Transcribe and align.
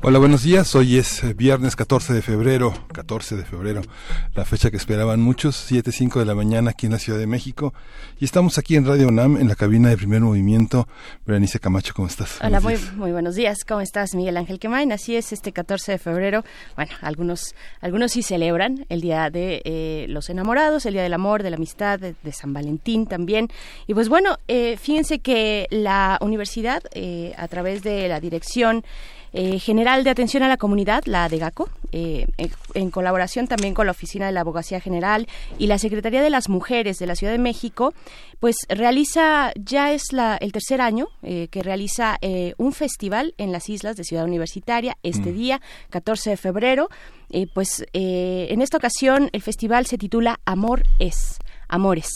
Hola, 0.00 0.20
buenos 0.20 0.44
días. 0.44 0.76
Hoy 0.76 0.96
es 0.96 1.24
eh, 1.24 1.34
viernes 1.34 1.74
14 1.74 2.14
de 2.14 2.22
febrero, 2.22 2.72
14 2.92 3.34
de 3.36 3.44
febrero, 3.44 3.82
la 4.32 4.44
fecha 4.44 4.70
que 4.70 4.76
esperaban 4.76 5.20
muchos, 5.20 5.68
7.05 5.70 6.20
de 6.20 6.24
la 6.24 6.36
mañana 6.36 6.70
aquí 6.70 6.86
en 6.86 6.92
la 6.92 7.00
Ciudad 7.00 7.18
de 7.18 7.26
México. 7.26 7.74
Y 8.20 8.24
estamos 8.24 8.58
aquí 8.58 8.76
en 8.76 8.86
Radio 8.86 9.08
UNAM, 9.08 9.36
en 9.38 9.48
la 9.48 9.56
cabina 9.56 9.88
de 9.88 9.96
primer 9.96 10.20
movimiento. 10.20 10.86
Berenice 11.26 11.58
Camacho, 11.58 11.94
¿cómo 11.94 12.06
estás? 12.06 12.38
Hola, 12.40 12.60
muy, 12.60 12.76
muy 12.94 13.10
buenos 13.10 13.34
días. 13.34 13.64
¿Cómo 13.66 13.80
estás, 13.80 14.14
Miguel 14.14 14.36
Ángel 14.36 14.60
Quemain? 14.60 14.92
Así 14.92 15.16
es, 15.16 15.32
este 15.32 15.50
14 15.50 15.92
de 15.92 15.98
febrero. 15.98 16.44
Bueno, 16.76 16.92
algunos, 17.00 17.56
algunos 17.80 18.12
sí 18.12 18.22
celebran 18.22 18.86
el 18.88 19.00
Día 19.00 19.30
de 19.30 19.62
eh, 19.64 20.06
los 20.08 20.30
Enamorados, 20.30 20.86
el 20.86 20.92
Día 20.92 21.02
del 21.02 21.14
Amor, 21.14 21.42
de 21.42 21.50
la 21.50 21.56
Amistad, 21.56 21.98
de, 21.98 22.14
San 22.32 22.52
Valentín 22.52 23.08
también. 23.08 23.48
Y 23.88 23.94
pues 23.94 24.08
bueno, 24.08 24.38
eh, 24.46 24.76
fíjense 24.76 25.18
que 25.18 25.66
la 25.70 26.18
universidad, 26.20 26.84
a 27.36 27.48
través 27.48 27.82
de 27.82 28.06
la 28.06 28.20
dirección 28.20 28.84
eh, 29.40 29.60
General 29.60 30.02
de 30.02 30.10
Atención 30.10 30.42
a 30.42 30.48
la 30.48 30.56
Comunidad, 30.56 31.04
la 31.06 31.28
DEGACO, 31.28 31.68
eh, 31.92 32.26
en, 32.74 32.90
colaboración 32.90 33.46
también 33.46 33.72
con 33.72 33.86
la 33.86 33.92
Oficina 33.92 34.26
de 34.26 34.32
la 34.32 34.40
Abogacía 34.40 34.80
General 34.80 35.28
y 35.60 35.68
la 35.68 35.78
Secretaría 35.78 36.22
de 36.22 36.28
las 36.28 36.48
Mujeres 36.48 36.98
de 36.98 37.06
la 37.06 37.14
Ciudad 37.14 37.34
de 37.34 37.38
México, 37.38 37.94
pues 38.40 38.56
realiza, 38.68 39.52
ya 39.54 39.92
es 39.92 40.12
la, 40.12 40.38
el 40.38 40.50
tercer 40.50 40.80
año 40.80 41.06
eh, 41.22 41.46
que 41.52 41.62
realiza 41.62 42.18
un 42.56 42.72
festival 42.72 43.34
en 43.38 43.52
las 43.52 43.68
islas 43.68 43.94
de 43.94 44.02
Ciudad 44.02 44.24
Universitaria 44.24 44.96
este 45.04 45.30
mm. 45.30 45.34
día, 45.34 45.60
14 45.90 46.30
de 46.30 46.36
febrero. 46.36 46.88
pues 47.54 47.86
en 47.92 48.60
esta 48.60 48.78
ocasión 48.78 49.30
el 49.32 49.42
festival 49.42 49.86
se 49.86 49.98
titula 49.98 50.40
Amor 50.46 50.82
es. 50.98 51.38
Amores. 51.68 52.08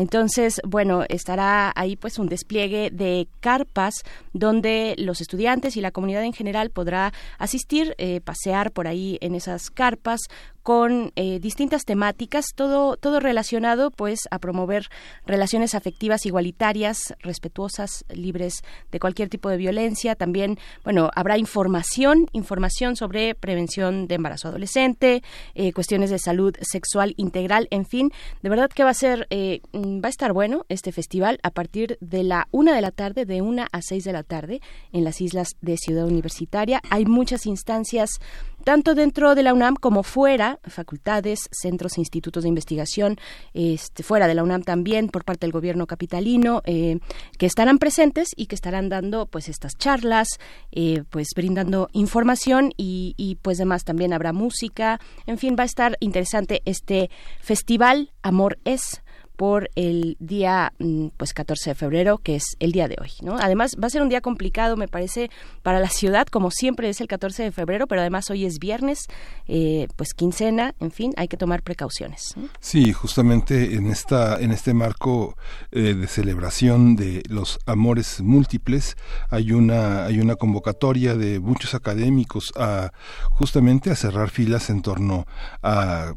Entonces, 0.00 0.62
bueno, 0.66 1.04
estará 1.10 1.74
ahí 1.76 1.94
pues 1.94 2.18
un 2.18 2.26
despliegue 2.26 2.88
de 2.90 3.28
carpas 3.40 4.02
donde 4.32 4.94
los 4.96 5.20
estudiantes 5.20 5.76
y 5.76 5.82
la 5.82 5.90
comunidad 5.90 6.24
en 6.24 6.32
general 6.32 6.70
podrá 6.70 7.12
asistir, 7.36 7.94
eh, 7.98 8.22
pasear 8.22 8.72
por 8.72 8.88
ahí 8.88 9.18
en 9.20 9.34
esas 9.34 9.68
carpas 9.68 10.20
con 10.62 11.12
eh, 11.16 11.38
distintas 11.40 11.84
temáticas, 11.84 12.46
todo, 12.54 12.96
todo 12.96 13.18
relacionado 13.18 13.90
pues 13.90 14.20
a 14.30 14.38
promover 14.38 14.88
relaciones 15.26 15.74
afectivas 15.74 16.26
igualitarias, 16.26 17.14
respetuosas, 17.20 18.04
libres 18.10 18.62
de 18.92 19.00
cualquier 19.00 19.28
tipo 19.28 19.50
de 19.50 19.56
violencia. 19.56 20.14
También, 20.14 20.58
bueno, 20.82 21.10
habrá 21.14 21.36
información, 21.36 22.26
información 22.32 22.96
sobre 22.96 23.34
prevención 23.34 24.06
de 24.06 24.14
embarazo 24.14 24.48
adolescente, 24.48 25.22
eh, 25.54 25.72
cuestiones 25.72 26.10
de 26.10 26.18
salud 26.18 26.54
sexual 26.60 27.14
integral, 27.18 27.66
en 27.70 27.84
fin, 27.84 28.10
de 28.42 28.48
verdad 28.48 28.70
que 28.70 28.84
va 28.84 28.90
a 28.90 28.94
ser 28.94 29.28
Mm, 29.72 29.89
va 30.02 30.06
a 30.06 30.10
estar 30.10 30.32
bueno 30.32 30.64
este 30.68 30.92
festival 30.92 31.40
a 31.42 31.50
partir 31.50 31.98
de 32.00 32.22
la 32.22 32.48
una 32.50 32.74
de 32.74 32.80
la 32.80 32.90
tarde, 32.90 33.24
de 33.24 33.42
una 33.42 33.68
a 33.72 33.82
seis 33.82 34.04
de 34.04 34.12
la 34.12 34.22
tarde, 34.22 34.60
en 34.92 35.04
las 35.04 35.20
islas 35.20 35.56
de 35.60 35.76
Ciudad 35.76 36.06
Universitaria. 36.06 36.80
Hay 36.90 37.06
muchas 37.06 37.46
instancias 37.46 38.20
tanto 38.64 38.94
dentro 38.94 39.34
de 39.34 39.42
la 39.42 39.54
UNAM 39.54 39.74
como 39.74 40.02
fuera, 40.02 40.58
facultades, 40.64 41.48
centros 41.50 41.96
institutos 41.96 42.42
de 42.42 42.50
investigación, 42.50 43.16
este, 43.54 44.02
fuera 44.02 44.28
de 44.28 44.34
la 44.34 44.42
UNAM 44.42 44.62
también 44.62 45.08
por 45.08 45.24
parte 45.24 45.46
del 45.46 45.52
gobierno 45.52 45.86
capitalino, 45.86 46.60
eh, 46.66 46.98
que 47.38 47.46
estarán 47.46 47.78
presentes 47.78 48.28
y 48.36 48.46
que 48.46 48.54
estarán 48.54 48.90
dando 48.90 49.24
pues 49.26 49.48
estas 49.48 49.76
charlas, 49.78 50.28
eh, 50.72 51.04
pues 51.08 51.28
brindando 51.34 51.88
información 51.92 52.72
y, 52.76 53.14
y 53.16 53.36
pues 53.36 53.56
demás. 53.56 53.84
También 53.84 54.12
habrá 54.12 54.34
música, 54.34 55.00
en 55.26 55.38
fin, 55.38 55.56
va 55.58 55.62
a 55.62 55.66
estar 55.66 55.96
interesante 56.00 56.60
este 56.66 57.10
festival 57.40 58.10
Amor 58.22 58.58
es 58.64 59.02
por 59.40 59.70
el 59.74 60.18
día 60.20 60.74
mm, 60.80 61.06
pues 61.16 61.32
14 61.32 61.70
de 61.70 61.74
febrero, 61.74 62.18
que 62.18 62.36
es 62.36 62.44
el 62.58 62.72
día 62.72 62.88
de 62.88 62.98
hoy, 63.00 63.08
¿no? 63.22 63.38
Además 63.38 63.74
va 63.82 63.86
a 63.86 63.90
ser 63.90 64.02
un 64.02 64.10
día 64.10 64.20
complicado, 64.20 64.76
me 64.76 64.86
parece, 64.86 65.30
para 65.62 65.80
la 65.80 65.88
ciudad, 65.88 66.26
como 66.26 66.50
siempre 66.50 66.90
es 66.90 67.00
el 67.00 67.08
14 67.08 67.44
de 67.44 67.50
febrero, 67.50 67.86
pero 67.86 68.02
además 68.02 68.28
hoy 68.28 68.44
es 68.44 68.58
viernes, 68.58 69.06
eh, 69.48 69.88
pues 69.96 70.12
quincena, 70.12 70.74
en 70.78 70.90
fin, 70.90 71.14
hay 71.16 71.26
que 71.26 71.38
tomar 71.38 71.62
precauciones. 71.62 72.34
Sí, 72.58 72.92
justamente 72.92 73.76
en 73.76 73.86
esta 73.86 74.38
en 74.38 74.50
este 74.50 74.74
marco 74.74 75.38
eh, 75.72 75.94
de 75.94 76.06
celebración 76.06 76.94
de 76.94 77.22
los 77.30 77.60
amores 77.64 78.20
múltiples 78.20 78.98
hay 79.30 79.52
una 79.52 80.04
hay 80.04 80.20
una 80.20 80.36
convocatoria 80.36 81.14
de 81.14 81.40
muchos 81.40 81.72
académicos 81.74 82.52
a 82.56 82.92
justamente 83.30 83.90
a 83.90 83.96
cerrar 83.96 84.28
filas 84.28 84.68
en 84.68 84.82
torno 84.82 85.26
a 85.62 86.12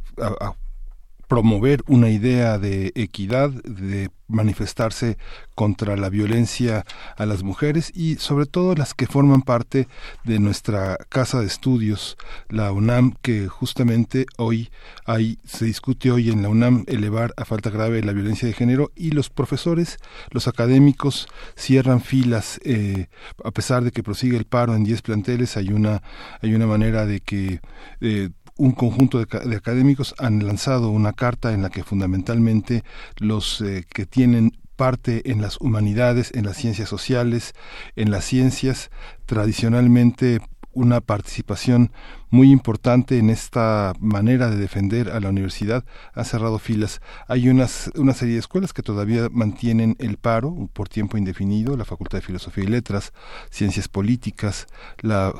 promover 1.33 1.81
una 1.87 2.11
idea 2.11 2.59
de 2.59 2.91
equidad, 2.93 3.49
de 3.49 4.11
manifestarse 4.27 5.17
contra 5.55 5.97
la 5.97 6.09
violencia 6.09 6.85
a 7.17 7.25
las 7.25 7.41
mujeres 7.41 7.91
y 7.95 8.17
sobre 8.17 8.45
todo 8.45 8.75
las 8.75 8.93
que 8.93 9.07
forman 9.07 9.41
parte 9.41 9.87
de 10.23 10.37
nuestra 10.37 10.95
casa 11.09 11.39
de 11.39 11.47
estudios, 11.47 12.17
la 12.49 12.71
UNAM, 12.71 13.15
que 13.23 13.47
justamente 13.47 14.27
hoy 14.37 14.69
hay, 15.05 15.39
se 15.43 15.65
discute 15.65 16.11
hoy 16.11 16.29
en 16.29 16.43
la 16.43 16.49
UNAM 16.49 16.83
elevar 16.85 17.33
a 17.35 17.45
falta 17.45 17.71
grave 17.71 18.03
la 18.03 18.13
violencia 18.13 18.47
de 18.47 18.53
género 18.53 18.91
y 18.95 19.09
los 19.09 19.31
profesores, 19.31 19.97
los 20.29 20.47
académicos 20.47 21.27
cierran 21.55 22.01
filas, 22.01 22.59
eh, 22.63 23.07
a 23.43 23.49
pesar 23.49 23.83
de 23.83 23.89
que 23.89 24.03
prosigue 24.03 24.37
el 24.37 24.45
paro 24.45 24.75
en 24.75 24.83
10 24.83 25.01
planteles, 25.01 25.57
hay 25.57 25.69
una, 25.69 26.03
hay 26.43 26.53
una 26.53 26.67
manera 26.67 27.07
de 27.07 27.21
que 27.21 27.59
eh, 28.01 28.29
un 28.57 28.71
conjunto 28.71 29.19
de, 29.19 29.55
académicos 29.55 30.13
han 30.17 30.45
lanzado 30.45 30.89
una 30.89 31.13
carta 31.13 31.53
en 31.53 31.61
la 31.61 31.69
que 31.69 31.83
fundamentalmente 31.83 32.83
los 33.17 33.61
eh, 33.61 33.85
que 33.91 34.05
tienen 34.05 34.51
parte 34.75 35.31
en 35.31 35.41
las 35.41 35.59
humanidades, 35.59 36.31
en 36.33 36.45
las 36.45 36.57
ciencias 36.57 36.89
sociales, 36.89 37.53
en 37.95 38.11
las 38.11 38.25
ciencias 38.25 38.89
tradicionalmente 39.25 40.39
una 40.71 41.01
participación 41.01 41.91
muy 42.33 42.51
importante 42.51 43.19
en 43.19 43.29
esta 43.29 43.93
manera 43.99 44.49
de 44.49 44.57
defender 44.57 45.11
a 45.11 45.19
la 45.19 45.29
universidad. 45.29 45.85
Ha 46.15 46.23
cerrado 46.23 46.57
filas. 46.57 46.99
Hay 47.27 47.47
unas, 47.47 47.91
una 47.93 48.15
serie 48.15 48.33
de 48.33 48.39
escuelas 48.39 48.73
que 48.73 48.81
todavía 48.81 49.27
mantienen 49.31 49.95
el 49.99 50.17
paro 50.17 50.67
por 50.73 50.89
tiempo 50.89 51.19
indefinido, 51.19 51.77
la 51.77 51.85
Facultad 51.85 52.17
de 52.17 52.23
Filosofía 52.23 52.63
y 52.63 52.67
Letras, 52.67 53.13
Ciencias 53.51 53.87
Políticas, 53.87 54.65
la, 55.01 55.31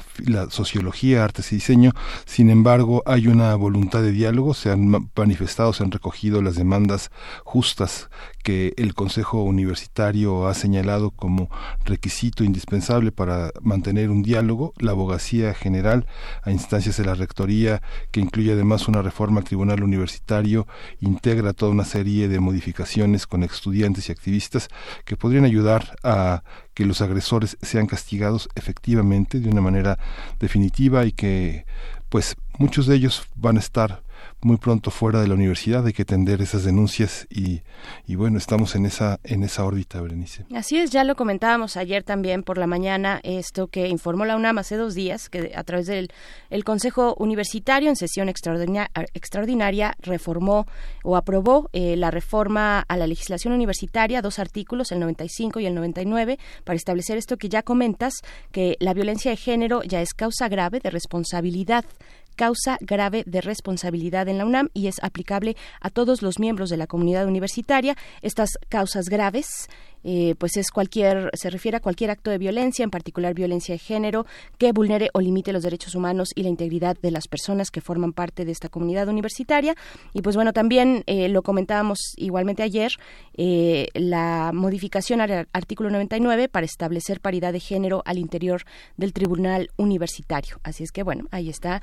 Sociología, 0.50 1.24
Artes 1.24 1.52
y 1.52 1.56
Diseño. 1.56 1.94
Sin 2.28 2.52
embargo, 2.52 3.02
hay 3.08 3.26
una 3.26 3.56
voluntad 3.56 4.04
de 4.04 4.12
diálogo, 4.12 4.54
se 4.54 4.70
han 4.70 5.10
manifestado, 5.16 5.74
se 5.74 5.82
han 5.82 5.90
recogido 5.90 6.44
las 6.44 6.58
demandas 6.58 7.10
justas 7.44 8.12
que 8.44 8.74
el 8.78 8.94
Consejo 8.94 9.42
Universitario 9.42 10.48
ha 10.48 10.54
señalado 10.54 11.10
como 11.10 11.50
requisito 11.86 12.44
indispensable 12.44 13.12
para 13.12 13.52
mantener 13.62 14.12
un 14.12 14.22
diálogo, 14.22 14.74
la 14.78 14.92
abogacía 14.92 15.56
general 15.56 16.06
a 16.44 16.52
instancias 16.52 16.83
de 16.84 17.06
la 17.06 17.16
Rectoría, 17.16 17.82
que 18.12 18.20
incluye 18.20 18.52
además 18.52 18.90
una 18.90 19.02
reforma 19.02 19.40
al 19.40 19.46
Tribunal 19.46 19.84
Universitario, 19.84 20.68
integra 21.00 21.54
toda 21.54 21.72
una 21.72 21.86
serie 21.86 22.28
de 22.28 22.42
modificaciones 22.42 23.26
con 23.26 23.44
estudiantes 23.44 24.10
y 24.10 24.12
activistas 24.12 24.68
que 25.06 25.16
podrían 25.16 25.46
ayudar 25.46 25.96
a 26.04 26.44
que 26.74 26.86
los 26.86 27.02
agresores 27.02 27.58
sean 27.62 27.88
castigados 27.88 28.50
efectivamente 28.56 29.40
de 29.40 29.50
una 29.50 29.62
manera 29.62 29.98
definitiva 30.40 31.06
y 31.06 31.14
que 31.14 31.66
pues 32.10 32.36
muchos 32.58 32.86
de 32.86 32.96
ellos 32.96 33.28
van 33.36 33.56
a 33.56 33.62
estar 33.62 34.04
muy 34.46 34.58
pronto 34.58 34.92
fuera 34.92 35.22
de 35.22 35.28
la 35.28 35.34
universidad, 35.34 35.86
hay 35.86 35.94
que 35.94 36.04
atender 36.04 36.42
esas 36.42 36.64
denuncias 36.64 37.28
y, 37.30 37.62
y 38.08 38.16
bueno, 38.16 38.38
estamos 38.38 38.76
en 38.76 38.86
esa, 38.86 39.20
en 39.24 39.44
esa 39.44 39.66
órbita, 39.66 40.02
Berenice. 40.02 40.46
Así 40.54 40.78
es, 40.78 40.92
ya 40.92 41.04
lo 41.04 41.16
comentábamos 41.16 41.78
ayer 41.78 42.04
también 42.04 42.44
por 42.44 42.58
la 42.58 42.68
mañana, 42.68 43.20
esto 43.24 43.68
que 43.68 43.88
informó 43.88 44.26
la 44.26 44.36
UNAM 44.36 44.58
hace 44.58 44.76
dos 44.76 44.96
días, 44.96 45.30
que 45.30 45.54
a 45.56 45.64
través 45.64 45.88
del 45.88 46.10
el 46.50 46.64
Consejo 46.64 47.16
Universitario 47.18 47.90
en 47.90 47.96
sesión 47.96 48.30
extraordinaria, 48.30 48.90
extraordinaria 49.14 49.96
reformó 50.00 50.66
o 51.04 51.16
aprobó 51.18 51.70
eh, 51.74 51.96
la 51.96 52.12
reforma 52.12 52.80
a 52.88 52.98
la 52.98 53.08
legislación 53.08 53.54
universitaria, 53.54 54.22
dos 54.22 54.40
artículos, 54.40 54.92
el 54.92 55.00
95 55.00 55.60
y 55.60 55.66
el 55.66 55.76
99, 55.76 56.40
para 56.64 56.76
establecer 56.76 57.18
esto 57.18 57.38
que 57.38 57.50
ya 57.50 57.64
comentas, 57.64 58.14
que 58.52 58.78
la 58.80 58.94
violencia 58.94 59.32
de 59.32 59.38
género 59.38 59.84
ya 59.84 60.02
es 60.02 60.14
causa 60.14 60.48
grave 60.50 60.80
de 60.80 60.90
responsabilidad 60.90 61.86
causa 62.34 62.78
grave 62.82 63.24
de 63.26 63.42
responsabilidad 63.42 64.28
en 64.28 64.38
la 64.38 64.46
UNAM 64.46 64.70
y 64.74 64.88
es 64.88 64.96
aplicable 65.02 65.56
a 65.82 65.90
todos 65.90 66.22
los 66.22 66.40
miembros 66.40 66.70
de 66.70 66.78
la 66.78 66.88
comunidad 66.88 67.28
universitaria. 67.28 67.96
Estas 68.22 68.50
causas 68.70 69.10
graves 69.10 69.70
eh, 70.04 70.36
pues 70.38 70.58
es 70.58 70.72
cualquier, 70.72 71.30
se 71.34 71.50
refiere 71.50 71.78
a 71.78 71.80
cualquier 71.80 72.12
acto 72.12 72.32
de 72.32 72.38
violencia, 72.38 72.84
en 72.84 72.90
particular 72.90 73.34
violencia 73.34 73.74
de 73.74 73.80
género, 73.80 74.26
que 74.58 74.72
vulnere 74.72 75.10
o 75.14 75.22
limite 75.22 75.54
los 75.54 75.64
derechos 75.64 75.96
humanos 75.96 76.30
y 76.36 76.44
la 76.44 76.50
integridad 76.50 76.98
de 77.02 77.12
las 77.12 77.28
personas 77.28 77.72
que 77.72 77.82
forman 77.82 78.14
parte 78.14 78.46
de 78.46 78.52
esta 78.52 78.70
comunidad 78.70 79.08
universitaria. 79.08 79.76
Y 80.14 80.22
pues 80.22 80.36
bueno, 80.36 80.54
también 80.54 81.04
eh, 81.08 81.30
lo 81.30 81.42
comentábamos 81.42 82.00
igualmente 82.18 82.64
ayer, 82.64 82.94
eh, 83.36 83.88
la 83.94 84.52
modificación 84.54 85.22
al 85.22 85.48
artículo 85.54 85.90
99 85.90 86.50
para 86.50 86.66
establecer 86.66 87.20
paridad 87.20 87.54
de 87.54 87.60
género 87.60 88.02
al 88.06 88.18
interior 88.18 88.64
del 88.98 89.14
Tribunal 89.14 89.70
Universitario. 89.78 90.60
Así 90.64 90.84
es 90.84 90.92
que 90.92 91.04
bueno, 91.04 91.28
ahí 91.32 91.50
está, 91.50 91.82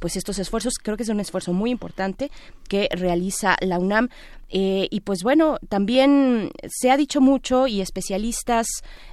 pues 0.00 0.16
estos 0.16 0.38
esfuerzos, 0.38 0.74
creo 0.82 0.96
que 0.96 1.02
es 1.02 1.08
un 1.08 1.20
esfuerzo 1.20 1.52
muy 1.52 1.70
importante 1.70 2.30
que 2.68 2.88
realiza 2.92 3.56
la 3.60 3.78
UNAM. 3.78 4.08
Eh, 4.48 4.86
y 4.90 5.00
pues 5.00 5.24
bueno, 5.24 5.58
también 5.68 6.52
se 6.68 6.90
ha 6.90 6.96
dicho 6.96 7.20
mucho 7.20 7.55
y 7.66 7.80
especialistas 7.80 8.66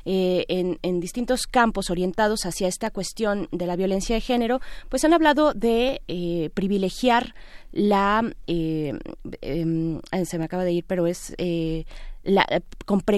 eh, 0.05 0.45
en, 0.49 0.99
distintos 0.99 1.47
campos 1.47 1.89
orientados 1.89 2.45
hacia 2.45 2.67
esta 2.67 2.89
cuestión 2.91 3.47
de 3.51 3.65
la 3.65 3.75
violencia 3.75 4.15
de 4.15 4.21
género, 4.21 4.59
pues 4.89 5.03
han 5.05 5.13
hablado 5.13 5.53
de 5.53 6.01
eh, 6.07 6.49
privilegiar 6.53 7.35
la, 7.71 8.23
em, 8.47 10.01
se 10.25 10.37
me 10.37 10.45
acaba 10.45 10.63
de 10.63 10.73
ir, 10.73 10.85
pero 10.85 11.07
es 11.07 11.33
la, 12.23 12.47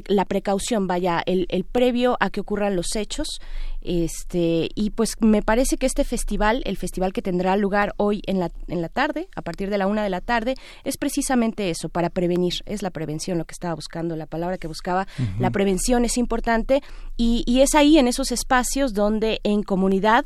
la 0.08 0.26
precaución, 0.26 0.88
vaya, 0.88 1.22
el, 1.26 1.46
el, 1.50 1.64
previo 1.64 2.18
a 2.20 2.30
que 2.30 2.42
ocurran 2.42 2.76
los 2.76 2.96
hechos. 2.96 3.40
Este, 3.86 4.70
y 4.74 4.90
pues 4.90 5.14
me 5.20 5.44
parece 5.44 5.78
que 5.78 5.86
este 5.86 6.04
festival, 6.04 6.64
el 6.66 6.76
festival 6.76 7.14
que 7.14 7.22
tendrá 7.22 7.56
lugar 7.56 7.94
hoy 7.98 8.22
en 8.26 8.40
la, 8.40 8.52
en 8.68 8.82
la 8.82 8.90
tarde, 8.90 9.30
a 9.36 9.42
partir 9.44 9.70
de 9.70 9.78
la 9.78 9.86
una 9.86 10.04
de 10.04 10.10
la 10.10 10.22
tarde, 10.22 10.56
es 10.84 10.98
precisamente 10.98 11.70
eso, 11.70 11.90
para 11.90 12.10
prevenir. 12.10 12.54
Es 12.66 12.82
la 12.82 12.90
prevención 12.90 13.38
lo 13.38 13.46
que 13.46 13.54
estaba 13.54 13.76
buscando, 13.76 14.16
la 14.16 14.26
palabra 14.26 14.58
que 14.58 14.68
buscaba. 14.68 15.08
La 15.40 15.52
prevención 15.52 16.04
es 16.04 16.18
importante 16.18 16.82
y, 17.16 17.44
y 17.46 17.62
es 17.62 17.76
ahí, 17.76 17.98
en 17.98 18.08
esos 18.08 18.32
espacios, 18.32 18.94
donde 18.94 19.40
en 19.44 19.62
comunidad, 19.62 20.26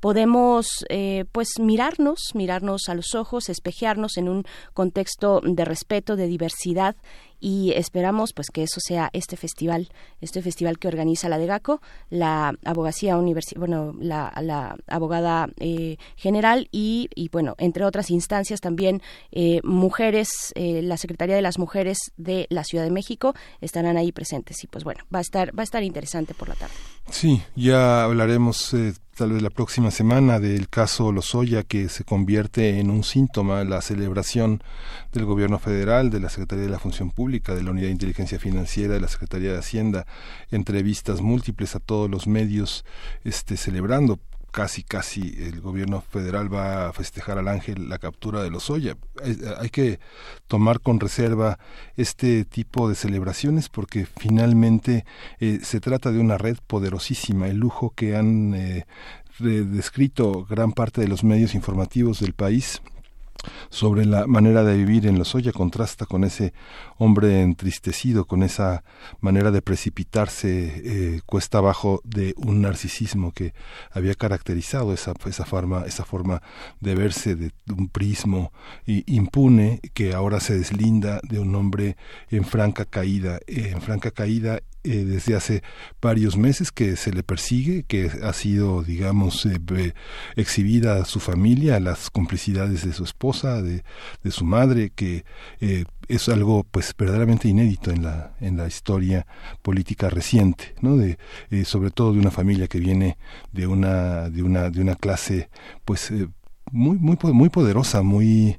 podemos 0.00 0.84
eh, 0.88 1.24
pues 1.32 1.48
mirarnos, 1.60 2.18
mirarnos 2.34 2.88
a 2.88 2.94
los 2.94 3.14
ojos, 3.14 3.48
espejearnos 3.48 4.16
en 4.16 4.28
un 4.28 4.44
contexto 4.74 5.40
de 5.42 5.64
respeto, 5.64 6.16
de 6.16 6.26
diversidad 6.26 6.96
y 7.40 7.72
esperamos 7.76 8.32
pues 8.32 8.48
que 8.52 8.62
eso 8.62 8.80
sea 8.80 9.10
este 9.12 9.36
festival, 9.36 9.88
este 10.20 10.42
festival 10.42 10.78
que 10.78 10.88
organiza 10.88 11.28
la 11.28 11.38
DEGACO, 11.38 11.80
la 12.10 12.54
abogacía 12.64 13.16
universitaria, 13.16 13.60
bueno, 13.60 13.94
la, 14.00 14.76
abogada 14.86 15.48
eh, 15.58 15.96
general 16.16 16.68
y, 16.72 17.08
y, 17.14 17.28
bueno, 17.28 17.54
entre 17.58 17.84
otras 17.84 18.10
instancias 18.10 18.60
también 18.60 19.02
eh, 19.30 19.60
mujeres, 19.62 20.28
eh, 20.54 20.82
la 20.82 20.96
Secretaría 20.96 21.36
de 21.36 21.42
las 21.42 21.58
Mujeres 21.58 21.98
de 22.16 22.46
la 22.50 22.64
Ciudad 22.64 22.84
de 22.84 22.90
México 22.90 23.34
estarán 23.60 23.96
ahí 23.96 24.12
presentes 24.12 24.62
y 24.64 24.66
pues 24.66 24.84
bueno, 24.84 25.04
va 25.14 25.18
a 25.18 25.22
estar, 25.22 25.56
va 25.56 25.62
a 25.62 25.64
estar 25.64 25.82
interesante 25.82 26.34
por 26.34 26.48
la 26.48 26.54
tarde. 26.54 26.74
Sí, 27.10 27.42
ya 27.54 28.04
hablaremos 28.04 28.74
tal 29.18 29.32
vez 29.32 29.42
la 29.42 29.50
próxima 29.50 29.90
semana 29.90 30.38
del 30.38 30.68
caso 30.68 31.10
Lozoya 31.10 31.64
que 31.64 31.88
se 31.88 32.04
convierte 32.04 32.78
en 32.78 32.88
un 32.88 33.02
síntoma 33.02 33.64
la 33.64 33.80
celebración 33.80 34.62
del 35.12 35.24
gobierno 35.24 35.58
federal, 35.58 36.10
de 36.10 36.20
la 36.20 36.28
Secretaría 36.28 36.66
de 36.66 36.70
la 36.70 36.78
Función 36.78 37.10
Pública, 37.10 37.56
de 37.56 37.64
la 37.64 37.72
Unidad 37.72 37.86
de 37.86 37.94
Inteligencia 37.94 38.38
Financiera, 38.38 38.94
de 38.94 39.00
la 39.00 39.08
Secretaría 39.08 39.50
de 39.50 39.58
Hacienda, 39.58 40.06
entrevistas 40.52 41.20
múltiples 41.20 41.74
a 41.74 41.80
todos 41.80 42.08
los 42.08 42.28
medios 42.28 42.84
este 43.24 43.56
celebrando 43.56 44.20
casi 44.58 44.82
casi 44.82 45.36
el 45.38 45.60
gobierno 45.60 46.00
federal 46.00 46.52
va 46.52 46.88
a 46.88 46.92
festejar 46.92 47.38
al 47.38 47.46
ángel 47.46 47.88
la 47.88 47.98
captura 47.98 48.42
de 48.42 48.50
los 48.50 48.70
Oya. 48.70 48.96
Hay, 49.60 49.70
que 49.70 50.00
tomar 50.48 50.80
con 50.80 50.98
reserva 50.98 51.60
este 51.96 52.44
tipo 52.44 52.88
de 52.88 52.96
celebraciones 52.96 53.68
porque 53.68 54.04
finalmente 54.04 55.04
eh, 55.38 55.60
se 55.62 55.78
trata 55.78 56.10
de 56.10 56.18
una 56.18 56.38
red 56.38 56.56
poderosísima. 56.66 57.46
El 57.46 57.58
lujo 57.58 57.90
que 57.94 58.16
han 58.16 58.52
eh, 58.54 58.84
descrito 59.38 60.44
gran 60.44 60.72
parte 60.72 61.02
de 61.02 61.06
los 61.06 61.22
medios 61.22 61.54
informativos 61.54 62.18
del 62.18 62.32
país 62.32 62.82
sobre 63.70 64.04
la 64.04 64.26
manera 64.26 64.64
de 64.64 64.76
vivir 64.76 65.06
en 65.06 65.18
Lozoya 65.18 65.52
contrasta 65.52 66.06
con 66.06 66.24
ese 66.24 66.52
hombre 66.96 67.42
entristecido, 67.42 68.26
con 68.26 68.42
esa 68.42 68.84
manera 69.20 69.50
de 69.50 69.62
precipitarse 69.62 70.82
eh, 70.84 71.20
cuesta 71.26 71.58
abajo 71.58 72.00
de 72.04 72.34
un 72.36 72.62
narcisismo 72.62 73.32
que 73.32 73.54
había 73.90 74.14
caracterizado 74.14 74.92
esa, 74.92 75.14
esa, 75.26 75.44
forma, 75.44 75.84
esa 75.86 76.04
forma 76.04 76.42
de 76.80 76.94
verse 76.94 77.34
de 77.36 77.52
un 77.76 77.88
prismo 77.88 78.52
impune 78.86 79.80
que 79.94 80.14
ahora 80.14 80.40
se 80.40 80.58
deslinda 80.58 81.20
de 81.22 81.38
un 81.38 81.54
hombre 81.54 81.96
en 82.30 82.44
franca 82.44 82.84
caída, 82.84 83.40
en 83.46 83.80
franca 83.80 84.10
caída 84.10 84.60
eh, 84.84 85.04
desde 85.04 85.34
hace 85.34 85.62
varios 86.00 86.36
meses 86.36 86.70
que 86.70 86.96
se 86.96 87.12
le 87.12 87.22
persigue, 87.22 87.82
que 87.82 88.10
ha 88.22 88.32
sido, 88.32 88.82
digamos, 88.82 89.44
eh, 89.46 89.92
exhibida 90.36 91.04
su 91.04 91.18
familia, 91.20 91.80
las 91.80 92.10
complicidades 92.10 92.84
de 92.84 92.92
su 92.92 93.02
esposa, 93.02 93.60
de, 93.60 93.82
de 94.22 94.30
su 94.30 94.44
madre, 94.44 94.90
que 94.94 95.24
eh, 95.60 95.84
es 96.08 96.28
algo 96.28 96.64
pues 96.70 96.94
verdaderamente 96.96 97.48
inédito 97.48 97.90
en 97.90 98.04
la 98.04 98.36
en 98.40 98.56
la 98.56 98.66
historia 98.66 99.26
política 99.60 100.08
reciente 100.08 100.74
no 100.80 100.96
de 100.96 101.18
sobre 101.66 101.90
todo 101.90 102.14
de 102.14 102.18
una 102.18 102.30
familia 102.30 102.66
que 102.66 102.80
viene 102.80 103.18
de 103.52 103.66
una 103.66 104.30
de 104.30 104.42
una 104.42 104.70
de 104.70 104.80
una 104.80 104.94
clase 104.94 105.50
pues 105.84 106.10
muy 106.72 106.96
muy 106.98 107.18
muy 107.34 107.50
poderosa 107.50 108.00
muy 108.00 108.58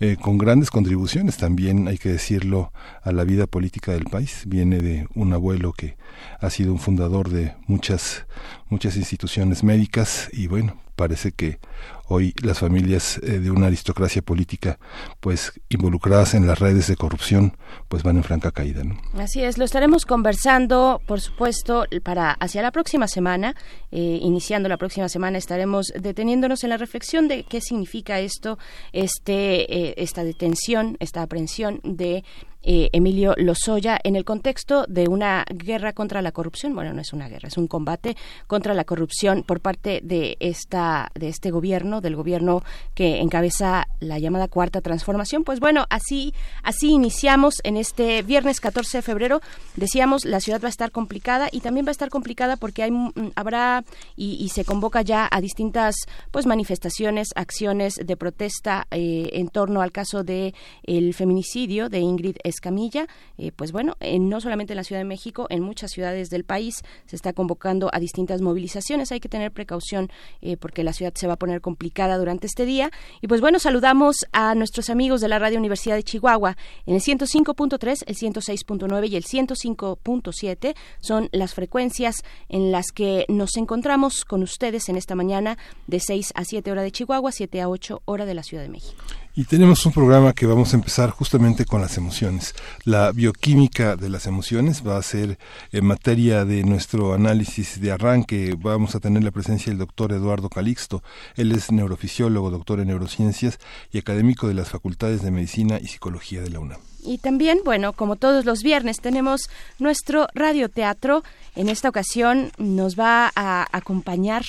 eh, 0.00 0.16
con 0.20 0.38
grandes 0.38 0.70
contribuciones 0.70 1.36
también, 1.36 1.88
hay 1.88 1.98
que 1.98 2.10
decirlo, 2.10 2.72
a 3.02 3.12
la 3.12 3.24
vida 3.24 3.46
política 3.46 3.92
del 3.92 4.04
país. 4.04 4.44
Viene 4.46 4.78
de 4.78 5.08
un 5.14 5.32
abuelo 5.32 5.72
que 5.72 5.96
ha 6.40 6.50
sido 6.50 6.72
un 6.72 6.78
fundador 6.78 7.30
de 7.30 7.54
muchas, 7.66 8.26
muchas 8.68 8.96
instituciones 8.96 9.64
médicas 9.64 10.28
y 10.32 10.46
bueno, 10.46 10.76
parece 10.98 11.30
que 11.30 11.60
hoy 12.08 12.34
las 12.42 12.58
familias 12.58 13.20
eh, 13.22 13.38
de 13.38 13.50
una 13.52 13.68
aristocracia 13.68 14.20
política 14.20 14.80
pues 15.20 15.52
involucradas 15.68 16.34
en 16.34 16.44
las 16.44 16.58
redes 16.58 16.88
de 16.88 16.96
corrupción 16.96 17.56
pues 17.86 18.02
van 18.02 18.16
en 18.16 18.24
franca 18.24 18.50
caída 18.50 18.82
así 19.16 19.42
es 19.42 19.58
lo 19.58 19.64
estaremos 19.64 20.04
conversando 20.04 21.00
por 21.06 21.20
supuesto 21.20 21.84
para 22.02 22.32
hacia 22.32 22.62
la 22.62 22.72
próxima 22.72 23.06
semana 23.06 23.54
eh, 23.92 24.18
iniciando 24.20 24.68
la 24.68 24.76
próxima 24.76 25.08
semana 25.08 25.38
estaremos 25.38 25.92
deteniéndonos 25.98 26.64
en 26.64 26.70
la 26.70 26.78
reflexión 26.78 27.28
de 27.28 27.44
qué 27.44 27.60
significa 27.60 28.18
esto 28.18 28.58
este 28.92 29.72
eh, 29.72 29.94
esta 29.98 30.24
detención 30.24 30.96
esta 30.98 31.22
aprehensión 31.22 31.80
de 31.84 32.24
eh, 32.62 32.90
Emilio 32.92 33.34
Lozoya 33.36 33.98
en 34.02 34.16
el 34.16 34.24
contexto 34.24 34.84
de 34.88 35.08
una 35.08 35.44
guerra 35.48 35.92
contra 35.92 36.22
la 36.22 36.32
corrupción. 36.32 36.74
Bueno, 36.74 36.92
no 36.92 37.00
es 37.00 37.12
una 37.12 37.28
guerra, 37.28 37.48
es 37.48 37.56
un 37.56 37.68
combate 37.68 38.16
contra 38.46 38.74
la 38.74 38.84
corrupción 38.84 39.44
por 39.44 39.60
parte 39.60 40.00
de 40.02 40.36
esta 40.40 41.10
de 41.14 41.28
este 41.28 41.50
gobierno, 41.50 42.00
del 42.00 42.16
gobierno 42.16 42.62
que 42.94 43.20
encabeza 43.20 43.86
la 44.00 44.18
llamada 44.18 44.48
cuarta 44.48 44.80
transformación. 44.80 45.44
Pues 45.44 45.60
bueno, 45.60 45.86
así 45.90 46.34
así 46.62 46.90
iniciamos 46.90 47.56
en 47.62 47.76
este 47.76 48.22
viernes 48.22 48.60
14 48.60 48.98
de 48.98 49.02
febrero. 49.02 49.40
Decíamos 49.76 50.24
la 50.24 50.40
ciudad 50.40 50.60
va 50.60 50.66
a 50.66 50.70
estar 50.70 50.90
complicada 50.90 51.48
y 51.52 51.60
también 51.60 51.86
va 51.86 51.90
a 51.90 51.92
estar 51.92 52.10
complicada 52.10 52.56
porque 52.56 52.82
hay 52.82 52.90
mm, 52.90 53.32
habrá 53.36 53.84
y, 54.16 54.48
se 54.48 54.64
convoca 54.64 55.02
ya 55.02 55.28
a 55.30 55.40
distintas 55.40 55.94
pues 56.30 56.46
manifestaciones, 56.46 57.28
acciones 57.36 57.94
de 57.94 58.16
protesta 58.16 58.86
eh, 58.90 59.30
en 59.34 59.48
torno 59.48 59.82
al 59.82 59.92
caso 59.92 60.24
de 60.24 60.54
el 60.82 61.14
feminicidio 61.14 61.88
de 61.88 62.00
Ingrid 62.00 62.36
Escamilla, 62.48 63.06
eh, 63.36 63.52
pues 63.54 63.72
bueno, 63.72 63.96
no 64.20 64.40
solamente 64.40 64.72
en 64.72 64.78
la 64.78 64.84
Ciudad 64.84 65.00
de 65.00 65.04
México, 65.04 65.46
en 65.50 65.62
muchas 65.62 65.90
ciudades 65.90 66.30
del 66.30 66.44
país 66.44 66.82
se 67.06 67.16
está 67.16 67.32
convocando 67.32 67.90
a 67.92 68.00
distintas 68.00 68.40
movilizaciones. 68.40 69.12
Hay 69.12 69.20
que 69.20 69.28
tener 69.28 69.52
precaución 69.52 70.10
eh, 70.40 70.56
porque 70.56 70.84
la 70.84 70.92
ciudad 70.92 71.12
se 71.14 71.26
va 71.26 71.34
a 71.34 71.38
poner 71.38 71.60
complicada 71.60 72.18
durante 72.18 72.46
este 72.46 72.64
día. 72.64 72.90
Y 73.20 73.28
pues 73.28 73.40
bueno, 73.40 73.58
saludamos 73.58 74.26
a 74.32 74.54
nuestros 74.54 74.90
amigos 74.90 75.20
de 75.20 75.28
la 75.28 75.38
Radio 75.38 75.58
Universidad 75.58 75.96
de 75.96 76.02
Chihuahua 76.02 76.56
en 76.86 76.94
el 76.94 77.00
105.3, 77.00 78.04
el 78.06 78.16
106.9 78.16 79.08
y 79.08 79.16
el 79.16 79.24
105.7 79.24 80.74
son 81.00 81.28
las 81.32 81.54
frecuencias 81.54 82.16
en 82.48 82.72
las 82.72 82.92
que 82.92 83.24
nos 83.28 83.56
encontramos 83.56 84.24
con 84.24 84.42
ustedes 84.42 84.88
en 84.88 84.96
esta 84.96 85.14
mañana 85.14 85.58
de 85.86 86.00
6 86.00 86.32
a 86.34 86.44
7 86.44 86.70
hora 86.70 86.82
de 86.82 86.92
Chihuahua, 86.92 87.32
7 87.32 87.60
a 87.60 87.68
8 87.68 88.02
hora 88.04 88.26
de 88.26 88.34
la 88.34 88.42
Ciudad 88.42 88.62
de 88.62 88.68
México. 88.68 89.02
Y 89.38 89.44
tenemos 89.44 89.86
un 89.86 89.92
programa 89.92 90.32
que 90.32 90.46
vamos 90.46 90.72
a 90.72 90.76
empezar 90.76 91.10
justamente 91.10 91.64
con 91.64 91.80
las 91.80 91.96
emociones. 91.96 92.56
La 92.82 93.12
bioquímica 93.12 93.94
de 93.94 94.08
las 94.08 94.26
emociones 94.26 94.84
va 94.84 94.96
a 94.96 95.02
ser 95.02 95.38
en 95.70 95.84
materia 95.84 96.44
de 96.44 96.64
nuestro 96.64 97.14
análisis 97.14 97.80
de 97.80 97.92
arranque. 97.92 98.56
Vamos 98.58 98.96
a 98.96 98.98
tener 98.98 99.22
la 99.22 99.30
presencia 99.30 99.70
del 99.70 99.78
doctor 99.78 100.10
Eduardo 100.10 100.48
Calixto. 100.48 101.04
Él 101.36 101.52
es 101.52 101.70
neurofisiólogo, 101.70 102.50
doctor 102.50 102.80
en 102.80 102.88
neurociencias 102.88 103.60
y 103.92 103.98
académico 103.98 104.48
de 104.48 104.54
las 104.54 104.70
facultades 104.70 105.22
de 105.22 105.30
medicina 105.30 105.78
y 105.80 105.86
psicología 105.86 106.42
de 106.42 106.50
la 106.50 106.58
UNAM. 106.58 106.80
Y 107.04 107.18
también, 107.18 107.60
bueno, 107.64 107.92
como 107.92 108.16
todos 108.16 108.44
los 108.44 108.64
viernes, 108.64 108.96
tenemos 109.00 109.42
nuestro 109.78 110.26
radioteatro. 110.34 111.22
En 111.54 111.68
esta 111.68 111.88
ocasión 111.88 112.50
nos 112.58 112.98
va 112.98 113.30
a 113.36 113.68
acompañar 113.70 114.44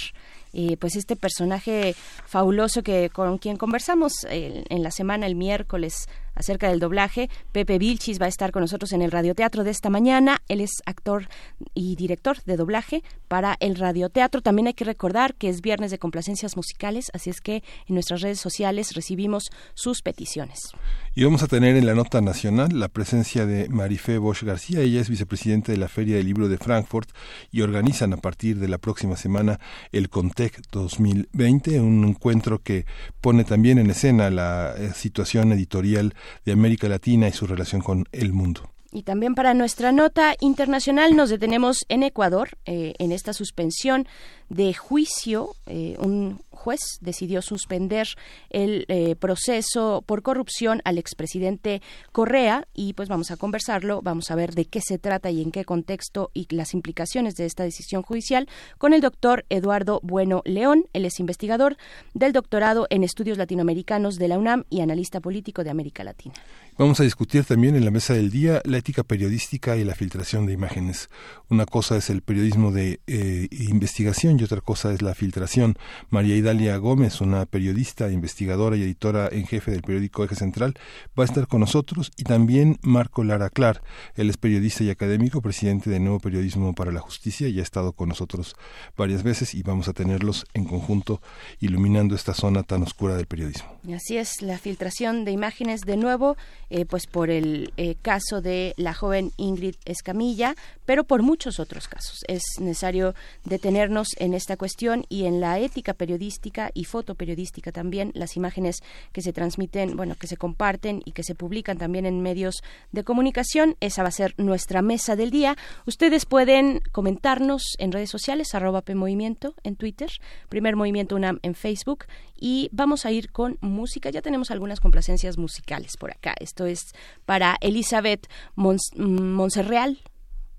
eh, 0.53 0.77
pues 0.77 0.95
este 0.95 1.15
personaje 1.15 1.95
fabuloso 2.25 2.81
que 2.83 3.09
con 3.09 3.37
quien 3.37 3.57
conversamos 3.57 4.13
eh, 4.29 4.63
en 4.69 4.83
la 4.83 4.91
semana 4.91 5.27
el 5.27 5.35
miércoles 5.35 6.07
acerca 6.39 6.69
del 6.69 6.79
doblaje. 6.79 7.29
Pepe 7.51 7.77
Vilchis 7.77 8.19
va 8.19 8.25
a 8.25 8.29
estar 8.29 8.51
con 8.51 8.62
nosotros 8.62 8.93
en 8.93 9.01
el 9.01 9.12
radioteatro 9.12 9.63
de 9.63 9.72
esta 9.72 9.89
mañana. 9.89 10.41
Él 10.48 10.62
es 10.62 10.72
actor 10.86 11.27
y 11.75 11.96
director 11.96 12.41
de 12.46 12.58
doblaje 12.58 13.03
para 13.27 13.58
el 13.60 13.75
radioteatro. 13.75 14.41
También 14.41 14.67
hay 14.67 14.74
que 14.74 14.86
recordar 14.86 15.36
que 15.36 15.50
es 15.50 15.62
viernes 15.62 15.91
de 15.91 16.00
complacencias 16.00 16.55
musicales, 16.55 17.12
así 17.13 17.29
es 17.29 17.41
que 17.41 17.63
en 17.88 17.96
nuestras 17.96 18.22
redes 18.22 18.39
sociales 18.39 18.96
recibimos 18.96 19.50
sus 19.74 20.01
peticiones. 20.01 20.72
Y 21.13 21.24
vamos 21.24 21.43
a 21.43 21.48
tener 21.48 21.75
en 21.75 21.86
la 21.86 21.96
nota 21.96 22.22
nacional 22.22 22.79
la 22.79 22.88
presencia 22.88 23.46
de 23.46 23.67
Marifé 23.67 24.17
Bosch 24.17 24.43
García. 24.43 24.79
Ella 24.79 25.01
es 25.01 25.10
vicepresidenta 25.10 25.72
de 25.72 25.77
la 25.77 25.89
Feria 25.89 26.15
del 26.15 26.25
Libro 26.25 26.48
de 26.48 26.58
Frankfurt 26.58 27.10
y 27.51 27.62
organizan 27.62 28.13
a 28.13 28.17
partir 28.17 28.60
de 28.60 28.69
la 28.69 28.77
próxima 28.77 29.17
semana 29.17 29.60
el 29.91 30.10
Contec 30.10 30.62
2020, 30.72 31.81
un 31.81 32.05
encuentro 32.05 32.62
que 32.62 32.86
pone 33.19 33.43
también 33.43 33.79
en 33.79 33.89
escena 33.89 34.29
la 34.29 34.75
eh, 34.77 34.91
situación 34.93 35.51
editorial 35.51 36.13
de 36.45 36.51
América 36.51 36.88
Latina 36.88 37.27
y 37.27 37.31
su 37.31 37.48
relación 37.48 37.81
con 37.81 38.05
el 38.12 38.33
mundo. 38.33 38.69
Y 38.91 39.03
también 39.03 39.36
para 39.36 39.53
nuestra 39.53 39.91
nota 39.91 40.36
internacional 40.39 41.15
nos 41.15 41.29
detenemos 41.29 41.86
en 41.89 42.01
Ecuador, 42.01 42.57
eh, 42.65 42.93
en 42.98 43.12
esta 43.12 43.33
suspensión 43.33 44.07
de 44.49 44.73
juicio, 44.73 45.55
eh, 45.65 45.95
un 45.99 46.39
juez 46.59 46.81
decidió 46.99 47.41
suspender 47.41 48.07
el 48.49 48.85
eh, 48.89 49.15
proceso 49.15 50.03
por 50.05 50.21
corrupción 50.21 50.81
al 50.83 50.97
expresidente 50.97 51.81
Correa 52.11 52.67
y 52.73 52.93
pues 52.93 53.07
vamos 53.07 53.31
a 53.31 53.37
conversarlo, 53.37 54.01
vamos 54.01 54.29
a 54.29 54.35
ver 54.35 54.53
de 54.53 54.65
qué 54.65 54.81
se 54.81 54.97
trata 54.97 55.31
y 55.31 55.41
en 55.41 55.51
qué 55.51 55.63
contexto 55.63 56.31
y 56.33 56.53
las 56.53 56.73
implicaciones 56.73 57.35
de 57.35 57.45
esta 57.45 57.63
decisión 57.63 58.01
judicial 58.01 58.47
con 58.77 58.93
el 58.93 59.01
doctor 59.01 59.45
Eduardo 59.49 60.01
Bueno 60.03 60.41
León. 60.45 60.85
Él 60.93 61.05
es 61.05 61.19
investigador 61.19 61.77
del 62.13 62.33
doctorado 62.33 62.87
en 62.89 63.03
estudios 63.03 63.37
latinoamericanos 63.37 64.17
de 64.17 64.27
la 64.27 64.37
UNAM 64.37 64.65
y 64.69 64.81
analista 64.81 65.21
político 65.21 65.63
de 65.63 65.69
América 65.69 66.03
Latina. 66.03 66.35
Vamos 66.77 66.99
a 67.01 67.03
discutir 67.03 67.43
también 67.43 67.75
en 67.75 67.83
la 67.83 67.91
mesa 67.91 68.13
del 68.13 68.31
día 68.31 68.61
la 68.63 68.77
ética 68.77 69.03
periodística 69.03 69.75
y 69.75 69.83
la 69.83 69.95
filtración 69.95 70.45
de 70.45 70.53
imágenes. 70.53 71.09
Una 71.49 71.65
cosa 71.65 71.97
es 71.97 72.09
el 72.09 72.21
periodismo 72.21 72.71
de 72.71 73.01
eh, 73.05 73.47
investigación 73.51 74.37
y 74.39 74.43
otra 74.43 74.62
cosa 74.62 74.93
es 74.93 75.01
la 75.01 75.13
filtración. 75.15 75.75
María 76.10 76.36
Idalia 76.36 76.77
Gómez, 76.77 77.22
una 77.22 77.46
periodista, 77.46 78.10
investigadora 78.10 78.77
y 78.77 78.84
editora 78.84 79.29
en 79.31 79.46
jefe 79.46 79.72
del 79.72 79.81
periódico 79.81 80.24
Eje 80.24 80.36
Central, 80.36 80.75
va 81.17 81.24
a 81.24 81.25
estar 81.25 81.48
con 81.48 81.60
nosotros 81.60 82.12
y 82.17 82.24
también 82.24 82.77
Marco 82.81 83.24
Lara 83.24 83.50
Clar. 83.50 83.81
Él 84.15 84.29
es 84.29 84.38
periodista 84.38 84.84
y 84.84 84.89
académico, 84.89 85.41
presidente 85.41 85.89
de 85.89 86.00
Nuevo 86.00 86.19
Periodismo 86.19 86.74
para 86.74 86.91
la 86.91 87.01
Justicia 87.01 87.48
y 87.48 87.60
ha 87.60 87.63
estado 87.63 87.93
con 87.93 88.10
nosotros 88.10 88.55
varias 88.96 89.24
veces 89.24 89.53
y 89.53 89.63
vamos 89.63 89.88
a 89.88 89.93
tenerlos 89.93 90.46
en 90.53 90.65
conjunto 90.65 91.22
iluminando 91.60 92.15
esta 92.15 92.34
zona 92.34 92.63
tan 92.63 92.84
oscura 92.84 93.15
del 93.15 93.27
periodismo. 93.27 93.79
Así 93.93 94.17
es, 94.17 94.41
la 94.41 94.58
filtración 94.58 95.25
de 95.25 95.31
imágenes 95.31 95.81
de 95.81 95.98
nuevo 95.98 96.38
eh, 96.69 96.86
pues 96.86 97.08
por 97.08 97.29
el 97.29 97.74
eh, 97.77 97.96
caso 98.01 98.41
de 98.41 98.74
la 98.77 98.93
joven 98.93 99.31
Ingrid 99.38 99.75
Escamilla, 99.86 100.55
pero 100.86 101.03
por 101.03 101.24
muchos 101.24 101.60
otros 101.60 101.88
casos. 101.88 102.19
Es 102.27 102.43
necesario 102.60 103.15
detenernos 103.43 104.10
en 104.17 104.28
esta 104.33 104.57
cuestión 104.57 105.05
y 105.09 105.25
en 105.25 105.39
la 105.39 105.59
ética 105.59 105.93
periodística 105.93 106.71
y 106.74 106.86
fotoperiodística 106.86 107.71
también, 107.71 108.12
las 108.13 108.36
imágenes 108.36 108.79
que 109.12 109.21
se 109.21 109.33
transmiten, 109.33 109.95
bueno, 109.95 110.15
que 110.15 110.27
se 110.27 110.38
comparten 110.38 111.01
y 111.05 111.12
que 111.12 111.24
se 111.24 111.36
publican 111.36 111.77
también 111.77 112.05
en 112.05 112.21
medios 112.21 112.62
de 112.91 113.03
comunicación. 113.03 113.75
Esa 113.79 114.03
va 114.03 114.09
a 114.09 114.12
ser 114.12 114.33
nuestra 114.38 114.81
mesa 114.81 115.15
del 115.15 115.31
día. 115.31 115.57
Ustedes 115.86 116.25
pueden 116.25 116.81
comentarnos 116.91 117.63
en 117.77 117.91
redes 117.91 118.09
sociales, 118.09 118.53
arroba 118.55 118.81
PMovimiento 118.81 119.53
en 119.63 119.75
Twitter, 119.75 120.09
Primer 120.50 120.75
Movimiento 120.75 121.15
UNAM 121.15 121.39
en 121.43 121.55
Facebook 121.55 122.05
y 122.39 122.69
vamos 122.71 123.05
a 123.05 123.12
ir 123.12 123.31
con 123.31 123.57
música. 123.62 124.09
Ya 124.09 124.21
tenemos 124.21 124.51
algunas 124.51 124.79
complacencias 124.79 125.38
musicales 125.38 125.98
por 125.98 126.12
acá. 126.12 126.33
Esto 126.39 126.65
es 126.65 126.93
para 127.25 127.57
Elizabeth 127.62 128.27
Monserreal. 128.55 130.00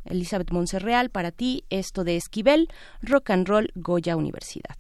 Elizabeth 0.05 0.51
Monserreal, 0.51 1.11
para 1.11 1.31
ti, 1.31 1.65
esto 1.71 2.05
de 2.05 2.17
Esquivel, 2.17 2.69
Rock 3.03 3.31
and 3.31 3.49
Roll 3.49 3.71
Goya 3.75 4.17
Universidad. 4.17 4.77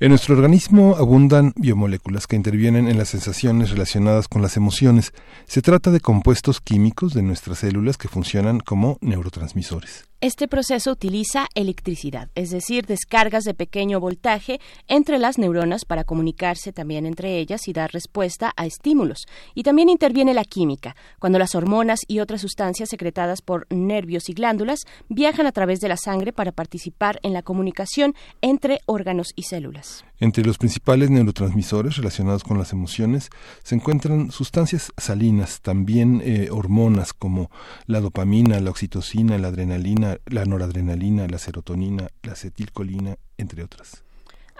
En 0.00 0.10
nuestro 0.10 0.36
organismo 0.36 0.94
abundan 0.96 1.52
biomoléculas 1.56 2.28
que 2.28 2.36
intervienen 2.36 2.86
en 2.86 2.98
las 2.98 3.08
sensaciones 3.08 3.70
relacionadas 3.70 4.28
con 4.28 4.42
las 4.42 4.56
emociones. 4.56 5.12
Se 5.46 5.60
trata 5.60 5.90
de 5.90 5.98
compuestos 5.98 6.60
químicos 6.60 7.14
de 7.14 7.22
nuestras 7.22 7.58
células 7.58 7.96
que 7.96 8.06
funcionan 8.06 8.60
como 8.60 8.98
neurotransmisores. 9.00 10.06
Este 10.20 10.48
proceso 10.48 10.90
utiliza 10.90 11.46
electricidad, 11.54 12.28
es 12.34 12.50
decir, 12.50 12.86
descargas 12.86 13.44
de 13.44 13.54
pequeño 13.54 14.00
voltaje 14.00 14.58
entre 14.88 15.16
las 15.20 15.38
neuronas 15.38 15.84
para 15.84 16.02
comunicarse 16.02 16.72
también 16.72 17.06
entre 17.06 17.38
ellas 17.38 17.68
y 17.68 17.72
dar 17.72 17.92
respuesta 17.92 18.52
a 18.56 18.66
estímulos. 18.66 19.28
Y 19.54 19.62
también 19.62 19.88
interviene 19.88 20.34
la 20.34 20.42
química, 20.42 20.96
cuando 21.20 21.38
las 21.38 21.54
hormonas 21.54 22.00
y 22.08 22.18
otras 22.18 22.40
sustancias 22.40 22.88
secretadas 22.88 23.42
por 23.42 23.68
nervios 23.70 24.28
y 24.28 24.32
glándulas 24.32 24.80
viajan 25.08 25.46
a 25.46 25.52
través 25.52 25.78
de 25.78 25.88
la 25.88 25.96
sangre 25.96 26.32
para 26.32 26.50
participar 26.50 27.20
en 27.22 27.32
la 27.32 27.42
comunicación 27.42 28.16
entre 28.40 28.80
órganos 28.86 29.28
y 29.36 29.44
células. 29.44 30.04
Entre 30.20 30.44
los 30.44 30.58
principales 30.58 31.10
neurotransmisores 31.10 31.96
relacionados 31.96 32.42
con 32.42 32.58
las 32.58 32.72
emociones 32.72 33.30
se 33.62 33.76
encuentran 33.76 34.32
sustancias 34.32 34.92
salinas, 34.96 35.60
también 35.60 36.20
eh, 36.24 36.48
hormonas 36.50 37.12
como 37.12 37.50
la 37.86 38.00
dopamina, 38.00 38.58
la 38.60 38.70
oxitocina, 38.70 39.38
la 39.38 39.48
adrenalina, 39.48 40.18
la 40.26 40.44
noradrenalina, 40.44 41.28
la 41.28 41.38
serotonina, 41.38 42.08
la 42.22 42.32
acetilcolina, 42.32 43.16
entre 43.36 43.62
otras. 43.62 44.02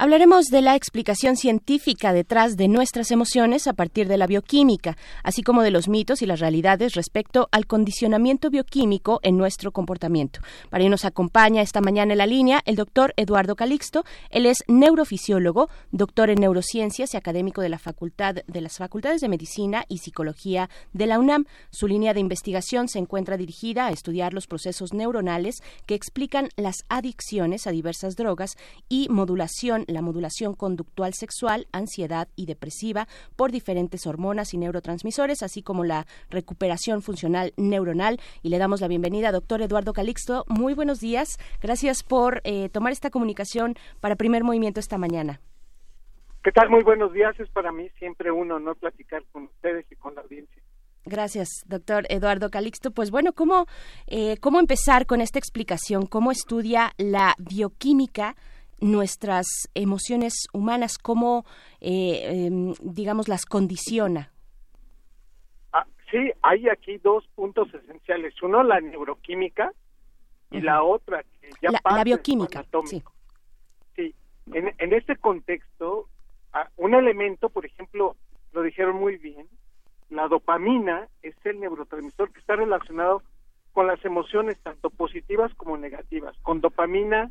Hablaremos 0.00 0.44
de 0.44 0.62
la 0.62 0.76
explicación 0.76 1.36
científica 1.36 2.12
detrás 2.12 2.56
de 2.56 2.68
nuestras 2.68 3.10
emociones 3.10 3.66
a 3.66 3.72
partir 3.72 4.06
de 4.06 4.16
la 4.16 4.28
bioquímica, 4.28 4.96
así 5.24 5.42
como 5.42 5.62
de 5.62 5.72
los 5.72 5.88
mitos 5.88 6.22
y 6.22 6.26
las 6.26 6.38
realidades 6.38 6.94
respecto 6.94 7.48
al 7.50 7.66
condicionamiento 7.66 8.48
bioquímico 8.48 9.18
en 9.24 9.36
nuestro 9.36 9.72
comportamiento. 9.72 10.38
Para 10.70 10.84
ello 10.84 10.90
nos 10.90 11.04
acompaña 11.04 11.62
esta 11.62 11.80
mañana 11.80 12.12
en 12.12 12.18
la 12.18 12.26
línea 12.26 12.62
el 12.64 12.76
doctor 12.76 13.12
Eduardo 13.16 13.56
Calixto. 13.56 14.04
Él 14.30 14.46
es 14.46 14.58
neurofisiólogo, 14.68 15.68
doctor 15.90 16.30
en 16.30 16.42
neurociencias 16.42 17.14
y 17.14 17.16
académico 17.16 17.60
de 17.60 17.68
la 17.68 17.80
Facultad 17.80 18.36
de 18.46 18.60
las 18.60 18.76
Facultades 18.76 19.20
de 19.20 19.28
Medicina 19.28 19.84
y 19.88 19.98
Psicología 19.98 20.70
de 20.92 21.06
la 21.06 21.18
UNAM. 21.18 21.46
Su 21.70 21.88
línea 21.88 22.14
de 22.14 22.20
investigación 22.20 22.86
se 22.86 23.00
encuentra 23.00 23.36
dirigida 23.36 23.86
a 23.86 23.90
estudiar 23.90 24.32
los 24.32 24.46
procesos 24.46 24.94
neuronales 24.94 25.56
que 25.86 25.96
explican 25.96 26.50
las 26.54 26.84
adicciones 26.88 27.66
a 27.66 27.72
diversas 27.72 28.14
drogas 28.14 28.56
y 28.88 29.08
modulación 29.08 29.86
la 29.88 30.02
modulación 30.02 30.54
conductual 30.54 31.14
sexual, 31.14 31.66
ansiedad 31.72 32.28
y 32.36 32.46
depresiva 32.46 33.08
por 33.36 33.50
diferentes 33.50 34.06
hormonas 34.06 34.54
y 34.54 34.58
neurotransmisores, 34.58 35.42
así 35.42 35.62
como 35.62 35.84
la 35.84 36.06
recuperación 36.30 37.02
funcional 37.02 37.52
neuronal. 37.56 38.20
Y 38.42 38.50
le 38.50 38.58
damos 38.58 38.80
la 38.80 38.88
bienvenida, 38.88 39.32
doctor 39.32 39.62
Eduardo 39.62 39.92
Calixto. 39.92 40.44
Muy 40.48 40.74
buenos 40.74 41.00
días. 41.00 41.38
Gracias 41.60 42.02
por 42.02 42.40
eh, 42.44 42.68
tomar 42.68 42.92
esta 42.92 43.10
comunicación 43.10 43.74
para 44.00 44.16
Primer 44.16 44.44
Movimiento 44.44 44.80
esta 44.80 44.98
mañana. 44.98 45.40
¿Qué 46.44 46.52
tal? 46.52 46.70
Muy 46.70 46.82
buenos 46.82 47.12
días. 47.12 47.38
Es 47.40 47.48
para 47.50 47.72
mí 47.72 47.88
siempre 47.98 48.30
un 48.30 48.52
honor 48.52 48.76
platicar 48.76 49.24
con 49.32 49.44
ustedes 49.44 49.84
y 49.90 49.96
con 49.96 50.14
la 50.14 50.20
audiencia. 50.22 50.62
Gracias, 51.04 51.48
doctor 51.66 52.04
Eduardo 52.10 52.50
Calixto. 52.50 52.90
Pues 52.90 53.10
bueno, 53.10 53.32
¿cómo, 53.32 53.66
eh, 54.06 54.36
¿cómo 54.40 54.60
empezar 54.60 55.06
con 55.06 55.20
esta 55.20 55.38
explicación? 55.38 56.06
¿Cómo 56.06 56.30
estudia 56.30 56.92
la 56.98 57.34
bioquímica 57.38 58.36
nuestras 58.80 59.46
emociones 59.74 60.46
humanas, 60.52 60.98
cómo, 60.98 61.44
eh, 61.80 62.46
em, 62.46 62.74
digamos, 62.80 63.28
las 63.28 63.44
condiciona. 63.44 64.32
Ah, 65.72 65.86
sí, 66.10 66.32
hay 66.42 66.68
aquí 66.68 66.98
dos 66.98 67.26
puntos 67.34 67.72
esenciales. 67.74 68.34
Uno, 68.42 68.62
la 68.62 68.80
neuroquímica 68.80 69.72
y 70.50 70.60
la 70.60 70.82
otra, 70.82 71.22
que 71.40 71.50
ya 71.60 71.70
la, 71.84 72.04
bioquímica. 72.04 72.64
Sí. 72.86 73.02
sí. 73.94 74.14
En, 74.52 74.74
en 74.78 74.92
este 74.92 75.16
contexto, 75.16 76.08
ah, 76.52 76.68
un 76.76 76.94
elemento, 76.94 77.50
por 77.50 77.66
ejemplo, 77.66 78.16
lo 78.52 78.62
dijeron 78.62 78.96
muy 78.96 79.16
bien, 79.16 79.46
la 80.10 80.26
dopamina 80.28 81.08
es 81.22 81.34
el 81.44 81.60
neurotransmisor 81.60 82.32
que 82.32 82.40
está 82.40 82.56
relacionado 82.56 83.22
con 83.72 83.86
las 83.86 84.02
emociones 84.04 84.58
tanto 84.62 84.90
positivas 84.90 85.54
como 85.54 85.76
negativas. 85.76 86.36
Con 86.42 86.60
dopamina 86.60 87.30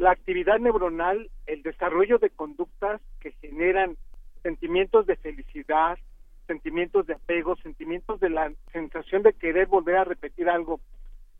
la 0.00 0.12
actividad 0.12 0.58
neuronal, 0.58 1.30
el 1.44 1.62
desarrollo 1.62 2.16
de 2.16 2.30
conductas 2.30 3.02
que 3.20 3.32
generan 3.32 3.98
sentimientos 4.42 5.04
de 5.04 5.16
felicidad, 5.16 5.98
sentimientos 6.46 7.06
de 7.06 7.12
apego, 7.12 7.54
sentimientos 7.56 8.18
de 8.18 8.30
la 8.30 8.50
sensación 8.72 9.22
de 9.22 9.34
querer 9.34 9.66
volver 9.66 9.98
a 9.98 10.04
repetir 10.04 10.48
algo 10.48 10.80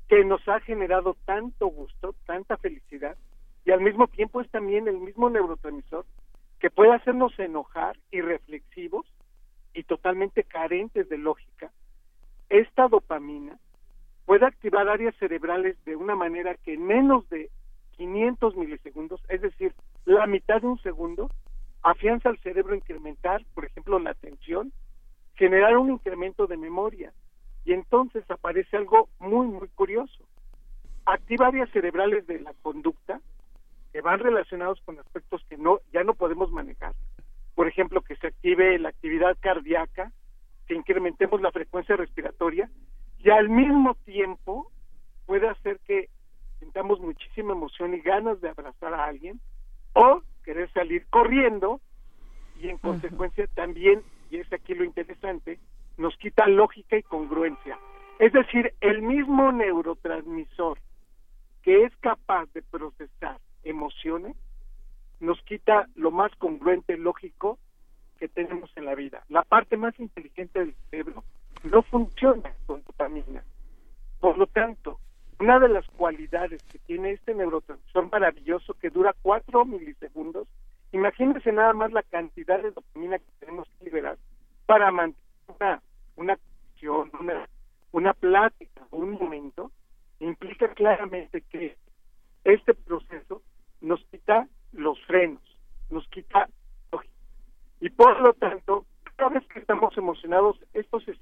que 0.08 0.26
nos 0.26 0.46
ha 0.46 0.60
generado 0.60 1.16
tanto 1.24 1.68
gusto, 1.68 2.14
tanta 2.26 2.58
felicidad, 2.58 3.16
y 3.64 3.70
al 3.70 3.80
mismo 3.80 4.08
tiempo 4.08 4.42
es 4.42 4.50
también 4.50 4.88
el 4.88 4.98
mismo 4.98 5.30
neurotransmisor 5.30 6.04
que 6.58 6.68
puede 6.68 6.92
hacernos 6.92 7.32
enojar 7.38 7.96
y 8.10 8.20
reflexivos 8.20 9.06
y 9.72 9.84
totalmente 9.84 10.44
carentes 10.44 11.08
de 11.08 11.16
lógica. 11.16 11.70
Esta 12.50 12.88
dopamina 12.88 13.56
puede 14.26 14.44
activar 14.44 14.86
áreas 14.86 15.14
cerebrales 15.16 15.82
de 15.86 15.96
una 15.96 16.14
manera 16.14 16.56
que 16.56 16.74
en 16.74 16.86
menos 16.86 17.26
de 17.30 17.48
500 18.00 18.56
milisegundos, 18.56 19.20
es 19.28 19.42
decir, 19.42 19.74
la 20.06 20.26
mitad 20.26 20.62
de 20.62 20.68
un 20.68 20.80
segundo, 20.80 21.28
afianza 21.82 22.30
al 22.30 22.38
cerebro 22.38 22.74
incrementar, 22.74 23.44
por 23.52 23.66
ejemplo, 23.66 23.98
la 23.98 24.12
atención, 24.12 24.72
generar 25.34 25.76
un 25.76 25.90
incremento 25.90 26.46
de 26.46 26.56
memoria. 26.56 27.12
Y 27.66 27.74
entonces 27.74 28.24
aparece 28.30 28.78
algo 28.78 29.10
muy, 29.18 29.48
muy 29.48 29.68
curioso. 29.68 30.24
Activa 31.04 31.48
áreas 31.48 31.68
cerebrales 31.72 32.26
de 32.26 32.40
la 32.40 32.54
conducta 32.62 33.20
que 33.92 34.00
van 34.00 34.20
relacionados 34.20 34.80
con 34.86 34.98
aspectos 34.98 35.44
que 35.50 35.58
no 35.58 35.80
ya 35.92 36.02
no 36.02 36.14
podemos 36.14 36.50
manejar. 36.52 36.94
Por 37.54 37.68
ejemplo, 37.68 38.00
que 38.00 38.16
se 38.16 38.28
active 38.28 38.78
la 38.78 38.88
actividad 38.88 39.36
cardíaca, 39.40 40.10
que 40.66 40.74
incrementemos 40.74 41.42
la 41.42 41.52
frecuencia 41.52 41.96
respiratoria 41.96 42.70
y 43.18 43.28
al 43.28 43.50
mismo 43.50 43.94
tiempo 44.06 44.72
puede 45.26 45.50
hacer 45.50 45.78
que 45.80 46.08
sintamos 46.60 47.00
muchísima 47.00 47.52
emoción 47.52 47.94
y 47.94 48.00
ganas 48.00 48.40
de 48.40 48.50
abrazar 48.50 48.94
a 48.94 49.06
alguien 49.06 49.40
o 49.94 50.22
querer 50.44 50.70
salir 50.72 51.06
corriendo 51.10 51.80
y 52.60 52.68
en 52.68 52.78
consecuencia 52.78 53.46
también, 53.48 54.02
y 54.30 54.36
es 54.36 54.52
aquí 54.52 54.74
lo 54.74 54.84
interesante, 54.84 55.58
nos 55.96 56.16
quita 56.18 56.46
lógica 56.46 56.96
y 56.96 57.02
congruencia. 57.02 57.78
Es 58.18 58.32
decir, 58.32 58.74
el 58.80 59.02
mismo 59.02 59.50
neurotransmisor 59.50 60.78
que 61.62 61.84
es 61.84 61.96
capaz 61.96 62.52
de 62.52 62.62
procesar 62.62 63.38
emociones 63.64 64.36
nos 65.20 65.40
quita 65.42 65.88
lo 65.94 66.10
más 66.10 66.34
congruente, 66.36 66.96
lógico 66.96 67.58
que 68.18 68.28
tenemos 68.28 68.70
en 68.76 68.84
la 68.86 68.94
vida. 68.94 69.24
La 69.28 69.42
parte 69.42 69.76
más 69.76 69.98
inteligente 69.98 70.58
del 70.58 70.74
cerebro 70.90 71.24
no 71.64 71.82
funciona 71.82 72.52
con 72.66 72.82
dopamina. 72.84 73.42
Por 74.20 74.38
lo 74.38 74.46
tanto, 74.46 74.98
una 75.40 75.58
de 75.58 75.68
las 75.68 75.86
cualidades 75.88 76.62
que 76.64 76.78
tiene 76.80 77.12
este 77.12 77.34
neurotransmisor 77.34 78.10
maravilloso 78.12 78.74
que 78.74 78.90
dura 78.90 79.14
cuatro 79.22 79.64
milisegundos, 79.64 80.46
imagínense 80.92 81.50
nada 81.50 81.72
más 81.72 81.92
la 81.92 82.02
cantidad 82.02 82.62
de 82.62 82.70
dopamina 82.70 83.18
que 83.18 83.24
tenemos 83.40 83.66
que 83.78 83.86
liberar 83.86 84.18
para 84.66 84.90
mantener 84.90 85.18
una, 85.58 85.82
una 86.16 86.32
acción, 86.34 87.10
una, 87.18 87.48
una 87.92 88.12
plática, 88.12 88.86
un 88.90 89.12
momento, 89.12 89.72
implica 90.18 90.68
claramente 90.74 91.40
que 91.50 91.76
este 92.44 92.74
proceso 92.74 93.42
nos 93.80 94.04
quita 94.10 94.46
los 94.72 95.00
frenos, 95.06 95.42
nos 95.88 96.06
quita 96.08 96.48
y 97.80 97.88
por 97.88 98.20
lo 98.20 98.34
tanto 98.34 98.84
cada 99.20 99.34
vez 99.34 99.46
que 99.52 99.60
estamos 99.60 99.96
emocionados, 99.98 100.56
esto 100.72 100.98
se 101.00 101.12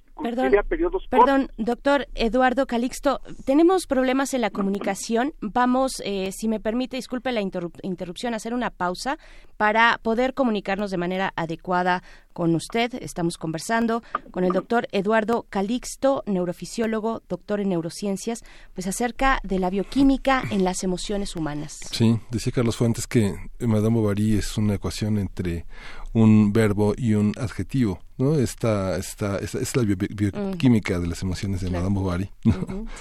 a 0.58 0.62
periodos 0.62 1.04
Perdón, 1.08 1.50
doctor 1.56 2.06
Eduardo 2.14 2.66
Calixto, 2.66 3.20
tenemos 3.44 3.86
problemas 3.86 4.34
en 4.34 4.40
la 4.40 4.50
comunicación. 4.50 5.32
Vamos, 5.40 6.00
eh, 6.04 6.30
si 6.32 6.46
me 6.48 6.60
permite, 6.60 6.96
disculpe 6.96 7.32
la 7.32 7.40
interrupción, 7.40 8.34
hacer 8.34 8.54
una 8.54 8.70
pausa 8.70 9.18
para 9.56 9.98
poder 10.02 10.34
comunicarnos 10.34 10.92
de 10.92 10.96
manera 10.96 11.32
adecuada 11.34 12.04
con 12.32 12.54
usted. 12.54 12.94
Estamos 13.02 13.36
conversando 13.36 14.02
con 14.30 14.44
el 14.44 14.52
doctor 14.52 14.86
Eduardo 14.92 15.46
Calixto, 15.50 16.22
neurofisiólogo, 16.26 17.22
doctor 17.28 17.58
en 17.58 17.70
neurociencias, 17.70 18.44
pues 18.74 18.86
acerca 18.86 19.40
de 19.42 19.58
la 19.58 19.70
bioquímica 19.70 20.42
en 20.52 20.62
las 20.62 20.84
emociones 20.84 21.34
humanas. 21.34 21.80
Sí, 21.90 22.20
decía 22.30 22.52
Carlos 22.54 22.76
Fuentes 22.76 23.08
que 23.08 23.34
Madame 23.58 23.96
Bovary 23.96 24.36
es 24.36 24.56
una 24.56 24.74
ecuación 24.74 25.18
entre 25.18 25.66
un 26.12 26.52
verbo 26.52 26.94
y 26.96 27.14
un 27.14 27.34
adjetivo. 27.38 28.00
¿No? 28.18 28.34
Esta, 28.34 28.96
esta, 28.96 29.38
es 29.38 29.76
la 29.76 29.82
bioquímica 29.82 30.98
de 30.98 31.06
las 31.06 31.22
emociones 31.22 31.60
de 31.60 31.70
Madame 31.70 31.94
Bovary. 31.94 32.30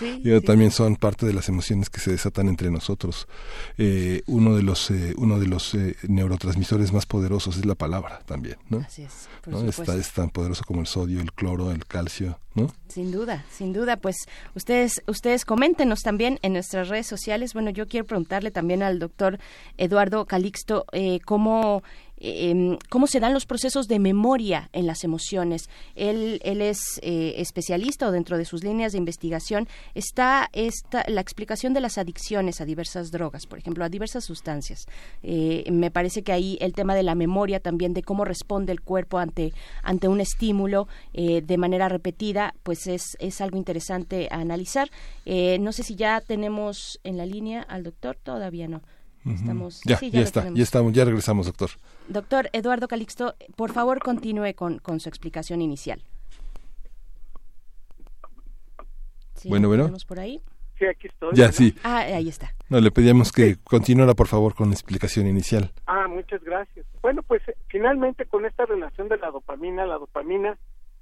y 0.01 0.39
también 0.45 0.71
son 0.71 0.95
parte 0.95 1.25
de 1.25 1.33
las 1.33 1.49
emociones 1.49 1.89
que 1.89 1.99
se 1.99 2.11
desatan 2.11 2.47
entre 2.47 2.71
nosotros. 2.71 3.27
Eh, 3.77 4.21
uno 4.27 4.55
de 4.55 4.63
los, 4.63 4.89
eh, 4.91 5.13
uno 5.17 5.39
de 5.39 5.47
los 5.47 5.73
eh, 5.73 5.95
neurotransmisores 6.07 6.93
más 6.93 7.05
poderosos 7.05 7.57
es 7.57 7.65
la 7.65 7.75
palabra 7.75 8.19
también. 8.25 8.57
¿no? 8.69 8.79
Así 8.79 9.03
es. 9.03 9.27
es 9.45 10.11
tan 10.13 10.29
poderoso 10.29 10.63
como 10.65 10.81
el 10.81 10.87
sodio, 10.87 11.19
el 11.19 11.33
cloro, 11.33 11.71
el 11.71 11.85
calcio, 11.85 12.39
¿no? 12.53 12.71
Sin 12.87 13.11
duda, 13.11 13.43
sin 13.51 13.73
duda. 13.73 13.97
Pues 13.97 14.15
ustedes, 14.55 15.01
ustedes 15.07 15.45
coméntenos 15.45 16.01
también 16.01 16.39
en 16.41 16.53
nuestras 16.53 16.89
redes 16.89 17.07
sociales. 17.07 17.53
Bueno, 17.53 17.71
yo 17.71 17.87
quiero 17.87 18.05
preguntarle 18.05 18.51
también 18.51 18.83
al 18.83 18.99
doctor 18.99 19.39
Eduardo 19.77 20.25
Calixto 20.25 20.85
eh, 20.91 21.19
cómo 21.25 21.81
Em, 22.19 22.79
cómo 22.89 23.05
se 23.05 23.19
dan 23.19 23.33
los 23.33 23.45
procesos 23.45 23.87
de 23.87 23.99
memoria 23.99 24.69
en 24.73 24.87
las 24.87 25.03
emociones. 25.03 25.06
Él, 25.95 26.39
él 26.43 26.61
es 26.61 26.99
eh, 27.01 27.35
especialista 27.37 28.07
o 28.07 28.11
dentro 28.11 28.37
de 28.37 28.45
sus 28.45 28.63
líneas 28.63 28.91
de 28.91 28.97
investigación 28.97 29.67
está 29.95 30.49
esta, 30.53 31.03
la 31.07 31.21
explicación 31.21 31.73
de 31.73 31.81
las 31.81 31.97
adicciones 31.97 32.61
a 32.61 32.65
diversas 32.65 33.11
drogas, 33.11 33.45
por 33.47 33.59
ejemplo, 33.59 33.83
a 33.83 33.89
diversas 33.89 34.25
sustancias. 34.25 34.85
Eh, 35.23 35.69
me 35.71 35.91
parece 35.91 36.23
que 36.23 36.31
ahí 36.31 36.57
el 36.61 36.73
tema 36.73 36.95
de 36.95 37.03
la 37.03 37.15
memoria 37.15 37.59
también, 37.59 37.93
de 37.93 38.03
cómo 38.03 38.25
responde 38.25 38.71
el 38.71 38.81
cuerpo 38.81 39.17
ante, 39.17 39.53
ante 39.83 40.07
un 40.07 40.21
estímulo 40.21 40.87
eh, 41.13 41.41
de 41.41 41.57
manera 41.57 41.89
repetida, 41.89 42.53
pues 42.63 42.87
es, 42.87 43.17
es 43.19 43.41
algo 43.41 43.57
interesante 43.57 44.27
a 44.31 44.35
analizar. 44.35 44.89
no 45.25 45.71
sé 45.71 45.83
si 45.83 45.95
ya 45.95 46.21
tenemos 46.21 46.99
en 47.03 47.17
la 47.17 47.25
línea 47.25 47.61
al 47.61 47.83
doctor, 47.83 48.17
todavía 48.21 48.67
no. 48.67 48.81
Estamos, 49.33 49.81
ya, 49.83 49.99
ya, 49.99 50.21
está, 50.21 50.49
ya 50.49 50.63
estamos, 50.63 50.93
ya 50.93 51.05
regresamos, 51.05 51.45
doctor. 51.47 51.69
Doctor 52.07 52.49
Eduardo 52.53 52.87
Calixto, 52.87 53.35
por 53.55 53.71
favor 53.71 53.99
continúe 53.99 54.53
con, 54.55 54.79
con 54.79 54.99
su 54.99 55.09
explicación 55.09 55.61
inicial. 55.61 56.01
bueno, 59.45 59.67
bueno. 59.67 59.89
por 60.07 60.19
ahí? 60.19 60.41
Sí, 60.77 60.85
aquí 60.85 61.07
estoy. 61.07 61.31
Ya, 61.33 61.51
sí. 61.51 61.75
Ah, 61.83 61.99
ahí 61.99 62.29
está. 62.29 62.53
No, 62.69 62.79
le 62.79 62.91
pedíamos 62.91 63.31
que 63.31 63.57
continuara, 63.63 64.13
por 64.13 64.27
favor, 64.27 64.53
con 64.53 64.69
la 64.69 64.73
explicación 64.73 65.25
inicial. 65.25 65.71
Ah, 65.87 66.07
muchas 66.07 66.43
gracias. 66.43 66.85
Bueno, 67.01 67.23
pues 67.23 67.41
eh, 67.47 67.55
finalmente 67.67 68.25
con 68.25 68.45
esta 68.45 68.65
relación 68.65 69.09
de 69.09 69.17
la 69.17 69.31
dopamina, 69.31 69.85
la 69.85 69.97
dopamina 69.97 70.57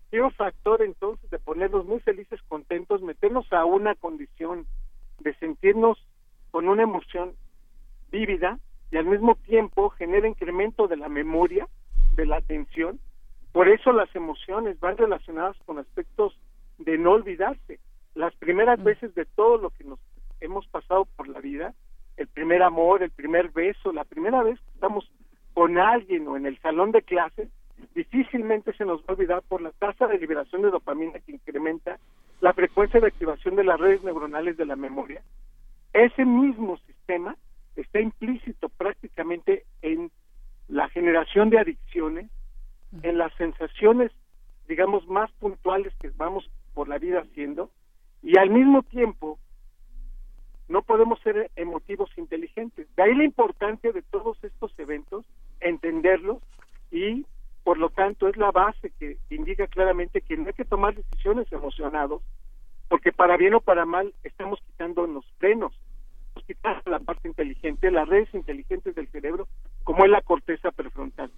tiene 0.09 0.25
un 0.25 0.31
factor 0.31 0.81
entonces 0.81 1.29
de 1.29 1.39
ponernos 1.39 1.85
muy 1.85 1.99
felices, 1.99 2.39
contentos, 2.47 3.01
meternos 3.01 3.51
a 3.51 3.65
una 3.65 3.95
condición 3.95 4.65
de 5.19 5.33
sentirnos 5.35 5.97
con 6.51 6.69
una 6.69 6.83
emoción 6.83 7.33
vívida 8.15 8.59
y 8.91 8.97
al 8.97 9.05
mismo 9.05 9.35
tiempo 9.35 9.89
genera 9.89 10.27
incremento 10.27 10.87
de 10.87 10.95
la 10.95 11.09
memoria, 11.09 11.67
de 12.15 12.25
la 12.25 12.37
atención. 12.37 12.99
Por 13.51 13.67
eso 13.67 13.91
las 13.91 14.13
emociones 14.15 14.79
van 14.79 14.97
relacionadas 14.97 15.57
con 15.65 15.79
aspectos 15.79 16.37
de 16.77 16.97
no 16.97 17.11
olvidarse. 17.11 17.79
Las 18.13 18.33
primeras 18.35 18.79
mm. 18.79 18.83
veces 18.83 19.15
de 19.15 19.25
todo 19.25 19.57
lo 19.57 19.69
que 19.71 19.83
nos 19.83 19.99
hemos 20.39 20.65
pasado 20.67 21.05
por 21.17 21.27
la 21.27 21.41
vida, 21.41 21.73
el 22.15 22.27
primer 22.27 22.63
amor, 22.63 23.03
el 23.03 23.11
primer 23.11 23.49
beso, 23.49 23.91
la 23.91 24.05
primera 24.05 24.41
vez 24.43 24.57
que 24.61 24.71
estamos 24.71 25.11
con 25.53 25.77
alguien 25.77 26.25
o 26.29 26.37
en 26.37 26.45
el 26.45 26.57
salón 26.59 26.91
de 26.91 27.01
clases, 27.01 27.49
difícilmente 27.93 28.71
se 28.73 28.85
nos 28.85 29.01
va 29.01 29.07
a 29.09 29.13
olvidar 29.13 29.41
por 29.49 29.61
la 29.61 29.71
tasa 29.71 30.07
de 30.07 30.17
liberación 30.17 30.61
de 30.61 30.71
dopamina 30.71 31.19
que 31.19 31.33
incrementa 31.33 31.99
la 32.39 32.53
frecuencia 32.53 33.01
de 33.01 33.07
activación 33.07 33.57
de 33.57 33.65
las 33.65 33.79
redes 33.79 34.03
neuronales 34.03 34.55
de 34.55 34.65
la 34.65 34.77
memoria. 34.77 35.21
Ese 35.91 36.23
mismo 36.23 36.77
sistema 36.77 37.35
está 37.75 37.99
implícito 37.99 38.69
prácticamente 38.69 39.65
en 39.81 40.11
la 40.67 40.89
generación 40.89 41.49
de 41.49 41.59
adicciones, 41.59 42.29
en 43.03 43.17
las 43.17 43.33
sensaciones, 43.35 44.11
digamos, 44.67 45.07
más 45.07 45.31
puntuales 45.33 45.93
que 46.01 46.09
vamos 46.15 46.49
por 46.73 46.87
la 46.87 46.97
vida 46.97 47.21
haciendo, 47.21 47.69
y 48.23 48.37
al 48.37 48.49
mismo 48.49 48.81
tiempo 48.83 49.37
no 50.67 50.81
podemos 50.81 51.19
ser 51.21 51.51
emotivos 51.55 52.09
inteligentes. 52.17 52.87
De 52.95 53.03
ahí 53.03 53.13
la 53.13 53.23
importancia 53.23 53.91
de 53.91 54.01
todos 54.01 54.43
estos 54.43 54.77
eventos, 54.79 55.25
entenderlos 55.59 56.41
y, 56.91 57.25
por 57.63 57.77
lo 57.77 57.89
tanto, 57.89 58.27
es 58.27 58.37
la 58.37 58.51
base 58.51 58.91
que 58.97 59.17
indica 59.29 59.67
claramente 59.67 60.21
que 60.21 60.37
no 60.37 60.47
hay 60.47 60.53
que 60.53 60.65
tomar 60.65 60.95
decisiones 60.95 61.51
emocionados, 61.51 62.23
porque 62.87 63.11
para 63.11 63.37
bien 63.37 63.53
o 63.53 63.61
para 63.61 63.85
mal 63.85 64.13
estamos 64.23 64.59
quitando 64.61 65.05
los 65.05 65.25
frenos 65.37 65.74
la 66.85 66.99
parte 66.99 67.27
inteligente, 67.27 67.91
las 67.91 68.07
redes 68.07 68.33
inteligentes 68.33 68.95
del 68.95 69.07
cerebro, 69.07 69.47
como 69.83 70.05
es 70.05 70.11
la 70.11 70.21
corteza 70.21 70.71
prefrontal. 70.71 71.31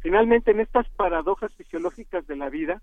Finalmente, 0.00 0.50
en 0.50 0.60
estas 0.60 0.88
paradojas 0.90 1.52
fisiológicas 1.54 2.26
de 2.26 2.36
la 2.36 2.50
vida, 2.50 2.82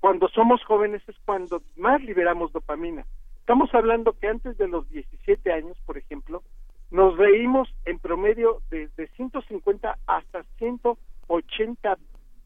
cuando 0.00 0.28
somos 0.28 0.62
jóvenes 0.64 1.02
es 1.08 1.16
cuando 1.24 1.62
más 1.76 2.02
liberamos 2.02 2.52
dopamina. 2.52 3.04
Estamos 3.38 3.72
hablando 3.74 4.12
que 4.12 4.28
antes 4.28 4.56
de 4.58 4.68
los 4.68 4.88
17 4.90 5.52
años, 5.52 5.76
por 5.86 5.98
ejemplo, 5.98 6.42
nos 6.90 7.16
reímos 7.16 7.68
en 7.84 7.98
promedio 7.98 8.62
desde 8.70 9.08
150 9.08 9.98
hasta 10.06 10.44
180 10.58 11.98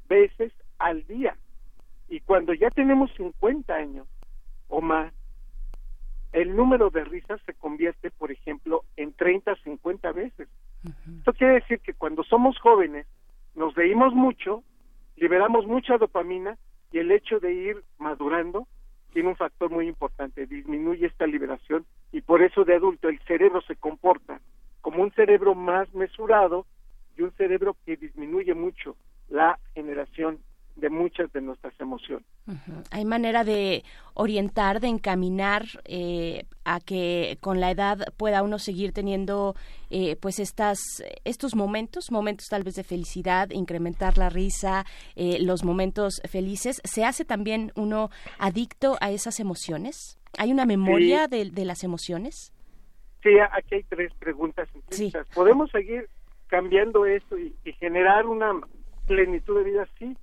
veces 0.09 0.53
al 0.79 1.07
día. 1.07 1.37
Y 2.09 2.21
cuando 2.21 2.55
ya 2.55 2.71
tenemos 2.71 3.11
50 3.17 3.75
años 3.75 4.07
o 4.69 4.81
más, 4.81 5.13
el 6.37 6.55
número 6.55 6.91
de 6.91 7.03
risas 7.03 7.41
se 7.47 7.55
convierte, 7.55 8.11
por 8.11 8.31
ejemplo, 8.31 8.85
en 8.99 9.15
30, 9.15 9.57
50 9.57 10.13
veces. 10.13 10.49
Esto 11.17 11.33
quiere 11.33 11.55
decir 11.55 11.81
que 11.81 11.95
cuando 11.95 12.23
somos 12.25 12.59
jóvenes 12.59 13.07
nos 13.55 13.75
reímos 13.75 14.13
mucho, 14.13 14.63
liberamos 15.17 15.67
mucha 15.67 15.97
dopamina 15.97 16.59
y 16.93 16.99
el 16.99 17.11
hecho 17.11 17.41
de 17.41 17.55
ir 17.55 17.83
madurando 17.99 18.69
tiene 19.15 19.31
un 19.31 19.37
factor 19.37 19.71
muy 19.71 19.89
importante, 19.89 20.47
disminuye 20.47 21.07
esta 21.07 21.27
liberación 21.27 21.87
y 22.13 22.21
por 22.21 22.43
eso 22.43 22.65
de 22.65 22.75
adulto 22.75 23.09
el 23.09 23.19
cerebro 23.21 23.63
se 23.63 23.77
comporta 23.77 24.39
como 24.83 25.03
un 25.03 25.13
cerebro 25.13 25.55
más 25.55 25.93
mesurado 25.95 26.67
y 27.17 27.23
un 27.23 27.33
cerebro 27.33 27.79
que 27.87 27.97
disminuye 27.97 28.53
mucho 28.53 28.95
la 29.31 29.59
generación 29.73 30.39
de 30.77 30.91
muchas 30.91 31.33
de 31.33 31.41
nuestras 31.41 31.79
emociones. 31.81 32.27
Hay 32.91 33.05
manera 33.05 33.45
de 33.45 33.83
orientar, 34.15 34.81
de 34.81 34.89
encaminar 34.89 35.65
eh, 35.85 36.45
a 36.65 36.81
que 36.81 37.39
con 37.41 37.61
la 37.61 37.71
edad 37.71 38.13
pueda 38.17 38.43
uno 38.43 38.59
seguir 38.59 38.93
teniendo 38.93 39.55
eh, 39.91 40.17
pues 40.17 40.39
estas 40.39 40.79
estos 41.25 41.55
momentos, 41.55 42.11
momentos 42.13 42.47
tal 42.49 42.63
vez 42.63 42.75
de 42.75 42.85
felicidad, 42.85 43.51
incrementar 43.51 44.19
la 44.19 44.29
risa, 44.29 44.85
eh, 45.17 45.39
los 45.41 45.65
momentos 45.65 46.21
felices. 46.29 46.81
¿Se 46.85 47.05
hace 47.05 47.25
también 47.25 47.73
uno 47.75 48.11
adicto 48.39 48.97
a 49.01 49.11
esas 49.11 49.41
emociones? 49.41 50.19
¿Hay 50.39 50.53
una 50.53 50.67
memoria 50.67 51.27
de, 51.27 51.51
las 51.65 51.83
emociones? 51.85 52.53
Sí, 53.23 53.31
aquí 53.53 53.77
hay 53.77 53.83
tres 53.85 54.13
preguntas. 54.19 54.69
¿Podemos 55.35 55.71
seguir 55.71 56.09
cambiando 56.49 57.07
esto 57.07 57.39
y 57.39 57.73
generar 57.81 58.27
una 58.27 58.53
plenitud 59.07 59.57
de 59.59 59.65
vida? 59.65 59.89
Sí, 59.99 60.15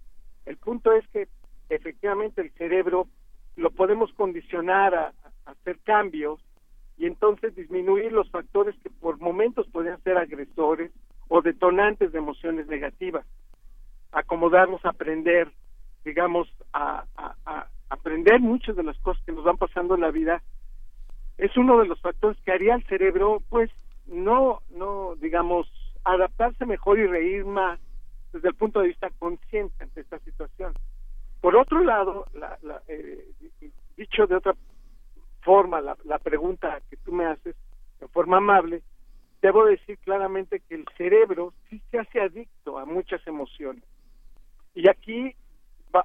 el 0.46 0.58
punto 0.58 0.92
es 0.92 1.08
que 1.10 1.28
efectivamente 1.70 2.42
el 2.42 2.52
cerebro 2.52 3.08
lo 3.56 3.72
podemos 3.72 4.12
condicionar 4.14 4.96
a, 4.96 5.14
hacer 5.46 5.78
cambios 5.84 6.40
y 6.98 7.06
entonces 7.06 7.54
disminuir 7.54 8.14
los 8.14 8.30
factores 8.32 8.76
que 8.82 8.90
por 8.90 9.20
momentos 9.20 9.68
pueden 9.72 10.02
ser 10.04 10.18
agresores 10.18 10.90
o 11.28 11.42
detonantes 11.42 12.14
de 12.14 12.20
emociones 12.20 12.68
negativas. 12.68 13.26
Acomodarnos 14.14 14.86
a 14.86 14.90
aprender, 14.90 15.52
digamos, 16.06 16.48
a, 16.72 17.04
a, 17.18 17.68
aprender 17.90 18.40
muchas 18.40 18.76
de 18.78 18.84
las 18.84 18.98
cosas 19.00 19.22
que 19.26 19.34
nos 19.34 19.44
van 19.44 19.58
pasando 19.58 19.96
en 19.96 20.02
la 20.02 20.12
vida 20.12 20.42
es 21.38 21.56
uno 21.58 21.80
de 21.80 21.88
los 21.88 22.00
factores 22.00 22.40
que 22.46 22.52
haría 22.52 22.76
al 22.76 22.84
cerebro, 22.84 23.42
pues, 23.50 23.70
no, 24.08 24.62
no, 24.70 25.16
digamos, 25.16 25.68
adaptarse 26.06 26.66
mejor 26.66 27.00
y 27.00 27.08
reír 27.08 27.44
más 27.44 27.80
desde 28.34 28.50
el 28.50 28.56
punto 28.56 28.82
de 28.82 28.88
vista 28.88 29.10
consciente 29.12 29.84
ante 29.84 30.02
esta 30.02 30.20
situación. 30.20 30.74
Por 31.40 31.56
otro 31.56 31.84
lado, 31.84 32.26
la, 32.34 32.58
eh, 32.88 33.32
dicho 33.96 34.28
de 34.28 34.36
otra 34.36 34.56
forma, 35.42 35.82
la, 35.82 35.98
la 36.04 36.20
pregunta 36.20 36.82
que 36.90 36.98
tú 36.98 37.12
me 37.12 37.26
haces, 37.26 37.56
en 38.02 38.10
forma 38.10 38.38
amable, 38.38 38.82
debo 39.42 39.66
decir 39.66 39.98
claramente 40.00 40.62
que 40.62 40.76
el 40.76 40.86
cerebro 40.98 41.54
sí 41.70 41.82
se 41.92 42.00
hace 42.00 42.22
adicto 42.22 42.80
a 42.80 42.86
muchas 42.86 43.26
emociones. 43.28 43.84
Y 44.74 44.90
aquí 44.90 45.36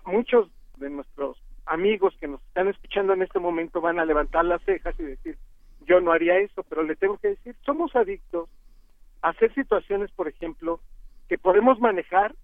muchos 0.04 0.50
de 0.76 0.90
nuestros 0.90 1.38
amigos 1.66 2.14
que 2.20 2.28
nos 2.28 2.42
están 2.42 2.68
escuchando 2.68 3.12
en 3.12 3.22
este 3.22 3.38
momento 3.38 3.80
van 3.80 3.98
a 3.98 4.04
levantar 4.04 4.44
las 4.44 4.62
cejas 4.62 4.94
y 4.98 5.04
decir, 5.04 5.38
yo 5.86 6.00
no 6.00 6.12
haría 6.12 6.38
eso, 6.38 6.62
pero 6.64 6.82
le 6.82 6.96
tengo 6.96 7.16
que 7.18 7.28
decir, 7.28 7.56
somos 7.64 7.94
adictos 7.94 8.48
a 9.22 9.30
hacer 9.30 9.52
situaciones, 9.54 10.10
por 10.12 10.28
ejemplo, 10.28 10.80
que 11.28 11.38
podemos 11.38 11.78
manejar 11.80 12.34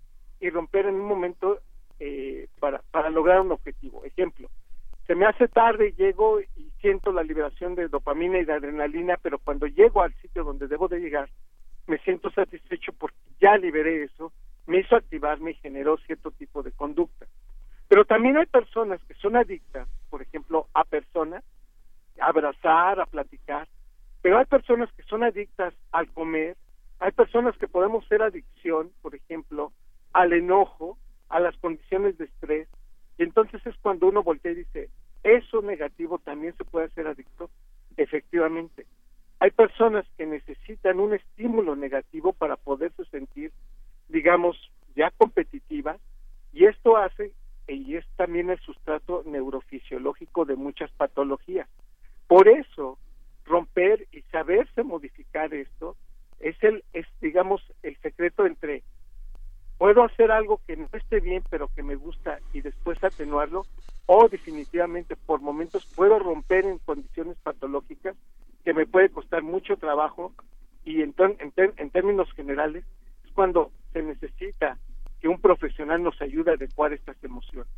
y 0.41 0.51
romper 0.51 0.87
en 0.87 0.97
un 0.97 1.07
momento 1.07 1.61
eh, 2.01 2.49
para, 2.61 2.83
para 2.91 3.11
lograr 3.11 3.41
un 3.41 3.53
objetivo. 3.53 4.05
Ejemplo, 4.05 4.49
se 5.07 5.15
me 5.15 5.27
hace 5.27 5.49
tarde 5.49 5.95
llego 5.97 6.41
y 6.41 6.71
siento 6.81 7.13
la 7.13 7.23
liberación 7.23 7.75
de 7.75 7.89
dopamina 7.89 8.39
y 8.39 8.45
de 8.45 8.53
adrenalina, 8.53 9.19
pero 9.21 9.39
cuando 9.39 9.67
llego 9.67 10.03
al 10.03 10.15
sitio 10.15 10.45
donde 10.45 10.69
debo 10.69 10.89
de 10.89 11.01
llegar, 11.01 11.29
me 11.87 11.99
siento 11.99 12.31
satisfecho 12.31 12.93
porque 12.93 13.17
ya 13.41 13.57
liberé 13.57 14.05
eso, 14.05 14.33
me 14.67 14.81
hizo 14.81 14.97
activarme 14.97 15.53
y 15.53 15.55
generó 15.55 15.99
cierto 15.99 16.31
tipo 16.31 16.63
de 16.63 16.73
conducta. 16.73 17.27
Pero 17.89 18.05
también 18.05 18.39
hay 18.39 18.47
personas 18.47 19.03
que 19.05 19.15
son 19.15 19.37
adictas, 19.37 19.87
por 20.09 20.23
ejemplo, 20.23 20.69
a 20.73 20.85
personas, 20.85 21.45
a 22.19 22.27
abrazar, 22.27 23.01
a 23.01 23.07
platicar, 23.07 23.69
pero 24.23 24.39
hay 24.39 24.47
personas 24.47 24.91
que 24.93 25.03
son 25.03 25.23
adictas 25.23 25.75
al 25.93 26.11
comer, 26.13 26.57
hay 27.05 27.13
personas 27.13 27.55
que 27.59 27.69
podemos 27.69 28.03
ser 28.07 28.23
adicción, 28.23 28.91
por 29.03 29.15
ejemplo, 29.15 29.73
al 30.15 30.33
enojo, 30.33 30.97
a 31.29 31.39
las 31.39 31.55
condiciones 31.59 32.17
de 32.17 32.25
estrés. 32.25 32.67
Y 33.19 33.25
entonces 33.25 33.61
es 33.67 33.77
cuando 33.83 34.07
uno 34.07 34.23
voltea 34.23 34.53
y 34.53 34.65
dice, 34.65 34.89
eso 35.23 35.61
negativo 35.61 36.19
también 36.19 36.57
se 36.57 36.65
puede 36.65 36.87
hacer 36.87 37.07
adicto. 37.07 37.51
Efectivamente. 37.99 38.87
Hay 39.39 39.51
personas 39.51 40.07
que 40.17 40.25
necesitan 40.25 40.99
un 40.99 41.13
estímulo 41.13 41.77
negativo 41.77 42.33
para 42.33 42.57
poderse 42.57 43.05
sentir, 43.11 43.53
digamos, 44.09 44.57
ya 44.97 45.11
competitivas, 45.11 46.01
y 46.55 46.65
esto 46.65 46.97
hace, 46.97 47.33
y 47.69 47.97
es 47.97 48.07
también 48.17 48.49
el 48.49 48.61
sustrato 48.61 49.25
neurofisiológico 49.27 50.47
de 50.47 50.57
muchas 50.57 50.91
patologías. 50.93 51.69
Por 52.29 52.49
eso, 52.49 52.99
romper 53.45 54.09
y 54.11 54.23
saberse 54.23 54.83
modificar 54.83 55.53
esto 55.53 55.99
es 56.45 56.63
el, 56.63 56.85
es, 56.93 57.07
digamos, 57.23 57.63
el 57.83 57.97
secreto 58.03 58.45
entre 58.45 58.83
puedo 59.79 60.05
hacer 60.05 60.31
algo 60.31 60.61
que 60.67 60.77
no 60.77 60.89
esté 60.93 61.19
bien 61.21 61.43
pero 61.51 61.69
que 61.75 61.83
me 61.83 61.97
gusta 61.97 62.39
y 62.53 62.61
después 62.61 63.03
atenuarlo 63.03 63.65
o 64.07 64.29
definitivamente 64.29 65.17
por 65.17 65.41
momentos 65.41 65.87
puedo 65.97 66.19
romper 66.19 66.67
en 66.67 66.79
condiciones 66.79 67.37
patológicas 67.43 68.15
que 68.63 68.75
me 68.75 68.87
puede 68.87 69.09
costar 69.09 69.43
mucho 69.43 69.77
trabajo 69.79 70.33
y 70.85 71.01
en, 71.01 71.15
en, 71.19 71.91
términos 71.91 72.31
generales 72.35 72.85
es 73.25 73.33
cuando 73.33 73.73
se 73.93 74.03
necesita 74.03 74.79
que 75.21 75.29
un 75.29 75.41
profesional 75.41 76.03
nos 76.03 76.21
ayude 76.21 76.53
a 76.53 76.55
adecuar 76.55 76.93
estas 76.93 77.17
emociones 77.25 77.73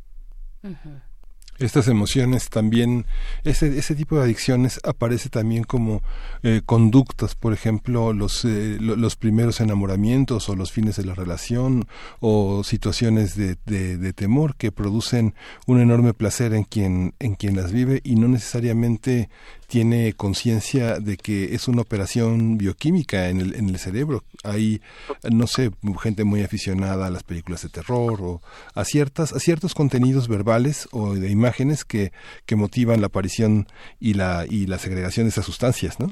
estas 1.59 1.87
emociones 1.87 2.49
también, 2.49 3.05
ese, 3.43 3.77
ese 3.77 3.95
tipo 3.95 4.17
de 4.17 4.23
adicciones 4.23 4.79
aparece 4.83 5.29
también 5.29 5.63
como 5.63 6.01
eh, 6.43 6.61
conductas, 6.65 7.35
por 7.35 7.53
ejemplo, 7.53 8.13
los, 8.13 8.45
eh, 8.45 8.77
los 8.79 9.15
primeros 9.15 9.59
enamoramientos 9.59 10.49
o 10.49 10.55
los 10.55 10.71
fines 10.71 10.95
de 10.97 11.05
la 11.05 11.13
relación 11.13 11.87
o 12.19 12.63
situaciones 12.63 13.35
de, 13.35 13.55
de, 13.65 14.13
temor 14.13 14.55
que 14.55 14.71
producen 14.71 15.35
un 15.67 15.79
enorme 15.79 16.13
placer 16.13 16.53
en 16.53 16.63
quien, 16.63 17.13
en 17.19 17.35
quien 17.35 17.55
las 17.55 17.71
vive 17.71 18.01
y 18.03 18.15
no 18.15 18.27
necesariamente 18.27 19.29
tiene 19.67 20.13
conciencia 20.13 20.99
de 20.99 21.17
que 21.17 21.53
es 21.53 21.67
una 21.67 21.81
operación 21.81 22.57
bioquímica 22.57 23.29
en 23.29 23.41
el, 23.41 23.55
en 23.55 23.67
el 23.67 23.77
cerebro. 23.77 24.23
Hay, 24.43 24.81
no 25.29 25.45
sé, 25.45 25.71
gente 26.01 26.23
muy 26.23 26.41
aficionada 26.41 27.07
a 27.07 27.09
las 27.09 27.23
películas 27.23 27.63
de 27.63 27.69
terror 27.69 28.19
o 28.21 28.41
a, 28.73 28.85
ciertas, 28.85 29.33
a 29.33 29.39
ciertos 29.39 29.75
contenidos 29.75 30.29
verbales 30.29 30.87
o 30.93 31.13
de 31.15 31.29
imágenes 31.29 31.83
que, 31.83 32.11
que 32.45 32.55
motivan 32.55 33.01
la 33.01 33.07
aparición 33.07 33.67
y 33.99 34.13
la, 34.13 34.45
y 34.49 34.67
la 34.67 34.77
segregación 34.77 35.25
de 35.25 35.31
esas 35.31 35.45
sustancias, 35.45 35.99
¿no? 35.99 36.07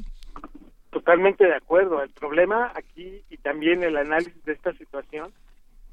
Totalmente 0.91 1.45
de 1.45 1.55
acuerdo. 1.55 2.03
El 2.03 2.09
problema 2.09 2.71
aquí 2.75 3.23
y 3.29 3.37
también 3.37 3.83
el 3.83 3.95
análisis 3.95 4.43
de 4.43 4.53
esta 4.53 4.73
situación 4.73 5.31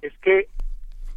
es 0.01 0.13
que, 0.19 0.49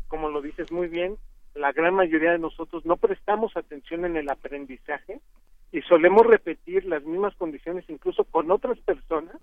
como 0.08 0.30
lo 0.30 0.42
dices 0.42 0.72
muy 0.72 0.88
bien, 0.88 1.18
la 1.56 1.72
gran 1.72 1.96
mayoría 1.96 2.32
de 2.32 2.40
nosotros 2.40 2.86
no 2.86 2.98
prestamos 2.98 3.56
atención 3.58 4.06
en 4.06 4.18
el 4.18 4.30
aprendizaje 4.30 5.22
y 5.76 5.82
solemos 5.82 6.26
repetir 6.26 6.86
las 6.86 7.04
mismas 7.04 7.36
condiciones 7.36 7.84
incluso 7.90 8.24
con 8.24 8.50
otras 8.50 8.80
personas 8.80 9.36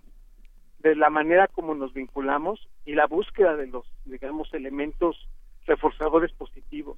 de 0.78 0.96
la 0.96 1.10
manera 1.10 1.46
como 1.46 1.74
nos 1.74 1.92
vinculamos 1.92 2.70
y 2.86 2.94
la 2.94 3.06
búsqueda 3.06 3.54
de 3.54 3.66
los, 3.66 3.84
digamos, 4.06 4.48
elementos 4.54 5.28
reforzadores 5.66 6.32
positivos. 6.32 6.96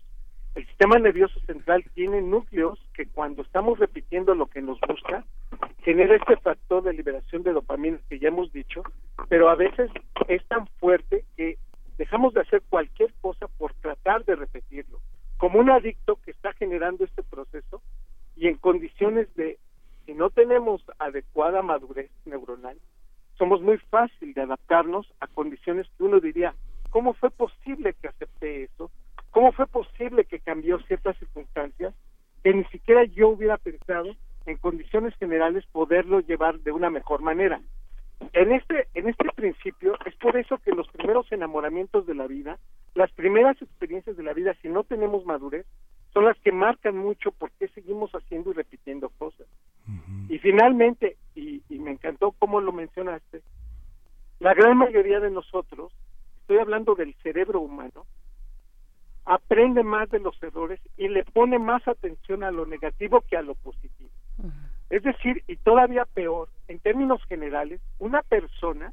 El 0.55 0.65
sistema 0.69 1.01
nervioso 1.01 1.41
central 1.47 1.85
tiene 1.95 2.23
núcleos 2.23 2.79
que 2.95 3.07
cuando 3.07 3.43
estamos 3.43 3.81
repitiendo 3.81 4.37
lo 4.37 4.47
que 4.47 4.63
nos 4.63 4.79
gusta, 4.83 5.25
genera 5.83 6.15
este 6.15 6.37
factor 6.37 6.85
de 6.85 6.93
liberación 6.93 7.43
de 7.43 7.55
dopamina 7.55 7.99
que 8.09 8.21
ya 8.21 8.29
hemos 8.29 8.53
dicho, 8.53 8.85
pero 9.29 9.49
a 9.49 9.57
veces 9.57 9.91
es 10.29 10.47
tan 10.47 10.69
fuerte 10.79 11.25
que 11.37 11.59
dejamos 11.99 12.35
de 12.35 12.43
hacer 12.43 12.63
cualquier 12.71 13.13
cosa 13.21 13.49
por 13.59 13.75
tratar 13.75 14.25
de 14.27 14.37
repetirlo. 14.37 15.01
Como 15.39 15.59
un 15.59 15.71
adicto 15.71 16.21
que 16.25 16.31
está 16.31 16.53
generando 16.53 17.05
este 17.05 17.25
proceso 17.25 17.83
y 18.37 18.49
en 18.49 18.57
condiciones 18.57 19.33
de, 19.35 19.59
si 20.07 20.15
no 20.15 20.31
tenemos 20.31 20.83
adecuada 20.99 21.63
madurez 21.63 22.11
neuronal, 22.25 22.79
somos 23.39 23.63
muy 23.63 23.79
fácil 23.91 24.35
de 24.35 24.43
adaptarnos 24.43 25.13
a 25.21 25.27
condiciones 25.27 25.87
que 25.97 26.05
uno 26.05 26.21
diría, 26.21 26.55
¿cómo 26.91 27.15
fue 27.15 27.31
posible 27.31 27.95
que 28.01 28.09
acepté 28.09 28.65
eso? 28.65 28.91
¿Cómo 29.31 29.53
fue 29.53 29.67
posible 29.67 30.25
que 30.25 30.39
cambió 30.39 30.79
ciertas 30.81 31.19
circunstancias 31.19 31.95
que 32.43 32.55
ni 32.55 32.65
siquiera 32.67 33.05
yo 33.05 33.31
hubiera 33.31 33.57
pensado 33.57 34.15
en 34.47 34.57
condiciones 34.59 35.15
generales 35.17 35.65
poderlo 35.73 36.21
llevar 36.21 36.61
de 36.61 36.71
una 36.71 36.91
mejor 36.91 37.23
manera? 37.23 37.61
En 38.33 38.53
este, 38.53 38.89
en 38.95 39.09
este 39.09 39.29
principio 39.35 39.97
es 40.07 40.15
por 40.17 40.37
eso 40.37 40.59
que 40.59 40.71
los 40.71 40.89
primeros 40.89 41.31
enamoramientos 41.33 42.07
de 42.07 42.15
la 42.15 42.27
vida, 42.27 42.59
las 42.95 43.11
primeras 43.13 43.61
experiencias 43.61 44.17
de 44.17 44.23
la 44.23 44.33
vida, 44.33 44.55
si 44.63 44.69
no 44.69 44.85
tenemos 44.85 45.27
madurez, 45.27 45.67
son 46.15 46.25
las 46.25 46.39
que 46.39 46.53
marcan 46.53 46.97
mucho 46.97 47.33
por 47.33 47.51
qué 47.53 47.69
seguimos 47.69 48.13
haciendo 48.13 48.51
y 48.51 48.55
repitiendo 48.55 49.11
cosas. 49.11 49.47
Y 50.29 50.39
finalmente, 50.39 51.19
y, 51.35 51.63
me 51.69 51.91
encantó 51.91 52.33
cómo 52.39 52.61
lo 52.61 52.73
mencionaste, 52.73 53.43
la 54.39 54.55
gran 54.55 54.79
mayoría 54.79 55.21
de 55.21 55.31
nosotros, 55.31 55.93
estoy 56.41 56.59
hablando 56.59 56.95
del 56.95 57.15
cerebro 57.23 57.61
humano, 57.61 58.07
aprende 59.27 59.83
más 59.83 60.09
de 60.11 60.21
los 60.21 60.41
errores 60.43 60.81
y 60.97 61.09
le 61.09 61.25
pone 61.25 61.59
más 61.59 61.87
atención 61.87 62.45
a 62.45 62.51
lo 62.51 62.65
negativo 62.65 63.21
que 63.23 63.37
a 63.37 63.43
lo 63.43 63.55
positivo. 63.57 64.09
Es 64.91 65.03
decir, 65.03 65.43
y 65.49 65.57
todavía 65.57 66.05
peor, 66.05 66.49
en 66.69 66.79
términos 66.79 67.23
generales, 67.25 67.81
una 67.99 68.23
persona 68.23 68.93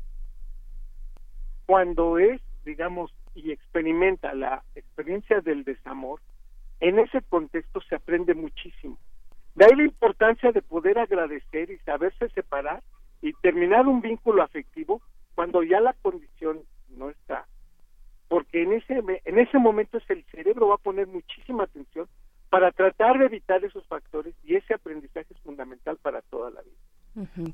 cuando 1.65 2.17
es, 2.17 2.41
digamos, 2.65 3.13
y 3.35 3.51
experimenta 3.51 4.33
la 4.33 4.63
experiencia 4.75 5.41
del 5.41 5.63
desamor, 5.63 6.19
en 6.81 6.99
ese 6.99 7.21
contexto 7.21 7.79
se 7.81 7.95
aprende 7.95 8.33
muchísimo. 8.33 8.97
De 9.55 9.65
ahí 9.65 9.75
la 9.75 9.83
importancia 9.83 10.51
de 10.51 10.61
poder 10.61 10.97
agradecer 10.97 11.69
y 11.69 11.77
saberse 11.79 12.29
separar 12.29 12.81
y 13.21 13.33
terminar 13.33 13.87
un 13.87 14.01
vínculo 14.01 14.41
afectivo 14.41 15.01
cuando 15.35 15.63
ya 15.63 15.79
la 15.79 15.93
condición 16.01 16.61
no 16.89 17.09
está. 17.09 17.45
Porque 18.27 18.63
en 18.63 18.73
ese, 18.73 19.01
en 19.25 19.39
ese 19.39 19.57
momento 19.59 19.99
el 20.07 20.23
cerebro 20.25 20.69
va 20.69 20.75
a 20.75 20.79
poner 20.79 21.07
muchísima 21.07 21.63
atención 21.63 22.07
para 22.49 22.71
tratar 22.71 23.19
de 23.19 23.25
evitar 23.25 23.63
esos 23.63 23.85
factores 23.87 24.33
y 24.43 24.55
ese 24.55 24.73
aprendizaje 24.73 25.33
es 25.33 25.39
fundamental 25.41 25.97
para 26.01 26.21
toda 26.23 26.49
la 26.49 26.61
vida 26.61 26.77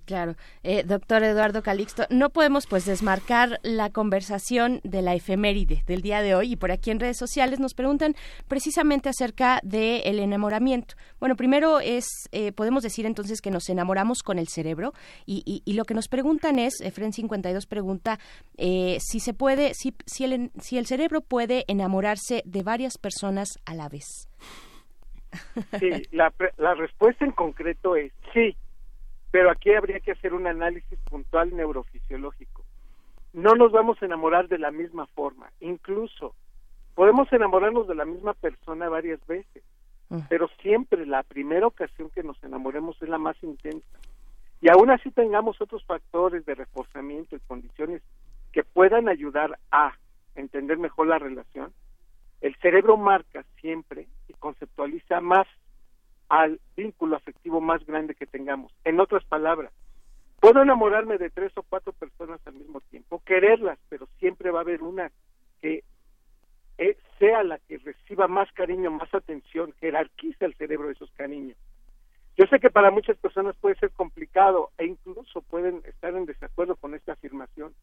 claro. 0.05 0.35
Eh, 0.63 0.83
doctor 0.83 1.23
Eduardo 1.23 1.63
Calixto, 1.63 2.03
no 2.09 2.29
podemos 2.29 2.67
pues 2.67 2.85
desmarcar 2.85 3.59
la 3.63 3.89
conversación 3.89 4.79
de 4.83 5.01
la 5.01 5.15
efeméride 5.15 5.83
del 5.87 6.01
día 6.01 6.21
de 6.21 6.35
hoy 6.35 6.53
y 6.53 6.55
por 6.55 6.71
aquí 6.71 6.91
en 6.91 6.99
redes 6.99 7.17
sociales 7.17 7.59
nos 7.59 7.73
preguntan 7.73 8.15
precisamente 8.47 9.09
acerca 9.09 9.59
del 9.63 10.19
enamoramiento. 10.19 10.95
Bueno, 11.19 11.35
primero 11.35 11.79
es, 11.79 12.05
eh, 12.31 12.51
podemos 12.51 12.83
decir 12.83 13.05
entonces 13.05 13.41
que 13.41 13.51
nos 13.51 13.69
enamoramos 13.69 14.21
con 14.23 14.39
el 14.39 14.47
cerebro 14.47 14.93
y, 15.25 15.63
y, 15.65 15.73
lo 15.73 15.85
que 15.85 15.93
nos 15.93 16.07
preguntan 16.07 16.59
es, 16.59 16.81
Efren 16.81 17.13
52 17.13 17.65
pregunta 17.67 18.19
eh, 18.57 18.97
si 18.99 19.19
se 19.19 19.33
puede, 19.33 19.73
si, 19.73 19.93
si, 20.05 20.23
el, 20.23 20.51
si 20.59 20.77
el 20.77 20.85
cerebro 20.85 21.21
puede 21.21 21.65
enamorarse 21.67 22.41
de 22.45 22.63
varias 22.63 22.97
personas 22.97 23.59
a 23.65 23.73
la 23.75 23.89
vez. 23.89 24.29
Sí, 25.79 25.89
la, 26.11 26.33
la 26.57 26.73
respuesta 26.73 27.25
en 27.25 27.31
concreto 27.31 27.95
es 27.95 28.11
sí 28.33 28.55
pero 29.31 29.51
aquí 29.51 29.73
habría 29.73 29.99
que 29.99 30.11
hacer 30.11 30.33
un 30.33 30.47
análisis 30.47 30.99
puntual 31.09 31.55
neurofisiológico. 31.55 32.63
No 33.33 33.55
nos 33.55 33.71
vamos 33.71 34.01
a 34.01 34.05
enamorar 34.05 34.47
de 34.47 34.57
la 34.57 34.71
misma 34.71 35.05
forma, 35.07 35.51
incluso 35.59 36.33
podemos 36.95 37.31
enamorarnos 37.31 37.87
de 37.87 37.95
la 37.95 38.05
misma 38.05 38.33
persona 38.33 38.89
varias 38.89 39.25
veces, 39.27 39.63
mm. 40.09 40.21
pero 40.29 40.49
siempre 40.61 41.05
la 41.05 41.23
primera 41.23 41.67
ocasión 41.67 42.09
que 42.09 42.23
nos 42.23 42.41
enamoremos 42.43 42.99
es 43.01 43.09
la 43.09 43.19
más 43.19 43.35
intensa. 43.43 43.99
Y 44.61 44.69
aún 44.69 44.89
así 44.89 45.11
tengamos 45.11 45.61
otros 45.61 45.85
factores 45.85 46.45
de 46.45 46.55
reforzamiento 46.55 47.35
y 47.35 47.39
condiciones 47.41 48.01
que 48.51 48.63
puedan 48.63 49.07
ayudar 49.07 49.59
a 49.71 49.93
entender 50.33 50.77
mejor 50.79 51.07
la 51.07 51.19
relación, 51.19 51.71
el 52.41 52.55
cerebro 52.55 52.97
marca 52.97 53.45
siempre 53.61 54.07
y 54.27 54.33
conceptualiza 54.33 55.21
más 55.21 55.47
al 56.29 56.59
vínculo 56.75 57.15
afectivo 57.15 57.61
más 57.61 57.85
grande 57.85 58.15
que 58.15 58.25
tengamos. 58.25 58.71
En 58.83 58.99
otras 58.99 59.23
palabras, 59.25 59.71
puedo 60.39 60.61
enamorarme 60.61 61.17
de 61.17 61.29
tres 61.29 61.51
o 61.55 61.63
cuatro 61.63 61.93
personas 61.93 62.39
al 62.45 62.55
mismo 62.55 62.81
tiempo, 62.81 63.21
quererlas, 63.25 63.79
pero 63.89 64.07
siempre 64.19 64.51
va 64.51 64.59
a 64.59 64.61
haber 64.61 64.83
una 64.83 65.11
que 65.61 65.83
eh, 66.77 66.97
sea 67.17 67.43
la 67.43 67.57
que 67.59 67.77
reciba 67.79 68.27
más 68.27 68.51
cariño, 68.53 68.91
más 68.91 69.13
atención, 69.13 69.73
jerarquiza 69.79 70.45
el 70.45 70.55
cerebro 70.55 70.87
de 70.87 70.93
esos 70.93 71.11
cariños. 71.11 71.57
Yo 72.37 72.45
sé 72.45 72.59
que 72.59 72.69
para 72.69 72.91
muchas 72.91 73.17
personas 73.17 73.55
puede 73.55 73.75
ser 73.75 73.89
complicado 73.91 74.69
e 74.77 74.85
incluso 74.85 75.41
pueden 75.41 75.81
estar 75.85 76.13
en 76.15 76.25
desacuerdo 76.25 76.75
con 76.75 76.93
esta 76.93 77.13
afirmación, 77.13 77.73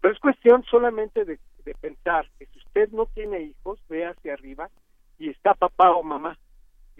pero 0.00 0.14
es 0.14 0.20
cuestión 0.20 0.62
solamente 0.64 1.26
de, 1.26 1.38
de 1.64 1.74
pensar 1.74 2.26
que 2.38 2.46
si 2.46 2.58
usted 2.58 2.88
no 2.90 3.04
tiene 3.06 3.40
hijos, 3.40 3.78
ve 3.90 4.06
hacia 4.06 4.32
arriba 4.32 4.70
y 5.18 5.28
está 5.28 5.52
papá 5.52 5.90
o 5.90 6.02
mamá 6.02 6.38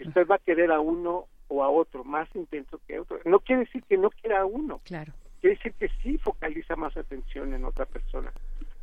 usted 0.07 0.27
va 0.27 0.35
a 0.35 0.39
querer 0.39 0.71
a 0.71 0.79
uno 0.79 1.25
o 1.47 1.63
a 1.63 1.69
otro 1.69 2.03
más 2.03 2.27
intenso 2.35 2.79
que 2.87 2.99
otro. 2.99 3.19
No 3.25 3.39
quiere 3.39 3.65
decir 3.65 3.83
que 3.83 3.97
no 3.97 4.09
quiera 4.09 4.41
a 4.41 4.45
uno. 4.45 4.81
Claro. 4.85 5.13
Quiere 5.41 5.55
decir 5.55 5.73
que 5.73 5.89
sí 6.01 6.17
focaliza 6.17 6.75
más 6.75 6.95
atención 6.95 7.53
en 7.53 7.65
otra 7.65 7.85
persona. 7.85 8.31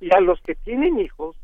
Y 0.00 0.14
a 0.14 0.20
los 0.20 0.40
que 0.42 0.54
tienen 0.54 0.98
hijos, 0.98 1.36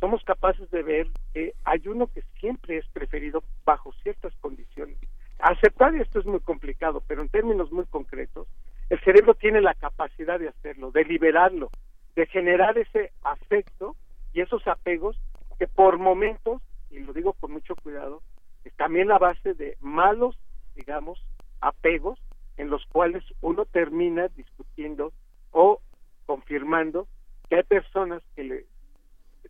somos 0.00 0.22
capaces 0.24 0.70
de 0.70 0.82
ver 0.82 1.08
que 1.32 1.54
hay 1.64 1.86
uno 1.86 2.08
que 2.08 2.22
siempre 2.40 2.78
es 2.78 2.86
preferido 2.88 3.42
bajo 3.64 3.92
ciertas 4.02 4.34
condiciones. 4.40 4.98
Aceptar 5.38 5.94
esto 5.94 6.20
es 6.20 6.26
muy 6.26 6.40
complicado, 6.40 7.02
pero 7.06 7.22
en 7.22 7.28
términos 7.28 7.70
muy 7.72 7.86
concretos, 7.86 8.48
el 8.90 9.00
cerebro 9.00 9.34
tiene 9.34 9.60
la 9.60 9.74
capacidad 9.74 10.38
de 10.38 10.48
hacerlo, 10.48 10.90
de 10.90 11.04
liberarlo, 11.04 11.70
de 12.16 12.26
generar 12.26 12.76
ese 12.78 13.12
afecto 13.22 13.96
y 14.32 14.40
esos 14.40 14.66
apegos 14.66 15.16
que 15.58 15.66
por 15.66 15.98
momentos, 15.98 16.60
y 16.90 16.98
lo 16.98 17.12
digo 17.12 17.32
con 17.34 17.52
mucho 17.52 17.74
cuidado, 17.76 18.22
también 18.70 19.08
la 19.08 19.18
base 19.18 19.54
de 19.54 19.76
malos, 19.80 20.36
digamos, 20.74 21.24
apegos 21.60 22.18
en 22.56 22.70
los 22.70 22.84
cuales 22.86 23.24
uno 23.40 23.64
termina 23.64 24.28
discutiendo 24.28 25.12
o 25.50 25.80
confirmando 26.26 27.06
que 27.48 27.56
hay 27.56 27.62
personas 27.62 28.22
que, 28.34 28.44
le, 28.44 28.66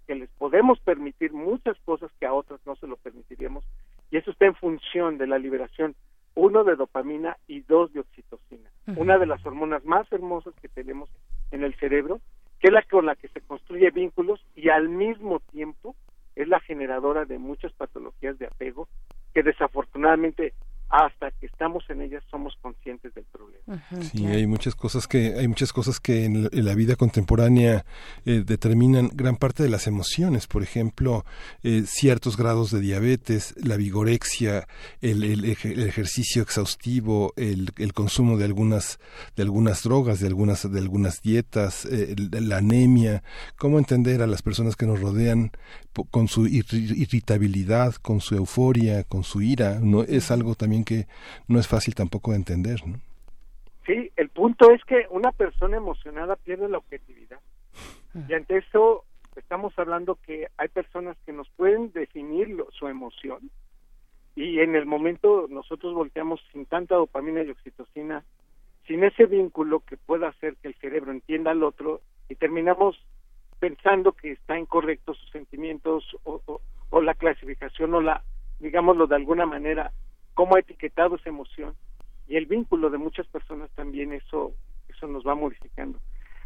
que 0.07 0.15
les 0.15 0.31
podemos 0.31 0.81
permitir 0.81 1.33
muchas 1.33 1.77
cosas 1.85 2.11
que 2.19 2.27
a 2.27 2.33
otras 2.33 2.61
no 2.67 2.77
se 2.77 2.87
lo 2.87 2.97
permitiríamos 2.97 3.65
y 4.11 4.17
eso 4.17 4.31
está 4.31 4.47
en 4.47 4.55
función 4.55 5.19
de 5.19 5.27
la 5.27 5.39
liberación 5.39 5.95
uno 6.35 6.65
de 6.65 6.77
dopamina 6.77 7.37
y 7.47 7.61
dos 7.61 7.93
de 7.93 8.01
oxitocina, 8.01 8.69
una 8.97 9.19
de 9.19 9.27
las 9.27 9.45
hormonas 9.47 9.85
más 9.85 10.11
hermosas 10.13 10.53
que 10.61 10.69
tenemos 10.69 11.09
en 11.53 11.63
el 11.63 11.75
cerebro, 11.77 12.21
que 12.59 12.69
es 12.69 12.73
la 12.73 12.83
con 12.83 13.07
la 13.07 13.15
que 13.15 13.29
se 13.29 13.41
construye 13.41 13.91
vínculos 13.91 14.45
y 14.57 14.69
al 14.69 14.89
mismo 14.89 15.41
tiempo 15.53 15.95
es 16.37 16.49
la 16.49 16.61
generadora 16.61 17.25
de 17.25 17.39
muchas 17.39 17.73
patologías 17.73 18.39
de 18.39 18.47
apego 18.47 18.89
que 19.33 19.43
desafortunadamente 19.43 20.55
hasta 20.91 21.31
que 21.33 21.47
estamos 21.47 21.83
en 21.89 22.03
ellas 22.03 22.23
somos 22.31 22.55
conscientes 22.61 23.13
del 23.15 23.25
problema. 23.25 23.83
sí, 24.13 24.27
hay 24.27 24.47
muchas 24.47 24.77
cosas 24.77 25.09
que 25.09 25.35
hay 25.35 25.49
muchas 25.49 25.73
cosas 25.73 25.99
que 25.99 26.25
en, 26.25 26.49
la 26.53 26.75
vida 26.75 26.95
contemporánea 26.95 27.85
eh, 28.25 28.45
determinan 28.47 29.11
gran 29.13 29.37
parte 29.37 29.63
de 29.63 29.69
las 29.69 29.89
emociones, 29.89 30.47
por 30.47 30.63
ejemplo, 30.63 31.25
eh, 31.65 31.83
ciertos 31.87 32.37
grados 32.37 32.71
de 32.71 32.81
diabetes, 32.81 33.55
la 33.57 33.77
vigorexia, 33.77 34.69
el, 35.01 35.25
el, 35.25 35.45
ejercicio 35.45 36.43
exhaustivo, 36.43 37.33
el, 37.37 37.71
el, 37.79 37.93
consumo 37.93 38.37
de 38.37 38.45
algunas 38.45 39.01
de 39.35 39.43
algunas 39.43 39.83
drogas, 39.83 40.21
de 40.21 40.29
algunas 40.29 40.71
de 40.71 40.79
algunas 40.79 41.23
dietas, 41.23 41.87
eh, 41.87 42.15
la 42.41 42.59
anemia, 42.59 43.25
cómo 43.57 43.79
entender 43.79 44.23
a 44.23 44.29
las 44.29 44.43
personas 44.43 44.77
que 44.77 44.87
nos 44.87 45.01
rodean 45.01 45.51
con 46.11 46.29
su 46.29 46.47
irritabilidad, 46.47 47.95
con 47.95 48.21
su 48.21 48.35
euforia, 48.35 49.05
con 49.05 49.23
su 49.23 49.43
ira, 49.43 49.79
no 49.81 50.03
es 50.03 50.31
algo 50.31 50.55
también 50.55 50.85
que 50.85 51.07
no 51.49 51.59
es 51.59 51.69
fácil 51.69 51.95
tampoco 51.95 52.33
de 52.33 52.39
entender, 52.39 52.87
¿no? 52.87 52.99
Sí, 53.87 54.11
el 54.17 54.31
punto 54.31 54.71
es 54.71 54.83
que 54.85 55.07
una 55.11 55.31
persona 55.33 55.77
emocionada 55.77 56.37
pierde 56.37 56.69
la 56.69 56.79
objetividad. 56.79 57.39
Y 58.29 58.33
ante 58.33 58.59
eso 58.59 59.05
estamos 59.37 59.77
hablando 59.79 60.17
que 60.27 60.47
hay 60.57 60.69
personas 60.69 61.17
que 61.27 61.33
nos 61.33 61.49
pueden 61.51 61.93
definir 61.93 62.57
su 62.71 62.87
emoción 62.87 63.51
y 64.37 64.61
en 64.61 64.75
el 64.75 64.87
momento 64.87 65.47
nosotros 65.49 65.95
volteamos 65.95 66.41
sin 66.53 66.67
tanta 66.67 66.97
dopamina 66.97 67.43
y 67.43 67.51
oxitocina, 67.51 68.25
sin 68.87 69.05
ese 69.05 69.27
vínculo 69.27 69.81
que 69.81 69.97
pueda 69.97 70.29
hacer 70.29 70.57
que 70.57 70.69
el 70.69 70.75
cerebro 70.75 71.13
entienda 71.13 71.53
al 71.53 71.63
otro 71.63 72.01
y 72.29 72.35
terminamos 72.35 72.97
pensando 73.65 74.13
que 74.13 74.33
está 74.33 74.59
incorrecto 74.59 75.15
sus 75.15 75.31
sentimientos 75.31 76.05
o, 76.25 76.61
la 77.01 77.15
clasificación 77.15 77.95
o 77.95 78.03
la, 78.03 78.23
digámoslo 78.61 79.07
de 79.07 79.17
alguna 79.17 79.47
manera, 79.47 79.91
cómo 80.35 80.57
ha 80.57 80.61
etiquetado 80.61 81.17
esa 81.17 81.31
emoción 81.31 81.75
y 82.29 82.37
el 82.37 82.45
vínculo 82.45 82.91
de 82.91 82.99
muchas 82.99 83.27
personas 83.27 83.71
también 83.71 84.13
eso, 84.13 84.53
eso 84.91 85.07
nos 85.07 85.27
va 85.27 85.35
modificando. 85.35 85.99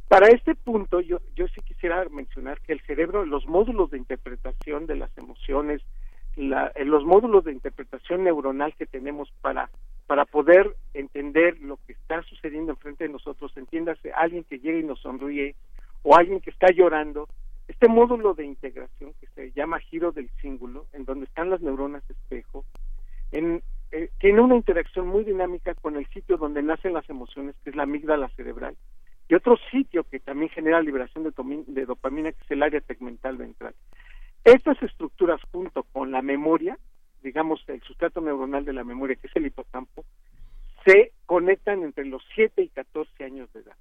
Para 0.07 0.29
este 0.29 0.55
punto 0.55 1.01
yo, 1.01 1.19
yo 1.35 1.49
sí 1.49 1.61
quisiera 1.63 2.05
mencionar 2.09 2.61
que 2.61 2.73
el 2.73 2.81
cerebro, 2.83 3.27
los 3.27 3.49
módulos 3.49 3.91
de 3.91 3.99
interpretación 3.99 4.87
de 4.87 4.95
las 4.95 5.11
emociones, 5.19 5.83
la, 6.37 6.73
los 6.85 7.05
módulos 7.05 7.43
de 7.47 7.53
interpretación 7.53 8.23
neuronal 8.23 8.77
que 8.77 8.87
tenemos 8.87 9.29
para 9.41 9.69
para 10.07 10.25
poder 10.25 10.75
entender 10.95 11.61
lo 11.61 11.79
que 11.85 11.93
está 11.93 12.23
sucediendo 12.23 12.73
enfrente 12.73 13.05
de 13.05 13.11
nosotros, 13.11 13.55
entiéndase, 13.57 14.11
alguien 14.13 14.43
que 14.45 14.59
llega 14.59 14.79
y 14.79 14.83
nos 14.83 15.01
sonríe, 15.01 15.55
o 16.09 16.17
alguien 16.17 16.41
que 16.41 16.49
está 16.49 16.69
llorando, 16.73 17.29
este 17.69 17.87
módulo 17.87 18.33
de 18.33 18.47
integración 18.47 19.13
que 19.21 19.27
se 19.35 19.53
llama 19.53 19.79
giro 19.79 20.11
del 20.11 20.31
cíngulo, 20.41 20.87
en 20.95 21.05
donde 21.05 21.27
están 21.27 21.51
las 21.51 21.61
neuronas 21.61 22.03
espejo, 22.09 22.65
en, 23.31 23.63
eh, 23.93 24.09
tiene 24.19 24.41
una 24.41 24.57
interacción 24.57 25.07
muy 25.07 25.23
dinámica 25.23 25.75
con 25.75 25.97
el 25.97 26.07
sitio 26.07 26.39
donde 26.39 26.63
nacen 26.63 26.95
las 26.95 27.07
emociones, 27.11 27.57
que 27.63 27.69
es 27.69 27.77
la 27.77 27.83
amígdala 27.83 28.31
cerebral, 28.31 28.75
y 29.29 29.35
otro 29.35 29.59
sitio 29.71 30.03
que 30.05 30.19
también 30.19 30.49
genera 30.49 30.81
liberación 30.81 31.25
de, 31.25 31.65
de 31.67 31.85
dopamina, 31.85 32.33
que 32.33 32.43
es 32.43 32.51
el 32.53 32.63
área 32.63 32.81
tegmental 32.81 33.37
ventral. 33.37 33.75
Estas 34.45 34.83
estructuras 34.83 35.43
junto 35.53 35.83
con 35.83 36.11
la 36.11 36.23
memoria, 36.23 36.79
digamos 37.23 37.63
el 37.67 37.83
sustrato 37.83 38.23
neuronal 38.23 38.65
de 38.65 38.73
la 38.73 38.83
memoria, 38.83 39.17
que 39.17 39.27
es 39.27 39.37
el 39.37 39.45
hipocampo, 39.45 40.07
se 40.87 41.13
conectan 41.27 41.83
entre 41.83 42.07
los 42.07 42.23
7 42.35 42.63
y 42.63 42.69
14 42.71 43.25
años 43.25 43.53
de 43.53 43.61
edad. 43.61 43.77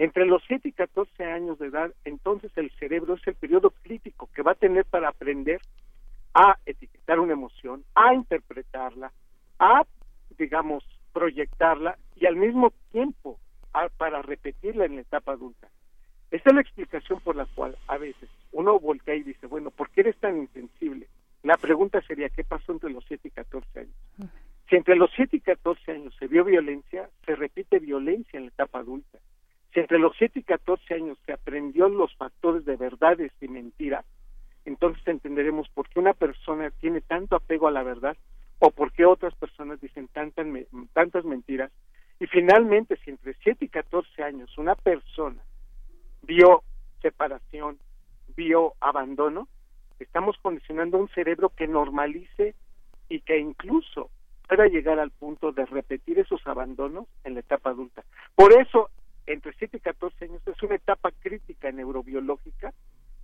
Entre 0.00 0.24
los 0.24 0.42
7 0.46 0.66
y 0.66 0.72
14 0.72 1.24
años 1.24 1.58
de 1.58 1.66
edad, 1.66 1.92
entonces 2.06 2.50
el 2.56 2.70
cerebro 2.78 3.16
es 3.16 3.26
el 3.26 3.34
periodo 3.34 3.68
crítico 3.82 4.30
que 4.34 4.40
va 4.40 4.52
a 4.52 4.54
tener 4.54 4.86
para 4.86 5.10
aprender 5.10 5.60
a 6.32 6.56
etiquetar 6.64 7.20
una 7.20 7.34
emoción, 7.34 7.84
a 7.94 8.14
interpretarla, 8.14 9.12
a, 9.58 9.84
digamos, 10.38 10.82
proyectarla 11.12 11.98
y 12.16 12.24
al 12.24 12.36
mismo 12.36 12.72
tiempo 12.92 13.38
para 13.98 14.22
repetirla 14.22 14.86
en 14.86 14.94
la 14.94 15.02
etapa 15.02 15.32
adulta. 15.32 15.68
Esta 16.30 16.48
es 16.48 16.54
la 16.54 16.62
explicación 16.62 17.20
por 17.20 17.36
la 17.36 17.44
cual 17.44 17.76
a 17.86 17.98
veces 17.98 18.30
uno 18.52 18.80
voltea 18.80 19.16
y 19.16 19.22
dice, 19.22 19.48
bueno, 19.48 19.70
¿por 19.70 19.90
qué 19.90 20.00
eres 20.00 20.16
tan 20.16 20.38
insensible? 20.38 21.08
La 21.42 21.58
pregunta 21.58 22.00
sería, 22.00 22.30
¿qué 22.30 22.42
pasó 22.42 22.72
entre 22.72 22.88
los 22.88 23.04
7 23.06 23.28
y 23.28 23.30
14 23.32 23.80
años? 23.80 24.32
Si 24.70 24.76
entre 24.76 24.96
los 24.96 25.10
7 25.14 25.36
y 25.36 25.40
14 25.40 25.92
años 25.92 26.16
se 26.18 26.26
vio 26.26 26.42
violencia, 26.42 27.10
se 27.26 27.36
repite 27.36 27.80
violencia 27.80 28.38
en 28.38 28.44
la 28.44 28.52
etapa 28.52 28.78
adulta. 28.78 29.18
Si 29.72 29.79
entre 29.90 29.98
los 29.98 30.16
7 30.18 30.38
y 30.38 30.42
14 30.44 30.94
años 30.94 31.18
se 31.26 31.32
aprendió 31.32 31.88
los 31.88 32.14
factores 32.14 32.64
de 32.64 32.76
verdades 32.76 33.32
y 33.40 33.48
mentiras, 33.48 34.04
entonces 34.64 35.04
entenderemos 35.08 35.68
por 35.70 35.88
qué 35.88 35.98
una 35.98 36.12
persona 36.12 36.70
tiene 36.70 37.00
tanto 37.00 37.34
apego 37.34 37.66
a 37.66 37.72
la 37.72 37.82
verdad 37.82 38.16
o 38.60 38.70
por 38.70 38.92
qué 38.92 39.04
otras 39.04 39.34
personas 39.34 39.80
dicen 39.80 40.06
tantas, 40.06 40.46
tantas 40.92 41.24
mentiras. 41.24 41.72
Y 42.20 42.28
finalmente, 42.28 42.98
si 43.04 43.10
entre 43.10 43.34
7 43.42 43.64
y 43.64 43.68
14 43.68 44.22
años 44.22 44.56
una 44.58 44.76
persona 44.76 45.42
vio 46.22 46.62
separación, 47.02 47.76
vio 48.36 48.74
abandono, 48.80 49.48
estamos 49.98 50.36
condicionando 50.40 50.98
un 50.98 51.08
cerebro 51.08 51.48
que 51.48 51.66
normalice 51.66 52.54
y 53.08 53.22
que 53.22 53.40
incluso 53.40 54.08
pueda 54.46 54.66
llegar 54.66 55.00
al 55.00 55.10
punto 55.10 55.50
de 55.50 55.66
repetir 55.66 56.20
esos 56.20 56.46
abandonos 56.46 57.06
en 57.24 57.34
la 57.34 57.40
etapa 57.40 57.70
adulta. 57.70 58.04
Por 58.36 58.52
eso 58.52 58.89
entre 59.32 59.52
7 59.58 59.76
y 59.76 59.80
14 59.80 60.24
años 60.24 60.42
es 60.46 60.62
una 60.62 60.74
etapa 60.74 61.10
crítica 61.20 61.70
neurobiológica 61.70 62.72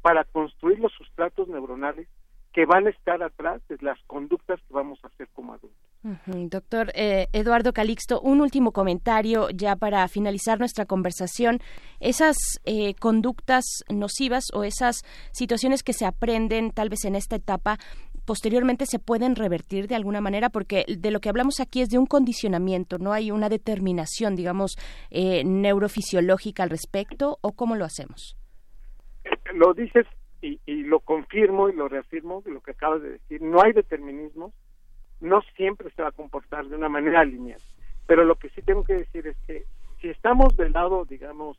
para 0.03 0.25
construir 0.25 0.79
los 0.79 0.93
sustratos 0.93 1.49
neuronales 1.49 2.09
que 2.57 2.65
van 2.65 2.87
a 2.87 2.91
estar 2.91 3.23
atrás 3.23 3.61
de 3.69 3.77
las 3.83 3.99
conductas 4.07 4.59
que 4.67 4.73
vamos 4.73 4.99
a 5.05 5.09
hacer 5.09 5.29
como 5.35 5.53
adultos. 5.53 5.77
Doctor 6.25 6.91
eh, 6.95 7.27
Eduardo 7.35 7.75
Calixto, 7.75 8.19
un 8.21 8.41
último 8.41 8.73
comentario 8.73 9.51
ya 9.51 9.77
para 9.77 10.09
finalizar 10.09 10.59
nuestra 10.59 10.87
conversación. 10.87 11.61
Esas 12.01 12.37
eh, 12.65 12.95
conductas 12.95 13.65
nocivas 13.93 14.45
o 14.55 14.65
esas 14.65 15.03
situaciones 15.33 15.83
que 15.83 15.93
se 15.93 16.07
aprenden 16.07 16.71
tal 16.71 16.89
vez 16.89 17.05
en 17.05 17.15
esta 17.15 17.37
etapa 17.37 17.79
posteriormente 18.27 18.85
se 18.87 18.99
pueden 18.99 19.37
revertir 19.37 19.87
de 19.87 19.95
alguna 19.95 20.21
manera 20.21 20.51
porque 20.51 20.85
de 20.87 21.11
lo 21.11 21.21
que 21.21 21.29
hablamos 21.29 21.61
aquí 21.61 21.81
es 21.81 21.89
de 21.89 21.99
un 21.99 22.07
condicionamiento, 22.07 22.99
no 22.99 23.13
hay 23.13 23.31
una 23.31 23.49
determinación, 23.49 24.37
digamos, 24.37 24.77
eh, 25.11 25.45
neurofisiológica 25.45 26.63
al 26.63 26.71
respecto 26.71 27.39
o 27.41 27.53
cómo 27.53 27.77
lo 27.77 27.85
hacemos. 27.85 28.37
Lo 29.55 29.73
dices 29.73 30.07
y, 30.43 30.59
lo 30.85 31.01
confirmo 31.01 31.69
y 31.69 31.75
lo 31.75 31.89
reafirmo 31.89 32.43
lo 32.47 32.61
que 32.61 32.73
acabas 32.73 33.03
de 33.03 33.13
decir, 33.13 33.43
no 33.43 33.63
hay 33.63 33.73
determinismo, 33.73 34.53
no 35.21 35.41
siempre 35.57 35.91
se 35.91 36.03
va 36.03 36.09
a 36.09 36.13
comportar 36.13 36.67
de 36.69 36.77
una 36.77 36.89
manera 36.89 37.25
lineal, 37.25 37.61
pero 38.07 38.25
lo 38.25 38.37
que 38.37 38.51
sí 38.51 38.63
tengo 38.63 38.85
que 38.85 38.95
decir 38.95 39.27
es 39.27 39.37
que 39.47 39.65
si 40.01 40.09
estamos 40.09 40.57
del 40.57 40.73
lado, 40.73 41.05
digamos, 41.05 41.59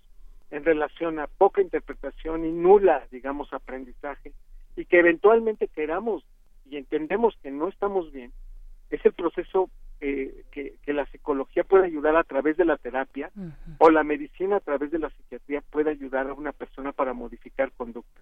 en 0.52 0.64
relación 0.64 1.20
a 1.20 1.28
poca 1.28 1.62
interpretación 1.62 2.46
y 2.46 2.52
nula, 2.52 3.06
digamos, 3.12 3.52
aprendizaje, 3.52 4.34
y 4.76 4.86
que 4.86 5.00
eventualmente 5.00 5.68
queramos 5.68 6.24
y 6.70 6.78
entendemos 6.78 7.38
que 7.42 7.52
no 7.52 7.68
estamos 7.68 8.12
bien, 8.12 8.32
es 8.90 9.06
el 9.06 9.14
proceso 9.14 9.70
eh, 10.00 10.44
que, 10.52 10.78
la 10.94 11.06
psicología 11.08 11.64
puede 11.64 11.86
ayudar 11.86 12.16
a 12.16 12.24
través 12.24 12.58
de 12.58 12.66
la 12.66 12.78
terapia 12.78 13.32
o 13.78 13.90
la 13.92 14.04
medicina 14.04 14.56
a 14.56 14.62
través 14.62 14.90
de 14.90 15.00
la 15.00 15.10
psiquiatría 15.10 15.62
puede 15.70 15.92
ayudar 15.92 16.28
a 16.28 16.34
una 16.34 16.54
persona 16.54 16.92
para 16.92 17.14
modificar 17.14 17.72
conducta. 17.74 18.22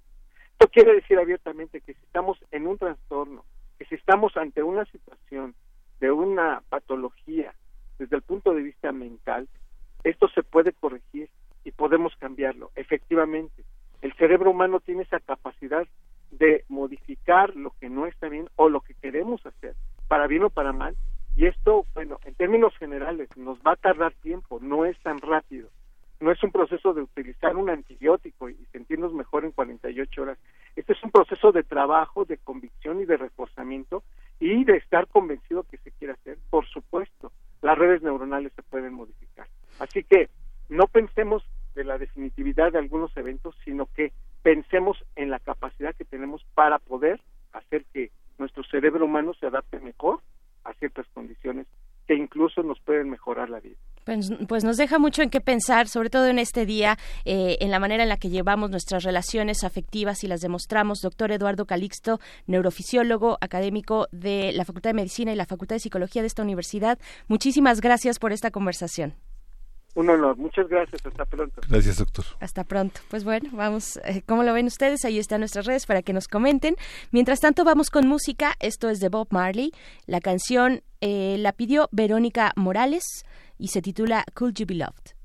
Esto 0.54 0.68
quiere 0.70 0.96
decir 0.96 1.18
abiertamente 1.18 1.82
que 1.82 1.94
si 1.94 2.00
estamos 2.06 2.38
en 2.52 2.68
un 2.68 2.78
trastorno, 2.78 3.46
que 3.78 3.86
si 3.86 3.96
estamos 3.96 4.36
ante 4.36 4.64
una 4.64 4.86
situación 4.86 5.54
de 6.00 6.12
una 6.12 6.62
patología 6.70 7.54
desde 7.98 8.16
el 8.16 8.24
punto 8.24 8.54
de 8.54 8.64
vista 8.64 8.92
mental, 8.92 9.48
esto 10.04 10.28
se 10.30 10.44
puede 10.44 10.74
corregir 10.74 11.30
y 11.64 11.72
podemos 11.72 12.16
cambiarlo. 12.18 12.72
Efectivamente, 12.76 13.64
el 14.02 14.14
cerebro 14.14 14.52
humano 14.52 14.80
tiene 14.80 15.04
esa 15.04 15.20
capacidad 15.20 15.88
de 16.38 16.66
modificar 16.70 17.56
lo 17.56 17.72
que 17.80 17.90
no 17.90 18.06
está 18.06 18.30
bien 18.30 18.50
o 18.56 18.70
lo 18.70 18.82
que 18.82 18.94
queremos 18.96 19.46
hacer, 19.46 19.76
para 20.08 20.28
bien 20.28 20.44
o 20.44 20.50
para 20.50 20.74
mal. 20.74 20.96
Y 21.36 21.48
esto, 21.48 21.86
bueno, 21.94 22.20
en 22.24 22.36
términos 22.36 22.76
generales, 22.78 23.30
nos 23.36 23.60
va 23.60 23.74
a 23.74 23.76
tardar 23.78 24.14
tiempo, 24.14 24.60
no 24.62 24.86
es 24.86 24.98
tan 25.00 25.20
rápido. 25.20 25.70
No 26.22 26.32
es 26.32 26.42
un 26.44 26.52
proceso 26.52 26.94
de 26.94 27.02
utilizar 27.02 27.58
un 27.58 27.70
antibiótico 27.70 28.50
y 28.50 28.56
sentirnos 28.72 29.14
mejor 29.14 29.44
en 29.44 29.52
48 29.52 30.22
horas. 30.22 30.38
Este 30.76 30.94
es 30.94 31.04
un 31.04 31.12
proceso 31.12 31.52
de 31.52 31.64
trabajo, 31.64 32.24
de 32.24 32.38
convicción 32.38 33.02
y 33.02 33.06
de 33.06 33.18
reforzamiento 33.18 34.04
y 34.40 34.64
de 34.64 34.78
estar 34.78 35.08
convencido 35.08 35.64
que 35.64 35.78
se 35.78 35.92
quiere 35.92 36.14
hacer. 36.14 36.38
Por 36.50 36.66
supuesto, 36.68 37.32
las 37.62 37.78
redes 37.78 38.02
neuronales 38.02 38.54
se 38.54 38.64
pueden 38.64 38.94
modificar. 38.94 39.48
Así 39.80 40.04
que 40.04 40.30
no 40.70 40.88
pensemos 40.88 41.44
de 41.76 41.84
la 41.84 41.98
definitividad 41.98 42.72
de 42.72 42.80
algunos 42.80 43.16
eventos, 43.18 43.56
sino 43.66 43.88
que 43.94 44.14
pensemos 44.46 44.96
en 45.16 45.32
la 45.32 45.40
capacidad 45.40 45.96
que 45.96 46.06
tenemos 46.06 46.46
para 46.54 46.78
poder 46.78 47.20
hacer 47.52 47.84
que 47.92 48.12
nuestro 48.38 48.64
cerebro 48.66 49.06
humano 49.06 49.34
se 49.40 49.48
adapte 49.48 49.80
mejor 49.80 50.20
a 50.64 50.74
ciertas 50.76 51.08
condiciones 51.16 51.66
que 52.06 52.14
incluso 52.14 52.62
nos 52.62 52.80
pueden 52.82 53.10
mejorar 53.10 53.50
la 53.50 53.60
vida. 53.60 53.76
Pues, 54.04 54.32
pues, 54.48 54.64
nos 54.64 54.78
deja 54.78 55.00
mucho 55.00 55.24
en 55.24 55.32
qué 55.32 55.42
pensar, 55.42 55.88
sobre 55.88 56.12
todo 56.12 56.28
en 56.28 56.38
este 56.38 56.68
día, 56.68 56.96
eh, 57.26 57.58
en 57.60 57.72
la 57.72 57.80
manera 57.80 58.04
en 58.04 58.10
la 58.10 58.18
que 58.18 58.30
llevamos 58.30 58.70
nuestras 58.70 59.04
relaciones 59.04 59.64
afectivas 59.64 60.24
y 60.24 60.28
las 60.28 60.42
demostramos. 60.42 61.02
Doctor 61.02 61.32
Eduardo 61.32 61.66
Calixto, 61.66 62.20
neurofisiólogo, 62.46 63.40
académico 63.42 64.06
de 64.12 64.52
la 64.54 64.64
Facultad 64.64 64.92
de 64.92 64.96
Medicina 64.96 65.34
y 65.34 65.36
la 65.36 65.48
Facultad 65.48 65.78
de 65.78 65.80
Psicología 65.80 66.22
de 66.22 66.28
esta 66.28 66.44
universidad. 66.44 67.00
Muchísimas 67.28 67.82
gracias 67.82 68.20
por 68.20 68.32
esta 68.32 68.52
conversación. 68.52 69.16
Un 69.96 70.10
honor, 70.10 70.38
muchas 70.38 70.68
gracias, 70.68 71.06
hasta 71.06 71.26
pronto. 71.26 71.62
Gracias, 71.70 71.98
doctor. 71.98 72.26
Hasta 72.42 72.66
pronto. 72.66 73.00
Pues 73.10 73.24
bueno, 73.24 73.50
vamos, 73.54 73.98
eh, 74.04 74.24
¿cómo 74.26 74.44
lo 74.44 74.54
ven 74.54 74.66
ustedes? 74.66 75.06
Ahí 75.06 75.18
están 75.18 75.40
nuestras 75.40 75.66
redes 75.66 75.86
para 75.86 76.02
que 76.02 76.12
nos 76.12 76.28
comenten. 76.28 76.76
Mientras 77.12 77.40
tanto, 77.40 77.64
vamos 77.64 77.90
con 77.90 78.06
música. 78.06 78.56
Esto 78.60 78.90
es 78.90 79.00
de 79.00 79.08
Bob 79.08 79.28
Marley. 79.32 79.72
La 80.06 80.20
canción 80.20 80.82
eh, 81.00 81.38
la 81.40 81.54
pidió 81.54 81.88
Verónica 81.94 82.52
Morales 82.58 83.04
y 83.58 83.70
se 83.70 83.82
titula 83.82 84.26
Could 84.34 84.56
You 84.56 84.66
Be 84.68 84.76
Loved. 84.76 85.16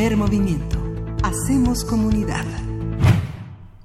Primer 0.00 0.16
movimiento. 0.16 0.82
Hacemos 1.22 1.84
comunidad. 1.84 2.46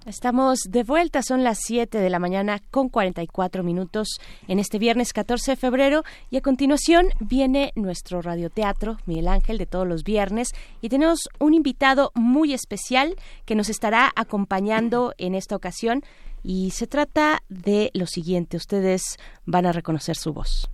Estamos 0.06 0.60
de 0.70 0.84
vuelta, 0.84 1.22
son 1.22 1.44
las 1.44 1.60
7 1.66 1.98
de 1.98 2.10
la 2.10 2.20
mañana 2.20 2.62
con 2.72 2.88
44 2.88 3.64
minutos 3.64 4.08
en 4.48 4.60
este 4.60 4.80
viernes 4.80 5.12
14 5.12 5.52
de 5.52 5.56
febrero 5.58 6.04
y 6.30 6.38
a 6.38 6.42
continuación 6.42 7.08
viene 7.20 7.74
nuestro 7.76 8.22
radioteatro 8.22 8.98
Miguel 9.06 9.28
Ángel 9.28 9.58
de 9.58 9.66
todos 9.66 9.86
los 9.86 10.06
viernes 10.06 10.54
y 10.80 10.88
tenemos 10.88 11.20
un 11.38 11.54
invitado 11.54 12.14
muy 12.16 12.54
especial 12.54 13.18
que 13.44 13.56
nos 13.56 13.68
estará 13.68 14.10
acompañando 14.16 15.14
en 15.18 15.36
esta 15.36 15.58
ocasión 15.58 16.02
y 16.44 16.72
se 16.72 16.88
trata 16.88 17.44
de 17.50 17.92
lo 17.94 18.08
siguiente, 18.08 18.56
ustedes 18.56 19.18
van 19.46 19.66
a 19.66 19.74
reconocer 19.74 20.16
su 20.16 20.32
voz. 20.32 20.70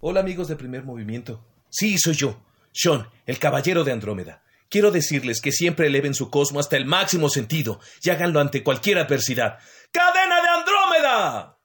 Hola 0.00 0.20
amigos 0.20 0.48
de 0.48 0.56
primer 0.56 0.84
movimiento. 0.84 1.42
Sí, 1.70 1.96
soy 1.96 2.12
yo, 2.12 2.36
Sean, 2.72 3.06
el 3.24 3.38
caballero 3.38 3.84
de 3.84 3.92
Andrómeda. 3.92 4.41
Quiero 4.72 4.90
decirles 4.90 5.42
que 5.42 5.52
siempre 5.52 5.88
eleven 5.88 6.14
su 6.14 6.30
cosmo 6.30 6.58
hasta 6.58 6.78
el 6.78 6.86
máximo 6.86 7.28
sentido 7.28 7.78
y 8.02 8.08
háganlo 8.08 8.40
ante 8.40 8.62
cualquier 8.62 8.96
adversidad. 8.96 9.58
¡Cadena 9.92 10.36
de 10.40 10.48
Andrómeda! 10.48 11.58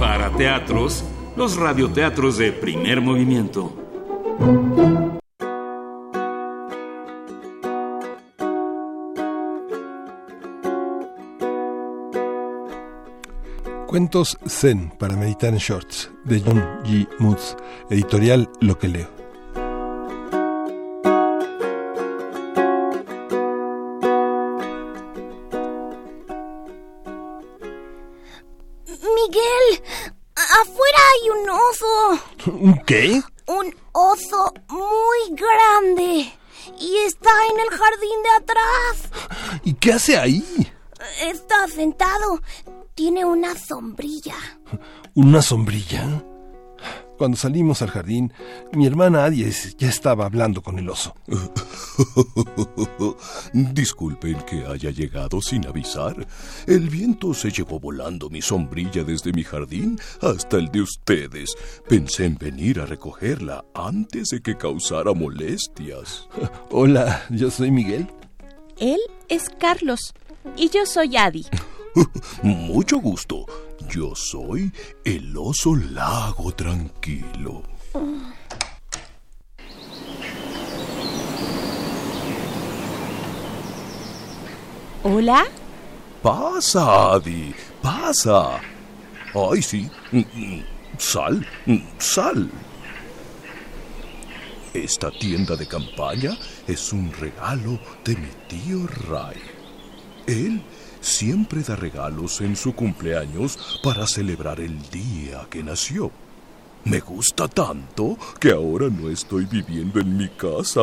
Para 0.00 0.36
teatros, 0.36 1.04
los 1.36 1.54
radioteatros 1.54 2.36
de 2.36 2.50
primer 2.50 3.00
movimiento. 3.00 3.72
Cuentos 13.86 14.36
Zen 14.48 14.90
para 14.98 15.14
meditar 15.14 15.50
en 15.50 15.58
shorts 15.58 16.10
de 16.24 16.40
John 16.40 16.60
G. 16.82 17.08
Moods, 17.20 17.56
editorial 17.88 18.50
Lo 18.60 18.76
que 18.80 18.88
leo. 18.88 19.17
¿Un 32.46 32.82
qué? 32.86 33.20
Un 33.46 33.74
oso 33.92 34.52
muy 34.68 35.36
grande. 35.36 36.32
Y 36.78 36.96
está 37.06 37.30
en 37.50 37.60
el 37.60 37.70
jardín 37.70 38.22
de 38.22 38.30
atrás. 38.36 39.60
¿Y 39.64 39.74
qué 39.74 39.92
hace 39.92 40.16
ahí? 40.16 40.44
Está 41.22 41.66
sentado. 41.68 42.40
Tiene 42.94 43.24
una 43.24 43.56
sombrilla. 43.56 44.36
¿Una 45.14 45.40
sombrilla? 45.42 46.22
Cuando 47.18 47.36
salimos 47.36 47.82
al 47.82 47.90
jardín, 47.90 48.32
mi 48.72 48.86
hermana 48.86 49.24
Aries 49.24 49.76
ya 49.76 49.88
estaba 49.88 50.24
hablando 50.24 50.62
con 50.62 50.78
el 50.78 50.88
oso. 50.88 51.16
Disculpen 53.52 54.40
que 54.42 54.64
haya 54.64 54.90
llegado 54.90 55.42
sin 55.42 55.66
avisar. 55.66 56.24
El 56.68 56.88
viento 56.88 57.34
se 57.34 57.50
llevó 57.50 57.80
volando 57.80 58.30
mi 58.30 58.40
sombrilla 58.40 59.02
desde 59.02 59.32
mi 59.32 59.42
jardín 59.42 59.98
hasta 60.22 60.58
el 60.58 60.68
de 60.68 60.82
ustedes. 60.82 61.56
Pensé 61.88 62.26
en 62.26 62.38
venir 62.38 62.78
a 62.78 62.86
recogerla 62.86 63.64
antes 63.74 64.28
de 64.28 64.40
que 64.40 64.56
causara 64.56 65.12
molestias. 65.12 66.28
Hola, 66.70 67.24
yo 67.30 67.50
soy 67.50 67.72
Miguel. 67.72 68.06
Él 68.78 69.00
es 69.28 69.50
Carlos 69.58 70.14
y 70.56 70.70
yo 70.70 70.86
soy 70.86 71.16
Adi. 71.16 71.46
Mucho 72.42 72.98
gusto. 72.98 73.46
Yo 73.88 74.14
soy 74.14 74.72
el 75.04 75.36
oso 75.36 75.74
lago 75.74 76.52
tranquilo. 76.52 77.62
¿Hola? 85.02 85.46
Pasa, 86.22 87.14
Adi, 87.14 87.54
pasa. 87.80 88.60
Ay, 89.34 89.62
sí. 89.62 89.90
Sal, 90.98 91.46
sal. 91.98 92.50
Esta 94.74 95.10
tienda 95.10 95.56
de 95.56 95.66
campaña 95.66 96.36
es 96.66 96.92
un 96.92 97.12
regalo 97.12 97.78
de 98.04 98.16
mi 98.16 98.28
tío 98.48 98.86
Ray. 99.08 99.40
Él 100.26 100.62
siempre 101.08 101.62
da 101.62 101.74
regalos 101.74 102.40
en 102.42 102.54
su 102.54 102.74
cumpleaños 102.74 103.80
para 103.82 104.06
celebrar 104.06 104.60
el 104.60 104.78
día 104.90 105.46
que 105.50 105.62
nació. 105.62 106.10
Me 106.84 107.00
gusta 107.00 107.48
tanto 107.48 108.16
que 108.38 108.52
ahora 108.52 108.88
no 108.88 109.08
estoy 109.08 109.46
viviendo 109.46 110.00
en 110.00 110.16
mi 110.16 110.28
casa. 110.28 110.82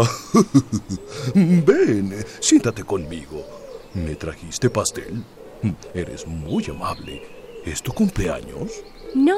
Ven, 1.35 2.13
siéntate 2.39 2.83
conmigo. 2.83 3.45
¿Me 3.93 4.15
trajiste 4.15 4.69
pastel? 4.69 5.23
Eres 5.93 6.27
muy 6.27 6.65
amable. 6.65 7.21
¿Es 7.63 7.81
tu 7.81 7.93
cumpleaños? 7.93 8.71
No. 9.13 9.37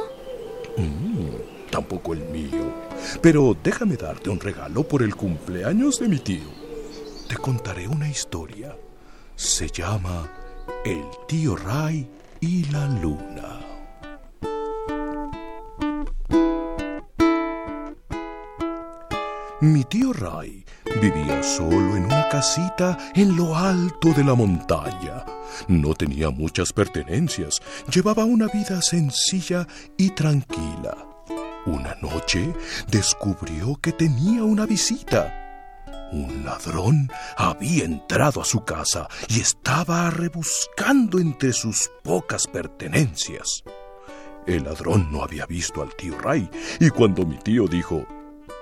Mm, 0.77 1.69
tampoco 1.69 2.13
el 2.13 2.23
mío. 2.29 2.73
Pero 3.21 3.55
déjame 3.63 3.97
darte 3.97 4.29
un 4.29 4.39
regalo 4.39 4.83
por 4.83 5.03
el 5.03 5.15
cumpleaños 5.15 5.99
de 5.99 6.07
mi 6.07 6.17
tío. 6.17 6.49
Te 7.29 7.35
contaré 7.37 7.87
una 7.87 8.09
historia. 8.09 8.75
Se 9.35 9.67
llama 9.67 10.46
el 10.87 11.03
tío 11.27 11.57
Ray 11.57 12.09
y 12.39 12.63
la 12.71 12.87
luna. 12.87 13.59
Mi 19.59 19.83
tío 19.83 20.13
Ray 20.13 20.63
vivía 21.01 21.43
solo 21.43 21.97
en 21.97 22.05
una 22.05 22.29
casita 22.29 22.97
en 23.15 23.35
lo 23.35 23.53
alto 23.53 24.13
de 24.13 24.23
la 24.23 24.33
montaña. 24.33 25.25
No 25.67 25.93
tenía 25.93 26.29
muchas 26.29 26.71
pertenencias, 26.71 27.59
llevaba 27.93 28.23
una 28.23 28.47
vida 28.47 28.81
sencilla 28.81 29.67
y 29.97 30.11
tranquila. 30.11 30.95
Una 31.65 31.95
noche 32.01 32.53
descubrió 32.89 33.75
que 33.81 33.91
tenía 33.91 34.43
una 34.43 34.65
visita. 34.65 35.46
Un 36.11 36.45
ladrón 36.45 37.09
había 37.35 37.83
entrado 37.83 38.41
a 38.41 38.45
su 38.45 38.63
casa 38.63 39.07
y 39.27 39.41
estaba 39.41 40.09
rebuscando 40.09 41.19
entre 41.19 41.51
sus 41.51 41.89
pocas 42.03 42.47
pertenencias. 42.47 43.63
El 44.45 44.63
ladrón 44.63 45.11
no 45.11 45.23
había 45.23 45.45
visto 45.45 45.81
al 45.81 45.93
tío 45.95 46.17
Ray 46.17 46.49
y 46.79 46.89
cuando 46.89 47.25
mi 47.25 47.37
tío 47.37 47.67
dijo, 47.67 48.05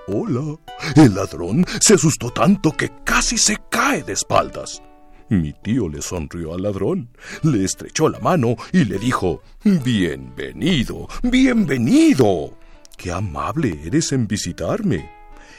Hola, 0.08 0.56
el 0.96 1.14
ladrón 1.14 1.64
se 1.80 1.94
asustó 1.94 2.30
tanto 2.30 2.72
que 2.72 2.90
casi 3.04 3.38
se 3.38 3.56
cae 3.70 4.02
de 4.02 4.14
espaldas. 4.14 4.82
Mi 5.28 5.52
tío 5.52 5.88
le 5.88 6.02
sonrió 6.02 6.54
al 6.54 6.62
ladrón, 6.62 7.10
le 7.42 7.64
estrechó 7.64 8.08
la 8.08 8.18
mano 8.18 8.56
y 8.72 8.84
le 8.84 8.98
dijo, 8.98 9.42
Bienvenido, 9.62 11.08
bienvenido. 11.22 12.56
Qué 12.96 13.12
amable 13.12 13.80
eres 13.84 14.12
en 14.12 14.26
visitarme. 14.26 15.15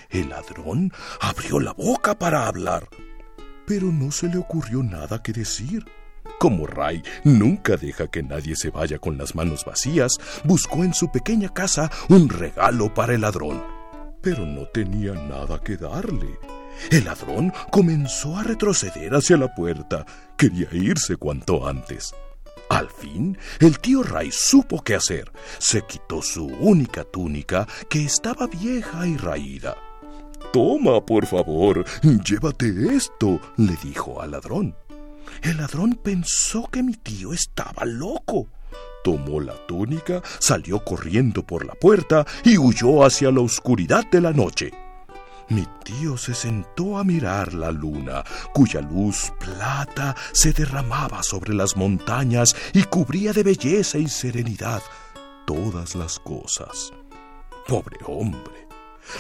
El 0.10 0.30
ladrón 0.30 0.92
abrió 1.20 1.60
la 1.60 1.74
boca 1.74 2.18
para 2.18 2.48
hablar, 2.48 2.88
pero 3.66 3.92
no 3.92 4.12
se 4.12 4.28
le 4.28 4.38
ocurrió 4.38 4.84
nada 4.84 5.22
que 5.22 5.34
decir. 5.34 5.86
Como 6.40 6.68
Ray 6.68 7.04
nunca 7.24 7.78
deja 7.78 8.08
que 8.08 8.22
nadie 8.22 8.56
se 8.56 8.70
vaya 8.70 9.00
con 9.00 9.18
las 9.18 9.36
manos 9.36 9.66
vacías, 9.66 10.14
buscó 10.44 10.84
en 10.84 10.94
su 10.94 11.12
pequeña 11.12 11.54
casa 11.54 11.92
un 12.10 12.30
regalo 12.30 12.94
para 12.94 13.16
el 13.16 13.22
ladrón, 13.22 13.64
pero 14.22 14.46
no 14.46 14.68
tenía 14.68 15.14
nada 15.14 15.60
que 15.62 15.78
darle. 15.78 16.40
El 16.92 17.06
ladrón 17.06 17.52
comenzó 17.72 18.38
a 18.38 18.44
retroceder 18.44 19.16
hacia 19.16 19.38
la 19.38 19.54
puerta. 19.54 20.06
Quería 20.38 20.68
irse 20.72 21.16
cuanto 21.16 21.68
antes. 21.68 22.14
Al 22.70 22.90
fin, 22.90 23.38
el 23.60 23.80
tío 23.80 24.04
Ray 24.04 24.30
supo 24.32 24.84
qué 24.84 24.96
hacer. 24.96 25.32
Se 25.58 25.82
quitó 25.84 26.22
su 26.22 26.46
única 26.46 27.04
túnica, 27.04 27.68
que 27.90 28.04
estaba 28.04 28.48
vieja 28.48 29.08
y 29.08 29.18
raída. 29.18 29.76
Toma, 30.54 31.06
por 31.06 31.26
favor, 31.26 31.84
llévate 32.24 32.96
esto, 32.96 33.40
le 33.58 33.76
dijo 33.84 34.22
al 34.22 34.32
ladrón. 34.32 34.76
El 35.42 35.58
ladrón 35.58 36.00
pensó 36.02 36.68
que 36.72 36.82
mi 36.84 36.94
tío 36.94 37.34
estaba 37.34 37.86
loco. 37.86 38.48
Tomó 39.04 39.40
la 39.40 39.54
túnica, 39.68 40.22
salió 40.40 40.84
corriendo 40.84 41.44
por 41.44 41.66
la 41.66 41.74
puerta 41.76 42.26
y 42.44 42.58
huyó 42.58 43.04
hacia 43.06 43.32
la 43.32 43.42
oscuridad 43.42 44.06
de 44.10 44.22
la 44.22 44.34
noche. 44.34 44.72
Mi 45.50 45.66
tío 45.84 46.18
se 46.18 46.34
sentó 46.34 46.98
a 46.98 47.06
mirar 47.06 47.54
la 47.54 47.72
luna, 47.72 48.24
cuya 48.54 48.82
luz 48.82 49.32
plata 49.40 50.14
se 50.34 50.52
derramaba 50.52 51.24
sobre 51.24 51.54
las 51.54 51.78
montañas 51.78 52.54
y 52.74 52.84
cubría 52.84 53.32
de 53.32 53.44
belleza 53.44 53.98
y 53.98 54.10
serenidad 54.10 54.82
todas 55.46 55.96
las 55.96 56.20
cosas. 56.20 56.92
Pobre 57.66 57.98
hombre. 58.06 58.67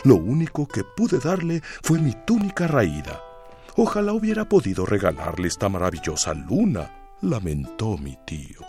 Lo 0.03 0.15
único 0.15 0.67
que 0.67 0.83
pude 0.83 1.19
darle 1.19 1.61
fue 1.83 1.99
mi 1.99 2.13
túnica 2.25 2.67
raída. 2.67 3.21
Ojalá 3.75 4.13
hubiera 4.13 4.49
podido 4.49 4.85
regalarle 4.85 5.47
esta 5.47 5.69
maravillosa 5.69 6.33
luna, 6.33 7.13
lamentó 7.21 7.97
mi 7.97 8.17
tío. 8.25 8.61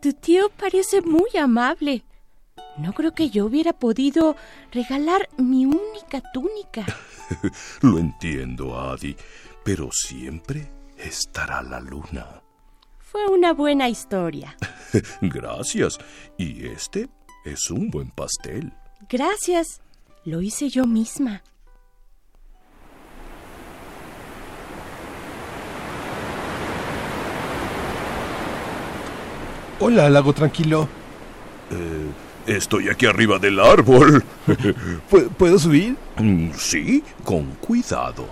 Tu 0.00 0.12
tío 0.12 0.48
parece 0.50 1.00
muy 1.02 1.36
amable. 1.40 2.04
No 2.78 2.92
creo 2.92 3.12
que 3.12 3.30
yo 3.30 3.46
hubiera 3.46 3.72
podido 3.72 4.36
regalar 4.72 5.28
mi 5.36 5.66
única 5.66 6.22
túnica. 6.32 6.86
Lo 7.82 7.98
entiendo, 7.98 8.78
Adi, 8.80 9.16
pero 9.64 9.90
siempre 9.92 10.70
estará 10.96 11.62
la 11.62 11.80
luna. 11.80 12.42
Fue 12.98 13.26
una 13.26 13.52
buena 13.52 13.88
historia. 13.88 14.56
Gracias. 15.20 15.98
Y 16.38 16.66
este 16.66 17.10
es 17.44 17.70
un 17.70 17.90
buen 17.90 18.10
pastel. 18.10 18.72
Gracias. 19.08 19.82
Lo 20.24 20.40
hice 20.40 20.68
yo 20.68 20.86
misma. 20.86 21.42
Hola, 29.80 30.08
lago 30.08 30.32
tranquilo. 30.32 30.88
Eh, 31.72 32.54
estoy 32.54 32.88
aquí 32.88 33.06
arriba 33.06 33.40
del 33.40 33.58
árbol. 33.58 34.22
¿Puedo 35.38 35.58
subir? 35.58 35.96
Mm, 36.18 36.50
sí, 36.56 37.02
con 37.24 37.46
cuidado. 37.56 38.28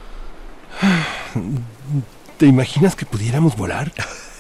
¿Te 2.39 2.47
imaginas 2.47 2.95
que 2.95 3.05
pudiéramos 3.05 3.57
volar? 3.57 3.93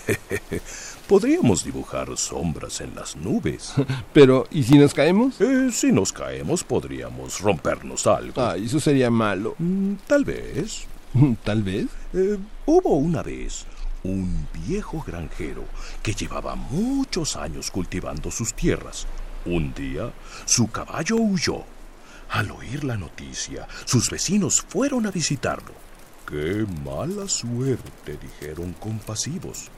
Podríamos 1.10 1.64
dibujar 1.64 2.16
sombras 2.16 2.80
en 2.80 2.94
las 2.94 3.16
nubes. 3.16 3.72
Pero, 4.12 4.46
¿y 4.52 4.62
si 4.62 4.78
nos 4.78 4.94
caemos? 4.94 5.40
Eh, 5.40 5.70
si 5.72 5.90
nos 5.90 6.12
caemos, 6.12 6.62
podríamos 6.62 7.40
rompernos 7.40 8.06
algo. 8.06 8.40
Ah, 8.40 8.56
eso 8.56 8.78
sería 8.78 9.10
malo. 9.10 9.56
Mm, 9.58 9.94
tal 10.06 10.24
vez. 10.24 10.84
Tal 11.42 11.64
vez. 11.64 11.88
Eh, 12.12 12.38
hubo 12.64 12.90
una 12.90 13.24
vez 13.24 13.66
un 14.04 14.46
viejo 14.68 15.02
granjero 15.04 15.64
que 16.00 16.14
llevaba 16.14 16.54
muchos 16.54 17.34
años 17.34 17.72
cultivando 17.72 18.30
sus 18.30 18.54
tierras. 18.54 19.08
Un 19.44 19.74
día, 19.74 20.12
su 20.44 20.68
caballo 20.68 21.16
huyó. 21.16 21.64
Al 22.28 22.52
oír 22.52 22.84
la 22.84 22.96
noticia, 22.96 23.66
sus 23.84 24.10
vecinos 24.10 24.60
fueron 24.60 25.08
a 25.08 25.10
visitarlo. 25.10 25.72
¡Qué 26.24 26.64
mala 26.84 27.26
suerte! 27.26 28.16
dijeron 28.16 28.74
compasivos. 28.74 29.72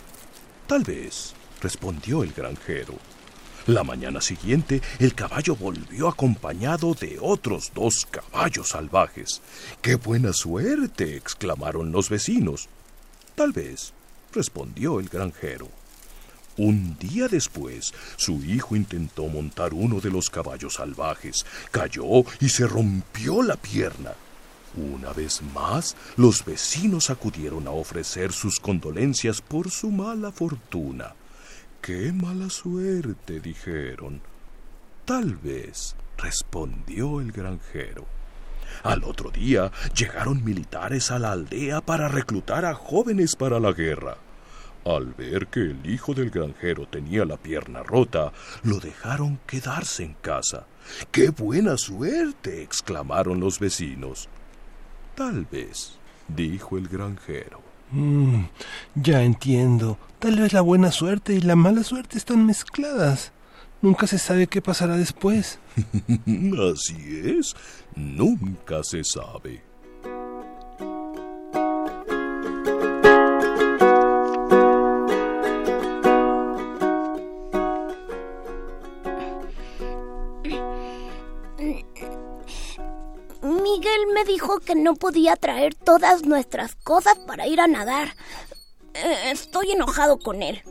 Tal 0.72 0.84
vez, 0.84 1.34
respondió 1.60 2.22
el 2.22 2.32
granjero. 2.32 2.94
La 3.66 3.84
mañana 3.84 4.22
siguiente, 4.22 4.80
el 5.00 5.14
caballo 5.14 5.54
volvió 5.54 6.08
acompañado 6.08 6.94
de 6.94 7.18
otros 7.20 7.72
dos 7.74 8.06
caballos 8.10 8.70
salvajes. 8.70 9.42
¡Qué 9.82 9.96
buena 9.96 10.32
suerte! 10.32 11.14
exclamaron 11.14 11.92
los 11.92 12.08
vecinos. 12.08 12.70
Tal 13.34 13.52
vez, 13.52 13.92
respondió 14.32 14.98
el 14.98 15.10
granjero. 15.10 15.68
Un 16.56 16.96
día 16.98 17.28
después, 17.28 17.92
su 18.16 18.42
hijo 18.42 18.74
intentó 18.74 19.26
montar 19.26 19.74
uno 19.74 20.00
de 20.00 20.10
los 20.10 20.30
caballos 20.30 20.76
salvajes, 20.76 21.44
cayó 21.70 22.24
y 22.40 22.48
se 22.48 22.66
rompió 22.66 23.42
la 23.42 23.56
pierna. 23.56 24.14
Una 24.74 25.12
vez 25.12 25.42
más, 25.54 25.96
los 26.16 26.44
vecinos 26.44 27.10
acudieron 27.10 27.66
a 27.66 27.72
ofrecer 27.72 28.32
sus 28.32 28.58
condolencias 28.58 29.42
por 29.42 29.70
su 29.70 29.90
mala 29.90 30.32
fortuna. 30.32 31.14
¡Qué 31.82 32.12
mala 32.12 32.48
suerte! 32.48 33.40
dijeron. 33.40 34.22
Tal 35.04 35.34
vez, 35.36 35.94
respondió 36.16 37.20
el 37.20 37.32
granjero. 37.32 38.06
Al 38.82 39.04
otro 39.04 39.30
día 39.30 39.70
llegaron 39.94 40.42
militares 40.42 41.10
a 41.10 41.18
la 41.18 41.32
aldea 41.32 41.82
para 41.82 42.08
reclutar 42.08 42.64
a 42.64 42.74
jóvenes 42.74 43.36
para 43.36 43.60
la 43.60 43.72
guerra. 43.72 44.16
Al 44.84 45.12
ver 45.12 45.46
que 45.48 45.60
el 45.60 45.86
hijo 45.86 46.14
del 46.14 46.30
granjero 46.30 46.86
tenía 46.88 47.24
la 47.24 47.36
pierna 47.36 47.82
rota, 47.82 48.32
lo 48.64 48.80
dejaron 48.80 49.38
quedarse 49.46 50.02
en 50.02 50.14
casa. 50.14 50.66
¡Qué 51.12 51.28
buena 51.30 51.76
suerte! 51.76 52.62
exclamaron 52.62 53.38
los 53.38 53.60
vecinos. 53.60 54.28
Tal 55.14 55.46
vez, 55.50 55.98
dijo 56.28 56.78
el 56.78 56.88
granjero. 56.88 57.60
Mm, 57.90 58.44
ya 58.94 59.22
entiendo. 59.22 59.98
Tal 60.18 60.40
vez 60.40 60.52
la 60.52 60.62
buena 60.62 60.90
suerte 60.90 61.34
y 61.34 61.40
la 61.40 61.56
mala 61.56 61.82
suerte 61.84 62.16
están 62.16 62.46
mezcladas. 62.46 63.32
Nunca 63.82 64.06
se 64.06 64.18
sabe 64.18 64.46
qué 64.46 64.62
pasará 64.62 64.96
después. 64.96 65.58
Así 66.72 67.22
es, 67.24 67.54
nunca 67.94 68.82
se 68.84 69.04
sabe. 69.04 69.62
Miguel 83.82 84.06
me 84.14 84.24
dijo 84.24 84.60
que 84.60 84.76
no 84.76 84.94
podía 84.94 85.34
traer 85.34 85.74
todas 85.74 86.22
nuestras 86.24 86.76
cosas 86.76 87.18
para 87.26 87.48
ir 87.48 87.60
a 87.60 87.66
nadar. 87.66 88.14
Eh, 88.94 89.32
Estoy 89.32 89.72
enojado 89.72 90.20
con 90.20 90.40
él. 90.40 90.62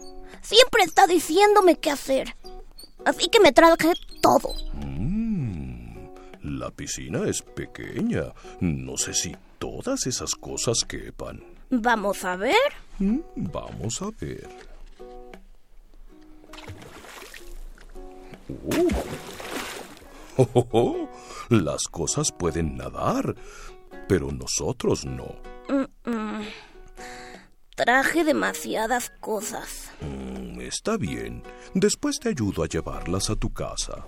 Siempre 0.41 0.83
está 0.83 1.07
diciéndome 1.07 1.75
qué 1.77 1.91
hacer. 1.91 2.37
Así 3.03 3.27
que 3.27 3.41
me 3.41 3.51
traje 3.51 3.91
todo. 4.21 4.53
Mm, 4.75 6.07
la 6.41 6.71
piscina 6.71 7.27
es 7.27 7.41
pequeña. 7.41 8.31
No 8.61 8.95
sé 8.95 9.13
si 9.13 9.35
todas 9.59 10.07
esas 10.07 10.33
cosas 10.33 10.85
quepan. 10.87 11.43
Vamos 11.69 12.23
a 12.23 12.37
ver. 12.37 12.55
Mm, 12.99 13.19
Vamos 13.35 14.01
a 14.01 14.09
ver. 14.21 14.47
Uh. 18.47 18.87
Oh, 20.37 20.47
oh, 20.53 20.67
oh. 20.71 21.09
Las 21.49 21.83
cosas 21.89 22.31
pueden 22.31 22.77
nadar, 22.77 23.35
pero 24.07 24.31
nosotros 24.31 25.05
no. 25.05 25.35
Mm, 25.67 26.09
mm. 26.09 26.41
Traje 27.75 28.23
demasiadas 28.23 29.11
cosas. 29.19 29.91
Mm, 30.01 30.59
Está 30.61 30.97
bien. 30.97 31.43
Después 31.73 32.19
te 32.19 32.29
ayudo 32.29 32.63
a 32.63 32.67
llevarlas 32.67 33.29
a 33.29 33.35
tu 33.35 33.51
casa. 33.51 34.05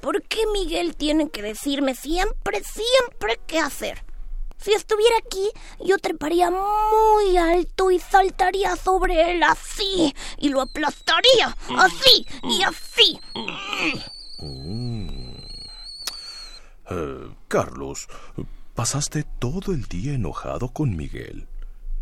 ¿Por 0.00 0.22
qué 0.22 0.46
Miguel 0.52 0.94
tiene 0.96 1.30
que 1.30 1.42
decirme 1.42 1.94
siempre, 1.94 2.62
siempre 2.62 3.40
qué 3.46 3.58
hacer? 3.58 4.04
Si 4.58 4.72
estuviera 4.72 5.16
aquí, 5.18 5.50
yo 5.84 5.98
treparía 5.98 6.50
muy 6.50 7.36
alto 7.36 7.90
y 7.90 7.98
saltaría 7.98 8.76
sobre 8.76 9.32
él 9.32 9.42
así, 9.42 10.14
y 10.38 10.48
lo 10.48 10.60
aplastaría, 10.60 11.56
así 11.78 12.26
y 12.42 12.62
así. 12.62 13.20
Mm. 14.38 15.36
Eh, 16.88 17.34
Carlos, 17.48 18.08
pasaste 18.74 19.24
todo 19.38 19.72
el 19.72 19.84
día 19.84 20.14
enojado 20.14 20.68
con 20.68 20.96
Miguel. 20.96 21.48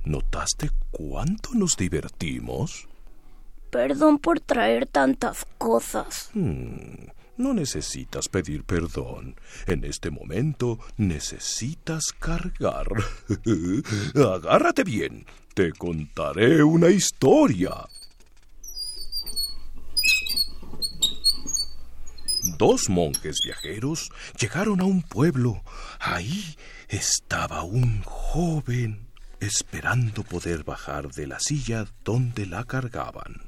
¿Notaste 0.04 0.70
cuánto 0.90 1.50
nos 1.54 1.76
divertimos? 1.76 2.88
Perdón 3.70 4.18
por 4.18 4.40
traer 4.40 4.86
tantas 4.86 5.46
cosas. 5.56 6.30
Hmm, 6.34 7.08
no 7.36 7.54
necesitas 7.54 8.28
pedir 8.28 8.64
perdón. 8.64 9.36
En 9.66 9.84
este 9.84 10.10
momento 10.10 10.78
necesitas 10.96 12.04
cargar. 12.18 12.86
Agárrate 14.14 14.84
bien. 14.84 15.26
Te 15.54 15.72
contaré 15.72 16.62
una 16.64 16.88
historia. 16.88 17.86
Dos 22.58 22.90
monjes 22.90 23.36
viajeros 23.44 24.10
llegaron 24.38 24.80
a 24.80 24.84
un 24.84 25.02
pueblo. 25.02 25.62
Ahí 25.98 26.56
estaba 26.88 27.62
un 27.62 28.02
joven 28.02 29.08
esperando 29.40 30.22
poder 30.24 30.64
bajar 30.64 31.10
de 31.10 31.26
la 31.26 31.40
silla 31.40 31.86
donde 32.04 32.46
la 32.46 32.64
cargaban. 32.64 33.43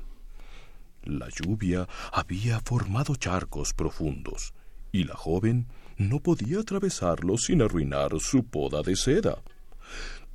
La 1.07 1.29
lluvia 1.29 1.89
había 2.13 2.59
formado 2.59 3.15
charcos 3.15 3.73
profundos 3.73 4.53
y 4.91 5.05
la 5.05 5.15
joven 5.15 5.69
no 5.97 6.19
podía 6.21 6.61
atravesarlos 6.61 7.45
sin 7.45 7.63
arruinar 7.63 8.19
su 8.19 8.45
poda 8.45 8.83
de 8.83 8.97
seda. 8.97 9.41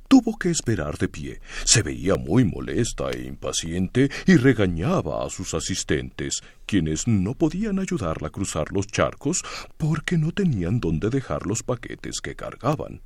Tuvo 0.08 0.38
que 0.38 0.50
esperar 0.50 0.96
de 0.96 1.08
pie. 1.08 1.40
Se 1.64 1.82
veía 1.82 2.14
muy 2.16 2.44
molesta 2.44 3.10
e 3.10 3.24
impaciente 3.24 4.10
y 4.26 4.36
regañaba 4.36 5.26
a 5.26 5.30
sus 5.30 5.52
asistentes, 5.52 6.42
quienes 6.64 7.06
no 7.06 7.34
podían 7.34 7.78
ayudarla 7.78 8.28
a 8.28 8.30
cruzar 8.30 8.72
los 8.72 8.86
charcos 8.86 9.42
porque 9.76 10.16
no 10.16 10.32
tenían 10.32 10.80
dónde 10.80 11.10
dejar 11.10 11.46
los 11.46 11.62
paquetes 11.62 12.20
que 12.22 12.34
cargaban. 12.34 13.02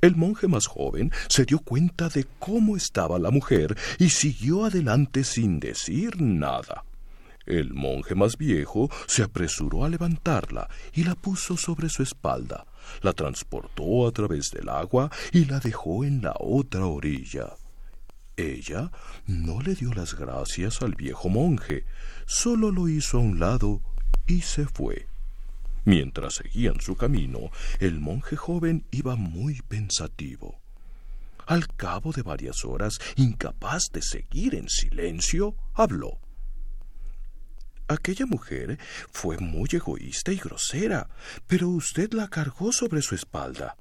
El 0.00 0.16
monje 0.16 0.48
más 0.48 0.66
joven 0.66 1.12
se 1.28 1.44
dio 1.44 1.60
cuenta 1.60 2.08
de 2.08 2.26
cómo 2.40 2.76
estaba 2.76 3.20
la 3.20 3.30
mujer 3.30 3.76
y 4.00 4.10
siguió 4.10 4.64
adelante 4.64 5.22
sin 5.22 5.60
decir 5.60 6.20
nada. 6.20 6.84
El 7.46 7.74
monje 7.74 8.14
más 8.14 8.36
viejo 8.36 8.90
se 9.06 9.22
apresuró 9.22 9.84
a 9.84 9.88
levantarla 9.88 10.68
y 10.92 11.04
la 11.04 11.14
puso 11.14 11.56
sobre 11.56 11.88
su 11.88 12.02
espalda, 12.02 12.66
la 13.02 13.12
transportó 13.12 14.06
a 14.06 14.12
través 14.12 14.50
del 14.50 14.68
agua 14.68 15.10
y 15.32 15.44
la 15.44 15.60
dejó 15.60 16.04
en 16.04 16.22
la 16.22 16.34
otra 16.38 16.86
orilla. 16.86 17.54
Ella 18.36 18.90
no 19.26 19.60
le 19.60 19.74
dio 19.74 19.92
las 19.92 20.14
gracias 20.14 20.82
al 20.82 20.94
viejo 20.94 21.28
monje, 21.28 21.84
solo 22.26 22.70
lo 22.70 22.88
hizo 22.88 23.18
a 23.18 23.20
un 23.20 23.38
lado 23.38 23.82
y 24.26 24.40
se 24.40 24.66
fue. 24.66 25.06
Mientras 25.84 26.34
seguían 26.34 26.80
su 26.80 26.96
camino, 26.96 27.50
el 27.80 28.00
monje 28.00 28.36
joven 28.36 28.86
iba 28.92 29.16
muy 29.16 29.60
pensativo. 29.62 30.60
Al 31.46 31.66
cabo 31.74 32.12
de 32.12 32.22
varias 32.22 32.64
horas, 32.64 32.98
incapaz 33.16 33.82
de 33.92 34.00
seguir 34.00 34.54
en 34.54 34.68
silencio, 34.68 35.56
habló. 35.74 36.20
Aquella 37.92 38.24
mujer 38.24 38.78
fue 39.10 39.36
muy 39.36 39.68
egoísta 39.70 40.32
y 40.32 40.36
grosera, 40.36 41.10
pero 41.46 41.68
usted 41.68 42.12
la 42.12 42.28
cargó 42.28 42.72
sobre 42.72 43.02
su 43.02 43.14
espalda, 43.14 43.76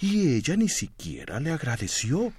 y 0.00 0.34
ella 0.34 0.56
ni 0.56 0.68
siquiera 0.68 1.38
le 1.38 1.52
agradeció. 1.52 2.32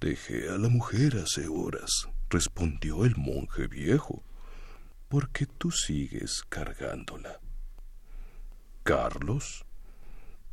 Dejé 0.00 0.48
a 0.50 0.56
la 0.56 0.68
mujer 0.68 1.16
hace 1.16 1.48
horas, 1.48 2.08
respondió 2.30 3.04
el 3.04 3.16
monje 3.16 3.66
viejo. 3.66 4.22
¿Por 5.08 5.30
qué 5.30 5.46
tú 5.46 5.72
sigues 5.72 6.42
cargándola? 6.48 7.40
Carlos, 8.84 9.64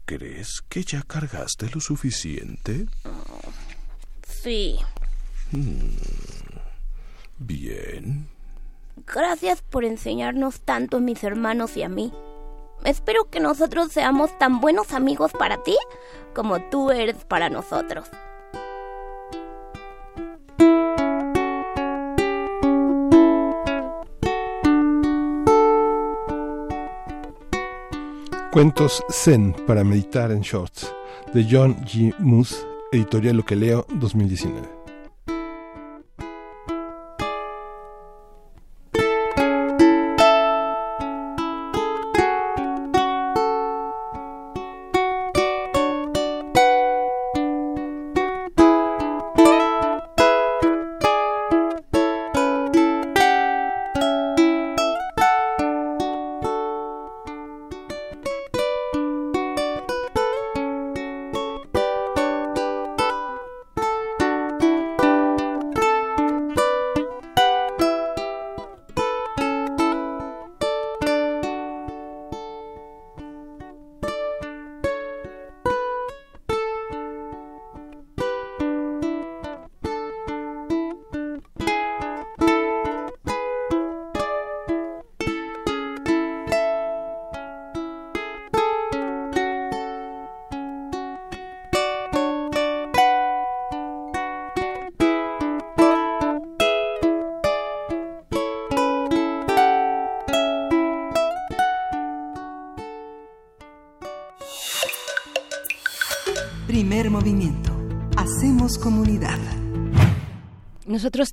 ¿crees 0.05 0.63
que 0.67 0.83
ya 0.83 1.03
cargaste 1.03 1.69
lo 1.69 1.79
suficiente? 1.79 2.87
Sí. 4.27 4.77
Hmm, 5.51 5.95
bien. 7.37 8.34
Gracias 9.07 9.61
por 9.61 9.85
enseñarnos 9.85 10.61
tanto 10.61 10.97
a 10.97 10.99
mis 10.99 11.23
hermanos 11.23 11.77
y 11.77 11.83
a 11.83 11.89
mí. 11.89 12.11
Espero 12.83 13.29
que 13.29 13.39
nosotros 13.39 13.91
seamos 13.91 14.37
tan 14.37 14.59
buenos 14.59 14.93
amigos 14.93 15.31
para 15.31 15.63
ti 15.63 15.75
como 16.33 16.59
tú 16.69 16.91
eres 16.91 17.23
para 17.25 17.49
nosotros. 17.49 18.09
Cuentos 28.51 29.03
Zen 29.09 29.53
para 29.67 29.83
meditar 29.83 30.31
en 30.31 30.39
shorts 30.39 30.93
de 31.33 31.45
John 31.49 31.75
G. 31.85 32.15
Moose, 32.19 32.55
editorial 32.93 33.35
Lo 33.35 33.43
que 33.43 33.55
leo 33.57 33.85
2019. 33.89 34.84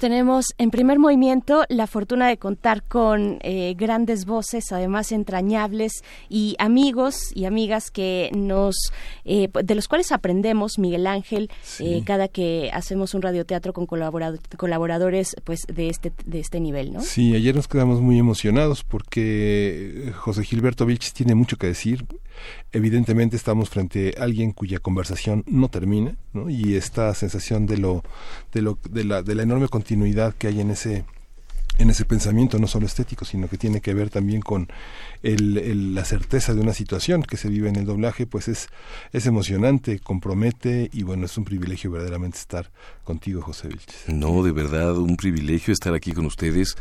Tenemos 0.02 0.46
en 0.58 0.72
primer 0.72 0.98
movimiento 0.98 1.62
la 1.68 1.86
fortuna 1.86 2.26
de 2.26 2.36
contar 2.36 2.82
con 2.82 3.38
eh, 3.42 3.76
grandes 3.78 4.24
voces, 4.24 4.72
además 4.72 5.12
entrañables 5.12 6.02
y 6.28 6.56
amigos 6.58 7.30
y 7.36 7.44
amigas 7.44 7.92
que 7.92 8.28
nos 8.34 8.74
eh, 9.24 9.48
de 9.62 9.74
los 9.76 9.86
cuales 9.86 10.10
aprendemos 10.10 10.80
Miguel 10.80 11.06
Ángel 11.06 11.50
eh, 11.78 12.02
cada 12.04 12.26
que 12.26 12.68
hacemos 12.74 13.14
un 13.14 13.22
radioteatro 13.22 13.72
con 13.72 13.86
colaboradores 13.86 15.36
pues 15.44 15.60
de 15.72 15.88
este 15.88 16.12
de 16.26 16.40
este 16.40 16.58
nivel, 16.58 16.92
¿no? 16.92 17.00
Sí, 17.00 17.36
ayer 17.36 17.54
nos 17.54 17.68
quedamos 17.68 18.00
muy 18.00 18.18
emocionados 18.18 18.82
porque 18.82 20.12
José 20.16 20.42
Gilberto 20.42 20.84
Vilches 20.84 21.12
tiene 21.12 21.36
mucho 21.36 21.58
que 21.58 21.68
decir 21.68 22.04
evidentemente 22.72 23.36
estamos 23.36 23.70
frente 23.70 24.14
a 24.18 24.24
alguien 24.24 24.52
cuya 24.52 24.78
conversación 24.78 25.44
no 25.46 25.68
termina 25.68 26.16
¿no? 26.32 26.50
y 26.50 26.74
esta 26.74 27.14
sensación 27.14 27.66
de 27.66 27.78
lo 27.78 28.02
de 28.52 28.62
lo 28.62 28.78
de 28.88 29.04
la, 29.04 29.22
de 29.22 29.34
la 29.34 29.42
enorme 29.42 29.68
continuidad 29.68 30.34
que 30.34 30.48
hay 30.48 30.60
en 30.60 30.70
ese 30.70 31.04
en 31.78 31.90
ese 31.90 32.04
pensamiento 32.04 32.58
no 32.58 32.66
solo 32.66 32.86
estético 32.86 33.24
sino 33.24 33.48
que 33.48 33.56
tiene 33.56 33.80
que 33.80 33.94
ver 33.94 34.10
también 34.10 34.40
con 34.40 34.68
el, 35.22 35.94
la 35.94 36.04
certeza 36.04 36.54
de 36.54 36.60
una 36.60 36.74
situación 36.74 37.22
que 37.22 37.36
se 37.36 37.48
vive 37.48 37.68
en 37.68 37.76
el 37.76 37.86
doblaje 37.86 38.26
pues 38.26 38.48
es 38.48 38.68
es 39.12 39.26
emocionante 39.26 39.98
compromete 39.98 40.90
y 40.92 41.02
bueno 41.02 41.26
es 41.26 41.36
un 41.38 41.44
privilegio 41.44 41.90
verdaderamente 41.90 42.38
estar 42.38 42.70
contigo 43.04 43.42
José 43.42 43.68
Vilches 43.68 44.08
no 44.08 44.42
de 44.42 44.52
verdad 44.52 44.96
un 44.98 45.16
privilegio 45.16 45.72
estar 45.72 45.94
aquí 45.94 46.12
con 46.12 46.26
ustedes 46.26 46.76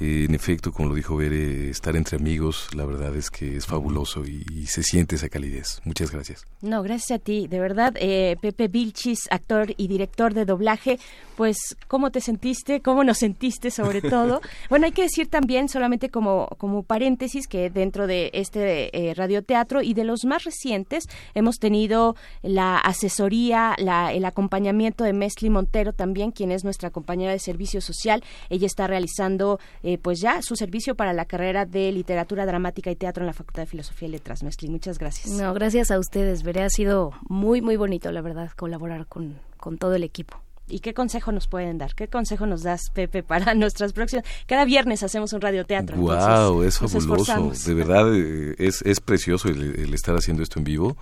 eh, 0.00 0.24
en 0.26 0.34
efecto, 0.34 0.72
como 0.72 0.88
lo 0.88 0.94
dijo 0.94 1.16
Bere, 1.16 1.68
estar 1.68 1.94
entre 1.94 2.16
amigos, 2.16 2.68
la 2.74 2.86
verdad 2.86 3.14
es 3.16 3.30
que 3.30 3.56
es 3.56 3.66
fabuloso 3.66 4.24
y, 4.24 4.40
se 4.66 4.82
siente 4.82 5.16
esa 5.16 5.28
calidez. 5.28 5.80
Muchas 5.84 6.12
gracias. 6.12 6.46
No, 6.60 6.82
gracias 6.82 7.18
a 7.18 7.22
ti, 7.22 7.48
de 7.48 7.58
verdad. 7.58 7.94
Eh, 7.96 8.36
Pepe 8.40 8.68
Vilchis, 8.68 9.20
actor 9.30 9.74
y 9.76 9.88
director 9.88 10.32
de 10.32 10.44
doblaje, 10.44 10.98
pues, 11.36 11.56
¿cómo 11.88 12.10
te 12.10 12.20
sentiste? 12.20 12.80
¿Cómo 12.82 13.02
nos 13.02 13.18
sentiste 13.18 13.70
sobre 13.70 14.00
todo? 14.10 14.40
bueno, 14.68 14.86
hay 14.86 14.92
que 14.92 15.02
decir 15.02 15.28
también, 15.28 15.68
solamente 15.68 16.08
como, 16.10 16.48
como 16.58 16.82
paréntesis, 16.82 17.48
que 17.48 17.68
dentro 17.68 18.06
de 18.06 18.30
este 18.32 18.96
eh, 18.96 19.14
radioteatro 19.14 19.82
y 19.82 19.94
de 19.94 20.04
los 20.04 20.24
más 20.24 20.44
recientes, 20.44 21.04
hemos 21.34 21.58
tenido 21.58 22.14
la 22.42 22.78
asesoría, 22.78 23.74
la, 23.78 24.12
el 24.12 24.24
acompañamiento 24.24 25.04
de 25.04 25.12
Mesli 25.12 25.50
Montero 25.50 25.92
también, 25.92 26.30
quien 26.30 26.52
es 26.52 26.64
nuestra 26.64 26.90
compañera 26.90 27.32
de 27.32 27.38
servicio 27.38 27.80
social. 27.80 28.22
Ella 28.50 28.66
está 28.66 28.86
realizando 28.86 29.58
eh, 29.82 29.89
pues 29.98 30.20
ya 30.20 30.42
su 30.42 30.56
servicio 30.56 30.94
para 30.94 31.12
la 31.12 31.24
carrera 31.24 31.66
de 31.66 31.90
literatura 31.92 32.46
dramática 32.46 32.90
y 32.90 32.96
teatro 32.96 33.22
en 33.22 33.26
la 33.26 33.32
Facultad 33.32 33.62
de 33.62 33.66
Filosofía 33.66 34.08
y 34.08 34.12
Letras. 34.12 34.42
Mesli, 34.42 34.68
muchas 34.68 34.98
gracias. 34.98 35.28
No, 35.30 35.52
gracias 35.54 35.90
a 35.90 35.98
ustedes. 35.98 36.42
Veré, 36.42 36.62
ha 36.62 36.70
sido 36.70 37.12
muy, 37.28 37.60
muy 37.60 37.76
bonito, 37.76 38.10
la 38.12 38.20
verdad, 38.20 38.50
colaborar 38.56 39.06
con, 39.06 39.38
con 39.56 39.78
todo 39.78 39.94
el 39.94 40.04
equipo. 40.04 40.40
¿Y 40.70 40.80
qué 40.80 40.94
consejo 40.94 41.32
nos 41.32 41.48
pueden 41.48 41.78
dar? 41.78 41.94
¿Qué 41.94 42.08
consejo 42.08 42.46
nos 42.46 42.62
das, 42.62 42.90
Pepe, 42.94 43.22
para 43.22 43.54
nuestras 43.54 43.92
próximas? 43.92 44.24
Cada 44.46 44.64
viernes 44.64 45.02
hacemos 45.02 45.32
un 45.32 45.40
radioteatro. 45.40 45.96
¡Wow! 45.96 46.62
Es 46.62 46.78
fabuloso. 46.78 47.52
De 47.66 47.74
verdad, 47.74 48.14
eh, 48.14 48.54
es, 48.58 48.82
es 48.82 49.00
precioso 49.00 49.48
el, 49.48 49.92
estar 49.92 50.14
haciendo 50.14 50.42
esto 50.42 50.58
en 50.58 50.64
vivo. 50.64 50.96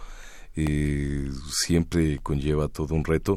Eh, 0.56 1.28
siempre 1.50 2.18
conlleva 2.22 2.68
todo 2.68 2.94
un 2.94 3.04
reto. 3.04 3.36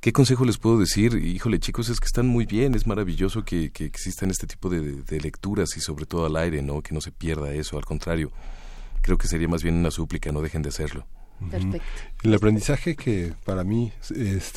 ¿Qué 0.00 0.14
consejo 0.14 0.46
les 0.46 0.56
puedo 0.56 0.78
decir? 0.78 1.14
Híjole, 1.14 1.58
chicos, 1.58 1.90
es 1.90 2.00
que 2.00 2.06
están 2.06 2.26
muy 2.26 2.46
bien, 2.46 2.74
es 2.74 2.86
maravilloso 2.86 3.44
que, 3.44 3.70
existan 3.80 4.30
este 4.30 4.46
tipo 4.46 4.70
de, 4.70 5.20
lecturas 5.20 5.76
y 5.76 5.80
sobre 5.80 6.06
todo 6.06 6.24
al 6.24 6.36
aire, 6.36 6.62
¿no? 6.62 6.80
Que 6.80 6.94
no 6.94 7.02
se 7.02 7.12
pierda 7.12 7.52
eso, 7.52 7.76
al 7.76 7.84
contrario. 7.84 8.32
Creo 9.02 9.18
que 9.18 9.28
sería 9.28 9.46
más 9.46 9.62
bien 9.62 9.74
una 9.74 9.90
súplica, 9.90 10.32
no 10.32 10.40
dejen 10.40 10.62
de 10.62 10.70
hacerlo. 10.70 11.04
Perfecto. 11.50 11.86
El 12.22 12.34
aprendizaje 12.34 12.96
que 12.96 13.34
para 13.44 13.62
mí 13.62 13.92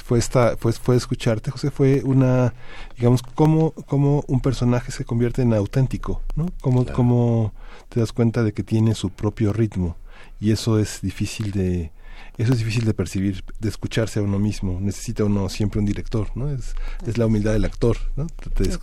fue 0.06 0.20
esta 0.20 0.56
fue, 0.56 0.72
fue 0.72 0.96
escucharte, 0.96 1.52
José, 1.52 1.72
fue 1.72 2.02
una 2.04 2.54
digamos 2.98 3.22
cómo, 3.22 3.72
cómo 3.72 4.24
un 4.28 4.42
personaje 4.42 4.92
se 4.92 5.06
convierte 5.06 5.42
en 5.42 5.54
auténtico, 5.54 6.22
¿no? 6.36 6.48
Cómo, 6.62 6.86
cómo 6.86 7.54
te 7.88 8.02
das 8.02 8.12
cuenta 8.12 8.44
de 8.44 8.54
que 8.54 8.64
tiene 8.64 8.96
su 8.96 9.10
propio 9.10 9.54
ritmo 9.54 9.98
y 10.42 10.52
eso 10.52 10.78
es 10.78 11.00
difícil 11.02 11.52
de 11.52 11.92
eso 12.38 12.54
es 12.54 12.60
difícil 12.60 12.86
de 12.86 12.94
percibir, 12.94 13.44
de 13.60 13.70
escucharse 13.70 14.20
a 14.20 14.24
uno 14.24 14.40
mismo. 14.40 14.80
Necesita 14.82 15.24
uno 15.24 15.50
siempre 15.50 15.80
un 15.80 15.86
director, 15.86 16.30
¿no? 16.36 16.50
Es, 16.50 16.76
es 17.06 17.18
la 17.18 17.26
humildad 17.26 17.54
del 17.54 17.66
actor, 17.66 17.98
¿no? 18.16 18.28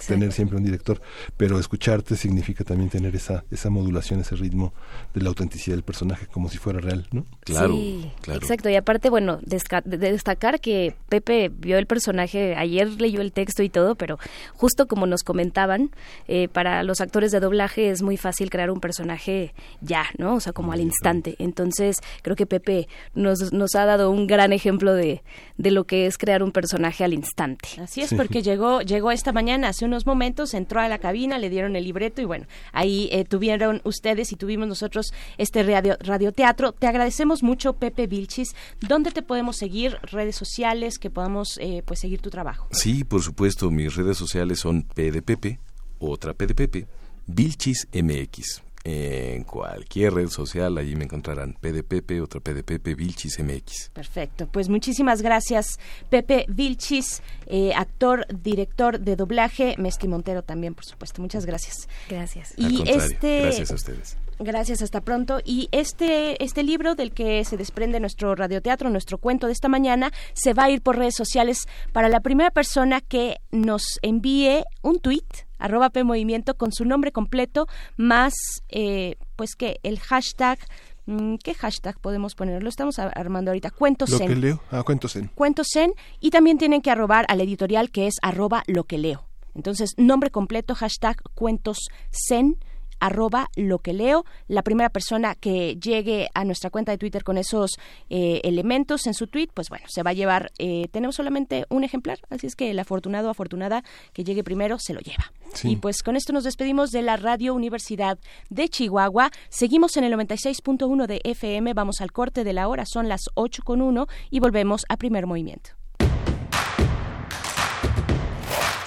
tener 0.07 0.33
siempre 0.33 0.57
un 0.57 0.65
director, 0.65 1.01
pero 1.37 1.59
escucharte 1.59 2.17
significa 2.17 2.65
también 2.65 2.91
tener 2.91 3.15
esa, 3.17 3.45
esa 3.51 3.71
modulación, 3.71 4.21
ese 4.21 4.37
ritmo 4.37 4.73
de 5.15 5.23
la 5.23 5.29
autenticidad 5.29 5.77
del 5.77 5.85
personaje, 5.85 6.27
como 6.27 6.49
si 6.49 6.59
fuera 6.59 6.81
real, 6.81 7.07
¿no? 7.13 7.27
Claro, 7.41 7.77
claro. 8.23 8.41
Exacto, 8.41 8.69
y 8.69 8.77
aparte, 8.77 9.11
bueno, 9.11 9.41
de 9.43 9.99
destacar 9.99 10.61
que 10.61 10.95
Pepe 11.09 11.49
vio 11.49 11.79
el 11.79 11.87
personaje, 11.87 12.55
ayer 12.57 13.01
leyó 13.01 13.21
el 13.21 13.33
texto 13.33 13.63
y 13.63 13.69
todo, 13.69 13.95
pero 13.95 14.19
justo 14.55 14.87
como 14.87 15.07
nos 15.07 15.23
comentaban, 15.23 15.91
eh, 16.29 16.49
para 16.49 16.83
los 16.83 17.01
actores 17.01 17.33
de 17.33 17.41
doblaje 17.41 17.91
es 17.91 18.03
muy 18.03 18.17
fácil 18.17 18.51
crear 18.51 18.71
un 18.71 18.81
personaje 18.81 19.55
ya, 19.81 20.07
¿no? 20.19 20.35
O 20.35 20.41
sea, 20.41 20.53
como 20.53 20.73
al 20.73 20.81
instante. 20.81 21.37
Entonces, 21.39 21.97
creo 22.23 22.37
que 22.37 22.47
Pepe 22.47 22.89
nos, 23.15 23.40
nos 23.53 23.75
ha 23.75 23.85
dado 23.85 24.11
un 24.11 24.27
gran 24.27 24.53
ejemplo 24.53 24.95
de, 24.95 25.23
de 25.59 25.71
lo 25.71 25.85
que 25.85 26.07
es 26.07 26.19
crear 26.19 26.43
un 26.43 26.53
personaje 26.53 27.05
al 27.05 27.13
instante. 27.13 27.69
Así 27.81 28.01
es, 28.01 28.15
porque 28.15 28.43
llegó, 28.43 28.81
llegó 28.83 29.11
esta 29.11 29.33
mañana, 29.33 29.69
hace 29.69 29.85
unos 29.85 30.07
momentos, 30.07 30.55
entró 30.55 30.81
a 30.81 30.89
la 30.89 30.99
cabina, 30.99 31.39
le 31.39 31.51
dieron 31.51 31.77
el 31.77 31.85
libreto 31.85 32.23
y 32.23 32.25
bueno, 32.25 32.47
ahí 32.73 33.09
eh, 33.13 33.25
tuvieron 33.25 33.81
ustedes 33.85 34.33
y 34.33 34.37
tuvimos 34.37 34.69
nosotros 34.69 35.13
este 35.39 35.63
radio, 35.63 35.97
radioteatro. 36.01 36.73
Te 36.73 36.87
agradecemos 36.87 37.43
mucho, 37.43 37.75
Pepe 37.75 38.07
Vilchis. 38.07 38.55
¿Dónde 38.81 39.11
te 39.11 39.23
podemos 39.23 39.57
seguir? 39.57 39.99
Redes 40.03 40.37
sociales, 40.37 40.99
que 40.99 41.11
podamos 41.11 41.59
eh, 41.61 41.83
pues 41.85 42.01
seguir 42.01 42.21
tu 42.21 42.31
trabajo. 42.31 42.69
Sí, 42.73 43.05
por 43.05 43.23
supuesto, 43.23 43.71
mis 43.71 43.95
redes 43.95 44.17
sociales 44.17 44.61
son 44.61 44.83
PDPP, 44.83 45.59
otra 45.99 46.35
PDPP, 46.35 46.87
Vilchis 47.27 47.89
MX 47.93 48.70
en 48.85 49.45
cualquier 49.45 50.15
red 50.15 50.29
social, 50.29 50.79
allí 50.79 50.97
me 50.97 51.05
encontrarán 51.05 51.55
PDPP, 51.55 52.23
otra 52.23 52.41
PDPP, 52.41 52.97
Vilchis 52.97 53.39
MX. 53.39 53.91
Perfecto, 53.91 54.47
pues 54.47 54.69
muchísimas 54.69 55.23
gracias 55.23 55.79
Pepe 56.09 56.47
Vilchis, 56.49 57.23
eh, 57.47 57.73
actor, 57.75 58.27
director 58.43 59.01
de 59.01 59.17
doblaje, 59.17 59.75
Mesty 59.79 60.09
Montero 60.09 60.43
también, 60.43 60.75
por 60.75 60.85
supuesto. 60.85 61.23
Muchas 61.23 61.47
gracias. 61.47 61.89
Gracias. 62.09 62.55
Y 62.57 62.89
este... 62.89 63.43
Gracias 63.43 63.71
a 63.71 63.75
ustedes. 63.75 64.17
Gracias, 64.39 64.81
hasta 64.83 65.03
pronto. 65.03 65.41
Y 65.45 65.69
este, 65.71 66.43
este 66.43 66.63
libro 66.63 66.95
del 66.95 67.13
que 67.13 67.45
se 67.45 67.57
desprende 67.57 68.01
nuestro 68.01 68.35
radioteatro, 68.35 68.89
nuestro 68.89 69.19
cuento 69.19 69.47
de 69.47 69.53
esta 69.53 69.69
mañana, 69.69 70.13
se 70.33 70.55
va 70.55 70.65
a 70.65 70.71
ir 70.71 70.81
por 70.81 70.97
redes 70.97 71.15
sociales 71.15 71.67
para 71.93 72.09
la 72.09 72.21
primera 72.21 72.51
persona 72.51 73.01
que 73.01 73.37
nos 73.51 73.99
envíe 74.03 74.65
un 74.83 74.99
tweet 74.99 75.50
arroba 75.61 75.91
P 75.91 76.05
Movimiento 76.05 76.57
con 76.57 76.73
su 76.73 76.85
nombre 76.85 77.13
completo 77.13 77.67
más 77.97 78.35
eh, 78.69 79.17
pues 79.37 79.55
que 79.57 79.79
el 79.83 79.99
hashtag 80.01 80.59
mm, 81.07 81.37
¿Qué 81.37 81.55
hashtag 81.55 81.99
podemos 82.01 82.35
poner? 82.35 82.63
Lo 82.63 82.69
estamos 82.69 82.99
armando 82.99 83.51
ahorita. 83.51 83.71
Cuentos 83.71 84.11
Lo 84.11 84.19
que 84.19 84.37
leo. 84.37 84.61
Ah, 84.71 84.83
cuentos 84.83 85.17
en. 85.17 85.29
Cuentos 85.29 85.75
en. 85.77 85.93
Y 86.21 86.31
también 86.31 86.59
tienen 86.59 86.83
que 86.83 86.91
arrobar 86.91 87.25
al 87.29 87.41
editorial 87.41 87.91
que 87.91 88.07
es 88.07 88.15
arroba 88.23 88.63
lo 88.67 88.85
que 88.85 88.99
leo. 88.99 89.27
Entonces, 89.55 89.95
nombre 89.97 90.31
completo, 90.31 90.75
hashtag 90.75 91.17
cuentos 91.35 91.89
zen 92.11 92.59
arroba 93.01 93.49
lo 93.57 93.79
que 93.79 93.93
leo. 93.93 94.25
La 94.47 94.63
primera 94.63 94.91
persona 94.91 95.35
que 95.35 95.77
llegue 95.77 96.29
a 96.35 96.45
nuestra 96.45 96.71
cuenta 96.71 96.93
de 96.93 96.99
Twitter 96.99 97.25
con 97.25 97.39
esos 97.39 97.73
eh, 98.09 98.41
elementos 98.45 99.07
en 99.07 99.15
su 99.15 99.27
tweet, 99.27 99.49
pues 99.53 99.69
bueno, 99.69 99.87
se 99.89 100.03
va 100.03 100.11
a 100.11 100.15
llevar, 100.15 100.53
eh, 100.59 100.89
tenemos 100.93 101.17
solamente 101.17 101.65
un 101.69 101.85
ejemplar, 101.85 102.19
así 102.31 102.47
es 102.47 102.55
que 102.55 102.71
el 102.71 102.79
afortunado 102.79 103.29
o 103.29 103.31
afortunada 103.31 103.83
que 104.13 104.25
llegue 104.25 104.45
primero 104.45 104.79
se 104.79 104.95
lo 104.95 105.01
lleva. 105.01 105.33
Y 105.65 105.77
pues 105.77 106.03
con 106.03 106.15
esto 106.15 106.33
nos 106.33 106.45
despedimos 106.45 106.91
de 106.91 107.03
la 107.03 107.17
Radio 107.17 107.55
Universidad 107.55 108.19
de 108.51 108.69
Chihuahua. 108.69 109.31
Seguimos 109.49 109.97
en 109.97 110.05
el 110.05 110.13
96.1 110.13 111.07
de 111.07 111.21
FM, 111.25 111.75
vamos 111.75 112.01
al 112.01 112.13
corte 112.13 112.45
de 112.45 112.53
la 112.53 112.69
hora, 112.69 112.85
son 112.87 113.09
las 113.09 113.23
8 113.35 113.63
con 113.65 113.83
1 113.83 114.07
y 114.31 114.39
volvemos 114.39 114.85
a 114.89 114.97
primer 114.97 115.27
movimiento. 115.27 115.80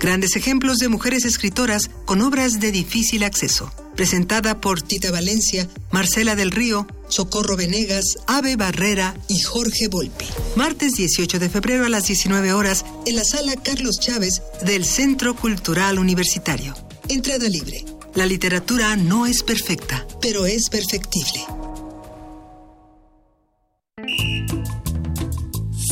Grandes 0.00 0.36
ejemplos 0.36 0.78
de 0.78 0.88
mujeres 0.88 1.24
escritoras 1.24 1.90
con 2.06 2.22
obras 2.22 2.60
de 2.60 2.72
difícil 2.72 3.24
acceso 3.24 3.70
presentada 3.96 4.60
por 4.60 4.82
Tita 4.82 5.10
Valencia, 5.10 5.68
Marcela 5.90 6.36
del 6.36 6.52
Río, 6.52 6.86
Socorro 7.08 7.56
Venegas, 7.56 8.04
Ave 8.26 8.56
Barrera 8.56 9.14
y 9.28 9.40
Jorge 9.40 9.88
Volpi. 9.88 10.26
Martes 10.54 10.94
18 10.94 11.38
de 11.38 11.48
febrero 11.48 11.86
a 11.86 11.88
las 11.88 12.06
19 12.06 12.52
horas 12.52 12.84
en 13.06 13.16
la 13.16 13.24
sala 13.24 13.54
Carlos 13.56 13.98
Chávez 14.00 14.42
del 14.62 14.84
Centro 14.84 15.34
Cultural 15.36 15.98
Universitario. 15.98 16.74
Entrada 17.08 17.48
libre. 17.48 17.84
La 18.14 18.26
literatura 18.26 18.96
no 18.96 19.26
es 19.26 19.42
perfecta, 19.42 20.06
pero 20.20 20.46
es 20.46 20.68
perfectible. 20.70 21.44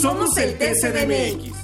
Somos 0.00 0.36
el 0.38 0.58
TCDMX 0.58 1.63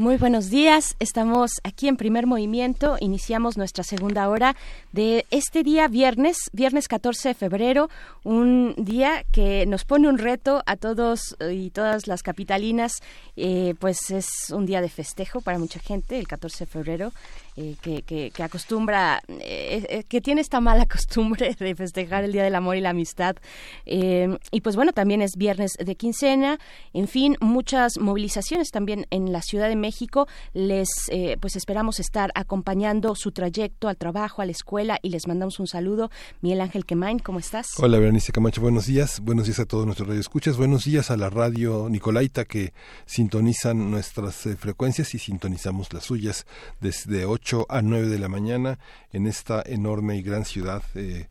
Muy 0.00 0.16
buenos 0.16 0.48
días, 0.48 0.96
estamos 0.98 1.60
aquí 1.62 1.86
en 1.86 1.98
primer 1.98 2.26
movimiento, 2.26 2.96
iniciamos 3.00 3.58
nuestra 3.58 3.84
segunda 3.84 4.30
hora 4.30 4.56
de 4.92 5.26
este 5.30 5.62
día 5.62 5.88
viernes, 5.88 6.38
viernes 6.54 6.88
14 6.88 7.28
de 7.28 7.34
febrero, 7.34 7.90
un 8.24 8.74
día 8.78 9.26
que 9.30 9.66
nos 9.66 9.84
pone 9.84 10.08
un 10.08 10.16
reto 10.16 10.62
a 10.64 10.76
todos 10.76 11.36
y 11.52 11.68
todas 11.68 12.06
las 12.06 12.22
capitalinas, 12.22 12.92
eh, 13.36 13.74
pues 13.78 14.10
es 14.10 14.26
un 14.48 14.64
día 14.64 14.80
de 14.80 14.88
festejo 14.88 15.42
para 15.42 15.58
mucha 15.58 15.80
gente, 15.80 16.18
el 16.18 16.26
14 16.26 16.64
de 16.64 16.70
febrero, 16.70 17.12
eh, 17.58 17.76
que, 17.82 18.00
que, 18.00 18.42
acostumbra, 18.42 19.22
eh, 19.28 20.04
que 20.08 20.22
tiene 20.22 20.40
esta 20.40 20.62
mala 20.62 20.86
costumbre 20.90 21.54
de 21.58 21.74
festejar 21.74 22.24
el 22.24 22.32
Día 22.32 22.44
del 22.44 22.54
Amor 22.54 22.76
y 22.76 22.80
la 22.80 22.90
Amistad. 22.90 23.36
y 23.84 24.60
pues 24.62 24.76
bueno, 24.76 24.92
también 24.92 25.20
es 25.20 25.32
viernes 25.36 25.72
de 25.78 25.94
quincena, 25.94 26.58
en 26.94 27.06
fin, 27.06 27.36
muchas 27.40 27.98
movilizaciones 27.98 28.70
también 28.70 29.06
en 29.10 29.30
la 29.30 29.42
Ciudad 29.42 29.68
de 29.68 29.76
México 29.76 29.89
México. 29.90 30.28
Les 30.54 30.88
eh, 31.10 31.36
pues 31.40 31.56
esperamos 31.56 31.98
estar 31.98 32.30
acompañando 32.36 33.16
su 33.16 33.32
trayecto 33.32 33.88
al 33.88 33.96
trabajo, 33.96 34.40
a 34.40 34.44
la 34.44 34.52
escuela 34.52 35.00
y 35.02 35.10
les 35.10 35.26
mandamos 35.26 35.58
un 35.58 35.66
saludo. 35.66 36.10
Miguel 36.42 36.60
Ángel 36.60 36.86
Quemain, 36.86 37.18
¿cómo 37.18 37.40
estás? 37.40 37.66
Hola, 37.78 37.98
Berenice 37.98 38.30
Camacho, 38.30 38.60
buenos 38.60 38.86
días. 38.86 39.18
Buenos 39.18 39.46
días 39.46 39.58
a 39.58 39.64
todos 39.64 39.86
nuestros 39.86 40.06
radioescuchas. 40.06 40.56
Buenos 40.56 40.84
días 40.84 41.10
a 41.10 41.16
la 41.16 41.28
radio 41.28 41.88
Nicolaita 41.90 42.44
que 42.44 42.72
sintonizan 43.04 43.90
nuestras 43.90 44.46
eh, 44.46 44.56
frecuencias 44.56 45.12
y 45.14 45.18
sintonizamos 45.18 45.92
las 45.92 46.04
suyas 46.04 46.46
desde 46.80 47.24
8 47.24 47.66
a 47.68 47.82
9 47.82 48.06
de 48.06 48.18
la 48.20 48.28
mañana 48.28 48.78
en 49.12 49.26
esta 49.26 49.60
enorme 49.66 50.16
y 50.18 50.22
gran 50.22 50.44
ciudad 50.44 50.84
eh, 50.94 51.26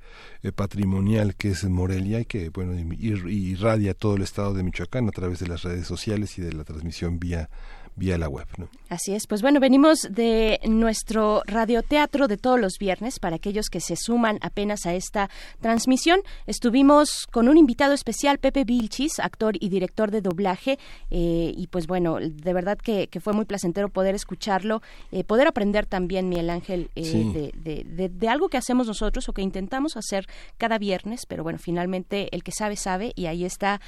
patrimonial 0.53 1.36
que 1.36 1.51
es 1.51 1.64
Morelia 1.64 2.20
y 2.20 2.26
que 2.26 2.49
bueno 2.49 2.74
irradia 3.30 3.93
todo 3.93 4.16
el 4.16 4.24
estado 4.24 4.53
de 4.53 4.64
Michoacán 4.64 5.07
a 5.07 5.12
través 5.12 5.39
de 5.39 5.47
las 5.47 5.64
redes 5.64 5.88
sociales 5.88 6.38
y 6.38 6.41
de 6.41 6.51
la 6.51 6.66
transmisión 6.66 7.20
vía 7.20 7.49
vía 7.99 8.17
la 8.17 8.29
web. 8.29 8.47
¿no? 8.57 8.69
Así 8.89 9.13
es, 9.13 9.27
pues 9.27 9.43
bueno, 9.43 9.59
venimos 9.59 10.07
de 10.09 10.59
nuestro 10.65 11.43
radioteatro 11.45 12.27
de 12.27 12.37
todos 12.37 12.59
los 12.59 12.79
viernes 12.79 13.19
para 13.19 13.35
aquellos 13.35 13.69
que 13.69 13.81
se 13.81 13.95
suman 13.95 14.39
apenas 14.41 14.87
a 14.87 14.95
esta 14.95 15.29
transmisión. 15.61 16.21
Estuvimos 16.47 17.27
con 17.31 17.47
un 17.49 17.57
invitado 17.57 17.93
especial, 17.93 18.39
Pepe 18.39 18.63
Vilchis, 18.63 19.19
actor 19.19 19.55
y 19.59 19.69
director 19.69 20.09
de 20.09 20.21
doblaje, 20.21 20.79
eh, 21.11 21.53
y 21.55 21.67
pues 21.67 21.85
bueno, 21.85 22.17
de 22.19 22.53
verdad 22.53 22.79
que, 22.79 23.07
fue 23.19 23.33
muy 23.33 23.43
placentero 23.43 23.89
poder 23.89 24.15
escucharlo, 24.15 24.81
eh, 25.11 25.25
poder 25.25 25.47
aprender 25.47 25.85
también, 25.85 26.29
Miguel 26.29 26.49
Ángel, 26.49 26.89
eh, 26.95 27.51
de, 27.53 28.09
de, 28.09 28.29
algo 28.29 28.47
que 28.47 28.57
hacemos 28.57 28.87
nosotros 28.87 29.27
o 29.27 29.33
que 29.33 29.41
intentamos 29.41 29.97
hacer 29.97 30.25
cada 30.57 30.77
viernes, 30.77 31.25
pero 31.27 31.43
bueno, 31.43 31.59
finalmente 31.59 32.33
el 32.33 32.43
que 32.43 32.53
sabe, 32.53 32.77
sabe, 32.77 33.11
y 33.15 33.25
ahí 33.25 33.43
está 33.43 33.81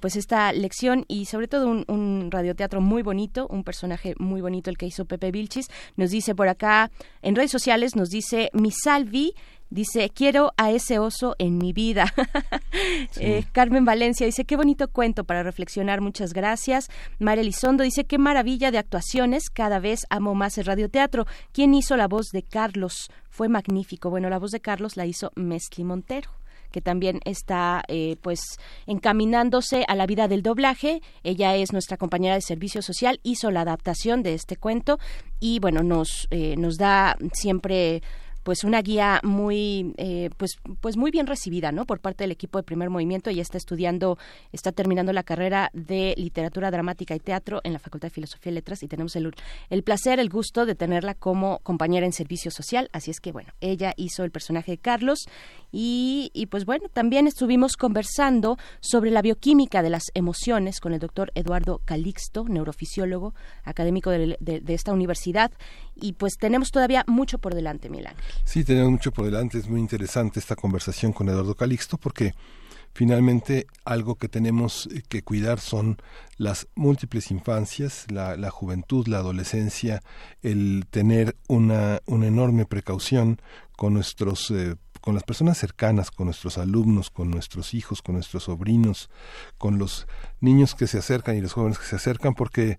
pues 0.00 0.16
esta 0.16 0.52
lección 0.52 1.04
y 1.08 1.26
sobre 1.26 1.46
todo 1.46 1.68
un, 1.68 1.84
un 1.88 2.30
radioteatro 2.30 2.80
muy 2.80 3.02
bonito, 3.02 3.46
un 3.50 3.64
personaje 3.64 4.14
muy 4.18 4.40
bonito 4.40 4.70
el 4.70 4.78
que 4.78 4.86
hizo 4.86 5.04
Pepe 5.04 5.30
Vilchis. 5.30 5.68
Nos 5.96 6.10
dice 6.10 6.34
por 6.34 6.48
acá 6.48 6.90
en 7.22 7.36
redes 7.36 7.50
sociales, 7.50 7.96
nos 7.96 8.10
dice 8.10 8.50
mi 8.52 8.70
salvi 8.70 9.34
Dice, 9.70 10.10
quiero 10.10 10.52
a 10.56 10.72
ese 10.72 10.98
oso 10.98 11.36
en 11.38 11.56
mi 11.56 11.72
vida. 11.72 12.12
Eh, 13.16 13.44
Carmen 13.52 13.84
Valencia 13.84 14.24
dice, 14.24 14.44
qué 14.44 14.56
bonito 14.56 14.88
cuento 14.88 15.24
para 15.24 15.42
reflexionar, 15.42 16.00
muchas 16.00 16.32
gracias. 16.32 16.88
María 17.18 17.42
Elizondo 17.42 17.82
dice, 17.82 18.04
qué 18.04 18.16
maravilla 18.16 18.70
de 18.70 18.78
actuaciones, 18.78 19.50
cada 19.50 19.78
vez 19.80 20.06
amo 20.08 20.34
más 20.34 20.56
el 20.56 20.64
radioteatro. 20.64 21.26
¿Quién 21.52 21.74
hizo 21.74 21.96
la 21.96 22.08
voz 22.08 22.28
de 22.30 22.42
Carlos? 22.42 23.10
Fue 23.28 23.48
magnífico. 23.48 24.08
Bueno, 24.08 24.30
la 24.30 24.38
voz 24.38 24.52
de 24.52 24.60
Carlos 24.60 24.96
la 24.96 25.06
hizo 25.06 25.32
Mescli 25.34 25.84
Montero 25.84 26.39
que 26.70 26.80
también 26.80 27.20
está 27.24 27.82
eh, 27.88 28.16
pues 28.22 28.40
encaminándose 28.86 29.84
a 29.88 29.94
la 29.94 30.06
vida 30.06 30.28
del 30.28 30.42
doblaje. 30.42 31.02
Ella 31.22 31.56
es 31.56 31.72
nuestra 31.72 31.96
compañera 31.96 32.34
de 32.34 32.40
servicio 32.40 32.82
social, 32.82 33.20
hizo 33.22 33.50
la 33.50 33.62
adaptación 33.62 34.22
de 34.22 34.34
este 34.34 34.56
cuento 34.56 34.98
y 35.38 35.58
bueno, 35.58 35.82
nos, 35.82 36.28
eh, 36.30 36.56
nos 36.56 36.76
da 36.76 37.16
siempre 37.32 38.02
pues 38.42 38.64
una 38.64 38.80
guía 38.82 39.20
muy 39.22 39.94
eh, 39.98 40.30
pues 40.36 40.56
pues 40.80 40.96
muy 40.96 41.10
bien 41.10 41.26
recibida 41.26 41.72
no 41.72 41.84
por 41.84 42.00
parte 42.00 42.24
del 42.24 42.30
equipo 42.30 42.58
de 42.58 42.64
primer 42.64 42.90
movimiento. 42.90 43.30
Y 43.30 43.40
está 43.40 43.58
estudiando 43.58 44.18
está 44.52 44.72
terminando 44.72 45.12
la 45.12 45.22
carrera 45.22 45.70
de 45.72 46.14
literatura 46.16 46.70
dramática 46.70 47.14
y 47.14 47.20
teatro 47.20 47.60
en 47.64 47.72
la 47.72 47.78
facultad 47.78 48.08
de 48.08 48.14
filosofía 48.14 48.52
y 48.52 48.54
letras 48.54 48.82
y 48.82 48.88
tenemos 48.88 49.16
el, 49.16 49.30
el 49.68 49.82
placer 49.82 50.20
el 50.20 50.28
gusto 50.28 50.66
de 50.66 50.74
tenerla 50.74 51.14
como 51.14 51.58
compañera 51.60 52.06
en 52.06 52.12
servicio 52.12 52.50
social. 52.50 52.88
Así 52.92 53.10
es 53.10 53.20
que 53.20 53.32
bueno 53.32 53.52
ella 53.60 53.92
hizo 53.96 54.24
el 54.24 54.30
personaje 54.30 54.72
de 54.72 54.78
Carlos 54.78 55.26
y, 55.72 56.30
y 56.34 56.46
pues 56.46 56.64
bueno 56.64 56.88
también 56.92 57.26
estuvimos 57.26 57.76
conversando 57.76 58.58
sobre 58.80 59.10
la 59.10 59.22
bioquímica 59.22 59.82
de 59.82 59.90
las 59.90 60.04
emociones 60.14 60.80
con 60.80 60.92
el 60.92 61.00
doctor 61.00 61.30
Eduardo 61.34 61.80
Calixto 61.84 62.44
neurofisiólogo 62.48 63.34
académico 63.64 64.10
de, 64.10 64.36
de 64.40 64.74
esta 64.74 64.92
universidad 64.92 65.50
y 65.94 66.14
pues 66.14 66.36
tenemos 66.38 66.70
todavía 66.70 67.04
mucho 67.06 67.38
por 67.38 67.54
delante, 67.54 67.90
Milán. 67.90 68.14
Sí, 68.44 68.64
tenemos 68.64 68.90
mucho 68.90 69.12
por 69.12 69.24
delante. 69.24 69.58
Es 69.58 69.68
muy 69.68 69.80
interesante 69.80 70.40
esta 70.40 70.56
conversación 70.56 71.12
con 71.12 71.28
Eduardo 71.28 71.54
Calixto 71.54 71.98
porque 71.98 72.34
finalmente 72.92 73.66
algo 73.84 74.16
que 74.16 74.28
tenemos 74.28 74.88
que 75.08 75.22
cuidar 75.22 75.60
son 75.60 75.98
las 76.36 76.68
múltiples 76.74 77.30
infancias, 77.30 78.06
la, 78.10 78.50
juventud, 78.50 79.06
la 79.06 79.18
adolescencia, 79.18 80.00
el 80.42 80.86
tener 80.90 81.36
una, 81.48 82.00
una 82.06 82.26
enorme 82.26 82.66
precaución 82.66 83.40
con 83.76 83.94
nuestros 83.94 84.50
eh, 84.50 84.76
con 85.00 85.14
las 85.14 85.24
personas 85.24 85.58
cercanas, 85.58 86.10
con 86.10 86.26
nuestros 86.26 86.58
alumnos, 86.58 87.10
con 87.10 87.30
nuestros 87.30 87.74
hijos, 87.74 88.02
con 88.02 88.14
nuestros 88.14 88.44
sobrinos, 88.44 89.10
con 89.58 89.78
los 89.78 90.06
niños 90.40 90.74
que 90.74 90.86
se 90.86 90.98
acercan 90.98 91.36
y 91.36 91.40
los 91.40 91.52
jóvenes 91.52 91.78
que 91.78 91.86
se 91.86 91.96
acercan, 91.96 92.34
porque 92.34 92.78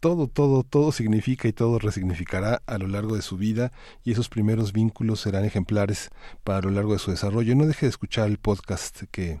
todo, 0.00 0.28
todo, 0.28 0.62
todo 0.64 0.92
significa 0.92 1.46
y 1.46 1.52
todo 1.52 1.78
resignificará 1.78 2.62
a 2.66 2.78
lo 2.78 2.88
largo 2.88 3.16
de 3.16 3.22
su 3.22 3.36
vida 3.36 3.70
y 4.02 4.12
esos 4.12 4.28
primeros 4.28 4.72
vínculos 4.72 5.20
serán 5.20 5.44
ejemplares 5.44 6.10
para 6.42 6.62
lo 6.62 6.70
largo 6.70 6.94
de 6.94 6.98
su 6.98 7.10
desarrollo. 7.10 7.54
No 7.54 7.66
deje 7.66 7.86
de 7.86 7.90
escuchar 7.90 8.28
el 8.28 8.38
podcast 8.38 9.02
que 9.10 9.40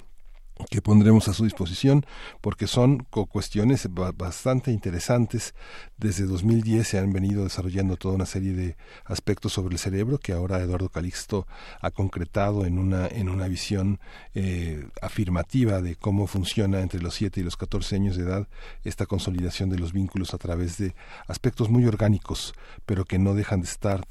que 0.70 0.82
pondremos 0.82 1.28
a 1.28 1.34
su 1.34 1.44
disposición 1.44 2.04
porque 2.40 2.66
son 2.66 3.06
cuestiones 3.08 3.88
bastante 4.14 4.70
interesantes. 4.72 5.54
Desde 5.96 6.24
2010 6.24 6.86
se 6.86 6.98
han 6.98 7.12
venido 7.12 7.44
desarrollando 7.44 7.96
toda 7.96 8.14
una 8.14 8.26
serie 8.26 8.52
de 8.52 8.76
aspectos 9.04 9.52
sobre 9.52 9.74
el 9.74 9.78
cerebro 9.78 10.18
que 10.18 10.32
ahora 10.32 10.60
Eduardo 10.60 10.88
Calixto 10.88 11.46
ha 11.80 11.90
concretado 11.90 12.64
en 12.64 12.78
una, 12.78 13.06
en 13.06 13.28
una 13.28 13.48
visión 13.48 14.00
eh, 14.34 14.86
afirmativa 15.02 15.80
de 15.80 15.96
cómo 15.96 16.26
funciona 16.26 16.80
entre 16.80 17.00
los 17.00 17.14
7 17.14 17.40
y 17.40 17.42
los 17.42 17.56
14 17.56 17.96
años 17.96 18.16
de 18.16 18.24
edad 18.24 18.48
esta 18.84 19.06
consolidación 19.06 19.70
de 19.70 19.78
los 19.78 19.92
vínculos 19.92 20.34
a 20.34 20.38
través 20.38 20.78
de 20.78 20.94
aspectos 21.26 21.68
muy 21.68 21.84
orgánicos, 21.86 22.54
pero 22.86 23.04
que 23.04 23.18
no 23.18 23.34
dejan 23.34 23.60
de 23.60 23.66
estar, 23.66 24.06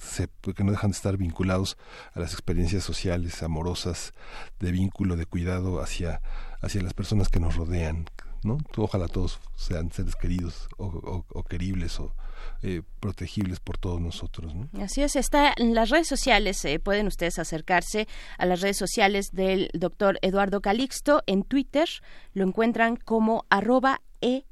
que 0.56 0.64
no 0.64 0.72
dejan 0.72 0.92
de 0.92 0.96
estar 0.96 1.18
vinculados 1.18 1.78
a 2.14 2.20
las 2.20 2.34
experiencias 2.34 2.84
sociales, 2.84 3.42
amorosas, 3.44 4.14
de 4.60 4.72
vínculo, 4.72 5.16
de 5.16 5.26
cuidado 5.26 5.82
hacia 5.82 6.22
hacia 6.62 6.82
las 6.82 6.94
personas 6.94 7.30
que 7.30 7.40
nos 7.40 7.56
rodean, 7.56 8.06
¿no? 8.44 8.58
Ojalá 8.78 9.08
todos 9.08 9.40
sean 9.56 9.92
seres 9.92 10.16
queridos 10.16 10.70
o, 10.78 11.44
queribles 11.44 12.00
o 12.00 12.14
eh, 12.62 12.82
protegibles 13.00 13.60
por 13.60 13.78
todos 13.78 14.00
nosotros. 14.00 14.54
¿no? 14.56 14.70
Así 14.82 15.02
es, 15.02 15.16
está 15.16 15.54
en 15.56 15.76
las 15.76 15.90
redes 15.90 16.08
sociales, 16.08 16.64
eh, 16.66 16.80
pueden 16.80 17.08
ustedes 17.08 17.40
acercarse 17.40 18.08
a 18.38 18.46
las 18.46 18.62
redes 18.62 18.78
sociales 18.78 19.32
del 19.32 19.70
doctor 19.74 20.20
Eduardo 20.22 20.62
Calixto 20.62 21.24
en 21.28 21.44
Twitter, 21.44 21.88
lo 22.34 22.46
encuentran 22.46 22.96
como 22.96 23.46
arroba 23.50 24.02
e 24.22 24.46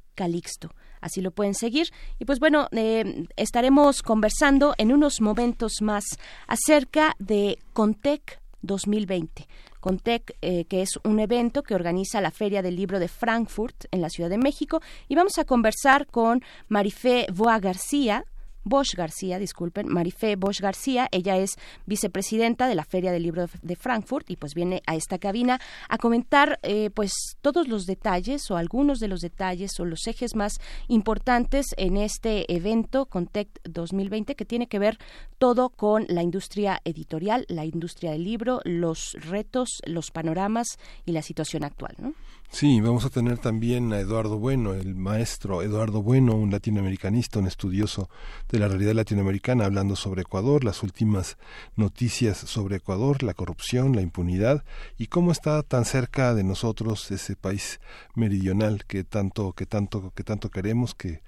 así 1.02 1.22
lo 1.22 1.32
pueden 1.32 1.54
seguir. 1.54 1.90
Y 2.20 2.26
pues 2.26 2.40
bueno, 2.40 2.68
eh, 2.72 3.26
estaremos 3.36 4.02
conversando 4.02 4.74
en 4.78 4.92
unos 4.92 5.22
momentos 5.22 5.74
más 5.82 6.04
acerca 6.48 7.16
de 7.20 7.60
Contec 7.74 8.42
2020. 8.62 9.48
Contec, 9.80 10.36
eh, 10.42 10.66
que 10.66 10.82
es 10.82 11.00
un 11.04 11.20
evento 11.20 11.64
que 11.64 11.76
organiza 11.76 12.22
la 12.22 12.32
Feria 12.32 12.62
del 12.62 12.76
Libro 12.76 13.00
de 13.00 13.08
Frankfurt 13.08 13.86
en 13.92 14.02
la 14.02 14.10
Ciudad 14.10 14.30
de 14.30 14.38
México. 14.38 14.82
Y 15.08 15.16
vamos 15.16 15.38
a 15.38 15.46
conversar 15.46 16.08
con 16.08 16.44
Marifé 16.68 17.28
Boa 17.34 17.60
García, 17.60 18.26
Bosch 18.68 18.96
García, 18.96 19.40
disculpen, 19.40 19.88
Marifé 19.88 20.36
Bosch 20.36 20.60
García. 20.60 21.08
Ella 21.12 21.38
es 21.38 21.56
vicepresidenta 21.86 22.68
de 22.68 22.76
la 22.76 22.84
Feria 22.84 23.12
del 23.12 23.24
Libro 23.24 23.48
de 23.62 23.76
Frankfurt 23.76 24.30
y 24.30 24.36
pues 24.36 24.54
viene 24.54 24.82
a 24.86 24.96
esta 24.96 25.18
cabina 25.18 25.60
a 25.90 25.98
comentar 25.98 26.60
eh, 26.64 26.90
pues 26.90 27.12
todos 27.42 27.68
los 27.68 27.86
detalles 27.86 28.50
o 28.52 28.58
algunos 28.58 29.00
de 29.00 29.08
los 29.08 29.22
detalles 29.22 29.80
o 29.80 29.86
los 29.86 30.08
ejes 30.08 30.36
más 30.36 30.54
importantes 30.88 31.68
en 31.78 31.98
este 31.98 32.52
evento 32.54 33.06
Contect 33.06 33.58
2020 33.68 34.36
que 34.36 34.46
tiene 34.46 34.68
que 34.68 34.80
ver 34.80 34.98
todo 35.38 35.70
con 35.70 36.06
la 36.10 36.24
industria 36.24 36.82
editorial, 36.84 37.46
la 37.48 37.66
industria 37.66 38.12
del 38.12 38.24
libro, 38.24 38.62
los 38.64 39.14
retos, 39.20 39.82
los 39.86 40.12
panoramas 40.12 40.68
y 41.06 41.12
la 41.12 41.22
situación 41.22 41.64
actual, 41.64 41.96
¿no? 42.00 42.14
Sí, 42.50 42.82
vamos 42.82 43.06
a 43.06 43.10
tener 43.10 43.38
también 43.38 43.94
a 43.94 44.00
Eduardo 44.00 44.40
Bueno, 44.40 44.74
el 44.74 44.96
maestro 44.96 45.62
Eduardo 45.62 46.02
Bueno, 46.02 46.34
un 46.34 46.50
latinoamericanista, 46.50 47.40
un 47.40 47.46
estudioso 47.46 48.10
de 48.50 48.58
la 48.58 48.68
realidad 48.68 48.94
latinoamericana, 48.94 49.66
hablando 49.66 49.96
sobre 49.96 50.22
Ecuador, 50.22 50.64
las 50.64 50.82
últimas 50.82 51.38
noticias 51.76 52.38
sobre 52.38 52.78
Ecuador, 52.78 53.22
la 53.22 53.34
corrupción, 53.34 53.96
la 53.96 54.02
impunidad 54.02 54.64
y 54.98 55.08
cómo 55.08 55.32
está 55.32 55.62
tan 55.62 55.86
cerca 55.86 56.34
de 56.34 56.44
nosotros 56.44 57.12
ese 57.12 57.36
país 57.36 57.80
meridional 58.16 58.86
que 58.86 59.04
tanto, 59.04 59.54
que 59.54 59.66
tanto, 59.66 60.12
que 60.16 60.24
tanto 60.24 60.50
queremos, 60.50 60.96
que 60.96 61.22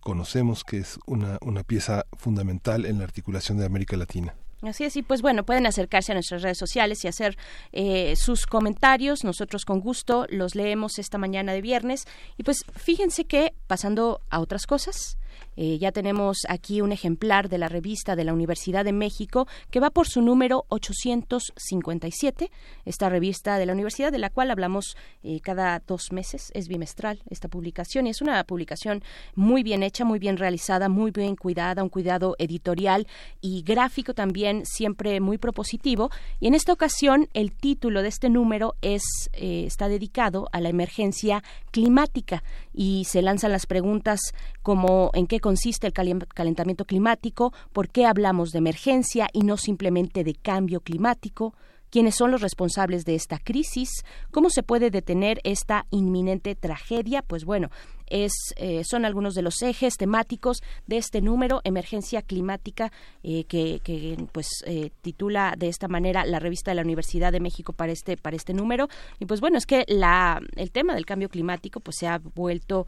conocemos, 0.00 0.64
que 0.64 0.78
es 0.78 0.98
una, 1.06 1.38
una 1.40 1.62
pieza 1.62 2.04
fundamental 2.18 2.84
en 2.84 2.98
la 2.98 3.04
articulación 3.04 3.58
de 3.58 3.64
América 3.64 3.96
Latina. 3.96 4.34
Así 4.68 4.84
es, 4.84 4.96
y 4.96 5.02
pues 5.02 5.20
bueno, 5.22 5.44
pueden 5.44 5.66
acercarse 5.66 6.12
a 6.12 6.14
nuestras 6.14 6.42
redes 6.42 6.58
sociales 6.58 7.04
y 7.04 7.08
hacer 7.08 7.36
eh, 7.72 8.14
sus 8.16 8.46
comentarios. 8.46 9.24
Nosotros 9.24 9.64
con 9.64 9.80
gusto 9.80 10.26
los 10.30 10.54
leemos 10.54 10.98
esta 10.98 11.18
mañana 11.18 11.52
de 11.52 11.60
viernes. 11.60 12.06
Y 12.38 12.44
pues 12.44 12.64
fíjense 12.74 13.24
que, 13.26 13.52
pasando 13.66 14.20
a 14.30 14.40
otras 14.40 14.66
cosas, 14.66 15.18
eh, 15.56 15.78
ya 15.78 15.92
tenemos 15.92 16.38
aquí 16.48 16.80
un 16.80 16.92
ejemplar 16.92 17.48
de 17.48 17.58
la 17.58 17.68
revista 17.68 18.16
de 18.16 18.24
la 18.24 18.32
Universidad 18.32 18.84
de 18.84 18.92
México 18.92 19.46
que 19.70 19.80
va 19.80 19.90
por 19.90 20.08
su 20.08 20.22
número 20.22 20.64
857. 20.68 22.50
Esta 22.84 23.08
revista 23.08 23.58
de 23.58 23.66
la 23.66 23.72
universidad 23.72 24.12
de 24.12 24.18
la 24.18 24.30
cual 24.30 24.50
hablamos 24.50 24.96
eh, 25.22 25.40
cada 25.40 25.82
dos 25.86 26.12
meses, 26.12 26.50
es 26.54 26.68
bimestral 26.68 27.22
esta 27.30 27.48
publicación 27.48 28.06
y 28.06 28.10
es 28.10 28.20
una 28.20 28.42
publicación 28.44 29.02
muy 29.34 29.62
bien 29.62 29.82
hecha, 29.82 30.04
muy 30.04 30.18
bien 30.18 30.36
realizada, 30.36 30.88
muy 30.88 31.10
bien 31.10 31.36
cuidada, 31.36 31.82
un 31.82 31.88
cuidado 31.88 32.36
editorial 32.38 33.06
y 33.40 33.62
gráfico 33.62 34.14
también 34.14 34.64
siempre 34.64 35.20
muy 35.20 35.38
propositivo. 35.38 36.10
Y 36.40 36.46
en 36.46 36.54
esta 36.54 36.72
ocasión 36.72 37.28
el 37.34 37.52
título 37.52 38.02
de 38.02 38.08
este 38.08 38.28
número 38.28 38.74
es 38.82 39.02
eh, 39.32 39.64
está 39.66 39.88
dedicado 39.88 40.48
a 40.52 40.60
la 40.60 40.68
emergencia 40.68 41.42
climática 41.70 42.42
y 42.72 43.04
se 43.04 43.22
lanzan 43.22 43.52
las 43.52 43.66
preguntas 43.66 44.20
como 44.62 45.10
en 45.14 45.26
qué 45.26 45.40
consiste 45.44 45.86
el 45.86 45.92
calentamiento 45.92 46.86
climático, 46.86 47.52
por 47.74 47.90
qué 47.90 48.06
hablamos 48.06 48.48
de 48.50 48.60
emergencia 48.60 49.28
y 49.30 49.42
no 49.42 49.58
simplemente 49.58 50.24
de 50.24 50.32
cambio 50.32 50.80
climático, 50.80 51.52
quiénes 51.90 52.14
son 52.14 52.30
los 52.30 52.40
responsables 52.40 53.04
de 53.04 53.14
esta 53.14 53.38
crisis, 53.38 53.90
cómo 54.30 54.48
se 54.48 54.62
puede 54.62 54.88
detener 54.88 55.42
esta 55.44 55.84
inminente 55.90 56.54
tragedia. 56.54 57.20
Pues 57.20 57.44
bueno, 57.44 57.68
es, 58.06 58.32
eh, 58.56 58.82
son 58.84 59.04
algunos 59.04 59.34
de 59.34 59.42
los 59.42 59.62
ejes 59.62 59.96
temáticos 59.96 60.62
de 60.86 60.96
este 60.98 61.20
número, 61.20 61.60
Emergencia 61.64 62.22
Climática, 62.22 62.92
eh, 63.22 63.44
que, 63.44 64.16
pues 64.32 64.48
eh, 64.66 64.90
titula 65.02 65.54
de 65.56 65.68
esta 65.68 65.88
manera 65.88 66.24
la 66.24 66.38
revista 66.38 66.70
de 66.70 66.76
la 66.76 66.82
Universidad 66.82 67.32
de 67.32 67.40
México 67.40 67.72
para 67.72 67.92
este, 67.92 68.16
para 68.16 68.36
este 68.36 68.54
número. 68.54 68.88
Y 69.18 69.26
pues 69.26 69.40
bueno, 69.40 69.58
es 69.58 69.66
que 69.66 69.84
la, 69.88 70.40
el 70.56 70.70
tema 70.70 70.94
del 70.94 71.06
cambio 71.06 71.28
climático 71.28 71.80
pues 71.80 71.96
se 71.98 72.06
ha 72.06 72.18
vuelto 72.18 72.86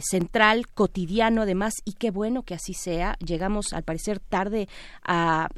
central, 0.00 0.66
cotidiano 0.68 1.42
además, 1.42 1.74
y 1.84 1.92
qué 1.92 2.10
bueno 2.10 2.42
que 2.42 2.54
así 2.54 2.74
sea. 2.74 3.16
Llegamos 3.24 3.72
al 3.72 3.82
parecer 3.82 4.18
tarde 4.18 4.68
a, 5.04 5.48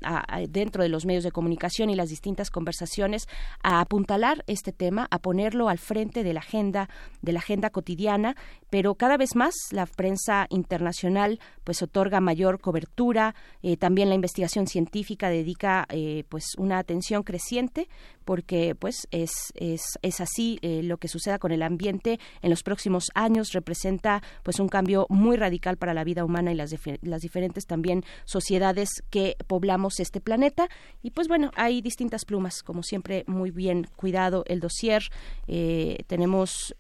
dentro 0.49 0.83
de 0.83 0.89
los 0.89 1.07
medios 1.07 1.25
de 1.25 1.31
comunicación 1.31 1.91
y 1.91 1.95
las 1.95 2.09
distintas 2.11 2.51
conversaciones 2.51 3.27
a 3.63 3.81
apuntalar 3.81 4.45
este 4.47 4.73
tema, 4.73 5.07
a 5.11 5.19
ponerlo 5.19 5.69
al 5.69 5.79
frente 5.79 6.23
de 6.23 6.33
la 6.33 6.41
agenda, 6.41 6.89
de 7.23 7.33
la 7.33 7.39
agenda 7.39 7.71
cotidiana, 7.71 8.37
pero 8.71 8.95
cada 8.99 9.17
vez 9.17 9.35
más 9.35 9.55
la 9.71 9.87
prensa 9.87 10.47
internacional 10.51 11.41
pues 11.65 11.83
otorga 11.83 12.21
mayor 12.21 12.61
cobertura, 12.61 13.35
eh, 13.63 13.77
también 13.77 14.09
la 14.09 14.15
investigación 14.15 14.67
científica 14.67 15.31
dedica 15.31 15.87
eh, 15.89 16.25
pues 16.29 16.55
una 16.59 16.79
atención 16.79 17.23
creciente 17.23 17.89
porque 18.25 18.75
pues 18.75 19.09
es, 19.11 19.31
es, 19.55 19.83
es 20.03 20.21
así 20.21 20.59
eh, 20.63 20.83
lo 20.83 20.99
que 20.99 21.09
suceda 21.09 21.39
con 21.39 21.53
el 21.53 21.63
ambiente 21.63 22.19
en 22.43 22.51
los 22.51 22.63
próximos 22.63 23.07
años 23.15 23.53
representa 23.53 24.23
pues 24.43 24.61
un 24.61 24.69
cambio 24.69 25.07
muy 25.09 25.37
radical 25.37 25.79
para 25.79 25.95
la 25.95 26.05
vida 26.05 26.25
humana 26.25 26.53
y 26.53 26.55
las, 26.55 26.75
las 27.03 27.21
diferentes 27.23 27.65
también 27.67 28.05
sociedades 28.25 28.89
que 29.11 29.37
poblamos 29.47 30.01
este 30.01 30.21
planeta. 30.21 30.69
Y 31.03 31.13
pues 31.13 31.29
bueno 31.29 31.53
hay 31.55 31.81
distintas 31.81 32.25
plumas 32.25 32.63
como 32.63 32.83
siempre 32.83 33.25
muy 33.27 33.51
bien 33.51 33.87
cuidado 33.97 34.45
el 34.47 34.61
dossier 34.61 35.05
eh, 35.47 36.05
tenemos 36.07 36.75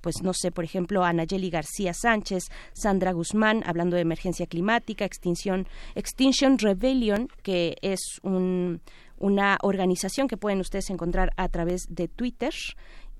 pues 0.00 0.16
no 0.22 0.32
sé 0.34 0.50
por 0.50 0.64
ejemplo 0.64 1.04
a 1.04 1.12
Nayeli 1.12 1.50
García 1.54 1.94
Sánchez 1.94 2.44
Sandra 2.72 3.12
Guzmán 3.12 3.62
hablando 3.64 3.96
de 3.96 4.02
emergencia 4.02 4.46
climática 4.46 5.04
extinción 5.04 5.66
Extinction 5.94 6.58
Rebellion 6.58 7.28
que 7.42 7.76
es 7.80 8.00
un 8.22 8.80
una 9.18 9.58
organización 9.62 10.28
que 10.28 10.36
pueden 10.36 10.60
ustedes 10.60 10.90
encontrar 10.90 11.32
a 11.36 11.48
través 11.48 11.86
de 11.88 12.08
Twitter 12.08 12.52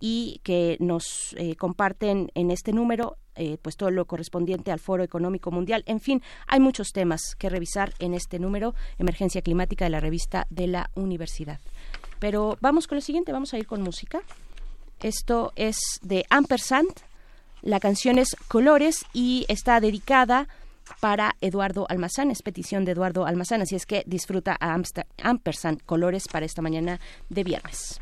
y 0.01 0.41
que 0.43 0.77
nos 0.81 1.35
eh, 1.39 1.57
comparten 1.57 2.31
en 2.35 2.51
este 2.51 2.73
número 2.73 3.17
eh, 3.37 3.59
pues 3.63 3.77
todo 3.77 3.91
lo 3.91 4.05
correspondiente 4.05 4.71
al 4.71 4.79
Foro 4.79 5.03
Económico 5.03 5.51
Mundial. 5.51 5.83
En 5.87 6.01
fin, 6.01 6.23
hay 6.47 6.61
muchos 6.61 6.93
temas 6.93 7.35
que 7.39 7.49
revisar 7.49 7.95
en 7.99 8.15
este 8.15 8.39
número, 8.39 8.75
Emergencia 8.99 9.43
Climática 9.43 9.87
de 9.87 9.91
la 9.91 10.01
revista 10.01 10.47
de 10.51 10.67
la 10.67 10.91
Universidad. 10.95 11.59
Pero 12.21 12.59
vamos 12.61 12.87
con 12.87 12.97
lo 12.97 13.03
siguiente, 13.03 13.33
vamos 13.33 13.55
a 13.55 13.59
ir 13.59 13.67
con 13.67 13.83
música. 13.83 14.21
Esto 15.01 15.53
es 15.57 15.77
de 16.03 16.25
Ampersand, 16.31 16.93
la 17.65 17.81
canción 17.81 18.19
es 18.19 18.37
Colores 18.49 19.07
y 19.13 19.47
está 19.49 19.81
dedicada 19.81 20.49
para 21.01 21.35
Eduardo 21.41 21.87
Almazán, 21.89 22.31
es 22.31 22.43
petición 22.43 22.85
de 22.85 22.93
Eduardo 22.93 23.25
Almazán, 23.25 23.63
así 23.63 23.75
es 23.75 23.87
que 23.87 24.05
disfruta 24.07 24.57
a 24.61 24.79
Ampersand 25.23 25.83
Colores 25.85 26.29
para 26.31 26.45
esta 26.45 26.61
mañana 26.61 27.01
de 27.31 27.43
viernes. 27.43 28.01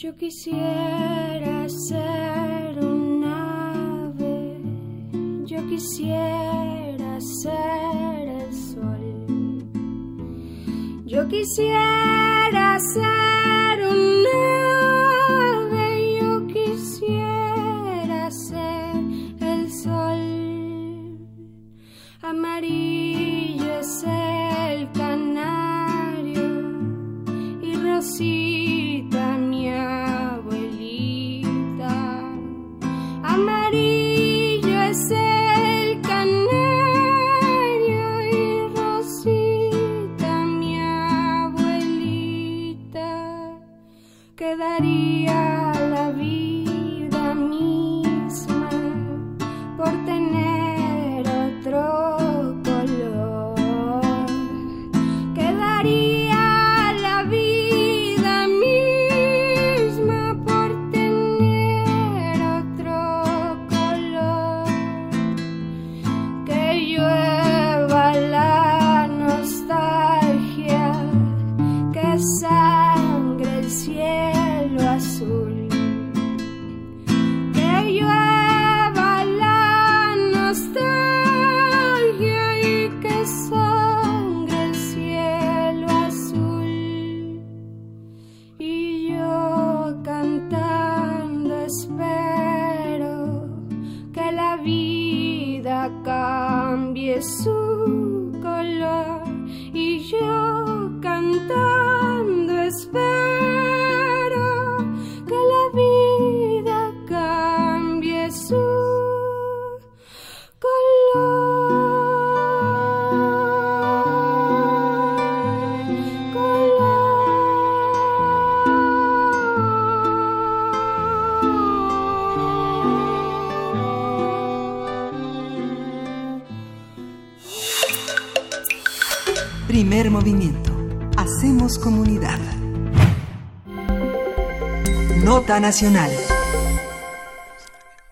Yo 0.00 0.14
quisiera 0.14 1.68
ser 1.68 2.78
un 2.78 3.24
ave, 3.24 4.60
yo 5.44 5.58
quisiera 5.66 7.20
ser 7.20 8.28
el 8.28 8.54
sol, 8.54 9.64
yo 11.04 11.26
quisiera 11.26 12.78
ser 12.78 13.88
un 13.90 14.24
ave, 15.66 16.20
yo 16.20 16.46
quisiera 16.46 18.30
ser 18.30 18.94
el 19.40 19.72
sol, 19.72 21.18
amarillo 22.22 23.80
es 23.80 24.04
el 24.04 24.92
canario 24.92 26.46
y 27.62 27.74
rosita 27.74 28.47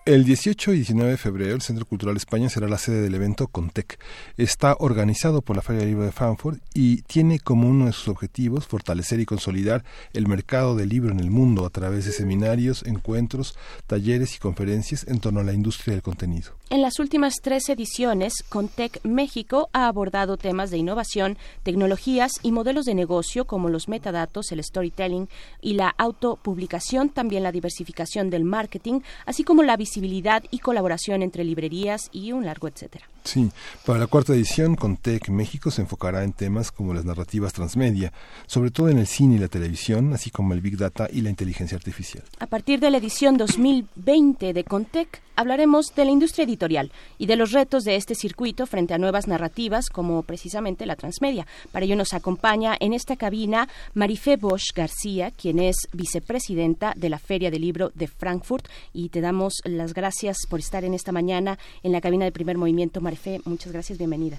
El 0.05 0.23
18 0.23 0.71
y 0.71 0.75
19 0.77 1.11
de 1.11 1.17
febrero, 1.17 1.53
el 1.53 1.61
Centro 1.61 1.85
Cultural 1.85 2.15
España 2.15 2.47
será 2.47 2.69
la 2.69 2.77
sede 2.77 3.01
del 3.01 3.13
evento 3.13 3.47
Contec. 3.47 3.99
Está 4.37 4.77
organizado 4.79 5.41
por 5.41 5.57
la 5.57 5.61
Feria 5.61 5.81
del 5.81 5.89
Libro 5.89 6.05
de 6.05 6.13
Frankfurt 6.13 6.61
y 6.73 7.01
tiene 7.01 7.39
como 7.39 7.67
uno 7.67 7.87
de 7.87 7.91
sus 7.91 8.07
objetivos 8.07 8.67
fortalecer 8.67 9.19
y 9.19 9.25
consolidar 9.25 9.83
el 10.13 10.29
mercado 10.29 10.77
del 10.77 10.87
libro 10.87 11.11
en 11.11 11.19
el 11.19 11.29
mundo 11.29 11.65
a 11.65 11.69
través 11.69 12.05
de 12.05 12.13
seminarios, 12.13 12.83
encuentros, 12.85 13.57
talleres 13.85 14.33
y 14.37 14.39
conferencias 14.39 15.05
en 15.05 15.19
torno 15.19 15.41
a 15.41 15.43
la 15.43 15.51
industria 15.51 15.93
del 15.93 16.03
contenido. 16.03 16.53
En 16.69 16.81
las 16.81 16.99
últimas 16.99 17.35
tres 17.41 17.69
ediciones, 17.69 18.43
Contec 18.49 18.99
México 19.05 19.69
ha 19.71 19.87
abordado 19.87 20.35
temas 20.35 20.69
de 20.69 20.77
innovación, 20.77 21.37
tecnologías 21.63 22.33
y 22.43 22.51
modelos 22.51 22.83
de 22.83 22.93
negocio 22.93 23.45
como 23.45 23.69
los 23.69 23.87
metadatos, 23.87 24.51
el 24.51 24.61
storytelling 24.61 25.29
y 25.61 25.75
la 25.75 25.87
autopublicación, 25.97 27.07
también 27.07 27.43
la 27.43 27.53
diversificación 27.53 28.29
del 28.29 28.43
marketing, 28.43 28.99
así 29.25 29.45
como 29.45 29.63
la 29.63 29.77
visibilidad 29.77 30.43
y 30.51 30.59
colaboración 30.59 31.21
entre 31.21 31.45
librerías 31.45 32.09
y 32.11 32.33
un 32.33 32.43
largo 32.43 32.67
etcétera. 32.67 33.07
Sí, 33.23 33.49
para 33.85 33.99
la 33.99 34.07
cuarta 34.07 34.33
edición, 34.33 34.75
Contec 34.75 35.29
México 35.29 35.71
se 35.71 35.83
enfocará 35.83 36.25
en 36.25 36.33
temas 36.33 36.73
como 36.73 36.93
las 36.93 37.05
narrativas 37.05 37.53
transmedia, 37.53 38.11
sobre 38.45 38.71
todo 38.71 38.89
en 38.89 38.99
el 38.99 39.07
cine 39.07 39.35
y 39.35 39.39
la 39.39 39.47
televisión, 39.47 40.11
así 40.11 40.31
como 40.31 40.53
el 40.53 40.59
Big 40.59 40.77
Data 40.77 41.07
y 41.09 41.21
la 41.21 41.29
inteligencia 41.29 41.77
artificial. 41.77 42.25
A 42.39 42.47
partir 42.47 42.81
de 42.81 42.91
la 42.91 42.97
edición 42.97 43.37
2020 43.37 44.51
de 44.51 44.63
Contec, 44.65 45.21
hablaremos 45.37 45.95
de 45.95 46.03
la 46.03 46.11
industria 46.11 46.43
editorial 46.43 46.91
y 47.17 47.27
de 47.27 47.37
los 47.37 47.53
retos 47.53 47.85
de 47.85 47.95
este 47.95 48.15
circuito 48.15 48.65
frente 48.65 48.93
a 48.93 48.97
nuevas 48.97 49.27
narrativas 49.27 49.87
como 49.87 50.23
precisamente 50.23 50.85
la 50.85 50.97
transmedia. 50.97 51.47
Para 51.71 51.85
ello 51.85 51.95
nos 51.95 52.13
acompaña 52.13 52.75
en 52.79 52.91
esta 52.91 53.15
cabina 53.15 53.69
Marifé 53.93 54.35
Bosch 54.35 54.73
García, 54.75 55.31
quien 55.31 55.59
es 55.59 55.75
vicepresidenta 55.93 56.93
de 56.97 57.09
la 57.09 57.19
Feria 57.19 57.49
del 57.51 57.61
Libro 57.61 57.91
de 57.95 58.07
Frankfurt 58.07 58.67
y 58.91 59.09
te 59.09 59.21
damos 59.21 59.61
las 59.63 59.93
gracias 59.93 60.39
por 60.49 60.59
estar 60.59 60.83
en 60.83 60.93
esta 60.93 61.13
mañana 61.13 61.57
en 61.83 61.93
la 61.93 62.01
cabina 62.01 62.25
de 62.25 62.31
primer 62.33 62.57
movimiento. 62.57 62.99
Fe, 63.15 63.39
muchas 63.45 63.71
gracias, 63.71 63.97
bienvenida. 63.97 64.37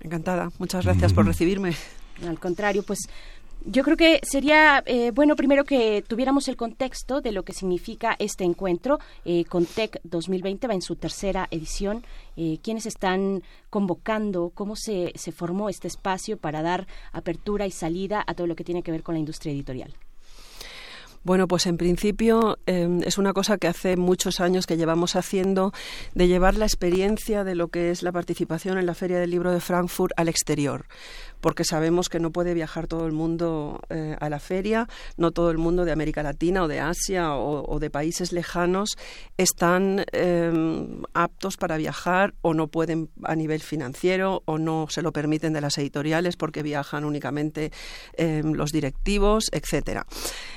Encantada, 0.00 0.50
muchas 0.58 0.84
gracias 0.84 1.12
por 1.12 1.24
recibirme. 1.24 1.74
Al 2.26 2.38
contrario, 2.38 2.82
pues 2.82 2.98
yo 3.66 3.82
creo 3.82 3.96
que 3.96 4.20
sería 4.22 4.82
eh, 4.86 5.10
bueno 5.12 5.36
primero 5.36 5.64
que 5.64 6.04
tuviéramos 6.06 6.48
el 6.48 6.56
contexto 6.56 7.20
de 7.20 7.32
lo 7.32 7.44
que 7.44 7.52
significa 7.52 8.14
este 8.18 8.44
encuentro. 8.44 8.98
Eh, 9.24 9.44
Contec 9.46 10.00
2020 10.04 10.66
va 10.66 10.74
en 10.74 10.82
su 10.82 10.96
tercera 10.96 11.48
edición. 11.50 12.04
Eh, 12.36 12.58
¿Quiénes 12.62 12.86
están 12.86 13.42
convocando? 13.70 14.50
¿Cómo 14.54 14.76
se, 14.76 15.12
se 15.14 15.32
formó 15.32 15.68
este 15.68 15.88
espacio 15.88 16.36
para 16.36 16.62
dar 16.62 16.86
apertura 17.12 17.66
y 17.66 17.70
salida 17.70 18.22
a 18.26 18.34
todo 18.34 18.46
lo 18.46 18.56
que 18.56 18.64
tiene 18.64 18.82
que 18.82 18.90
ver 18.90 19.02
con 19.02 19.14
la 19.14 19.20
industria 19.20 19.52
editorial? 19.52 19.94
Bueno, 21.24 21.48
pues 21.48 21.64
en 21.64 21.78
principio 21.78 22.58
em, 22.66 23.00
es 23.02 23.16
una 23.16 23.32
cosa 23.32 23.56
que 23.56 23.66
hace 23.66 23.96
muchos 23.96 24.40
años 24.40 24.66
que 24.66 24.76
llevamos 24.76 25.16
haciendo 25.16 25.72
de 26.14 26.28
llevar 26.28 26.58
la 26.58 26.66
experiencia 26.66 27.44
de 27.44 27.54
lo 27.54 27.68
que 27.68 27.90
es 27.90 28.02
la 28.02 28.12
participación 28.12 28.76
en 28.76 28.84
la 28.84 28.94
Feria 28.94 29.18
del 29.18 29.30
Libro 29.30 29.50
de 29.50 29.60
Frankfurt 29.60 30.12
al 30.18 30.28
exterior 30.28 30.84
porque 31.44 31.62
sabemos 31.62 32.08
que 32.08 32.20
no 32.20 32.30
puede 32.30 32.54
viajar 32.54 32.86
todo 32.86 33.04
el 33.06 33.12
mundo 33.12 33.82
eh, 33.90 34.16
a 34.18 34.30
la 34.30 34.38
feria, 34.38 34.88
no 35.18 35.30
todo 35.30 35.50
el 35.50 35.58
mundo 35.58 35.84
de 35.84 35.92
América 35.92 36.22
Latina 36.22 36.62
o 36.62 36.68
de 36.68 36.80
Asia 36.80 37.34
o, 37.34 37.78
de 37.78 37.90
países 37.90 38.32
lejanos 38.32 38.96
están 39.36 40.06
em, 40.12 41.02
aptos 41.12 41.58
para 41.58 41.76
viajar 41.76 42.32
o 42.40 42.54
no 42.54 42.68
pueden 42.68 43.10
a 43.24 43.34
nivel 43.36 43.60
financiero 43.60 44.42
o 44.46 44.56
no 44.56 44.86
se 44.88 45.02
lo 45.02 45.12
permiten 45.12 45.52
de 45.52 45.60
las 45.60 45.76
editoriales 45.76 46.36
porque 46.36 46.62
viajan 46.62 47.04
únicamente 47.04 47.72
em, 48.16 48.54
los 48.54 48.72
directivos, 48.72 49.50
etcétera. 49.52 50.06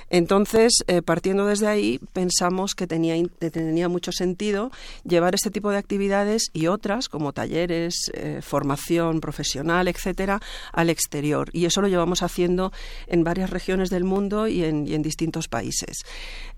Entonces, 0.09 0.71
eh, 0.87 1.01
partiendo 1.01 1.47
desde 1.47 1.67
ahí, 1.67 1.99
pensamos 2.13 2.75
que 2.75 2.87
tenía, 2.87 3.21
tenía 3.51 3.89
mucho 3.89 4.13
sentido 4.13 4.71
llevar 5.03 5.35
este 5.35 5.51
tipo 5.51 5.69
de 5.69 5.79
actividades 5.79 6.43
y 6.53 6.67
otras, 6.67 7.09
como 7.09 7.33
talleres, 7.33 8.09
eh, 8.13 8.39
formación 8.41 9.19
profesional, 9.19 9.89
etcétera, 9.89 10.39
al 10.77 10.91
exterior. 10.91 11.49
Y 11.53 11.65
eso 11.65 11.81
lo 11.81 11.87
llevamos 11.87 12.21
haciendo 12.21 12.71
en 13.07 13.23
varias 13.23 13.49
regiones 13.49 13.89
del 13.89 14.03
mundo 14.03 14.47
y 14.47 14.63
en, 14.63 15.01
distintos 15.01 15.47
países. 15.47 16.05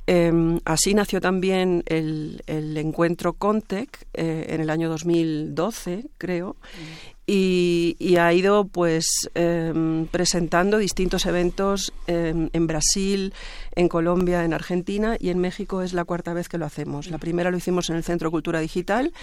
Em, 0.07 0.59
así 0.65 0.93
nació 0.93 1.21
también 1.21 1.83
el, 1.85 2.41
encuentro 2.47 3.33
Contec 3.33 4.07
eh, 4.13 4.47
en 4.49 4.59
el 4.59 4.69
año 4.69 4.89
2012, 4.89 6.09
creo, 6.17 6.57
y, 7.31 8.17
ha 8.17 8.33
ido 8.33 8.65
pues 8.65 9.05
em, 9.35 10.07
presentando 10.07 10.79
distintos 10.79 11.27
eventos 11.27 11.93
em, 12.07 12.49
en 12.53 12.65
Brasil, 12.65 13.33
en 13.75 13.87
Colombia, 13.87 14.43
en 14.43 14.53
Argentina 14.53 15.15
y 15.19 15.29
en 15.29 15.37
México 15.37 15.83
es 15.83 15.93
la 15.93 16.05
cuarta 16.05 16.33
vez 16.33 16.49
que 16.49 16.57
lo 16.57 16.65
hacemos. 16.65 17.07
La 17.07 17.19
primera 17.19 17.51
lo 17.51 17.57
hicimos 17.57 17.89
en 17.91 17.97
el 17.97 18.03
Centro 18.03 18.31
Cultura 18.31 18.59
Digital 18.59 19.13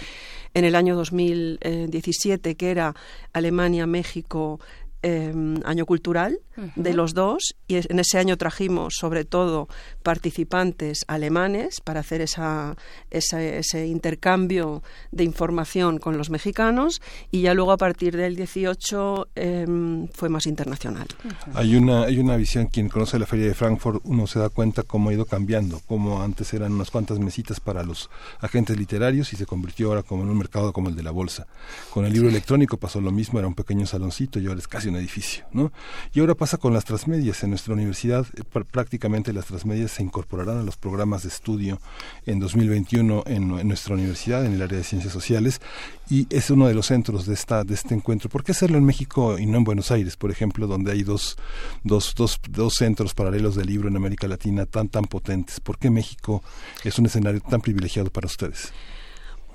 en 0.53 0.63
el 0.63 0.75
año 0.75 0.95
2017, 0.95 2.55
que 2.55 2.71
era 2.71 2.95
Alemania, 3.33 3.85
México, 3.87 4.61
Em, 5.03 5.61
año 5.63 5.85
cultural 5.85 6.39
de 6.75 6.95
los 6.95 7.13
dos 7.13 7.55
y 7.67 7.75
en 7.75 7.99
ese 7.99 8.17
año 8.17 8.35
trajimos 8.35 8.95
sobre 8.97 9.25
todo 9.25 9.67
participantes 10.01 11.05
alemanes 11.07 11.81
para 11.81 11.99
hacer 11.99 12.21
esa, 12.21 12.75
ese 13.11 13.85
intercambio 13.85 14.81
de 15.11 15.23
información 15.23 15.99
con 15.99 16.17
los 16.17 16.31
mexicanos 16.31 16.99
y 17.29 17.41
ya 17.41 17.53
luego 17.53 17.73
a 17.73 17.77
partir 17.77 18.17
del 18.17 18.35
18 18.35 19.27
em, 19.35 20.07
fue 20.07 20.29
más 20.29 20.47
internacional. 20.47 21.07
Hay 21.53 21.75
una, 21.75 22.05
hay 22.05 22.17
una 22.17 22.35
visión, 22.35 22.65
quien 22.65 22.89
conoce 22.89 23.19
la 23.19 23.27
feria 23.27 23.45
de 23.45 23.53
Frankfurt, 23.53 24.01
uno 24.03 24.25
se 24.25 24.39
da 24.39 24.49
cuenta 24.49 24.81
cómo 24.81 25.11
ha 25.11 25.13
ido 25.13 25.25
cambiando, 25.25 25.79
como 25.85 26.23
antes 26.23 26.51
eran 26.55 26.73
unas 26.73 26.89
cuantas 26.89 27.19
mesitas 27.19 27.59
para 27.59 27.83
los 27.83 28.09
agentes 28.39 28.75
literarios 28.75 29.31
y 29.31 29.35
se 29.35 29.45
convirtió 29.45 29.89
ahora 29.89 30.01
como 30.01 30.23
en 30.23 30.29
un 30.29 30.37
mercado 30.39 30.73
como 30.73 30.89
el 30.89 30.95
de 30.95 31.03
la 31.03 31.11
bolsa. 31.11 31.45
Con 31.91 32.03
el 32.05 32.13
libro 32.13 32.29
electrónico 32.29 32.77
pasó 32.77 32.99
lo 32.99 33.11
mismo, 33.11 33.37
era 33.37 33.47
un 33.47 33.53
pequeño 33.53 33.85
saloncito 33.85 34.39
y 34.39 34.47
ahora 34.47 34.59
es 34.59 34.67
casi 34.67 34.86
un 34.89 34.95
edificio, 34.95 35.45
¿no? 35.51 35.71
Y 36.13 36.19
ahora 36.19 36.35
pasa 36.35 36.57
con 36.57 36.73
las 36.73 36.85
transmedias. 36.85 37.43
En 37.43 37.51
nuestra 37.51 37.73
universidad 37.73 38.25
eh, 38.35 38.43
prácticamente 38.71 39.33
las 39.33 39.45
transmedias 39.45 39.91
se 39.91 40.03
incorporarán 40.03 40.57
a 40.57 40.63
los 40.63 40.77
programas 40.77 41.23
de 41.23 41.29
estudio 41.29 41.79
en 42.25 42.39
2021 42.39 43.23
en, 43.25 43.51
en, 43.59 43.67
nuestra 43.67 43.95
universidad, 43.95 44.45
en 44.45 44.53
el 44.53 44.61
área 44.61 44.77
de 44.77 44.83
ciencias 44.83 45.13
sociales, 45.13 45.61
y 46.09 46.27
es 46.29 46.49
uno 46.49 46.67
de 46.67 46.73
los 46.73 46.87
centros 46.87 47.25
de, 47.25 47.33
esta, 47.33 47.63
de 47.63 47.73
este 47.73 47.93
encuentro. 47.93 48.29
¿Por 48.29 48.43
qué 48.43 48.51
hacerlo 48.51 48.77
en 48.77 48.85
México 48.85 49.37
y 49.37 49.45
no 49.45 49.57
en 49.57 49.63
Buenos 49.63 49.91
Aires, 49.91 50.15
por 50.15 50.31
ejemplo, 50.31 50.67
donde 50.67 50.91
hay 50.91 51.03
dos, 51.03 51.37
dos, 51.83 52.13
dos, 52.15 52.39
dos 52.49 52.73
centros 52.75 53.13
paralelos 53.13 53.55
de 53.55 53.65
libro 53.65 53.87
en 53.87 53.95
América 53.95 54.27
Latina 54.27 54.65
tan, 54.65 54.89
tan 54.89 55.05
potentes? 55.05 55.59
¿Por 55.59 55.77
qué 55.77 55.89
México 55.89 56.43
es 56.83 56.97
un 56.99 57.05
escenario 57.05 57.41
tan 57.41 57.61
privilegiado 57.61 58.09
para 58.09 58.27
ustedes? 58.27 58.71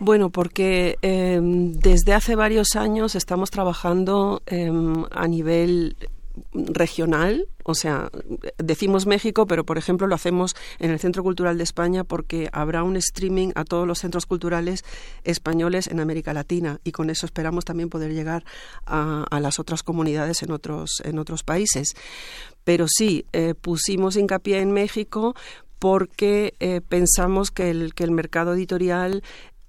Bueno, 0.04 0.30
porque 0.30 0.98
em, 1.00 1.74
desde 1.74 2.12
hace 2.12 2.34
varios 2.34 2.74
años 2.74 3.14
estamos 3.14 3.52
trabajando 3.52 4.42
em, 4.46 5.04
a 5.12 5.28
nivel 5.28 5.96
regional, 6.52 7.46
o 7.62 7.76
sea, 7.76 8.10
decimos 8.58 9.06
México, 9.06 9.46
pero 9.46 9.64
por 9.64 9.78
ejemplo 9.78 10.08
lo 10.08 10.16
hacemos 10.16 10.56
en 10.80 10.90
el 10.90 10.98
Centro 10.98 11.22
Cultural 11.22 11.56
de 11.56 11.62
España 11.62 12.02
porque 12.02 12.48
habrá 12.50 12.82
un 12.82 12.96
streaming 12.96 13.50
a 13.54 13.62
todos 13.62 13.86
los 13.86 14.00
centros 14.00 14.26
culturales 14.26 14.84
españoles 15.22 15.86
en 15.86 16.00
América 16.00 16.32
Latina 16.32 16.80
y 16.82 16.90
con 16.90 17.08
eso 17.08 17.24
esperamos 17.24 17.64
también 17.64 17.88
poder 17.88 18.12
llegar 18.12 18.44
a, 18.84 19.38
las 19.38 19.60
otras 19.60 19.84
comunidades 19.84 20.42
en 20.42 20.50
otros, 20.50 21.00
en 21.04 21.20
otros 21.20 21.44
países. 21.44 21.94
Pero 22.64 22.86
sí, 22.88 23.24
eh, 23.32 23.54
pusimos 23.54 24.16
hincapié 24.16 24.58
en 24.58 24.72
México 24.72 25.36
porque 25.82 26.54
eh, 26.60 26.80
pensamos 26.80 27.50
que 27.50 27.70
el, 27.70 27.92
que 27.92 28.04
el 28.04 28.12
mercado 28.12 28.54
editorial 28.54 29.24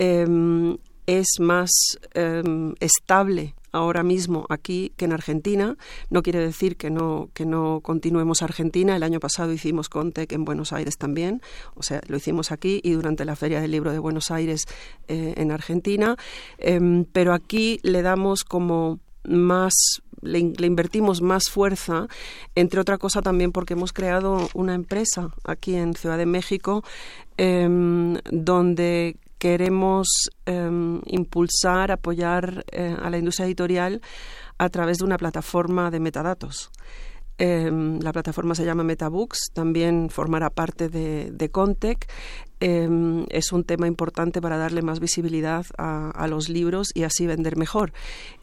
Em, 0.05 0.77
es 1.07 1.27
más 1.39 1.69
em, 2.13 2.75
estable 2.81 3.55
ahora 3.71 4.03
mismo 4.03 4.45
aquí 4.49 4.91
que 4.97 5.05
en 5.05 5.13
Argentina. 5.13 5.77
No 6.09 6.23
quiere 6.23 6.39
decir 6.39 6.75
que 6.75 6.89
no, 6.89 7.29
que 7.33 7.45
no 7.45 7.79
continuemos 7.81 8.41
Argentina. 8.41 8.97
El 8.97 9.03
año 9.03 9.21
pasado 9.21 9.53
hicimos 9.53 9.87
Contec 9.87 10.33
en 10.33 10.43
Buenos 10.43 10.73
Aires 10.73 10.97
también, 10.97 11.41
o 11.73 11.83
sea, 11.83 12.01
lo 12.07 12.17
hicimos 12.17 12.51
aquí 12.51 12.81
y 12.83 12.91
durante 12.91 13.23
la 13.23 13.37
Feria 13.37 13.61
del 13.61 13.71
Libro 13.71 13.93
de 13.93 13.99
Buenos 13.99 14.29
Aires 14.29 14.65
eh, 15.07 15.35
en 15.37 15.51
Argentina. 15.51 16.17
Em, 16.57 17.05
pero 17.05 17.33
aquí 17.33 17.79
le 17.83 18.01
damos 18.01 18.43
como 18.43 18.99
más 19.23 19.73
le, 20.21 20.39
invertimos 20.39 21.21
más 21.21 21.49
fuerza, 21.49 22.07
entre 22.55 22.79
otra 22.79 22.97
cosa 22.97 23.21
también 23.21 23.51
porque 23.51 23.73
hemos 23.73 23.93
creado 23.93 24.49
una 24.53 24.73
empresa 24.73 25.31
aquí 25.43 25.75
en 25.75 25.93
Ciudad 25.93 26.17
de 26.17 26.25
México 26.25 26.83
donde 28.31 29.17
queremos 29.43 30.07
em, 30.45 31.01
impulsar, 31.07 31.91
apoyar 31.91 32.63
eh, 32.71 32.95
a 32.97 33.09
la 33.09 33.17
industria 33.17 33.45
editorial 33.45 33.99
a 34.57 34.69
través 34.69 34.99
de 34.99 35.03
una 35.03 35.17
plataforma 35.17 35.91
de 35.91 35.99
metadatos. 35.99 36.71
Em, 37.37 37.99
la 37.99 38.13
plataforma 38.13 38.55
se 38.55 38.63
llama 38.63 38.85
MetaBooks, 38.85 39.51
también 39.51 40.09
formará 40.09 40.49
parte 40.49 40.87
de, 40.87 41.49
Contec 41.51 42.07
em, 42.63 43.25
es 43.29 43.51
un 43.51 43.65
tema 43.65 43.87
importante 43.87 44.41
para 44.41 44.57
darle 44.57 44.81
más 44.81 45.01
visibilidad 45.01 45.65
a, 45.77 46.27
los 46.29 46.47
libros 46.47 46.91
y 46.93 47.03
así 47.03 47.27
vender 47.27 47.57
mejor. 47.57 47.91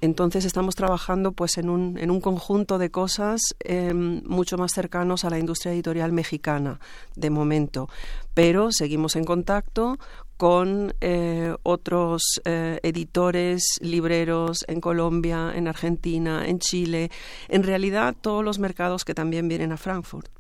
Entonces 0.03 0.45
estamos 0.45 0.75
trabajando 0.75 1.33
pues 1.33 1.57
en 1.57 1.71
un, 1.71 1.97
en 1.97 2.11
un 2.11 2.21
conjunto 2.21 2.77
de 2.77 2.91
cosas 2.91 3.41
em, 3.61 4.23
mucho 4.27 4.59
más 4.59 4.73
cercanos 4.73 5.25
a 5.25 5.31
la 5.31 5.39
industria 5.39 5.73
editorial 5.73 6.13
mexicana 6.13 6.81
de 7.17 7.31
momento, 7.31 7.89
pero 8.35 8.73
seguimos 8.73 9.17
en 9.17 9.25
contacto 9.25 9.99
con 10.37 10.95
eh, 11.01 11.55
otros 11.63 12.41
eh, 12.45 12.79
editores, 12.83 13.79
libreros 13.81 14.65
en 14.69 14.81
Colombia, 14.81 15.53
en 15.55 15.67
Argentina, 15.67 16.47
en 16.47 16.59
Chile, 16.59 17.11
en 17.49 17.63
realidad 17.63 18.15
todos 18.21 18.45
los 18.45 18.59
mercados 18.59 19.05
que 19.05 19.15
también 19.15 19.49
vienen 19.49 19.73
a 19.73 19.79
Frankfurt 19.79 20.40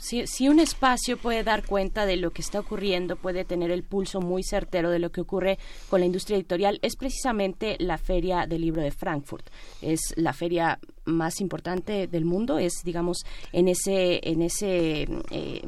si, 0.00 0.48
un 0.48 0.60
espacio 0.60 1.16
puede 1.16 1.44
dar 1.44 1.64
cuenta 1.64 2.06
de 2.06 2.16
lo 2.16 2.32
que 2.32 2.42
está 2.42 2.60
ocurriendo, 2.60 3.16
puede 3.16 3.44
tener 3.44 3.70
el 3.70 3.82
pulso 3.82 4.20
muy 4.20 4.42
certero 4.42 4.90
de 4.90 4.98
lo 4.98 5.10
que 5.10 5.20
ocurre 5.20 5.58
con 5.88 6.00
la 6.00 6.06
industria 6.06 6.36
editorial, 6.36 6.78
es 6.82 6.96
precisamente 6.96 7.76
la 7.78 7.98
Feria 7.98 8.46
del 8.46 8.62
Libro 8.62 8.82
de 8.82 8.90
Frankfurt. 8.90 9.48
Es 9.82 10.14
la 10.16 10.32
feria 10.32 10.78
más 11.04 11.40
importante 11.40 12.06
del 12.08 12.24
mundo, 12.24 12.58
es, 12.58 12.82
digamos, 12.84 13.24
en 13.52 13.68
ese, 13.68 14.20
en 14.28 14.42
ese 14.42 15.06
eh, 15.30 15.62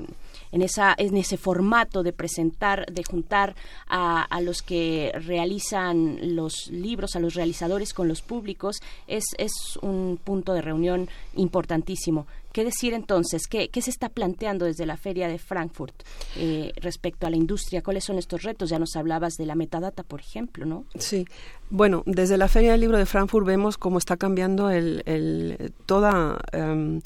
en, 0.53 0.63
esa, 0.63 0.95
en 0.97 1.17
ese 1.17 1.37
formato 1.37 2.03
de 2.03 2.13
presentar, 2.13 2.87
de 2.93 3.05
juntar 3.05 3.55
a, 3.87 4.23
a, 4.23 4.41
los 4.41 4.63
que 4.63 5.13
realizan 5.15 6.35
los 6.35 6.69
libros, 6.69 7.17
a 7.17 7.21
los 7.21 7.35
realizadores 7.35 7.93
con 7.93 8.09
los 8.09 8.23
públicos, 8.23 8.77
es, 9.07 9.25
es 9.39 9.53
un 9.83 10.19
punto 10.23 10.53
de 10.53 10.63
reunión 10.63 11.09
importantísimo. 11.35 12.27
¿Qué 12.53 12.65
decir 12.65 12.95
entonces? 12.95 13.47
¿Qué, 13.47 13.69
qué 13.69 13.83
se 13.83 13.91
está 13.91 14.09
planteando 14.09 14.65
desde 14.65 14.87
la 14.87 14.97
Feria 14.97 15.29
de 15.29 15.39
Frankfurt 15.39 15.95
eh, 16.37 16.73
respecto 16.77 17.27
a 17.27 17.31
la 17.31 17.37
industria? 17.37 17.83
¿Cuáles 17.83 18.05
son 18.05 18.19
estos 18.19 18.43
retos? 18.43 18.71
Ya 18.71 18.79
nos 18.79 18.97
hablabas 18.97 19.35
de 19.35 19.47
la 19.47 19.55
metadata, 19.55 20.03
por 20.03 20.21
ejemplo, 20.21 20.65
¿no? 20.65 20.85
Sí. 20.99 21.27
Bueno, 21.71 22.03
desde 22.07 22.39
la 22.39 22.49
Feria 22.49 22.73
del 22.73 22.81
Libro 22.81 22.97
de 22.99 23.07
Frankfurt 23.07 23.47
vemos 23.47 23.77
cómo 23.77 23.99
está 23.99 24.17
cambiando 24.17 24.71
el, 24.71 25.03
el 25.05 25.73
toda, 25.87 26.39
em, 26.53 27.01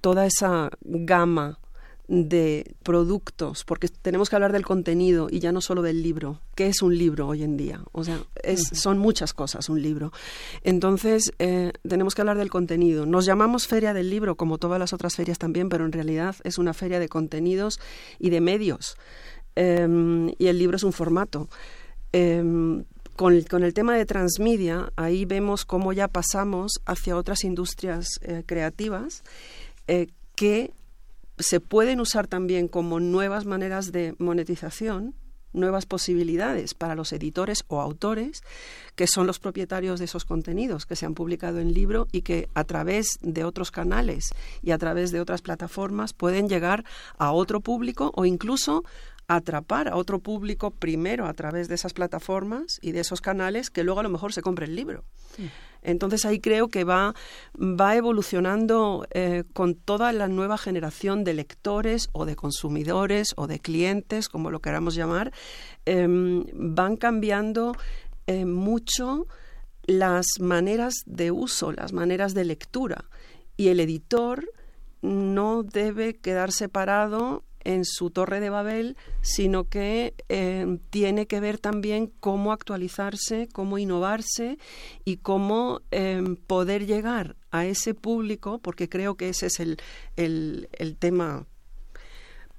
toda 0.00 0.26
esa 0.26 0.70
gama 0.82 1.58
de 2.08 2.74
productos, 2.82 3.64
porque 3.64 3.88
tenemos 3.88 4.30
que 4.30 4.36
hablar 4.36 4.52
del 4.52 4.64
contenido 4.64 5.28
y 5.30 5.40
ya 5.40 5.52
no 5.52 5.60
solo 5.60 5.82
del 5.82 6.02
libro. 6.02 6.40
¿Qué 6.54 6.66
es 6.66 6.80
un 6.80 6.96
libro 6.96 7.28
hoy 7.28 7.42
en 7.42 7.58
día? 7.58 7.82
O 7.92 8.02
sea, 8.02 8.18
son 8.72 8.98
muchas 8.98 9.34
cosas 9.34 9.68
un 9.68 9.82
libro. 9.82 10.10
Entonces, 10.62 11.32
eh, 11.38 11.72
tenemos 11.86 12.14
que 12.14 12.22
hablar 12.22 12.38
del 12.38 12.48
contenido. 12.48 13.04
Nos 13.04 13.26
llamamos 13.26 13.66
Feria 13.66 13.92
del 13.92 14.08
Libro, 14.08 14.36
como 14.36 14.56
todas 14.56 14.78
las 14.78 14.94
otras 14.94 15.16
ferias 15.16 15.38
también, 15.38 15.68
pero 15.68 15.84
en 15.84 15.92
realidad 15.92 16.34
es 16.44 16.56
una 16.56 16.72
feria 16.72 16.98
de 16.98 17.10
contenidos 17.10 17.78
y 18.18 18.30
de 18.30 18.40
medios. 18.40 18.96
Em, 19.54 20.32
y 20.38 20.46
el 20.46 20.58
libro 20.58 20.76
es 20.76 20.84
un 20.84 20.94
formato. 20.94 21.48
Em, 22.12 22.84
con 23.16 23.34
el, 23.34 23.74
tema 23.74 23.96
de 23.96 24.06
transmedia, 24.06 24.92
ahí 24.96 25.24
vemos 25.24 25.64
cómo 25.64 25.92
ya 25.92 26.06
pasamos 26.06 26.80
hacia 26.86 27.16
otras 27.16 27.42
industrias 27.42 28.06
eh, 28.22 28.44
creativas 28.46 29.24
eh, 29.88 30.06
que 30.36 30.70
se 31.38 31.60
pueden 31.60 32.00
usar 32.00 32.26
también 32.26 32.68
como 32.68 33.00
nuevas 33.00 33.44
maneras 33.44 33.92
de 33.92 34.14
monetización, 34.18 35.14
nuevas 35.52 35.86
posibilidades 35.86 36.74
para 36.74 36.94
los 36.94 37.12
editores 37.12 37.64
o 37.68 37.80
autores, 37.80 38.42
que 38.94 39.06
son 39.06 39.26
los 39.26 39.38
propietarios 39.38 39.98
de 39.98 40.04
esos 40.04 40.24
contenidos 40.24 40.86
que 40.86 40.96
se 40.96 41.06
han 41.06 41.14
publicado 41.14 41.58
en 41.60 41.72
libro 41.72 42.06
y 42.12 42.22
que 42.22 42.48
a 42.54 42.64
través 42.64 43.18
de 43.22 43.44
otros 43.44 43.70
canales 43.70 44.30
y 44.62 44.72
a 44.72 44.78
través 44.78 45.10
de 45.10 45.20
otras 45.20 45.42
plataformas 45.42 46.12
pueden 46.12 46.48
llegar 46.48 46.84
a 47.16 47.32
otro 47.32 47.60
público 47.60 48.12
o 48.14 48.24
incluso 48.24 48.84
atrapar 49.28 49.88
a 49.88 49.96
otro 49.96 50.18
público 50.20 50.70
primero 50.70 51.26
a 51.26 51.34
través 51.34 51.68
de 51.68 51.74
esas 51.74 51.92
plataformas 51.92 52.78
y 52.80 52.92
de 52.92 53.00
esos 53.00 53.20
canales 53.20 53.68
que 53.68 53.84
luego 53.84 54.00
a 54.00 54.02
lo 54.02 54.08
mejor 54.08 54.32
se 54.32 54.40
compre 54.40 54.64
el 54.64 54.74
libro. 54.74 55.04
Entonces 55.82 56.24
ahí 56.24 56.40
creo 56.40 56.68
que 56.68 56.82
va, 56.82 57.14
va 57.54 57.94
evolucionando 57.94 59.06
eh, 59.10 59.44
con 59.52 59.74
toda 59.74 60.12
la 60.12 60.26
nueva 60.28 60.56
generación 60.58 61.24
de 61.24 61.34
lectores 61.34 62.08
o 62.12 62.24
de 62.24 62.34
consumidores 62.34 63.34
o 63.36 63.46
de 63.46 63.60
clientes, 63.60 64.28
como 64.28 64.50
lo 64.50 64.60
queramos 64.60 64.94
llamar, 64.94 65.30
em, 65.84 66.44
van 66.54 66.96
cambiando 66.96 67.76
eh, 68.26 68.46
mucho 68.46 69.26
las 69.84 70.26
maneras 70.40 70.94
de 71.06 71.30
uso, 71.30 71.70
las 71.72 71.92
maneras 71.92 72.34
de 72.34 72.44
lectura. 72.44 73.04
Y 73.56 73.68
el 73.68 73.78
editor 73.80 74.50
no 75.02 75.62
debe 75.62 76.16
quedar 76.16 76.50
separado 76.50 77.44
en 77.68 77.84
su 77.84 78.08
torre 78.08 78.40
de 78.40 78.48
Babel, 78.48 78.96
sino 79.20 79.64
que 79.64 80.14
eh, 80.30 80.78
tiene 80.88 81.26
que 81.26 81.38
ver 81.38 81.58
también 81.58 82.10
cómo 82.18 82.52
actualizarse, 82.52 83.46
cómo 83.52 83.76
innovarse 83.76 84.56
y 85.04 85.18
cómo 85.18 85.82
em, 85.90 86.36
poder 86.36 86.86
llegar 86.86 87.36
a 87.50 87.66
ese 87.66 87.92
público, 87.92 88.58
porque 88.58 88.88
creo 88.88 89.16
que 89.16 89.28
ese 89.28 89.48
es 89.48 89.60
el, 89.60 89.76
el, 90.16 90.96
tema 90.98 91.44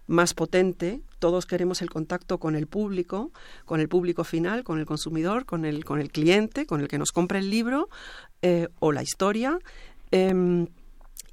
más 0.06 0.36
potente. 0.36 1.02
Todos 1.18 1.48
queremos 1.48 1.81
el 1.81 1.90
contacto 1.90 2.38
con 2.38 2.56
el 2.56 2.68
público, 2.68 3.31
con 3.65 3.80
el 3.80 3.90
público 3.90 4.23
final, 4.23 4.64
con 4.64 4.77
el 4.77 4.86
consumidor, 4.86 5.48
con 5.48 5.65
el, 5.65 5.86
con 5.86 5.99
el 5.99 6.11
cliente, 6.11 6.68
con 6.68 6.81
el 6.81 6.88
que 6.88 6.99
nos 6.99 7.10
compra 7.10 7.40
el 7.40 7.49
libro 7.49 7.90
eh, 8.44 8.68
o 8.77 8.91
la 8.91 9.02
historia. 9.02 9.57
Em, 10.11 10.68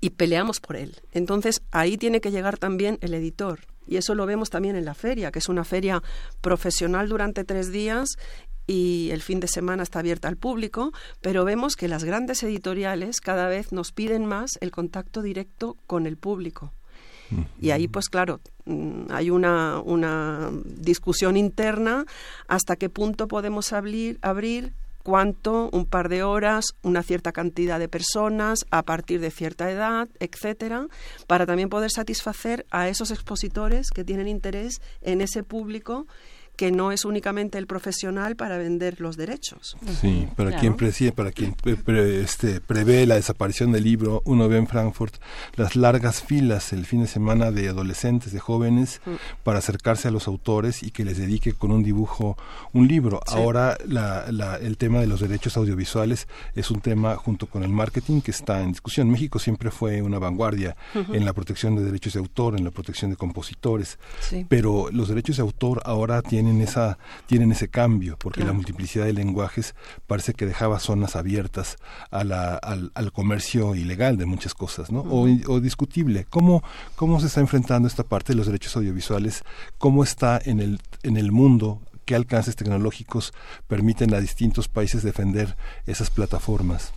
y 0.07 0.11
peleamos 0.11 0.61
por 0.61 0.77
él. 0.77 0.95
Entonces 1.11 1.62
ahí 1.73 1.97
tiene 1.97 2.20
que 2.20 2.31
llegar 2.31 2.59
también 2.59 2.97
el 3.01 3.12
editor. 3.12 3.59
Y 3.89 3.97
eso 3.97 4.15
lo 4.15 4.24
vemos 4.24 4.51
también 4.51 4.77
en 4.77 4.85
la 4.85 4.95
feria, 4.95 5.33
que 5.33 5.41
es 5.41 5.49
una 5.49 5.65
feria 5.65 6.01
profesional 6.41 7.09
durante 7.09 7.43
tres 7.43 7.73
días 7.73 8.11
y 8.69 9.11
el 9.11 9.20
fin 9.20 9.41
de 9.41 9.49
semana 9.49 9.83
está 9.83 9.99
abierta 9.99 10.28
al 10.28 10.37
público, 10.37 10.93
pero 11.20 11.45
vemos 11.45 11.74
que 11.74 11.89
las 11.89 12.05
grandes 12.05 12.41
editoriales 12.45 13.20
cada 13.20 13.49
vez 13.49 13.73
nos 13.73 13.91
piden 13.91 14.27
más 14.27 14.59
el 14.61 14.70
contacto 14.70 15.23
directo 15.23 15.77
con 15.89 16.07
el 16.07 16.16
público. 16.16 16.73
Y 17.61 17.70
ahí, 17.70 17.89
pues 17.89 18.09
claro, 18.09 18.41
mm, 18.66 19.07
hay 19.11 19.31
una, 19.31 19.81
una 19.81 20.53
discusión 20.65 21.37
interna 21.37 22.05
hasta 22.47 22.77
qué 22.77 22.89
punto 22.89 23.27
podemos 23.27 23.73
abrir, 23.73 24.20
abrir 24.23 24.73
cuánto, 25.07 25.70
un 25.73 25.87
par 25.87 26.09
de 26.09 26.24
horas, 26.24 26.65
una 26.83 27.05
cierta 27.05 27.31
cantidad 27.31 27.78
de 27.78 27.89
personas 27.89 28.66
a 28.73 28.83
partir 28.83 29.20
de 29.20 29.31
cierta 29.31 29.70
edad, 29.70 30.09
etcétera, 30.19 30.89
para 31.28 31.47
también 31.47 31.69
poder 31.69 31.93
satisfacer 31.93 32.66
a 32.73 32.89
esos 32.89 33.12
expositores 33.12 33.93
que 33.95 34.03
tienen 34.03 34.27
interés 34.27 34.81
en 35.03 35.20
ese 35.20 35.45
público 35.45 36.09
que 36.57 36.73
no 36.73 36.91
es 36.91 37.05
únicamente 37.05 37.59
el 37.59 37.66
profesional 37.66 38.35
para 38.35 38.57
vender 38.57 39.01
los 39.01 39.16
derechos. 39.16 39.77
Sí, 40.01 40.27
para 40.37 40.59
quien 40.59 40.74
preside, 40.74 41.12
para 41.12 41.31
quien 41.31 41.55
este, 41.97 42.61
prevé 42.61 43.07
la 43.07 43.16
desaparición 43.16 43.73
del 43.73 43.85
libro, 43.85 44.23
uno 44.24 44.49
ve 44.49 44.57
en 44.57 44.66
Frankfurt 44.66 45.15
las 45.57 45.77
largas 45.77 46.23
filas 46.23 46.73
el 46.73 46.87
fin 46.87 47.03
de 47.03 47.07
semana 47.07 47.51
de 47.51 47.69
adolescentes, 47.69 48.33
de 48.33 48.41
jóvenes, 48.41 49.01
mm. 49.05 49.11
para 49.45 49.59
acercarse 49.59 50.09
a 50.09 50.11
los 50.11 50.27
autores 50.27 50.83
y 50.83 50.91
que 50.91 51.05
les 51.05 51.19
dedique 51.19 51.53
con 51.53 51.70
un 51.70 51.83
dibujo 51.83 52.37
un 52.73 52.89
libro. 52.89 53.20
Ahora 53.27 53.77
la, 53.87 54.24
el 54.61 54.78
tema 54.78 55.01
de 55.01 55.07
los 55.07 55.20
derechos 55.20 55.57
audiovisuales 55.57 56.27
es 56.55 56.70
un 56.70 56.81
tema 56.81 57.16
junto 57.16 57.47
con 57.47 57.62
el 57.62 57.70
marketing 57.70 58.20
que 58.23 58.31
está 58.31 58.62
en 58.62 58.73
discusión. 58.73 59.11
México 59.11 59.39
siempre 59.39 59.70
fue 59.70 60.01
una 60.01 60.19
vanguardia 60.19 60.77
en 60.95 61.24
la 61.24 61.33
protección 61.33 61.77
de 61.77 61.85
derechos 61.85 62.15
de 62.15 62.20
autor, 62.20 62.57
en 62.57 62.65
la 62.65 62.70
protección 62.70 63.11
de 63.11 63.16
compositores, 63.16 63.99
pero 64.49 64.89
los 64.91 65.09
derechos 65.09 65.37
de 65.37 65.43
autor 65.43 65.83
ahora 65.85 66.23
tienen 66.23 66.45
tienen 66.47 66.62
esa 66.62 66.98
tienen 67.27 67.51
ese 67.52 67.68
cambio 67.68 68.16
porque 68.18 68.44
la 68.44 68.52
multiplicidad 68.52 69.05
de 69.05 69.12
lenguajes 69.12 69.74
parece 70.06 70.35
que 70.35 70.47
dejaba 70.47 70.78
zonas 70.78 71.16
abiertas 71.16 71.77
a 72.10 72.23
la, 72.23 72.55
al, 72.55 72.93
al, 72.94 73.10
comercio 73.10 73.74
ilegal 73.74 74.16
de 74.16 74.27
muchas 74.27 74.55
cosas 74.55 74.93
no 74.93 75.01
o, 75.01 75.27
o, 75.48 75.60
discutible. 75.60 76.27
Cómo 76.31 76.62
cómo 76.94 77.18
se 77.20 77.27
está 77.27 77.40
enfrentando 77.40 77.89
esta 77.89 78.05
parte 78.05 78.32
de 78.32 78.36
los 78.36 78.47
derechos 78.47 78.77
audiovisuales 78.77 79.43
cómo 79.78 80.05
está 80.05 80.40
en 80.44 80.60
el 80.60 80.81
en 81.02 81.16
el 81.16 81.32
mundo 81.32 81.81
qué 82.05 82.14
alcances 82.14 82.55
tecnológicos 82.55 83.32
permiten 83.66 84.14
a 84.14 84.20
distintos 84.20 84.68
países 84.68 85.02
defender 85.02 85.56
esas 85.86 86.10
plataformas 86.10 86.93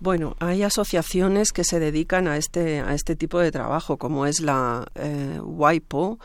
bueno, 0.00 0.34
hay 0.40 0.64
asociaciones 0.64 1.52
que 1.52 1.62
se 1.62 1.78
dedican 1.78 2.26
a 2.26 2.36
este, 2.36 2.80
a 2.80 2.92
este 2.92 3.14
tipo 3.14 3.38
de 3.38 3.52
trabajo, 3.52 3.98
como 3.98 4.26
es 4.26 4.40
la 4.40 4.84
eh, 4.96 5.38
WIPO, 5.40 6.18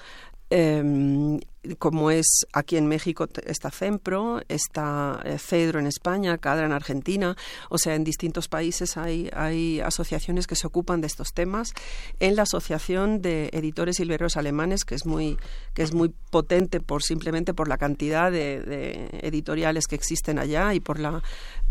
eh, 0.49 1.40
como 1.76 2.11
es 2.11 2.45
aquí 2.53 2.77
en 2.77 2.88
México 2.88 3.27
está 3.45 3.72
CEMPRO, 3.72 4.41
está 4.48 5.22
eh, 5.26 5.38
CEDRO 5.38 5.80
en 5.80 5.88
España, 5.88 6.38
CADRA 6.38 6.65
en 6.65 6.72
Argentina, 6.72 7.35
o 7.69 7.77
sea, 7.77 7.95
en 7.95 8.03
distintos 8.03 8.48
países 8.48 8.98
hay, 8.98 9.30
hay 9.34 9.80
asociaciones 9.81 10.48
que 10.48 10.56
se 10.56 10.68
ocupan 10.68 11.02
de 11.02 11.07
estos 11.07 11.34
temas. 11.34 11.73
En 12.19 12.35
la 12.35 12.44
Asociación 12.44 13.22
de 13.22 13.49
Editores 13.53 13.99
y 13.99 14.06
Libreros 14.06 14.38
Alemanes, 14.38 14.85
que 14.85 14.95
es 14.95 15.06
muy, 15.06 15.38
que 15.73 15.84
es 15.84 15.94
muy 15.94 16.14
potente 16.30 16.80
por 16.80 17.03
simplemente 17.03 17.53
por 17.53 17.68
la 17.68 17.77
cantidad 17.77 18.31
de, 18.31 19.10
editoriales 19.22 19.88
que 19.88 19.95
existen 19.95 20.39
allá 20.39 20.73
y 20.73 20.80
por 20.80 20.99
la, 20.99 21.22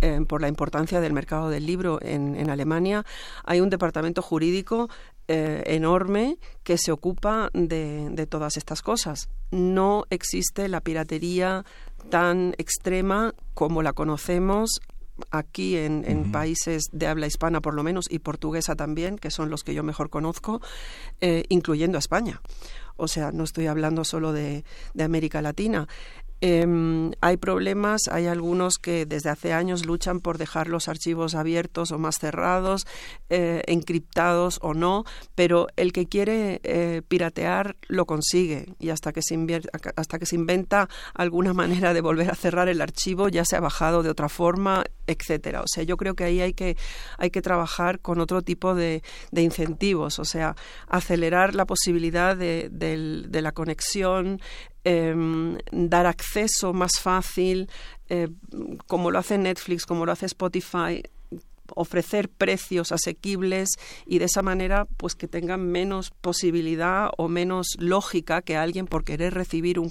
eh, 0.00 0.20
por 0.26 0.40
la 0.40 0.48
importancia 0.48 1.00
del 1.00 1.12
mercado 1.12 1.50
del 1.50 1.66
libro 1.66 1.98
en 2.02 2.50
Alemania, 2.50 3.04
hay 3.44 3.60
un 3.60 3.70
departamento 3.70 4.22
jurídico 4.22 4.88
eh, 5.28 5.62
enorme 5.66 6.38
que 6.62 6.78
se 6.78 6.92
ocupa 6.92 7.50
de, 7.52 8.08
de 8.10 8.26
todas 8.26 8.56
estas 8.56 8.82
cosas. 8.82 9.28
No 9.50 10.04
existe 10.10 10.68
la 10.68 10.80
piratería 10.80 11.64
tan 12.10 12.54
extrema 12.58 13.34
como 13.54 13.82
la 13.82 13.92
conocemos 13.92 14.80
aquí 15.30 15.76
en, 15.76 16.30
países 16.30 16.84
de 16.92 17.06
habla 17.06 17.26
hispana 17.26 17.60
por 17.60 17.74
lo 17.74 17.82
menos 17.82 18.06
y 18.10 18.18
portuguesa 18.18 18.76
también, 18.76 19.16
que 19.16 19.30
son 19.30 19.50
los 19.50 19.64
que 19.64 19.74
yo 19.74 19.82
mejor 19.82 20.10
conozco, 20.10 20.60
eh, 21.20 21.44
incluyendo 21.48 21.98
a 21.98 22.00
España. 22.00 22.40
O 22.96 23.08
sea, 23.08 23.32
no 23.32 23.44
estoy 23.44 23.66
hablando 23.66 24.04
solo 24.04 24.32
de, 24.32 24.64
de 24.94 25.04
América 25.04 25.42
Latina. 25.42 25.86
Em, 26.42 27.12
hay 27.22 27.38
problemas, 27.38 28.02
hay 28.10 28.26
algunos 28.26 28.76
que 28.76 29.06
desde 29.06 29.30
hace 29.30 29.54
años 29.54 29.86
luchan 29.86 30.20
por 30.20 30.36
dejar 30.36 30.68
los 30.68 30.86
archivos 30.86 31.34
abiertos 31.34 31.92
o 31.92 31.98
más 31.98 32.18
cerrados, 32.18 32.86
eh, 33.30 33.62
encriptados 33.66 34.58
o 34.60 34.74
no, 34.74 35.04
pero 35.34 35.68
el 35.76 35.92
que 35.92 36.06
quiere 36.06 36.60
eh, 36.62 37.00
piratear 37.08 37.76
lo 37.88 38.04
consigue 38.04 38.74
y 38.78 38.90
hasta 38.90 39.14
que, 39.14 39.22
se 39.22 39.34
hasta 39.96 40.18
que 40.18 40.26
se 40.26 40.36
inventa 40.36 40.90
alguna 41.14 41.52
manera 41.54 41.94
de 41.94 42.02
volver 42.02 42.30
a 42.30 42.34
cerrar 42.34 42.68
el 42.68 42.82
archivo 42.82 43.28
ya 43.28 43.44
se 43.46 43.56
ha 43.56 43.60
bajado 43.60 44.02
de 44.02 44.10
otra 44.10 44.28
forma, 44.28 44.84
etcétera. 45.06 45.62
O 45.62 45.68
sea, 45.68 45.84
yo 45.84 45.96
creo 45.96 46.14
que 46.14 46.24
ahí 46.24 46.42
hay 46.42 46.52
que, 46.52 46.76
hay 47.16 47.30
que 47.30 47.40
trabajar 47.40 48.00
con 48.00 48.20
otro 48.20 48.42
tipo 48.42 48.74
de, 48.74 49.02
de 49.30 49.42
incentivos, 49.42 50.18
o 50.18 50.24
sea, 50.26 50.54
acelerar 50.86 51.54
la 51.54 51.64
posibilidad 51.64 52.36
de, 52.36 52.68
de 52.70 53.42
la 53.42 53.52
conexión, 53.52 54.40
Em, 54.88 55.58
dar 55.72 56.06
acceso 56.06 56.72
más 56.72 56.92
fácil, 57.02 57.68
eh, 58.08 58.28
como 58.86 59.10
lo 59.10 59.18
hace 59.18 59.36
Netflix, 59.36 59.84
como 59.84 60.06
lo 60.06 60.12
hace 60.12 60.26
Spotify, 60.26 61.02
ofrecer 61.74 62.28
precios 62.28 62.92
asequibles 62.92 63.70
y 64.06 64.20
de 64.20 64.26
esa 64.26 64.42
manera 64.42 64.86
pues 64.96 65.16
que 65.16 65.26
tengan 65.26 65.66
menos 65.66 66.12
posibilidad 66.20 67.10
o 67.18 67.26
menos 67.26 67.66
lógica 67.80 68.42
que 68.42 68.56
alguien 68.56 68.86
por 68.86 69.02
querer 69.02 69.34
recibir 69.34 69.80
un, 69.80 69.90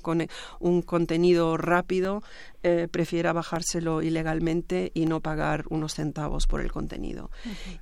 un 0.62 0.82
contenido 0.82 1.58
rápido 1.58 2.24
eh, 2.64 2.88
prefiera 2.90 3.34
bajárselo 3.34 4.02
ilegalmente 4.02 4.92
y 4.94 5.08
no 5.08 5.20
pagar 5.20 5.66
unos 5.68 5.96
centavos 5.96 6.48
por 6.48 6.62
el 6.62 6.72
contenido. 6.72 7.30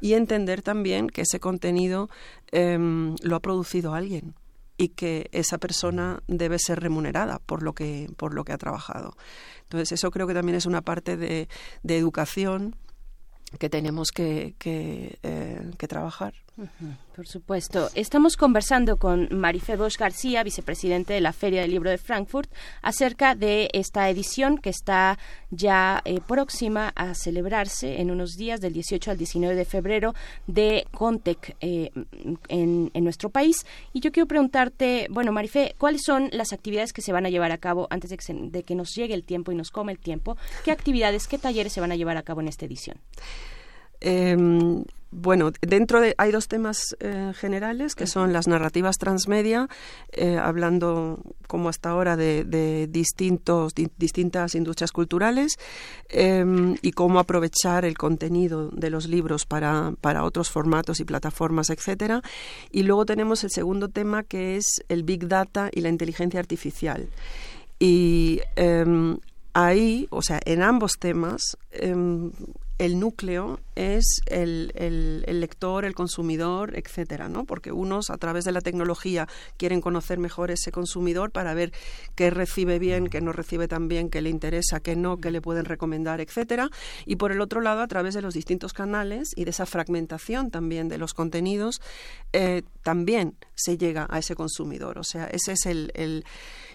Y 0.01 0.13
entender 0.13 0.63
también 0.63 1.09
que 1.09 1.21
ese 1.21 1.39
contenido 1.39 2.09
em, 2.51 3.15
lo 3.21 3.35
ha 3.35 3.39
producido 3.39 3.93
alguien 3.93 4.33
y 4.77 4.89
que 4.89 5.29
esa 5.31 5.57
persona 5.57 6.21
debe 6.27 6.59
ser 6.59 6.79
remunerada 6.79 7.39
por 7.39 7.63
lo 7.63 7.73
que, 7.73 8.09
por 8.17 8.33
lo 8.33 8.43
que 8.43 8.53
ha 8.53 8.57
trabajado. 8.57 9.15
Entonces, 9.63 9.91
eso 9.93 10.11
creo 10.11 10.27
que 10.27 10.33
también 10.33 10.55
es 10.55 10.65
una 10.65 10.81
parte 10.81 11.17
de, 11.17 11.47
de 11.83 11.97
educación 11.97 12.75
que 13.59 13.69
tenemos 13.69 14.11
que, 14.11 14.55
que, 14.57 15.19
eh, 15.23 15.71
que 15.77 15.87
trabajar. 15.87 16.33
Por 17.15 17.27
supuesto. 17.27 17.89
Estamos 17.95 18.37
conversando 18.37 18.97
con 18.97 19.27
Marife 19.31 19.75
Bosch 19.75 19.97
García, 19.97 20.43
vicepresidente 20.43 21.13
de 21.13 21.21
la 21.21 21.33
Feria 21.33 21.61
del 21.61 21.71
Libro 21.71 21.89
de 21.89 21.97
Frankfurt, 21.97 22.51
acerca 22.83 23.33
de 23.33 23.69
esta 23.73 24.07
edición 24.09 24.59
que 24.59 24.69
está 24.69 25.17
ya 25.49 26.01
eh, 26.05 26.19
próxima 26.27 26.89
a 26.95 27.15
celebrarse 27.15 27.99
en 27.99 28.11
unos 28.11 28.35
días, 28.35 28.61
del 28.61 28.73
18 28.73 29.11
al 29.11 29.17
19 29.17 29.55
de 29.55 29.65
febrero, 29.65 30.13
de 30.45 30.85
Contec 30.91 31.55
eh, 31.59 31.91
en, 32.49 32.91
nuestro 33.03 33.29
país. 33.29 33.65
Y 33.91 33.99
yo 33.99 34.11
quiero 34.11 34.27
preguntarte, 34.27 35.07
bueno, 35.09 35.31
Marife, 35.31 35.73
¿cuáles 35.79 36.03
son 36.05 36.29
las 36.31 36.53
actividades 36.53 36.93
que 36.93 37.01
se 37.01 37.11
van 37.11 37.25
a 37.25 37.29
llevar 37.29 37.51
a 37.51 37.57
cabo 37.57 37.87
antes 37.89 38.11
de 38.11 38.63
que, 38.63 38.75
nos 38.75 38.93
llegue 38.95 39.15
el 39.15 39.23
tiempo 39.23 39.51
y 39.51 39.55
nos 39.55 39.71
come 39.71 39.91
el 39.91 39.99
tiempo? 39.99 40.37
¿Qué 40.63 40.71
actividades, 40.71 41.27
qué 41.27 41.39
talleres 41.39 41.73
se 41.73 41.81
van 41.81 41.91
a 41.91 41.95
llevar 41.95 42.17
a 42.17 42.23
cabo 42.23 42.41
en 42.41 42.47
esta 42.47 42.65
edición? 42.65 42.97
Em, 43.99 44.83
bueno, 45.15 45.51
dentro 45.61 46.01
de 46.01 46.15
hay 46.17 46.31
dos 46.31 46.47
temas 46.47 46.95
eh, 46.99 47.33
generales 47.35 47.95
que 47.95 48.07
son 48.07 48.33
las 48.33 48.47
narrativas 48.47 48.97
transmedia, 48.97 49.67
eh, 50.11 50.37
hablando 50.37 51.19
como 51.47 51.69
hasta 51.69 51.91
ahora 51.91 52.15
de, 52.17 52.87
distintos 52.89 53.73
distintas 53.75 54.55
industrias 54.55 54.91
culturales 54.91 55.57
em, 56.09 56.75
y 56.81 56.91
cómo 56.91 57.19
aprovechar 57.19 57.85
el 57.85 57.97
contenido 57.97 58.69
de 58.69 58.89
los 58.89 59.07
libros 59.07 59.45
para, 59.45 59.93
para 60.01 60.23
otros 60.23 60.49
formatos 60.49 60.99
y 60.99 61.05
plataformas, 61.05 61.69
etcétera. 61.69 62.21
Y 62.71 62.83
luego 62.83 63.05
tenemos 63.05 63.43
el 63.43 63.51
segundo 63.51 63.89
tema 63.89 64.23
que 64.23 64.57
es 64.57 64.83
el 64.89 65.03
big 65.03 65.27
data 65.27 65.69
y 65.71 65.81
la 65.81 65.89
inteligencia 65.89 66.39
artificial. 66.39 67.07
Y 67.79 68.41
em, 68.55 69.17
ahí, 69.53 70.07
o 70.09 70.21
sea, 70.21 70.39
en 70.45 70.63
ambos 70.63 70.93
temas, 70.99 71.57
el 72.83 72.99
núcleo 72.99 73.61
es 73.75 74.19
el, 74.25 74.73
el, 74.75 75.39
lector, 75.39 75.85
el 75.85 75.95
consumidor, 75.95 76.77
etcétera, 76.77 77.29
¿no? 77.29 77.45
Porque 77.45 77.71
unos 77.71 78.09
a 78.09 78.17
través 78.17 78.43
de 78.43 78.51
la 78.51 78.59
tecnología 78.59 79.25
quieren 79.55 79.79
conocer 79.79 80.19
mejor 80.19 80.51
ese 80.51 80.73
consumidor 80.73 81.31
para 81.31 81.53
ver 81.53 81.71
qué 82.15 82.29
recibe 82.29 82.79
bien, 82.79 83.07
qué 83.07 83.21
no 83.21 83.31
recibe 83.31 83.69
tan 83.69 83.87
bien, 83.87 84.09
qué 84.09 84.21
le 84.21 84.29
interesa, 84.29 84.81
qué 84.81 84.97
no, 84.97 85.21
qué 85.21 85.31
le 85.31 85.39
pueden 85.39 85.63
recomendar, 85.63 86.19
etcétera. 86.19 86.69
Y 87.05 87.15
por 87.15 87.31
el 87.31 87.39
otro 87.39 87.61
lado, 87.61 87.81
a 87.81 87.87
través 87.87 88.15
de 88.15 88.21
los 88.21 88.33
distintos 88.33 88.73
canales 88.73 89.31
y 89.33 89.45
de 89.45 89.51
esa 89.51 89.65
fragmentación 89.65 90.51
también 90.51 90.89
de 90.89 90.97
los 90.97 91.13
contenidos, 91.13 91.81
eh, 92.33 92.63
también 92.81 93.37
se 93.55 93.77
llega 93.77 94.07
a 94.09 94.19
ese 94.19 94.35
consumidor. 94.35 94.97
O 94.97 95.05
sea, 95.05 95.27
ese 95.27 95.53
es 95.53 95.65
el, 95.67 95.91
el 95.95 96.25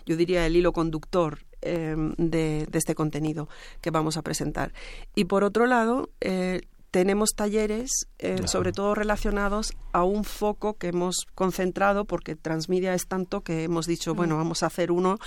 yo 0.06 0.16
diría, 0.16 0.46
el 0.46 0.56
hilo 0.56 0.72
conductor 0.72 1.40
Em, 1.60 2.14
de, 2.16 2.68
este 2.72 2.94
contenido 2.94 3.48
que 3.80 3.90
vamos 3.90 4.16
a 4.16 4.22
presentar. 4.22 4.72
Y 5.16 5.24
por 5.24 5.42
otro 5.42 5.66
lado, 5.66 6.10
eh, 6.20 6.60
tenemos 6.92 7.30
talleres, 7.34 8.06
eh, 8.20 8.46
sobre 8.46 8.70
todo 8.70 8.94
relacionados 8.94 9.72
a 9.92 10.04
un 10.04 10.22
foco 10.22 10.74
que 10.74 10.88
hemos 10.88 11.26
concentrado, 11.34 12.04
porque 12.04 12.36
Transmedia 12.36 12.94
es 12.94 13.08
tanto 13.08 13.40
que 13.40 13.64
hemos 13.64 13.86
dicho, 13.86 14.14
bueno, 14.14 14.36
mm. 14.36 14.38
vamos 14.38 14.62
a 14.62 14.66
hacer 14.66 14.92
uno, 14.92 15.18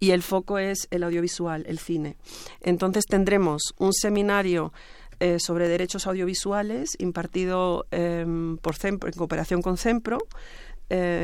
y 0.00 0.12
el 0.12 0.22
foco 0.22 0.58
es 0.58 0.88
el 0.90 1.02
audiovisual, 1.02 1.64
el 1.66 1.78
cine. 1.78 2.16
Entonces 2.62 3.04
tendremos 3.04 3.74
un 3.76 3.92
seminario 3.92 4.72
eh, 5.20 5.38
sobre 5.38 5.68
derechos 5.68 6.06
audiovisuales 6.06 6.96
impartido 6.98 7.84
em, 7.90 8.56
por 8.56 8.74
en 8.82 8.98
cooperación 8.98 9.60
con 9.60 9.76
CEMPRO, 9.76 10.18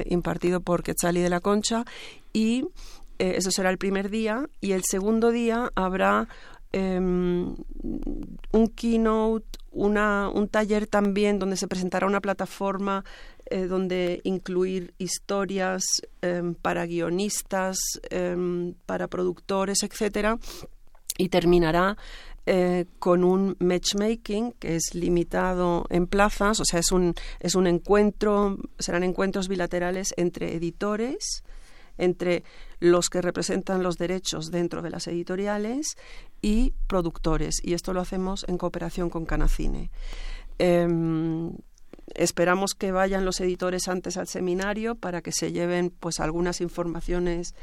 impartido 0.07 0.61
por 0.61 0.83
Quetzali 0.83 1.21
de 1.21 1.31
la 1.31 1.41
Concha, 1.41 1.85
y 2.33 2.65
eh, 3.21 3.37
eso 3.37 3.51
será 3.51 3.69
el 3.69 3.77
primer 3.77 4.09
día, 4.09 4.49
y 4.63 4.73
el 4.73 4.83
segundo 4.83 5.31
día 5.31 5.71
habrá 5.75 6.27
em, 6.73 7.55
un 8.53 8.69
keynote, 8.75 9.59
una, 9.73 10.31
un 10.31 10.49
taller 10.49 10.87
también 10.87 11.39
donde 11.39 11.57
se 11.57 11.69
presentará 11.69 12.07
una 12.07 12.23
plataforma 12.23 13.05
eh, 13.45 13.67
donde 13.67 14.23
incluir 14.25 14.95
historias 14.97 15.85
em, 16.23 16.55
para 16.55 16.87
guionistas, 16.87 17.77
em, 18.09 18.73
para 18.87 19.07
productores, 19.07 19.83
etcétera, 19.83 20.39
y 21.19 21.29
terminará 21.29 21.99
eh, 22.47 22.87
con 22.99 23.23
un 23.23 23.55
matchmaking 23.61 24.53
que 24.53 24.77
es 24.77 24.95
limitado 24.95 25.85
en 25.91 26.07
plazas, 26.07 26.59
o 26.59 26.65
sea, 26.65 26.81
es 26.81 26.91
un, 26.91 27.15
es 27.39 27.55
un 27.55 27.67
encuentro, 27.67 28.57
serán 28.79 29.05
encuentros 29.05 29.47
bilaterales 29.47 30.15
entre 30.17 30.55
editores, 30.55 31.45
entre 32.01 32.43
los 32.81 33.11
que 33.11 33.23
representan 33.23 33.83
los 33.83 33.97
derechos 33.97 34.51
dentro 34.51 34.83
de 34.83 34.91
las 34.91 35.07
editoriales 35.07 35.97
y 36.43 36.73
productores. 36.87 37.61
Y 37.63 37.75
esto 37.75 37.93
lo 37.93 38.01
hacemos 38.01 38.45
en 38.49 38.59
cooperación 38.59 39.11
con 39.11 39.27
Canacine. 39.27 39.91
Em, 40.59 41.53
esperamos 42.15 42.75
que 42.75 42.93
vayan 42.93 43.25
los 43.25 43.41
editores 43.41 43.89
antes 43.89 44.17
al 44.17 44.27
seminario 44.27 44.95
para 44.95 45.23
que 45.23 45.33
se 45.33 45.53
lleven 45.53 45.91
pues 45.91 46.21
algunas 46.21 46.61
informaciones 46.61 47.55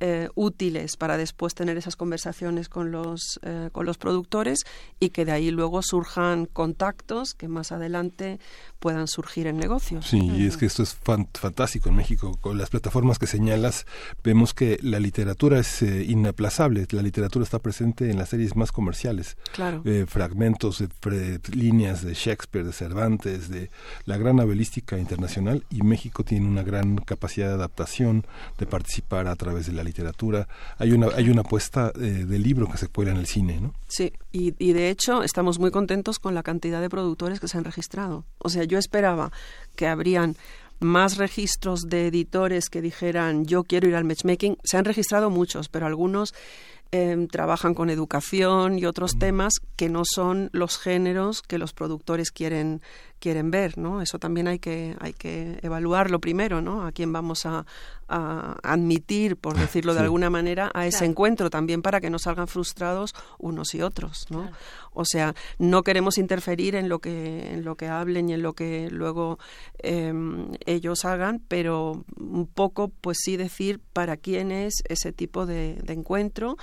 eh, 0.00 0.28
útiles 0.34 0.96
para 0.96 1.16
después 1.16 1.54
tener 1.54 1.76
esas 1.76 1.94
conversaciones 1.94 2.68
con 2.68 2.90
los, 2.90 3.38
eh, 3.42 3.70
con 3.70 3.86
los 3.86 3.96
productores 3.96 4.58
y 4.98 5.10
que 5.10 5.24
de 5.24 5.30
ahí 5.30 5.52
luego 5.52 5.82
surjan 5.82 6.46
contactos 6.46 7.32
que 7.34 7.46
más 7.46 7.70
adelante 7.70 8.40
puedan 8.84 9.08
surgir 9.08 9.46
en 9.46 9.56
negocios. 9.56 10.06
Sí, 10.06 10.20
y 10.20 10.46
es 10.46 10.58
que 10.58 10.66
esto 10.66 10.82
es 10.82 10.94
fantástico 10.94 11.88
en 11.88 11.96
México. 11.96 12.36
Con 12.42 12.58
las 12.58 12.68
plataformas 12.68 13.18
que 13.18 13.26
señalas, 13.26 13.86
vemos 14.22 14.52
que 14.52 14.78
la 14.82 15.00
literatura 15.00 15.58
es 15.58 15.80
eh, 15.80 16.04
inaplazable. 16.06 16.86
La 16.90 17.00
literatura 17.00 17.44
está 17.44 17.60
presente 17.60 18.10
en 18.10 18.18
las 18.18 18.28
series 18.28 18.56
más 18.56 18.72
comerciales. 18.72 19.38
Claro. 19.54 19.82
fragmentos, 20.06 20.80
de, 20.80 21.40
líneas 21.54 22.02
de 22.02 22.12
Shakespeare, 22.12 22.66
de 22.66 22.74
Cervantes, 22.74 23.48
de 23.48 23.70
la 24.04 24.18
gran 24.18 24.36
novelística 24.36 24.98
internacional 24.98 25.64
y 25.70 25.80
México 25.80 26.24
tiene 26.24 26.46
una 26.46 26.62
gran 26.62 26.96
capacidad 26.96 27.48
de 27.48 27.54
adaptación, 27.54 28.26
de 28.58 28.66
participar 28.66 29.28
a 29.28 29.36
través 29.36 29.66
de 29.66 29.72
la 29.72 29.82
literatura. 29.82 30.46
Hay 30.76 30.92
una, 30.92 31.06
hay 31.16 31.30
una 31.30 31.40
apuesta 31.40 31.90
eh, 31.96 32.26
de 32.26 32.38
libro 32.38 32.68
que 32.70 32.76
se 32.76 32.88
cuela 32.88 33.12
en 33.12 33.16
el 33.16 33.26
cine, 33.26 33.60
¿no? 33.60 33.72
Sí, 33.88 34.12
y, 34.30 34.54
y 34.58 34.74
de 34.74 34.90
hecho 34.90 35.22
estamos 35.22 35.58
muy 35.58 35.70
contentos 35.70 36.18
con 36.18 36.34
la 36.34 36.42
cantidad 36.42 36.82
de 36.82 36.90
productores 36.90 37.40
que 37.40 37.48
se 37.48 37.56
han 37.56 37.64
registrado. 37.64 38.24
O 38.38 38.48
sea, 38.48 38.64
yo 38.64 38.73
esperaba 38.78 39.32
que 39.76 39.86
habrían 39.86 40.36
más 40.80 41.16
registros 41.16 41.82
de 41.82 42.08
editores 42.08 42.68
que 42.68 42.82
dijeran 42.82 43.46
yo 43.46 43.64
quiero 43.64 43.88
ir 43.88 43.96
al 43.96 44.04
matchmaking. 44.04 44.58
Se 44.64 44.76
han 44.76 44.84
registrado 44.84 45.30
muchos, 45.30 45.68
pero 45.68 45.86
algunos 45.86 46.34
em, 46.92 47.26
trabajan 47.26 47.74
con 47.74 47.90
educación 47.90 48.78
y 48.78 48.84
otros 48.84 49.18
temas 49.18 49.54
que 49.76 49.88
no 49.88 50.02
son 50.04 50.50
los 50.52 50.78
géneros 50.78 51.42
que 51.42 51.58
los 51.58 51.72
productores 51.72 52.30
quieren 52.30 52.82
quieren 53.24 53.50
ver, 53.50 53.78
¿no? 53.78 54.02
Eso 54.02 54.18
también 54.18 54.48
hay 54.48 54.58
que, 54.58 54.96
hay 55.00 55.14
que 55.14 55.58
evaluarlo 55.62 56.20
primero, 56.20 56.60
¿no? 56.60 56.86
A 56.86 56.92
quién 56.92 57.10
vamos 57.10 57.46
a, 57.46 57.64
admitir, 58.06 59.38
por 59.38 59.56
decirlo 59.58 59.94
de 59.94 60.00
alguna 60.00 60.28
manera, 60.28 60.70
a 60.74 60.86
ese 60.86 61.06
encuentro 61.06 61.48
también 61.48 61.80
para 61.80 62.02
que 62.02 62.10
no 62.10 62.18
salgan 62.18 62.48
frustrados 62.48 63.14
unos 63.38 63.74
y 63.74 63.80
otros, 63.80 64.26
¿no? 64.28 64.50
O 64.92 65.06
sea, 65.06 65.34
no 65.58 65.82
queremos 65.82 66.18
interferir 66.18 66.74
en 66.74 66.90
lo 66.90 66.98
que, 66.98 67.54
en 67.54 67.64
lo 67.64 67.76
que 67.76 67.88
hablen 67.88 68.28
y 68.28 68.34
en 68.34 68.42
lo 68.42 68.52
que 68.52 68.90
luego 68.90 69.38
em, 69.78 70.52
ellos 70.66 71.06
hagan, 71.06 71.40
pero 71.48 72.04
un 72.18 72.46
poco, 72.46 72.92
pues 73.00 73.16
sí 73.22 73.38
decir 73.38 73.80
para 73.94 74.18
quién 74.18 74.52
es 74.52 74.82
ese 74.86 75.12
tipo 75.12 75.46
de, 75.46 75.82
encuentro 75.88 76.58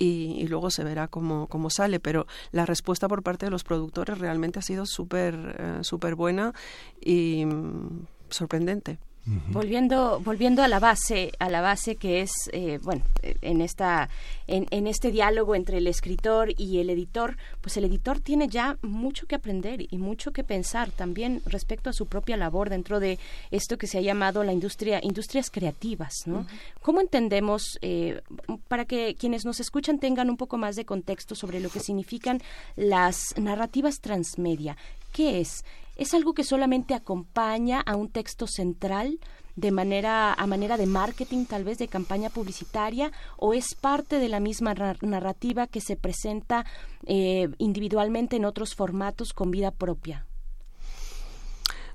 y, 0.00 0.48
luego 0.48 0.70
se 0.70 0.82
verá 0.82 1.08
cómo, 1.08 1.46
cómo, 1.46 1.68
sale. 1.68 2.00
Pero 2.00 2.26
la 2.52 2.64
respuesta 2.64 3.06
por 3.06 3.22
parte 3.22 3.46
de 3.46 3.50
los 3.50 3.64
productores 3.64 4.18
realmente 4.18 4.58
ha 4.58 4.62
sido 4.62 4.86
súper 4.86 5.56
eh, 5.58 6.14
buena 6.14 6.54
y 7.00 7.44
mm, 7.44 8.06
sorprendente. 8.30 8.98
Volviendo, 9.26 10.18
volviendo 10.20 10.62
a 10.62 10.68
la 10.68 10.80
base, 10.80 11.32
a 11.38 11.50
la 11.50 11.60
base 11.60 11.96
que 11.96 12.22
es, 12.22 12.32
eh, 12.52 12.78
bueno, 12.82 13.04
en 13.22 13.60
esta, 13.60 14.08
en, 14.46 14.66
en, 14.70 14.86
este 14.86 15.12
diálogo 15.12 15.54
entre 15.54 15.78
el 15.78 15.86
escritor 15.86 16.52
y 16.56 16.78
el 16.78 16.90
editor, 16.90 17.36
pues 17.60 17.76
el 17.76 17.84
editor 17.84 18.18
tiene 18.18 18.48
ya 18.48 18.78
mucho 18.82 19.26
que 19.26 19.34
aprender 19.34 19.86
y 19.88 19.98
mucho 19.98 20.32
que 20.32 20.42
pensar 20.42 20.90
también 20.90 21.42
respecto 21.44 21.90
a 21.90 21.92
su 21.92 22.06
propia 22.06 22.36
labor 22.36 22.70
dentro 22.70 22.98
de 22.98 23.18
esto 23.50 23.78
que 23.78 23.86
se 23.86 23.98
ha 23.98 24.00
llamado 24.00 24.42
la 24.42 24.52
industria, 24.52 25.00
industrias 25.02 25.50
creativas, 25.50 26.26
¿no? 26.26 26.46
¿Cómo 26.82 27.00
entendemos, 27.00 27.78
eh, 27.82 28.22
para 28.68 28.84
que 28.84 29.16
quienes 29.18 29.44
nos 29.44 29.60
escuchan 29.60 29.98
tengan 29.98 30.30
un 30.30 30.38
poco 30.38 30.56
más 30.56 30.76
de 30.76 30.84
contexto 30.84 31.34
sobre 31.34 31.60
lo 31.60 31.68
que 31.68 31.80
significan 31.80 32.40
las 32.74 33.34
narrativas 33.36 34.00
transmedia? 34.00 34.76
¿Qué 35.12 35.40
es? 35.40 35.64
¿Es 36.00 36.14
algo 36.14 36.32
que 36.32 36.44
solamente 36.44 36.94
acompaña 36.94 37.82
a 37.82 37.94
un 37.94 38.08
texto 38.08 38.46
central 38.46 39.20
de 39.54 39.70
manera 39.70 40.32
a 40.32 40.46
manera 40.46 40.78
de 40.78 40.86
marketing, 40.86 41.44
tal 41.44 41.62
vez 41.62 41.76
de 41.76 41.88
campaña 41.88 42.30
publicitaria, 42.30 43.12
o 43.36 43.52
es 43.52 43.74
parte 43.74 44.18
de 44.18 44.30
la 44.30 44.40
misma 44.40 44.72
narrativa 45.02 45.66
que 45.66 45.82
se 45.82 45.96
presenta 45.96 46.64
eh, 47.04 47.50
individualmente 47.58 48.36
en 48.36 48.46
otros 48.46 48.74
formatos 48.74 49.34
con 49.34 49.50
vida 49.50 49.72
propia? 49.72 50.26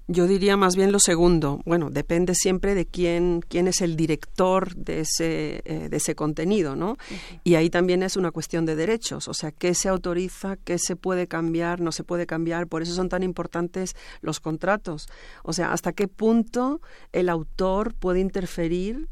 Yo 0.07 0.27
diría 0.27 0.55
más 0.55 0.75
bien 0.75 0.91
lo 0.91 0.99
segundo. 0.99 1.61
Bueno, 1.65 1.89
depende 1.89 2.35
siempre 2.35 2.75
de 2.75 2.85
quién, 2.85 3.41
quién 3.47 3.67
es 3.67 3.81
el 3.81 3.95
director 3.95 4.75
de 4.75 4.99
ese, 4.99 5.61
eh, 5.65 5.89
de 5.89 5.97
ese 5.97 6.13
contenido, 6.13 6.75
¿no? 6.75 6.97
Y 7.43 7.55
ahí 7.55 7.71
también 7.71 8.03
es 8.03 8.15
una 8.15 8.29
cuestión 8.31 8.65
de 8.67 8.75
derechos, 8.75 9.27
o 9.27 9.33
sea, 9.33 9.51
qué 9.51 9.73
se 9.73 9.89
autoriza, 9.89 10.57
qué 10.57 10.77
se 10.77 10.95
puede 10.95 11.27
cambiar, 11.27 11.81
no 11.81 11.91
se 11.91 12.03
puede 12.03 12.27
cambiar. 12.27 12.67
Por 12.67 12.83
eso 12.83 12.93
son 12.93 13.09
tan 13.09 13.23
importantes 13.23 13.95
los 14.21 14.39
contratos. 14.39 15.07
O 15.43 15.53
sea, 15.53 15.73
hasta 15.73 15.91
qué 15.91 16.07
punto 16.07 16.81
el 17.11 17.27
autor 17.27 17.95
puede 17.95 18.19
interferir 18.19 19.09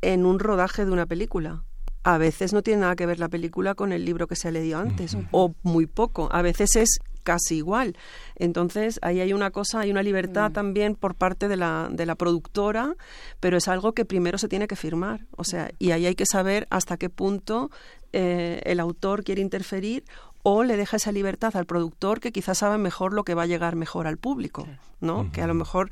en 0.00 0.26
un 0.26 0.40
rodaje 0.40 0.84
de 0.84 0.90
una 0.90 1.06
película 1.06 1.62
a 2.06 2.18
veces 2.18 2.52
no 2.52 2.62
tiene 2.62 2.82
nada 2.82 2.94
que 2.94 3.04
ver 3.04 3.18
la 3.18 3.28
película 3.28 3.74
con 3.74 3.92
el 3.92 4.04
libro 4.04 4.28
que 4.28 4.36
se 4.36 4.46
ha 4.46 4.52
leído 4.52 4.78
antes, 4.78 5.16
o 5.32 5.56
muy 5.64 5.86
poco. 5.86 6.28
A 6.30 6.40
veces 6.40 6.76
es 6.76 7.00
casi 7.26 7.56
igual. 7.56 7.96
Entonces, 8.36 9.00
ahí 9.02 9.20
hay 9.20 9.32
una 9.32 9.50
cosa, 9.50 9.80
hay 9.80 9.90
una 9.90 10.04
libertad 10.04 10.50
mm. 10.50 10.52
también 10.52 10.94
por 10.94 11.16
parte 11.16 11.48
de 11.48 11.56
la, 11.56 11.88
de 11.90 12.06
la 12.06 12.14
productora, 12.14 12.94
pero 13.40 13.56
es 13.56 13.66
algo 13.66 13.92
que 13.92 14.04
primero 14.04 14.38
se 14.38 14.46
tiene 14.46 14.68
que 14.68 14.76
firmar. 14.76 15.26
O 15.36 15.42
sea, 15.42 15.72
y 15.80 15.90
ahí 15.90 16.06
hay 16.06 16.14
que 16.14 16.24
saber 16.24 16.68
hasta 16.70 16.96
qué 16.96 17.10
punto 17.10 17.70
eh, 18.12 18.62
el 18.64 18.78
autor 18.78 19.24
quiere 19.24 19.42
interferir 19.42 20.04
o 20.48 20.62
le 20.62 20.76
deja 20.76 20.98
esa 20.98 21.10
libertad 21.10 21.56
al 21.56 21.66
productor 21.66 22.20
que 22.20 22.30
quizás 22.30 22.58
sabe 22.58 22.78
mejor 22.78 23.12
lo 23.12 23.24
que 23.24 23.34
va 23.34 23.42
a 23.42 23.46
llegar 23.46 23.74
mejor 23.74 24.06
al 24.06 24.16
público, 24.16 24.68
¿no? 25.00 25.32
Que 25.32 25.42
a 25.42 25.48
lo 25.48 25.54
mejor 25.54 25.90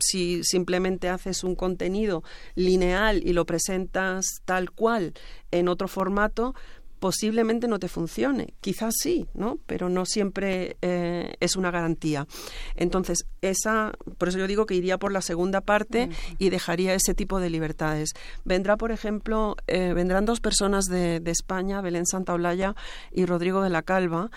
si 0.00 0.44
simplemente 0.44 1.08
haces 1.08 1.42
un 1.44 1.54
contenido 1.54 2.22
lineal 2.56 3.22
y 3.24 3.32
lo 3.32 3.46
presentas 3.46 4.26
tal 4.44 4.70
cual 4.70 5.14
en 5.50 5.68
otro 5.68 5.88
formato, 5.88 6.54
posiblemente 6.98 7.68
no 7.68 7.78
te 7.78 7.88
funcione. 7.88 8.54
Quizás 8.60 8.94
sí, 8.98 9.26
¿no? 9.34 9.58
Pero 9.66 9.88
no 9.88 10.04
siempre 10.06 10.76
eh, 10.82 11.34
es 11.40 11.56
una 11.56 11.70
garantía. 11.70 12.26
Entonces, 12.74 13.26
esa, 13.40 13.92
por 14.18 14.28
eso 14.28 14.38
yo 14.38 14.46
digo 14.46 14.66
que 14.66 14.74
iría 14.74 14.98
por 14.98 15.12
la 15.12 15.20
segunda 15.20 15.60
parte 15.60 16.10
y 16.38 16.50
dejaría 16.50 16.94
ese 16.94 17.14
tipo 17.14 17.40
de 17.40 17.50
libertades. 17.50 18.10
Vendrá, 18.44 18.76
por 18.76 18.92
ejemplo, 18.92 19.56
eh, 19.66 19.92
vendrán 19.94 20.24
dos 20.24 20.40
personas 20.40 20.86
de, 20.86 21.20
de 21.20 21.30
España, 21.30 21.80
Belén 21.80 22.06
Santaolalla 22.06 22.74
y 23.12 23.26
Rodrigo 23.26 23.62
de 23.62 23.70
la 23.70 23.82
Calva, 23.82 24.30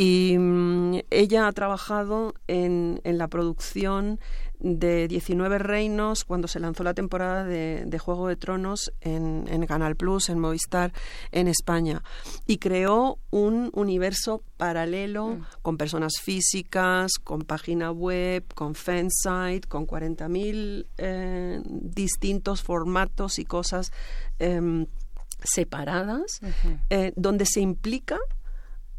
y 0.00 0.38
mm, 0.38 1.00
ella 1.10 1.46
ha 1.46 1.52
trabajado 1.52 2.32
en, 2.46 3.02
en 3.04 3.18
la 3.18 3.28
producción 3.28 4.18
de 4.58 5.08
19 5.08 5.58
reinos 5.58 6.24
cuando 6.24 6.48
se 6.48 6.58
lanzó 6.58 6.84
la 6.84 6.94
temporada 6.94 7.44
de, 7.44 7.98
Juego 7.98 8.26
de 8.26 8.36
Tronos 8.36 8.94
en, 9.02 9.44
en, 9.46 9.66
Canal 9.66 9.96
Plus, 9.96 10.30
en 10.30 10.38
Movistar, 10.38 10.94
en 11.32 11.48
España. 11.48 12.02
Y 12.46 12.56
creó 12.56 13.18
un 13.28 13.68
universo 13.74 14.42
paralelo 14.56 15.34
mm. 15.34 15.46
con 15.60 15.76
personas 15.76 16.14
físicas, 16.22 17.18
con 17.22 17.42
página 17.42 17.90
web, 17.90 18.46
con 18.54 18.74
fansite, 18.74 19.68
con 19.68 19.86
40.000 19.86 20.86
eh, 20.96 21.60
distintos 21.66 22.62
formatos 22.62 23.38
y 23.38 23.44
cosas 23.44 23.92
em, 24.38 24.86
separadas, 25.44 26.40
eh, 26.88 27.12
donde 27.16 27.44
se 27.44 27.60
implica 27.60 28.16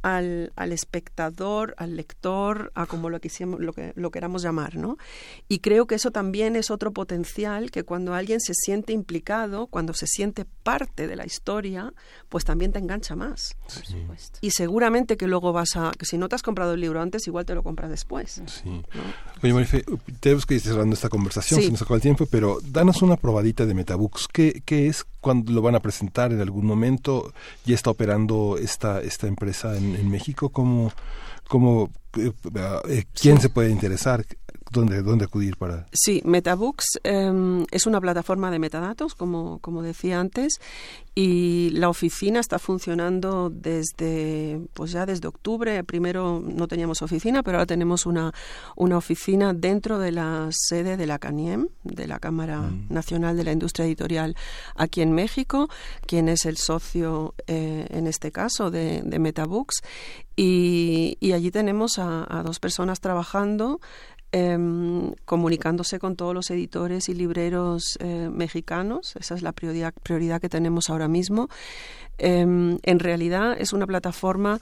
al, 0.02 0.52
al, 0.56 0.72
espectador, 0.72 1.76
al 1.78 1.96
lector, 1.96 2.72
a 2.76 2.86
como 2.86 3.10
lo, 3.10 3.20
lo 3.60 3.74
que 3.74 3.94
lo 3.96 4.12
queramos 4.12 4.42
llamar, 4.44 4.76
¿no? 4.76 4.98
Y 5.48 5.60
creo 5.60 5.88
que 5.88 5.96
eso 5.96 6.12
también 6.12 6.56
es 6.56 6.72
otro 6.72 6.92
potencial 6.92 7.72
que 7.72 7.84
cuando 7.84 8.14
alguien 8.14 8.40
se 8.40 8.54
siente 8.54 8.94
implicado, 8.94 9.68
cuando 9.68 9.94
se 9.94 10.08
siente 10.08 10.46
parte 10.64 11.08
de 11.08 11.16
la 11.16 11.26
historia, 11.26 11.94
pues 12.30 12.46
también 12.46 12.72
te 12.72 12.80
engancha 12.80 13.16
más. 13.16 13.56
Y 14.42 14.52
seguramente 14.52 15.18
que 15.18 15.28
luego 15.28 15.54
vas 15.54 15.76
a, 15.76 15.92
que 15.98 16.06
si 16.06 16.18
no 16.18 16.30
te 16.30 16.36
has 16.36 16.44
comprado 16.44 16.74
el 16.74 16.82
libro 16.82 17.02
antes, 17.02 17.28
igual 17.28 17.46
te 17.46 17.56
lo 17.56 17.64
compras 17.64 17.90
después. 17.90 18.42
Sí. 18.46 18.82
Oye, 19.44 19.54
Marife, 19.54 19.84
tenemos 20.20 20.46
que 20.46 20.56
ir 20.56 20.62
cerrando 20.62 20.94
esta 20.94 21.10
conversación, 21.10 21.62
se 21.62 21.72
nos 21.72 21.82
acaba 21.82 21.96
el 21.96 22.02
tiempo, 22.02 22.26
pero 22.26 22.60
danos 22.64 23.02
una 23.02 23.18
probadita 23.18 23.66
de 23.66 23.74
Metabooks. 23.74 24.28
¿Qué, 24.32 24.62
qué 24.66 24.88
es? 24.88 25.06
¿Cuándo 25.20 25.52
lo 25.52 25.62
van 25.62 25.76
a 25.76 25.80
presentar? 25.80 26.32
¿En 26.32 26.42
algún 26.42 26.66
momento? 26.66 27.34
¿Ya 27.66 27.76
está 27.76 27.92
operando 27.92 28.58
esta, 28.58 29.02
esta 29.02 29.28
empresa 29.28 29.78
en, 29.78 29.91
en 29.96 30.10
México? 30.10 30.50
¿Cómo, 30.50 30.92
cómo, 31.48 31.90
eh, 32.18 32.32
eh, 32.88 33.06
¿Quién 33.14 33.40
se 33.40 33.50
puede 33.50 33.70
interesar? 33.70 34.26
¿Dónde, 34.72 35.02
dónde 35.02 35.26
acudir 35.26 35.58
para...? 35.58 35.86
Sí, 35.92 36.22
Metabooks 36.24 37.00
em, 37.04 37.66
es 37.72 37.86
una 37.86 38.00
plataforma 38.00 38.50
de 38.52 38.60
metadatos, 38.60 39.16
como, 39.16 39.60
como 39.60 39.82
decía 39.82 40.20
antes, 40.20 40.60
y 41.14 41.72
la 41.72 41.90
oficina 41.90 42.40
está 42.40 42.58
funcionando 42.58 43.50
desde, 43.50 44.62
pues 44.74 44.94
ya 44.94 45.06
desde 45.06 45.28
octubre. 45.28 45.84
Primero 45.84 46.42
no 46.42 46.70
teníamos 46.70 47.02
oficina, 47.02 47.44
pero 47.44 47.58
ahora 47.58 47.66
tenemos 47.66 48.06
una, 48.06 48.34
una 48.78 48.98
oficina 48.98 49.54
dentro 49.54 50.00
de 50.00 50.14
la 50.14 50.48
sede 50.52 50.96
de 50.96 51.06
la 51.06 51.20
CANIEM, 51.20 51.68
de 51.84 52.08
la 52.08 52.20
Cámara 52.20 52.62
mm. 52.62 52.88
Nacional 52.90 53.36
de 53.36 53.44
la 53.44 53.52
Industria 53.52 53.86
Editorial, 53.86 54.38
aquí 54.76 55.02
en 55.02 55.12
México, 55.12 55.68
quien 56.08 56.30
es 56.30 56.46
el 56.46 56.56
socio, 56.56 57.36
eh, 57.46 57.88
en 57.90 58.08
este 58.08 58.32
caso, 58.32 58.72
de, 58.72 59.02
de 59.04 59.20
Metabooks. 59.20 59.82
Y, 60.38 61.18
y, 61.20 61.34
allí 61.34 61.52
tenemos 61.52 62.00
a, 62.00 62.26
a 62.28 62.42
dos 62.42 62.60
personas 62.60 63.02
trabajando 63.02 63.82
Em, 64.34 65.12
comunicándose 65.26 66.00
con 66.00 66.16
todos 66.16 66.34
los 66.34 66.50
editores 66.52 67.10
y 67.10 67.14
libreros 67.14 67.98
eh, 68.00 68.30
mexicanos. 68.32 69.14
Esa 69.20 69.36
es 69.36 69.42
la 69.42 69.52
prioridad, 69.52 70.40
que 70.40 70.48
tenemos 70.48 70.90
ahora 70.90 71.10
mismo. 71.10 71.50
Em, 72.18 72.78
en 72.84 73.00
realidad 73.00 73.58
es 73.60 73.74
una 73.74 73.86
plataforma 73.86 74.62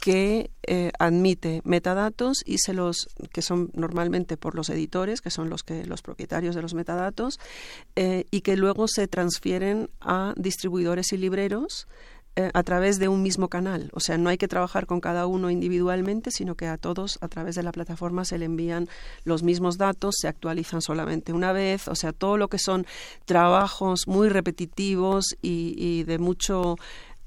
que 0.00 0.52
eh, 0.64 0.92
admite 1.00 1.62
metadatos 1.64 2.44
y 2.46 2.58
se 2.58 2.74
los 2.74 3.08
que 3.32 3.42
son 3.42 3.70
normalmente 3.74 4.36
por 4.36 4.54
los 4.54 4.70
editores 4.70 5.20
que 5.20 5.30
son 5.30 5.50
los 5.50 5.64
que 5.64 5.84
los 5.84 6.02
propietarios 6.02 6.54
de 6.54 6.62
los 6.62 6.74
metadatos 6.74 7.40
eh, 7.96 8.24
y 8.30 8.42
que 8.42 8.56
luego 8.56 8.86
se 8.86 9.08
transfieren 9.08 9.90
a 10.00 10.34
distribuidores 10.36 11.12
y 11.12 11.16
libreros 11.16 11.88
eh, 12.38 12.52
a 12.54 12.62
través 12.62 13.00
de 13.00 13.08
un 13.08 13.20
mismo 13.20 13.48
canal. 13.48 13.90
O 13.92 13.98
sea, 13.98 14.16
no 14.16 14.30
hay 14.30 14.38
que 14.38 14.46
trabajar 14.46 14.86
con 14.86 15.00
cada 15.00 15.26
uno 15.26 15.50
individualmente, 15.50 16.30
sino 16.30 16.54
que 16.54 16.68
a 16.68 16.76
todos 16.76 17.18
a 17.20 17.26
través 17.26 17.56
de 17.56 17.64
la 17.64 17.72
plataforma 17.72 18.24
se 18.24 18.38
le 18.38 18.44
envían 18.44 18.88
los 19.24 19.42
mismos 19.42 19.76
datos, 19.76 20.14
se 20.20 20.28
actualizan 20.28 20.80
solamente 20.80 21.32
una 21.32 21.50
vez. 21.52 21.88
O 21.88 21.96
sea, 21.96 22.12
todo 22.12 22.36
lo 22.36 22.46
que 22.46 22.60
son 22.60 22.86
trabajos 23.24 24.06
muy 24.06 24.28
repetitivos 24.28 25.36
y, 25.42 26.04
de 26.04 26.18
mucho 26.18 26.76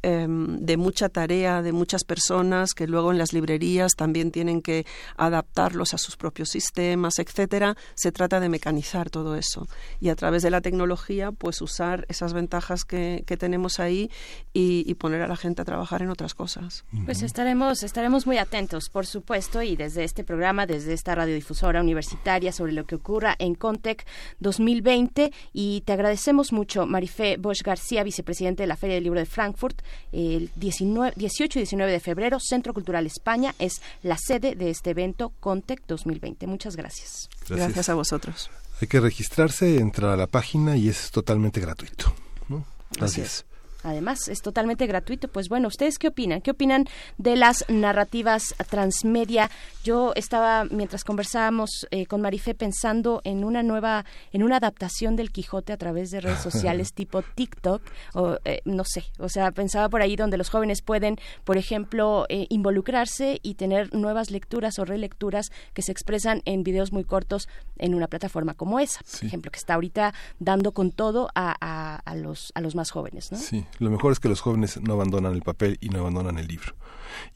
em, 0.02 0.60
de 0.60 0.78
mucha 0.78 1.10
tarea 1.10 1.62
de 1.62 1.72
muchas 1.72 2.04
personas 2.04 2.74
que 2.74 2.88
luego 2.88 3.12
en 3.12 3.18
las 3.18 3.34
librerías 3.34 3.94
también 3.96 4.32
tienen 4.32 4.62
que 4.62 4.86
adaptarlos 5.18 5.94
a 5.94 5.98
sus 5.98 6.18
propios 6.18 6.50
sistemas, 6.50 7.20
etcétera. 7.20 7.76
Se 7.96 8.12
trata 8.12 8.40
de 8.40 8.50
mecanizar 8.50 9.10
todo 9.10 9.36
eso 9.36 9.68
y 10.00 10.10
a 10.10 10.16
través 10.16 10.44
de 10.44 10.50
la 10.50 10.62
tecnología, 10.62 11.32
pues 11.32 11.62
usar 11.62 12.06
esas 12.10 12.34
ventajas 12.34 12.86
que, 12.86 13.24
que 13.26 13.38
tenemos 13.38 13.80
ahí 13.80 14.10
y, 14.54 14.84
y, 14.88 14.94
poner 14.96 15.22
a 15.22 15.28
la 15.28 15.36
gente 15.36 15.62
a 15.62 15.66
trabajar 15.66 16.02
en 16.02 16.10
otras 16.10 16.34
cosas. 16.34 16.84
Pues 17.06 17.22
estaremos 17.22 17.84
estaremos 17.84 18.26
muy 18.28 18.38
atentos, 18.38 18.90
por 18.90 19.06
supuesto, 19.06 19.62
y 19.62 19.76
desde 19.76 20.04
este 20.04 20.24
programa, 20.24 20.66
desde 20.66 20.94
esta 20.94 21.16
radiodifusora 21.16 21.82
universitaria 21.82 22.52
sobre 22.52 22.74
lo 22.74 22.86
que 22.86 22.96
ocurra 22.96 23.36
en 23.40 23.56
Contec 23.56 24.06
2020 24.40 25.32
y 25.54 25.82
te 25.82 25.94
agradecemos 25.94 26.54
mucho, 26.54 26.86
Marifé 26.86 27.38
Bosch 27.38 27.64
García, 27.64 28.04
vicepresidente 28.04 28.64
de 28.64 28.68
la 28.68 28.76
Feria 28.76 28.96
del 28.96 29.04
Libro 29.04 29.20
de 29.20 29.26
Frankfurt, 29.26 29.82
el 30.12 30.52
19, 30.56 31.14
18 31.16 31.60
y 31.60 31.62
19 31.62 31.92
de 31.92 32.00
febrero, 32.00 32.40
Centro 32.40 32.74
Cultural 32.74 33.06
España 33.06 33.56
es 33.60 33.82
la 34.04 34.18
sede 34.18 34.56
de 34.56 34.70
este 34.70 34.92
evento 34.92 35.32
Contec 35.40 35.84
2020. 35.88 36.48
Muchas 36.48 36.76
gracias. 36.76 37.30
Gracias, 37.48 37.60
gracias 37.60 37.90
a 37.90 37.94
vosotros. 37.96 38.50
Hay 38.82 38.88
que 38.88 39.00
registrarse, 39.00 39.78
entrar 39.78 40.12
a 40.12 40.18
la 40.18 40.28
página 40.28 40.76
y 40.76 40.90
es 40.90 41.12
totalmente 41.12 41.62
gratuito. 41.62 42.14
¿no? 42.50 42.66
Gracias. 42.98 43.46
Además, 43.84 44.28
es 44.28 44.42
totalmente 44.42 44.86
gratuito. 44.86 45.28
Pues 45.28 45.50
bueno, 45.50 45.68
¿ustedes 45.68 45.98
qué 45.98 46.10
opinan? 46.10 46.42
¿Qué 46.42 46.52
opinan 46.52 46.88
de 47.18 47.36
las 47.36 47.66
narrativas 47.68 48.54
transmedia? 48.70 49.50
Yo 49.84 50.14
estaba, 50.16 50.66
mientras 50.66 51.04
conversábamos 51.04 51.88
eh, 51.90 52.06
con 52.06 52.22
Marifé, 52.22 52.54
pensando 52.54 53.22
en 53.24 53.44
una 53.44 53.64
nueva, 53.64 54.06
en 54.32 54.44
una 54.44 54.58
adaptación 54.58 55.16
del 55.16 55.32
Quijote 55.32 55.74
a 55.74 55.78
través 55.78 56.12
de 56.12 56.22
redes 56.22 56.40
sociales 56.40 56.94
tipo 56.94 57.22
TikTok, 57.24 57.82
o 58.14 58.38
eh, 58.46 58.62
no 58.66 58.84
sé, 58.86 59.06
o 59.18 59.30
sea, 59.30 59.52
pensaba 59.52 59.90
por 59.90 60.02
ahí 60.02 60.16
donde 60.16 60.38
los 60.38 60.50
jóvenes 60.50 60.82
pueden, 60.82 61.18
por 61.44 61.58
ejemplo, 61.58 62.26
eh, 62.30 62.46
involucrarse 62.50 63.40
y 63.42 63.56
tener 63.56 63.94
nuevas 63.94 64.30
lecturas 64.30 64.78
o 64.78 64.86
relecturas 64.86 65.52
que 65.74 65.82
se 65.82 65.92
expresan 65.92 66.42
en 66.46 66.64
videos 66.64 66.92
muy 66.92 67.04
cortos 67.04 67.48
en 67.78 67.96
una 67.96 68.08
plataforma 68.08 68.54
como 68.54 68.80
esa, 68.80 69.00
por 69.12 69.26
ejemplo, 69.26 69.52
que 69.52 69.58
está 69.58 69.74
ahorita 69.74 70.14
dando 70.40 70.74
con 70.74 70.92
todo 70.92 71.30
a, 71.34 71.56
a, 71.60 71.96
a, 71.96 72.16
los, 72.16 72.52
a 72.54 72.62
los 72.62 72.76
más 72.76 72.92
jóvenes, 72.92 73.32
¿no? 73.32 73.38
Sí 73.38 73.66
lo 73.80 73.90
mejor 73.90 74.12
es 74.12 74.20
que 74.20 74.30
los 74.30 74.42
jóvenes 74.42 74.80
no 74.82 74.94
abandonan 74.94 75.34
el 75.34 75.42
papel 75.42 75.78
y 75.82 75.90
no 75.90 76.00
abandonan 76.00 76.38
el 76.38 76.48
libro. 76.48 76.76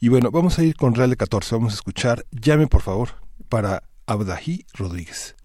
Y 0.00 0.08
bueno, 0.08 0.30
vamos 0.30 0.58
a 0.58 0.64
ir 0.64 0.76
con 0.76 0.94
Real 0.94 1.10
de 1.10 1.16
14, 1.16 1.54
vamos 1.54 1.72
a 1.72 1.76
escuchar 1.76 2.24
Llame 2.30 2.66
por 2.66 2.82
favor 2.82 3.10
para 3.48 3.82
Abdahi 4.06 4.66
Rodríguez. 4.74 5.36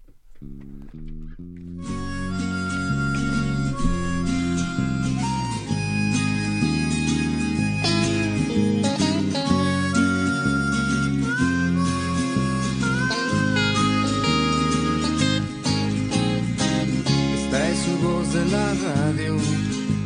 Esta 17.34 17.68
es 17.68 17.78
su 17.80 17.98
voz 17.98 18.32
de 18.32 18.44
la 18.46 18.74
radio 18.74 19.11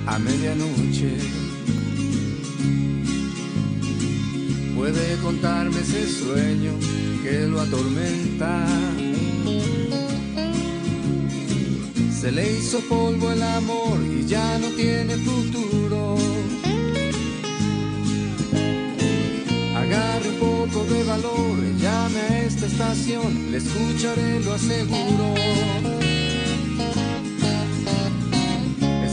a 0.06 0.18
medianoche. 0.18 1.16
Puede 4.74 5.16
contarme 5.22 5.80
ese 5.80 6.06
sueño 6.06 6.72
que 7.22 7.46
lo 7.46 7.60
atormenta. 7.60 8.66
Se 12.20 12.30
le 12.32 12.52
hizo 12.52 12.80
polvo 12.80 13.30
el 13.32 13.42
amor 13.42 13.98
y 14.02 14.26
ya 14.26 14.58
no 14.58 14.68
tiene 14.70 15.16
futuro. 15.16 16.16
Agarre 19.76 20.30
un 20.30 20.38
poco 20.38 20.84
de 20.84 21.04
valor, 21.04 21.56
llame 21.78 22.20
a 22.20 22.42
esta 22.42 22.66
estación, 22.66 23.50
le 23.50 23.58
escucharé, 23.58 24.40
lo 24.40 24.54
aseguro. 24.54 25.34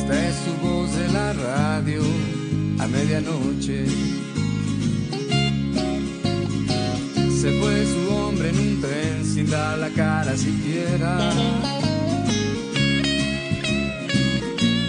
Esta 0.04 0.28
es 0.28 0.36
su 0.36 0.68
voz 0.68 0.94
de 0.98 1.08
la 1.14 1.32
radio 1.32 2.02
a 2.78 2.88
medianoche. 2.88 3.86
Se 7.42 7.52
fue 7.58 7.86
su 7.86 8.14
hombre 8.14 8.50
en 8.50 8.60
un 8.60 8.82
tren 8.82 9.26
sin 9.26 9.50
dar 9.50 9.80
la 9.80 9.88
cara 9.92 10.36
siquiera. 10.36 11.32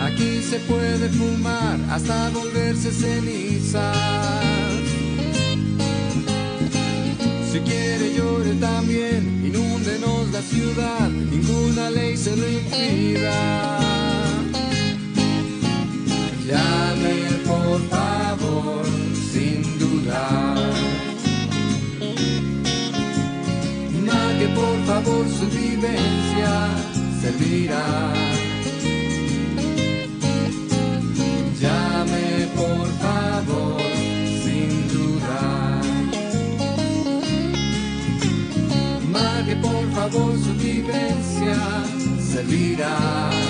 Aquí 0.03 0.43
se 0.43 0.59
puede 0.66 1.09
fumar 1.11 1.78
hasta 1.91 2.31
volverse 2.31 2.91
ceniza. 2.91 3.93
Si 7.53 7.61
quiere 7.61 8.16
llore 8.16 8.55
también, 8.55 9.45
inúndenos 9.47 10.32
la 10.32 10.43
ciudad, 10.43 11.09
ninguna 11.09 11.91
ley 11.91 12.16
se 12.16 12.36
lo 12.36 12.49
impida. 12.51 13.85
Llame 16.46 17.38
por 17.46 17.80
favor, 17.88 18.84
sin 19.32 19.62
dudar. 19.78 20.58
Marque 24.04 24.48
por 24.48 24.76
favor 24.84 25.26
su 25.26 25.46
vivencia, 25.46 26.68
servirá. 27.22 28.12
Llame 31.58 32.46
por 32.54 32.88
favor, 33.04 33.80
sin 34.42 34.88
dudar. 34.92 35.82
Marque 39.10 39.56
por 39.56 39.90
favor 39.94 40.38
su 40.44 40.52
vivencia, 40.62 41.56
servirá. 42.20 43.43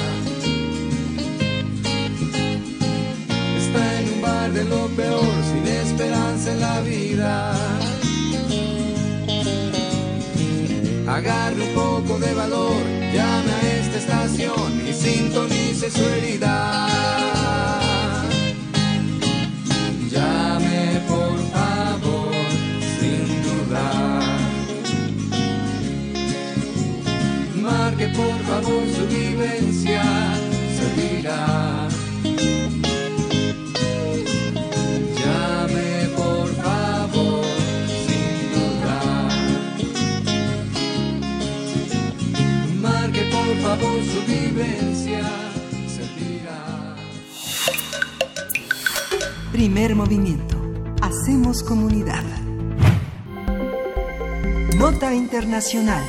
Lo 4.69 4.87
peor, 4.89 5.35
sin 5.51 5.67
esperanza 5.67 6.53
en 6.53 6.61
la 6.61 6.81
vida. 6.81 7.55
Agarre 11.07 11.63
un 11.69 11.75
poco 11.75 12.19
de 12.19 12.35
valor, 12.35 12.83
llame 13.13 13.53
a 13.53 13.61
esta 13.81 13.99
estación 13.99 14.89
y 14.89 14.93
sintonice 14.93 15.91
su 15.91 16.03
herida. 16.03 16.89
Llame 20.11 21.01
por 21.09 21.37
favor, 21.55 22.35
sin 22.99 23.27
dudar. 23.45 24.23
Marque 27.55 28.09
por 28.09 28.39
favor 28.49 28.83
su 28.97 29.07
vivencia, 29.07 29.74
Primer 49.65 49.95
movimiento. 49.95 50.61
Hacemos 51.01 51.63
comunidad. 51.63 52.23
Nota 54.77 55.15
Internacional. 55.15 56.05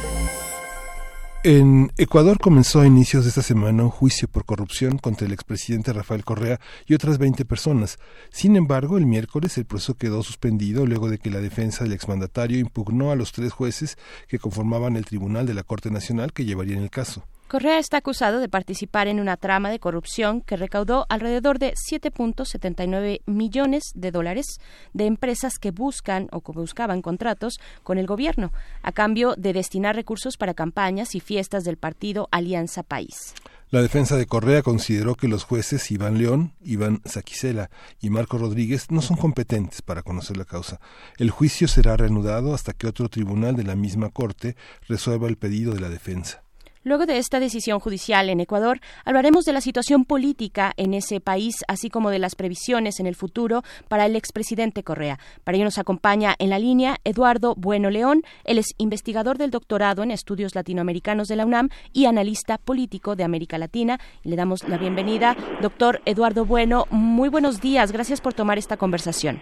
En 1.46 1.90
Ecuador 1.96 2.38
comenzó 2.38 2.82
a 2.82 2.86
inicios 2.86 3.24
de 3.24 3.30
esta 3.30 3.42
semana 3.42 3.84
un 3.84 3.92
juicio 3.92 4.28
por 4.28 4.44
corrupción 4.44 4.98
contra 4.98 5.26
el 5.26 5.32
expresidente 5.32 5.94
Rafael 5.94 6.26
Correa 6.26 6.60
y 6.86 6.96
otras 6.96 7.18
20 7.18 7.46
personas. 7.46 7.98
Sin 8.30 8.58
embargo, 8.58 8.98
el 8.98 9.06
miércoles 9.06 9.58
el 9.58 9.64
proceso 9.64 9.94
quedó 9.94 10.22
suspendido 10.22 10.86
luego 10.86 11.08
de 11.08 11.18
que 11.18 11.32
la 11.32 11.40
defensa 11.40 11.86
del 11.86 11.94
exmandatario 11.94 12.60
impugnó 12.60 13.12
a 13.12 13.16
los 13.16 13.32
tres 13.32 13.54
jueces 13.54 13.98
que 14.28 14.38
conformaban 14.38 14.98
el 14.98 15.06
tribunal 15.06 15.46
de 15.46 15.54
la 15.54 15.64
Corte 15.64 15.90
Nacional 15.92 16.34
que 16.34 16.44
llevarían 16.44 16.84
el 16.84 16.90
caso. 16.90 17.24
Correa 17.56 17.80
está 17.80 17.96
acusado 17.96 18.42
de 18.42 18.50
participar 18.50 19.08
en 19.08 19.22
una 19.22 19.38
trama 19.38 19.70
de 19.70 19.80
corrupción 19.80 20.42
que 20.42 20.58
recaudó 20.58 21.06
alrededor 21.08 21.58
de 21.58 21.74
7.79 21.90 23.22
millones 23.28 23.94
de 23.96 24.12
dólares 24.12 24.60
de 24.92 25.06
empresas 25.06 25.54
que 25.58 25.72
buscan 25.72 26.28
o 26.34 26.42
buscaban 26.42 27.02
contratos 27.02 27.62
con 27.82 27.98
el 27.98 28.08
gobierno 28.08 28.52
a 28.82 28.92
cambio 28.92 29.36
de 29.38 29.54
destinar 29.54 29.96
recursos 29.96 30.36
para 30.36 30.54
campañas 30.54 31.16
y 31.16 31.22
fiestas 31.22 31.64
del 31.64 31.78
partido 31.78 32.28
Alianza 32.30 32.84
País. 32.84 33.34
La 33.70 33.82
defensa 33.82 34.18
de 34.18 34.26
Correa 34.26 34.62
consideró 34.62 35.16
que 35.16 35.30
los 35.30 35.46
jueces 35.46 35.90
Iván 35.92 36.18
León, 36.18 36.52
Iván 36.62 37.00
Saquicela 37.06 37.70
y 38.02 38.10
Marco 38.10 38.38
Rodríguez 38.38 38.92
no 38.92 39.02
son 39.02 39.16
competentes 39.16 39.82
para 39.82 40.04
conocer 40.04 40.36
la 40.36 40.44
causa. 40.44 40.82
El 41.18 41.32
juicio 41.32 41.70
será 41.70 41.96
reanudado 41.96 42.54
hasta 42.54 42.74
que 42.74 42.86
otro 42.86 43.08
tribunal 43.08 43.56
de 43.56 43.64
la 43.64 43.78
misma 43.78 44.10
Corte 44.10 44.58
resuelva 44.90 45.30
el 45.30 45.38
pedido 45.38 45.74
de 45.74 45.80
la 45.80 45.88
defensa. 45.88 46.45
Luego 46.86 47.08
de 47.08 47.18
esta 47.18 47.40
decisión 47.40 47.80
judicial 47.80 48.30
en 48.30 48.40
Ecuador, 48.40 48.80
hablaremos 49.06 49.44
de 49.44 49.54
la 49.54 49.62
situación 49.62 50.06
política 50.06 50.72
en 50.78 50.94
ese 50.94 51.20
país, 51.20 51.66
así 51.68 51.90
como 51.90 52.12
de 52.12 52.20
las 52.20 52.36
previsiones 52.36 53.00
en 53.00 53.08
el 53.08 53.16
futuro 53.16 53.64
para 53.88 54.06
el 54.06 54.16
expresidente 54.16 54.84
Correa. 54.84 55.18
Para 55.44 55.56
ello 55.56 55.66
nos 55.66 55.80
acompaña 55.80 56.36
en 56.38 56.52
la 56.52 56.60
línea 56.60 56.98
Eduardo 57.04 57.56
Bueno 57.56 57.90
León. 57.90 58.22
Él 58.44 58.60
es 58.60 58.76
investigador 58.78 59.40
del 59.40 59.50
doctorado 59.50 60.04
en 60.04 60.12
estudios 60.12 60.54
latinoamericanos 60.54 61.28
de 61.28 61.38
la 61.38 61.48
UNAM 61.48 61.70
y 61.92 62.06
analista 62.06 62.60
político 62.60 63.16
de 63.16 63.24
América 63.24 63.58
Latina. 63.58 64.00
Le 64.22 64.36
damos 64.36 64.64
la 64.70 64.78
bienvenida. 64.78 65.36
Doctor 65.64 66.04
Eduardo 66.06 66.46
Bueno, 66.46 66.86
muy 66.92 67.30
buenos 67.30 67.62
días. 67.62 67.92
Gracias 67.92 68.22
por 68.22 68.36
tomar 68.36 68.60
esta 68.60 68.78
conversación. 68.78 69.42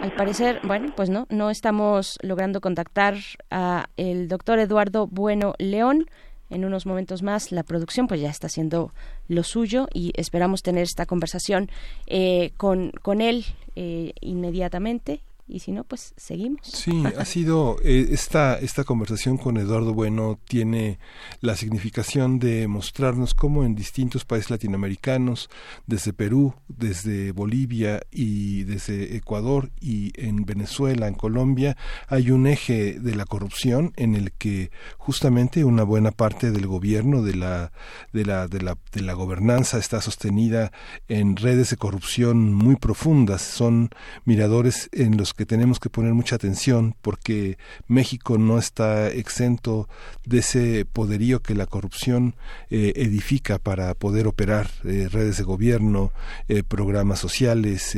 Al 0.00 0.12
parecer, 0.12 0.60
bueno, 0.64 0.92
pues 0.96 1.10
no, 1.10 1.26
no 1.28 1.50
estamos 1.50 2.16
logrando 2.22 2.62
contactar 2.62 3.16
a 3.50 3.90
el 3.98 4.28
doctor 4.28 4.58
Eduardo 4.58 5.06
Bueno 5.06 5.54
León. 5.58 6.06
En 6.48 6.64
unos 6.64 6.86
momentos 6.86 7.22
más 7.22 7.52
la 7.52 7.62
producción 7.62 8.06
pues 8.08 8.20
ya 8.20 8.30
está 8.30 8.46
haciendo 8.46 8.92
lo 9.28 9.42
suyo 9.42 9.88
y 9.92 10.12
esperamos 10.16 10.62
tener 10.62 10.84
esta 10.84 11.04
conversación 11.04 11.70
eh, 12.06 12.52
con, 12.56 12.92
con 13.02 13.20
él 13.20 13.44
eh, 13.76 14.14
inmediatamente 14.20 15.20
y 15.50 15.58
si 15.58 15.72
no, 15.72 15.84
pues 15.84 16.14
seguimos. 16.16 16.60
Sí, 16.62 17.02
ha 17.18 17.24
sido 17.24 17.76
eh, 17.82 18.08
esta, 18.10 18.58
esta 18.58 18.84
conversación 18.84 19.36
con 19.36 19.56
Eduardo 19.56 19.92
Bueno 19.92 20.38
tiene 20.46 20.98
la 21.40 21.56
significación 21.56 22.38
de 22.38 22.68
mostrarnos 22.68 23.34
cómo 23.34 23.64
en 23.64 23.74
distintos 23.74 24.24
países 24.24 24.50
latinoamericanos, 24.50 25.50
desde 25.86 26.12
Perú, 26.12 26.54
desde 26.68 27.32
Bolivia 27.32 28.02
y 28.10 28.62
desde 28.64 29.16
Ecuador 29.16 29.70
y 29.80 30.12
en 30.14 30.44
Venezuela, 30.44 31.08
en 31.08 31.14
Colombia, 31.14 31.76
hay 32.06 32.30
un 32.30 32.46
eje 32.46 33.00
de 33.00 33.14
la 33.16 33.24
corrupción 33.24 33.92
en 33.96 34.14
el 34.14 34.32
que 34.32 34.70
justamente 34.98 35.64
una 35.64 35.82
buena 35.82 36.12
parte 36.12 36.50
del 36.50 36.66
gobierno, 36.66 37.22
de 37.22 37.34
la, 37.34 37.72
de 38.12 38.24
la, 38.24 38.46
de 38.46 38.60
la, 38.62 38.78
de 38.92 39.02
la 39.02 39.14
gobernanza 39.14 39.78
está 39.78 40.00
sostenida 40.00 40.70
en 41.08 41.36
redes 41.36 41.70
de 41.70 41.76
corrupción 41.76 42.54
muy 42.54 42.76
profundas. 42.76 43.42
Son 43.42 43.90
miradores 44.24 44.88
en 44.92 45.16
los 45.16 45.34
que 45.34 45.39
tenemos 45.46 45.80
que 45.80 45.90
poner 45.90 46.14
mucha 46.14 46.36
atención 46.36 46.94
porque 47.02 47.58
México 47.88 48.38
no 48.38 48.58
está 48.58 49.08
exento 49.08 49.88
de 50.24 50.38
ese 50.38 50.84
poderío 50.84 51.40
que 51.40 51.54
la 51.54 51.66
corrupción 51.66 52.34
eh, 52.70 52.92
edifica 52.96 53.58
para 53.58 53.94
poder 53.94 54.26
operar 54.26 54.70
eh, 54.84 55.08
redes 55.10 55.38
de 55.38 55.44
gobierno, 55.44 56.12
eh, 56.48 56.62
programas 56.62 57.18
sociales, 57.18 57.96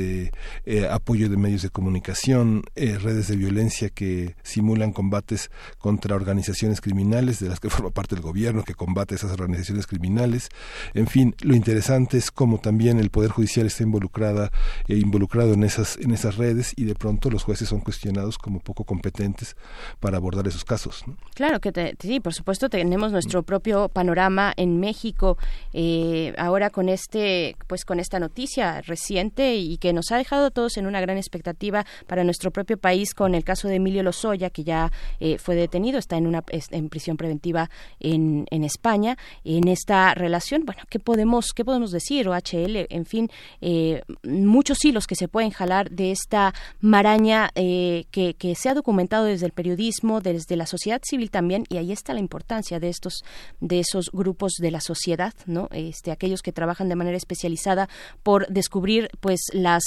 apoyo 0.90 1.28
de 1.28 1.36
medios 1.36 1.62
de 1.62 1.70
comunicación, 1.70 2.62
redes 2.74 3.28
de 3.28 3.36
violencia 3.36 3.90
que 3.90 4.36
simulan 4.42 4.92
combates 4.92 5.50
contra 5.78 6.16
organizaciones 6.16 6.80
criminales 6.80 7.40
de 7.40 7.48
las 7.48 7.60
que 7.60 7.70
forma 7.70 7.90
parte 7.90 8.14
el 8.14 8.20
gobierno 8.20 8.64
que 8.64 8.74
combate 8.74 9.14
esas 9.14 9.32
organizaciones 9.32 9.86
criminales. 9.86 10.48
En 10.94 11.06
fin, 11.06 11.34
lo 11.40 11.54
interesante 11.54 12.18
es 12.18 12.30
cómo 12.30 12.58
también 12.58 12.98
el 12.98 13.10
poder 13.10 13.30
judicial 13.30 13.66
está 13.66 13.82
involucrada 13.82 14.50
involucrado 14.88 15.54
en 15.54 15.64
esas 15.64 15.96
en 15.98 16.12
esas 16.12 16.36
redes 16.36 16.72
y 16.76 16.84
de 16.84 16.94
pronto 16.94 17.30
los 17.32 17.44
jueces 17.44 17.68
son 17.68 17.80
cuestionados 17.80 18.38
como 18.38 18.60
poco 18.60 18.84
competentes 18.84 19.56
para 20.00 20.18
abordar 20.18 20.46
esos 20.46 20.64
casos. 20.64 21.04
Claro 21.34 21.60
que 21.60 21.96
sí, 21.98 22.20
por 22.20 22.34
supuesto 22.34 22.68
tenemos 22.68 23.12
nuestro 23.12 23.42
propio 23.42 23.88
panorama 23.88 24.52
en 24.56 24.78
México 24.78 25.38
eh, 25.72 26.34
ahora 26.38 26.70
con 26.70 26.88
este, 26.88 27.56
pues 27.66 27.84
con 27.84 27.98
esta 27.98 28.20
noticia 28.20 28.80
reciente 28.82 29.56
y 29.56 29.78
que 29.78 29.92
nos 29.92 30.12
ha 30.12 30.16
dejado 30.16 30.46
a 30.46 30.50
todos 30.50 30.76
en 30.76 30.86
una 30.86 31.00
gran 31.00 31.16
expectativa 31.16 31.84
para 32.06 32.24
nuestro 32.24 32.50
propio 32.50 32.76
país 32.76 33.14
con 33.14 33.34
el 33.34 33.44
caso 33.44 33.68
de 33.68 33.76
Emilio 33.76 34.02
Lozoya 34.02 34.50
que 34.50 34.64
ya 34.64 34.92
eh, 35.20 35.38
fue 35.38 35.54
detenido, 35.54 35.98
está 35.98 36.16
en 36.16 36.26
una 36.26 36.44
en 36.50 36.88
prisión 36.88 37.16
preventiva 37.16 37.70
en, 38.00 38.46
en 38.50 38.64
España 38.64 39.16
en 39.44 39.68
esta 39.68 40.14
relación. 40.14 40.64
Bueno, 40.64 40.82
qué 40.88 40.98
podemos 40.98 41.52
qué 41.54 41.64
podemos 41.64 41.90
decir 41.90 42.28
OHL, 42.28 42.86
en 42.90 43.06
fin, 43.06 43.30
eh, 43.60 44.02
muchos 44.22 44.84
hilos 44.84 45.06
que 45.06 45.14
se 45.14 45.28
pueden 45.28 45.50
jalar 45.50 45.90
de 45.90 46.10
esta 46.10 46.54
maraña 46.80 47.21
eh, 47.54 48.04
que, 48.10 48.54
se 48.54 48.68
ha 48.68 48.74
documentado 48.74 49.24
desde 49.24 49.46
el 49.46 49.52
periodismo, 49.52 50.20
desde 50.20 50.56
la 50.56 50.66
sociedad 50.66 51.00
civil 51.04 51.30
también, 51.30 51.64
y 51.68 51.76
ahí 51.76 51.92
está 51.92 52.14
la 52.14 52.20
importancia 52.20 52.80
de 52.80 52.88
estos, 52.88 53.22
de 53.60 53.80
esos 53.80 54.10
grupos 54.12 54.52
de 54.58 54.70
la 54.70 54.80
sociedad, 54.80 55.32
¿no? 55.46 55.68
Este, 55.72 56.10
aquellos 56.10 56.42
que 56.42 56.52
trabajan 56.52 56.88
de 56.88 56.96
manera 56.96 57.16
especializada 57.16 57.88
por 58.22 58.46
descubrir, 58.48 59.08
pues, 59.20 59.40
las 59.52 59.82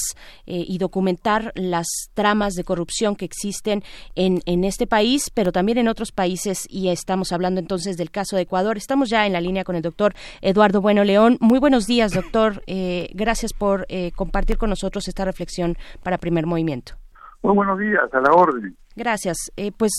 eh, 0.45 0.63
y 0.67 0.77
documentar 0.77 1.51
las 1.55 1.87
tramas 2.13 2.53
de 2.53 2.63
corrupción 2.63 3.15
que 3.15 3.25
existen 3.25 3.83
en, 4.15 4.41
en 4.45 4.63
este 4.63 4.87
país, 4.87 5.29
pero 5.33 5.51
también 5.51 5.77
en 5.77 5.87
otros 5.87 6.11
países, 6.11 6.65
y 6.69 6.89
estamos 6.89 7.31
hablando 7.31 7.59
entonces 7.59 7.97
del 7.97 8.11
caso 8.11 8.35
de 8.35 8.43
Ecuador. 8.43 8.77
Estamos 8.77 9.09
ya 9.09 9.25
en 9.25 9.33
la 9.33 9.41
línea 9.41 9.63
con 9.63 9.75
el 9.75 9.81
doctor 9.81 10.15
Eduardo 10.41 10.81
Bueno 10.81 11.03
León. 11.03 11.37
Muy 11.39 11.59
buenos 11.59 11.87
días, 11.87 12.11
doctor. 12.13 12.63
Eh, 12.67 13.09
gracias 13.13 13.53
por 13.53 13.87
compartir 14.15 14.57
con 14.57 14.69
nosotros 14.69 15.07
esta 15.07 15.25
reflexión 15.25 15.77
para 16.03 16.17
primer 16.17 16.45
movimiento. 16.45 16.95
Muy 17.45 17.53
buenos 17.53 17.77
días, 17.77 18.11
a 18.11 18.21
la 18.21 18.31
orden. 18.31 18.75
Gracias. 18.95 19.51
Eh, 19.55 19.71
pues 19.71 19.91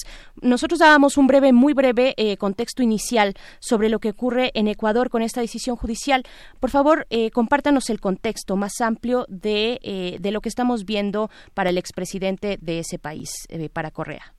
nosotros 0.42 0.80
dábamos 0.80 1.16
un 1.16 1.28
breve, 1.28 1.52
muy 1.52 1.74
breve 1.74 2.12
eh, 2.16 2.36
contexto 2.38 2.82
inicial 2.82 3.34
sobre 3.60 3.88
lo 3.88 4.00
que 4.00 4.10
ocurre 4.10 4.50
en 4.54 4.66
Ecuador 4.66 5.10
con 5.10 5.22
esta 5.22 5.42
decisión 5.42 5.76
judicial. 5.76 6.24
Por 6.58 6.70
favor, 6.70 7.06
eh, 7.08 7.30
compártanos 7.30 7.88
el 7.88 8.00
contexto 8.00 8.56
más 8.56 8.80
amplio 8.80 9.26
de, 9.28 10.18
de 10.20 10.30
lo 10.32 10.40
que 10.40 10.48
estamos 10.48 10.84
viendo 10.84 11.30
para 11.54 11.70
el 11.70 11.78
expresidente 11.78 12.58
de 12.60 12.80
ese 12.80 12.98
país, 12.98 13.30
para 13.72 13.92
Correa. 13.92 14.32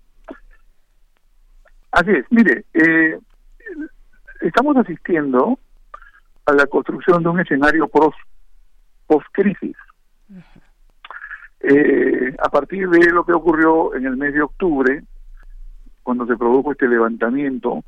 Así 1.91 2.11
es. 2.11 2.25
Mire, 2.29 2.65
estamos 4.41 4.75
asistiendo 4.75 5.57
a 6.45 6.51
la 6.51 6.67
construcción 6.67 7.23
de 7.23 7.29
un 7.29 7.39
escenario 7.39 7.87
post-crisis. 9.07 9.77
Eh, 11.59 12.35
a 12.37 12.49
partir 12.49 12.87
de 12.89 13.11
lo 13.11 13.25
que 13.25 13.33
ocurrió 13.33 13.95
en 13.95 14.05
el 14.05 14.17
mes 14.17 14.33
de 14.33 14.41
octubre, 14.41 15.03
cuando 16.03 16.25
se 16.25 16.37
produjo 16.37 16.71
este 16.71 16.87
levantamiento 16.87 17.83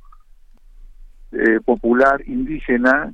eh, 1.31 1.59
popular 1.63 2.21
indígena 2.27 3.13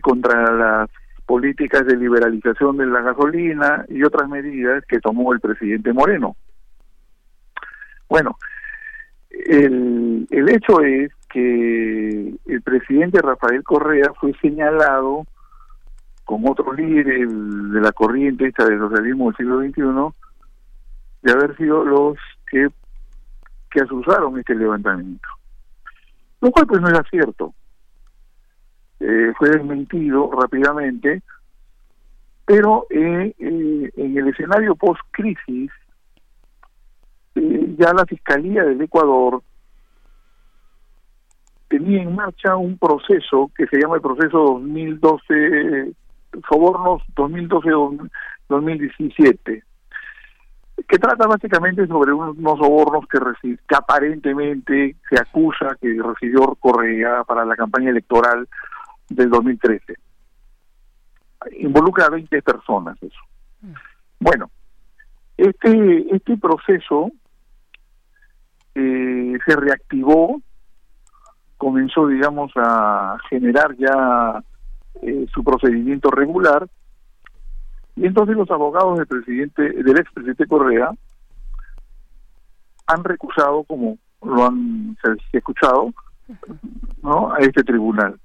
contra 0.00 0.52
las 0.52 0.90
políticas 1.26 1.86
de 1.86 1.96
liberalización 1.96 2.76
de 2.76 2.86
la 2.86 3.00
gasolina 3.00 3.84
y 3.88 4.02
otras 4.02 4.28
medidas 4.28 4.84
que 4.86 5.00
tomó 5.00 5.32
el 5.32 5.40
presidente 5.40 5.92
Moreno. 5.92 6.36
Bueno, 8.08 8.36
el, 9.30 10.26
el 10.30 10.48
hecho 10.48 10.80
es 10.80 11.10
que 11.30 12.34
el 12.46 12.62
presidente 12.62 13.20
Rafael 13.20 13.62
Correa 13.64 14.12
fue 14.20 14.32
señalado 14.40 15.24
con 16.24 16.46
otros 16.48 16.76
líderes 16.76 17.28
de 17.28 17.80
la 17.80 17.92
corriente 17.92 18.46
esta 18.46 18.64
del 18.64 18.78
socialismo 18.78 19.26
del 19.26 19.36
siglo 19.36 19.60
XXI, 19.60 20.16
de 21.22 21.32
haber 21.32 21.56
sido 21.56 21.84
los 21.84 22.16
que, 22.46 22.68
que 23.70 23.80
asusaron 23.80 24.38
este 24.38 24.54
levantamiento. 24.54 25.28
Lo 26.40 26.50
cual 26.50 26.66
pues 26.66 26.80
no 26.80 26.88
era 26.88 27.02
cierto. 27.10 27.54
Eh, 29.00 29.32
fue 29.36 29.50
desmentido 29.50 30.30
rápidamente, 30.32 31.22
pero 32.44 32.86
eh, 32.90 33.34
eh, 33.38 33.90
en 33.96 34.18
el 34.18 34.28
escenario 34.28 34.74
post-crisis, 34.76 35.70
ya 37.34 37.92
la 37.92 38.06
Fiscalía 38.06 38.62
del 38.62 38.80
Ecuador 38.80 39.42
tenía 41.68 42.02
en 42.02 42.14
marcha 42.14 42.54
un 42.56 42.78
proceso 42.78 43.50
que 43.56 43.66
se 43.66 43.78
llama 43.78 43.96
el 43.96 44.02
proceso 44.02 44.38
2012 44.38 45.94
sobornos 46.48 47.02
2012-2017, 47.14 49.62
que 50.88 50.98
trata 50.98 51.26
básicamente 51.26 51.86
sobre 51.86 52.12
unos, 52.12 52.58
sobornos 52.58 53.06
que, 53.08 53.18
que 53.42 53.76
aparentemente 53.76 54.96
se 55.08 55.20
acusa 55.20 55.76
que 55.80 55.96
recibió 56.02 56.54
Correa 56.56 57.24
para 57.24 57.44
la 57.44 57.56
campaña 57.56 57.90
electoral 57.90 58.48
del 59.08 59.30
2013. 59.30 59.94
Involucra 61.58 62.06
a 62.06 62.10
20 62.10 62.42
personas 62.42 62.96
eso. 63.02 63.20
Bueno, 64.18 64.50
este, 65.36 66.14
este 66.14 66.36
proceso 66.36 67.10
eh, 68.74 69.38
se 69.46 69.56
reactivó, 69.56 70.40
comenzó, 71.56 72.06
digamos, 72.06 72.52
a 72.56 73.18
generar 73.28 73.74
ya 73.76 74.42
eh, 75.02 75.26
su 75.32 75.42
procedimiento 75.42 76.10
regular 76.10 76.68
y 77.96 78.06
entonces 78.06 78.36
los 78.36 78.50
abogados 78.50 78.98
del 78.98 79.06
presidente 79.06 79.62
del 79.62 79.98
expresidente 79.98 80.46
Correa 80.46 80.90
han 82.86 83.04
recusado 83.04 83.64
como 83.64 83.98
lo 84.22 84.46
han 84.46 84.96
escuchado 85.32 85.92
¿no? 87.02 87.32
a 87.32 87.38
este 87.38 87.62
tribunal 87.62 88.18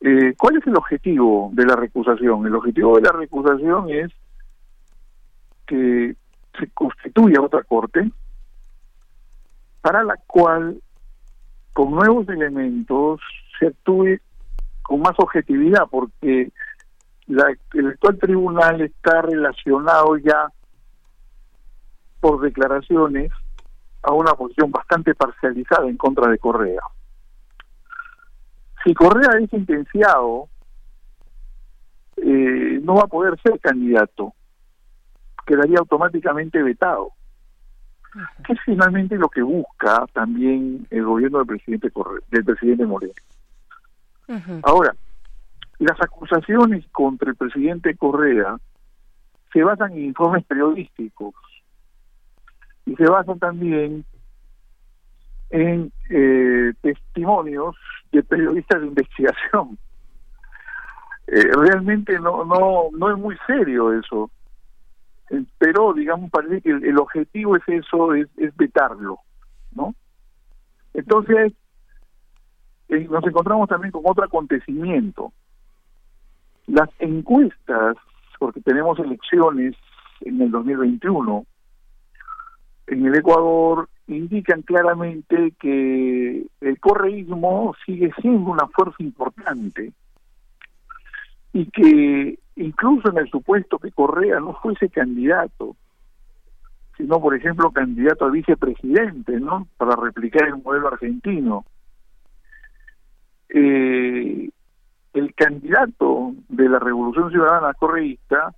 eh, 0.00 0.34
¿cuál 0.36 0.56
es 0.56 0.66
el 0.66 0.76
objetivo 0.76 1.50
de 1.52 1.66
la 1.66 1.76
recusación? 1.76 2.46
el 2.46 2.54
objetivo 2.54 2.96
de 2.96 3.02
la 3.02 3.12
recusación 3.12 3.90
es 3.90 4.10
que 5.66 6.16
se 6.58 6.66
constituya 6.70 7.40
otra 7.40 7.62
corte 7.62 8.10
para 9.80 10.02
la 10.02 10.16
cual 10.26 10.82
con 11.72 11.92
nuevos 11.92 12.28
elementos 12.28 13.20
se 13.58 13.68
actúe 13.68 14.18
con 14.88 15.00
más 15.00 15.12
objetividad 15.18 15.82
porque 15.90 16.50
la, 17.26 17.54
el 17.74 17.88
actual 17.88 18.18
tribunal 18.18 18.80
está 18.80 19.20
relacionado 19.20 20.16
ya 20.16 20.50
por 22.20 22.40
declaraciones 22.40 23.30
a 24.02 24.14
una 24.14 24.32
posición 24.32 24.70
bastante 24.70 25.14
parcializada 25.14 25.86
en 25.86 25.98
contra 25.98 26.30
de 26.30 26.38
Correa. 26.38 26.80
Si 28.82 28.94
Correa 28.94 29.38
es 29.38 29.50
sentenciado, 29.50 30.48
eh, 32.16 32.80
no 32.82 32.94
va 32.94 33.02
a 33.02 33.08
poder 33.08 33.38
ser 33.42 33.60
candidato, 33.60 34.32
quedaría 35.46 35.80
automáticamente 35.80 36.62
vetado. 36.62 37.10
Que 38.46 38.54
es 38.54 38.58
finalmente 38.64 39.16
lo 39.16 39.28
que 39.28 39.42
busca 39.42 40.06
también 40.14 40.86
el 40.88 41.04
gobierno 41.04 41.38
del 41.38 41.46
presidente 41.46 41.92
del 42.30 42.44
presidente 42.44 42.86
Moreno. 42.86 43.12
Ahora, 44.62 44.94
las 45.78 46.00
acusaciones 46.00 46.84
contra 46.92 47.30
el 47.30 47.36
presidente 47.36 47.96
Correa 47.96 48.58
se 49.52 49.62
basan 49.62 49.92
en 49.92 50.04
informes 50.04 50.44
periodísticos 50.44 51.34
y 52.84 52.94
se 52.96 53.04
basan 53.04 53.38
también 53.38 54.04
en 55.50 55.92
eh, 56.10 56.72
testimonios 56.82 57.76
de 58.12 58.22
periodistas 58.22 58.80
de 58.80 58.86
investigación. 58.86 59.78
Eh, 61.30 61.44
realmente 61.52 62.18
no 62.18 62.42
no 62.46 62.88
no 62.90 63.10
es 63.10 63.18
muy 63.18 63.36
serio 63.46 63.92
eso, 63.92 64.30
eh, 65.28 65.44
pero 65.58 65.92
digamos 65.92 66.30
parece 66.30 66.62
que 66.62 66.70
el, 66.70 66.96
objetivo 66.96 67.54
es 67.54 67.62
eso, 67.66 68.14
es, 68.14 68.28
es 68.38 68.56
vetarlo, 68.56 69.18
¿no? 69.72 69.94
Entonces 70.94 71.52
nos 72.88 73.24
encontramos 73.24 73.68
también 73.68 73.92
con 73.92 74.02
otro 74.04 74.24
acontecimiento. 74.24 75.32
Las 76.66 76.88
encuestas, 76.98 77.96
porque 78.38 78.60
tenemos 78.60 78.98
elecciones 78.98 79.74
en 80.20 80.40
el 80.40 80.50
2021, 80.50 81.46
en 82.88 83.06
el 83.06 83.14
Ecuador 83.14 83.88
indican 84.06 84.62
claramente 84.62 85.52
que 85.60 86.46
el 86.60 86.80
correísmo 86.80 87.74
sigue 87.84 88.10
siendo 88.20 88.50
una 88.50 88.66
fuerza 88.68 88.96
importante 89.00 89.92
y 91.52 91.66
que 91.66 92.38
incluso 92.56 93.10
en 93.10 93.18
el 93.18 93.30
supuesto 93.30 93.78
que 93.78 93.92
Correa 93.92 94.40
no 94.40 94.54
fuese 94.54 94.88
candidato, 94.88 95.76
sino 96.96 97.20
por 97.20 97.34
ejemplo 97.34 97.70
candidato 97.70 98.24
a 98.24 98.30
vicepresidente, 98.30 99.38
¿no? 99.38 99.68
Para 99.76 99.94
replicar 99.96 100.48
el 100.48 100.62
modelo 100.62 100.88
argentino. 100.88 101.64
Eh, 103.50 104.50
el 105.14 105.34
candidato 105.34 106.32
de 106.48 106.68
la 106.68 106.78
Revolución 106.78 107.30
Ciudadana 107.30 107.74
correísta 107.74 108.54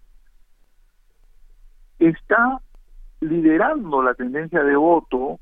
está 1.99 2.61
liderando 3.21 4.03
la 4.03 4.15
tendencia 4.15 4.62
de 4.62 4.77
voto, 4.77 5.39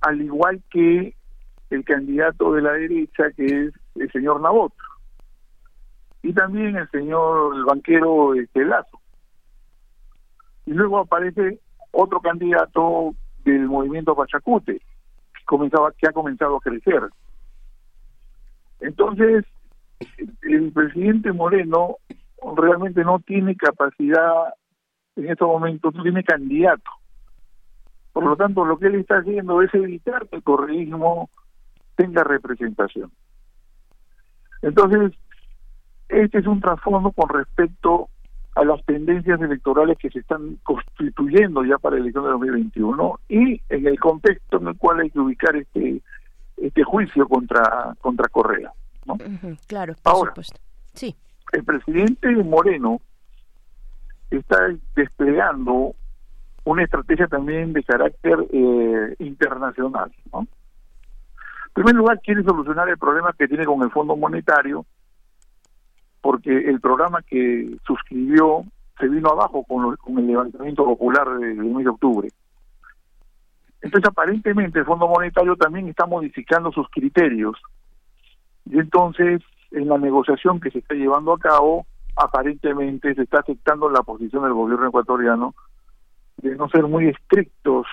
al 0.00 0.20
igual 0.20 0.62
que 0.70 1.14
el 1.70 1.84
candidato 1.84 2.52
de 2.52 2.62
la 2.62 2.72
derecha, 2.72 3.30
que 3.36 3.44
es 3.44 3.74
el 3.94 4.10
señor 4.12 4.40
Nabot, 4.40 4.72
y 6.22 6.32
también 6.32 6.76
el 6.76 6.90
señor 6.90 7.56
el 7.56 7.64
banquero 7.64 8.34
este, 8.34 8.64
Lazo. 8.64 9.00
Y 10.66 10.72
luego 10.72 10.98
aparece 10.98 11.60
otro 11.92 12.20
candidato 12.20 13.14
del 13.44 13.66
movimiento 13.66 14.14
Pachacute, 14.14 14.78
que, 14.78 15.44
comenzaba, 15.44 15.92
que 15.92 16.08
ha 16.08 16.12
comenzado 16.12 16.56
a 16.56 16.60
crecer. 16.60 17.02
Entonces, 18.80 19.44
el 20.42 20.72
presidente 20.72 21.32
Moreno 21.32 21.96
realmente 22.56 23.02
no 23.04 23.18
tiene 23.20 23.56
capacidad 23.56 24.54
en 25.18 25.30
estos 25.30 25.48
momentos 25.48 25.94
no 25.94 26.02
tiene 26.02 26.22
candidato. 26.22 26.90
Por 28.12 28.24
lo 28.24 28.36
tanto, 28.36 28.64
lo 28.64 28.78
que 28.78 28.86
él 28.86 28.96
está 28.96 29.18
haciendo 29.18 29.62
es 29.62 29.72
evitar 29.74 30.28
que 30.28 30.36
el 30.36 30.42
correísmo 30.42 31.28
tenga 31.96 32.24
representación. 32.24 33.10
Entonces, 34.62 35.12
este 36.08 36.38
es 36.38 36.46
un 36.46 36.60
trasfondo 36.60 37.12
con 37.12 37.28
respecto 37.28 38.08
a 38.54 38.64
las 38.64 38.84
tendencias 38.86 39.40
electorales 39.40 39.98
que 39.98 40.10
se 40.10 40.20
están 40.20 40.56
constituyendo 40.62 41.64
ya 41.64 41.78
para 41.78 41.96
la 41.96 42.02
elección 42.02 42.24
de 42.24 42.30
2021 42.30 43.20
y 43.28 43.60
en 43.68 43.86
el 43.86 44.00
contexto 44.00 44.58
en 44.58 44.68
el 44.68 44.76
cual 44.76 45.00
hay 45.00 45.10
que 45.10 45.20
ubicar 45.20 45.54
este 45.54 46.02
este 46.62 46.84
juicio 46.84 47.28
contra 47.28 47.94
contra 48.00 48.28
Correa, 48.28 48.72
¿no? 49.06 49.16
claro, 49.66 49.94
por 50.02 50.12
Ahora, 50.12 50.30
supuesto. 50.30 50.60
Sí. 50.94 51.16
El 51.52 51.64
presidente 51.64 52.28
Moreno 52.44 53.00
está 54.30 54.68
desplegando 54.94 55.94
una 56.64 56.84
estrategia 56.84 57.26
también 57.26 57.72
de 57.72 57.82
carácter 57.82 58.46
eh, 58.50 59.14
internacional. 59.20 60.12
¿no? 60.32 60.40
En 60.40 61.72
primer 61.72 61.94
lugar, 61.94 62.20
quiere 62.20 62.42
solucionar 62.42 62.88
el 62.88 62.98
problema 62.98 63.32
que 63.32 63.48
tiene 63.48 63.64
con 63.64 63.82
el 63.82 63.90
Fondo 63.90 64.16
Monetario, 64.16 64.84
porque 66.20 66.50
el 66.50 66.80
programa 66.80 67.22
que 67.22 67.78
suscribió 67.86 68.64
se 68.98 69.08
vino 69.08 69.30
abajo 69.30 69.64
con, 69.64 69.96
con 69.96 70.18
el 70.18 70.26
levantamiento 70.26 70.84
popular 70.84 71.38
del 71.38 71.56
mes 71.56 71.84
de 71.84 71.90
octubre. 71.90 72.28
Entonces, 73.80 74.08
aparentemente, 74.10 74.80
el 74.80 74.84
Fondo 74.84 75.08
Monetario 75.08 75.56
también 75.56 75.88
está 75.88 76.06
modificando 76.06 76.72
sus 76.72 76.88
criterios. 76.90 77.56
Y 78.66 78.78
entonces, 78.78 79.40
en 79.70 79.88
la 79.88 79.98
negociación 79.98 80.60
que 80.60 80.70
se 80.70 80.78
está 80.78 80.94
llevando 80.94 81.32
a 81.32 81.38
cabo, 81.38 81.86
aparentemente 82.16 83.14
se 83.14 83.22
está 83.22 83.40
aceptando 83.40 83.88
la 83.88 84.02
posición 84.02 84.42
del 84.42 84.52
gobierno 84.52 84.88
ecuatoriano 84.88 85.54
de 86.38 86.56
no 86.56 86.68
ser 86.68 86.84
muy 86.84 87.08
estrictos 87.08 87.86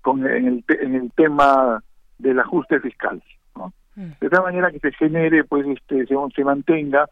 con 0.00 0.26
en 0.26 0.46
el, 0.46 0.64
en 0.80 0.94
el 0.94 1.12
tema 1.12 1.82
del 2.18 2.38
ajuste 2.40 2.80
fiscal 2.80 3.22
¿no? 3.56 3.72
Mm. 3.96 4.12
de 4.20 4.30
tal 4.30 4.42
manera 4.42 4.70
que 4.70 4.80
se 4.80 4.92
genere 4.92 5.44
pues 5.44 5.66
este 5.66 6.06
se, 6.06 6.14
se 6.34 6.44
mantenga 6.44 7.08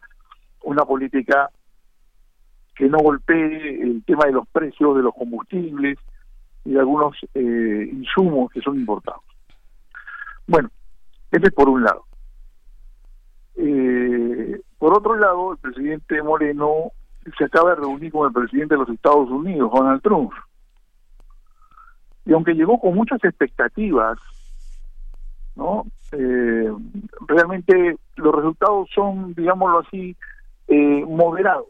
una 0.63 0.85
política 0.85 1.49
que 2.75 2.87
no 2.87 2.97
golpee 2.99 3.81
el 3.81 4.03
tema 4.05 4.25
de 4.25 4.33
los 4.33 4.47
precios 4.47 4.95
de 4.95 5.03
los 5.03 5.13
combustibles 5.13 5.97
y 6.65 6.77
algunos 6.77 7.15
eh, 7.33 7.89
insumos 7.91 8.51
que 8.51 8.61
son 8.61 8.79
importados 8.79 9.23
bueno 10.47 10.69
ese 11.31 11.47
es 11.47 11.53
por 11.53 11.69
un 11.69 11.83
lado 11.83 12.05
eh, 13.55 14.61
por 14.77 14.97
otro 14.97 15.15
lado, 15.15 15.53
el 15.53 15.57
presidente 15.59 16.21
Moreno 16.21 16.91
se 17.37 17.45
acaba 17.45 17.69
de 17.69 17.77
reunir 17.77 18.11
con 18.11 18.27
el 18.27 18.33
presidente 18.33 18.75
de 18.75 18.79
los 18.79 18.89
Estados 18.89 19.29
Unidos, 19.29 19.71
Donald 19.73 20.01
Trump. 20.01 20.31
Y 22.25 22.33
aunque 22.33 22.53
llegó 22.53 22.79
con 22.79 22.95
muchas 22.95 23.23
expectativas, 23.23 24.17
¿no? 25.55 25.85
Eh, 26.11 26.69
realmente 27.27 27.97
los 28.17 28.35
resultados 28.35 28.89
son, 28.93 29.33
digámoslo 29.35 29.79
así, 29.79 30.15
eh, 30.67 31.05
moderados. 31.07 31.67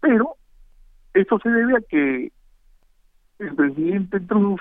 Pero 0.00 0.36
esto 1.14 1.38
se 1.40 1.48
debe 1.48 1.76
a 1.76 1.80
que 1.80 2.30
el 3.44 3.54
presidente 3.54 4.20
Trump 4.20 4.58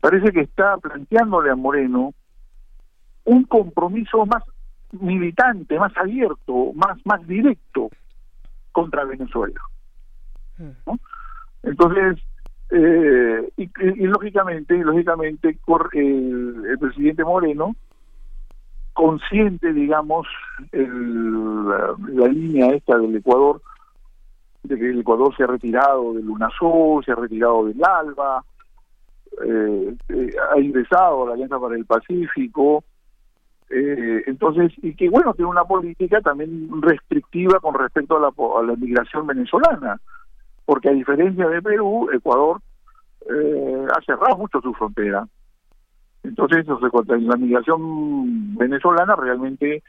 parece 0.00 0.32
que 0.32 0.40
está 0.40 0.76
planteándole 0.78 1.50
a 1.50 1.56
Moreno 1.56 2.14
un 3.24 3.44
compromiso 3.44 4.24
más 4.26 4.42
militante, 4.92 5.78
más 5.78 5.96
abierto, 5.96 6.72
más, 6.74 6.98
más 7.04 7.26
directo 7.26 7.90
contra 8.72 9.04
Venezuela. 9.04 9.60
Entonces, 11.62 12.22
eh, 12.70 13.48
y, 13.56 13.68
lógicamente, 14.06 14.76
lógicamente 14.76 15.58
el, 15.92 16.64
el, 16.70 16.78
presidente 16.78 17.24
Moreno, 17.24 17.76
consciente, 18.92 19.72
digamos, 19.72 20.26
el, 20.72 21.68
la, 21.68 22.28
línea 22.28 22.74
esta 22.74 22.98
del 22.98 23.16
Ecuador, 23.16 23.60
que 24.68 24.90
el 24.90 25.00
Ecuador 25.00 25.34
se 25.36 25.44
ha 25.44 25.46
retirado 25.46 26.14
del 26.14 26.28
UNASUR, 26.28 27.04
se 27.04 27.12
ha 27.12 27.14
retirado 27.14 27.66
del 27.66 27.82
ALBA, 27.84 28.44
eh, 29.44 29.94
eh, 30.08 30.30
ha 30.52 30.58
ingresado 30.58 31.24
a 31.24 31.26
la 31.28 31.34
Alianza 31.34 31.60
para 31.60 31.76
el 31.76 31.84
Pacífico, 31.84 32.84
eh, 33.68 34.22
entonces, 34.26 34.72
y 34.82 34.94
que 34.94 35.08
bueno, 35.08 35.34
tiene 35.34 35.50
una 35.50 35.64
política 35.64 36.20
también 36.20 36.68
restrictiva 36.80 37.60
con 37.60 37.74
respecto 37.74 38.16
a 38.16 38.20
la, 38.20 38.28
a 38.28 38.62
la 38.62 38.76
migración 38.76 39.26
venezolana, 39.26 40.00
porque 40.64 40.88
a 40.88 40.92
diferencia 40.92 41.48
de 41.48 41.62
Perú, 41.62 42.08
Ecuador 42.12 42.60
ha 43.28 44.00
cerrado 44.02 44.36
mucho 44.36 44.60
su 44.60 44.72
frontera. 44.74 45.26
Entonces, 46.22 46.66
la 46.66 47.36
migración 47.36 48.56
venezolana 48.56 49.16
realmente 49.16 49.82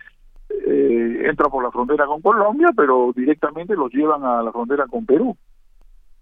eh, 0.49 1.23
entra 1.25 1.49
por 1.49 1.63
la 1.63 1.71
frontera 1.71 2.05
con 2.05 2.21
Colombia, 2.21 2.69
pero 2.75 3.11
directamente 3.15 3.75
los 3.75 3.91
llevan 3.91 4.23
a 4.23 4.41
la 4.41 4.51
frontera 4.51 4.85
con 4.87 5.05
Perú. 5.05 5.35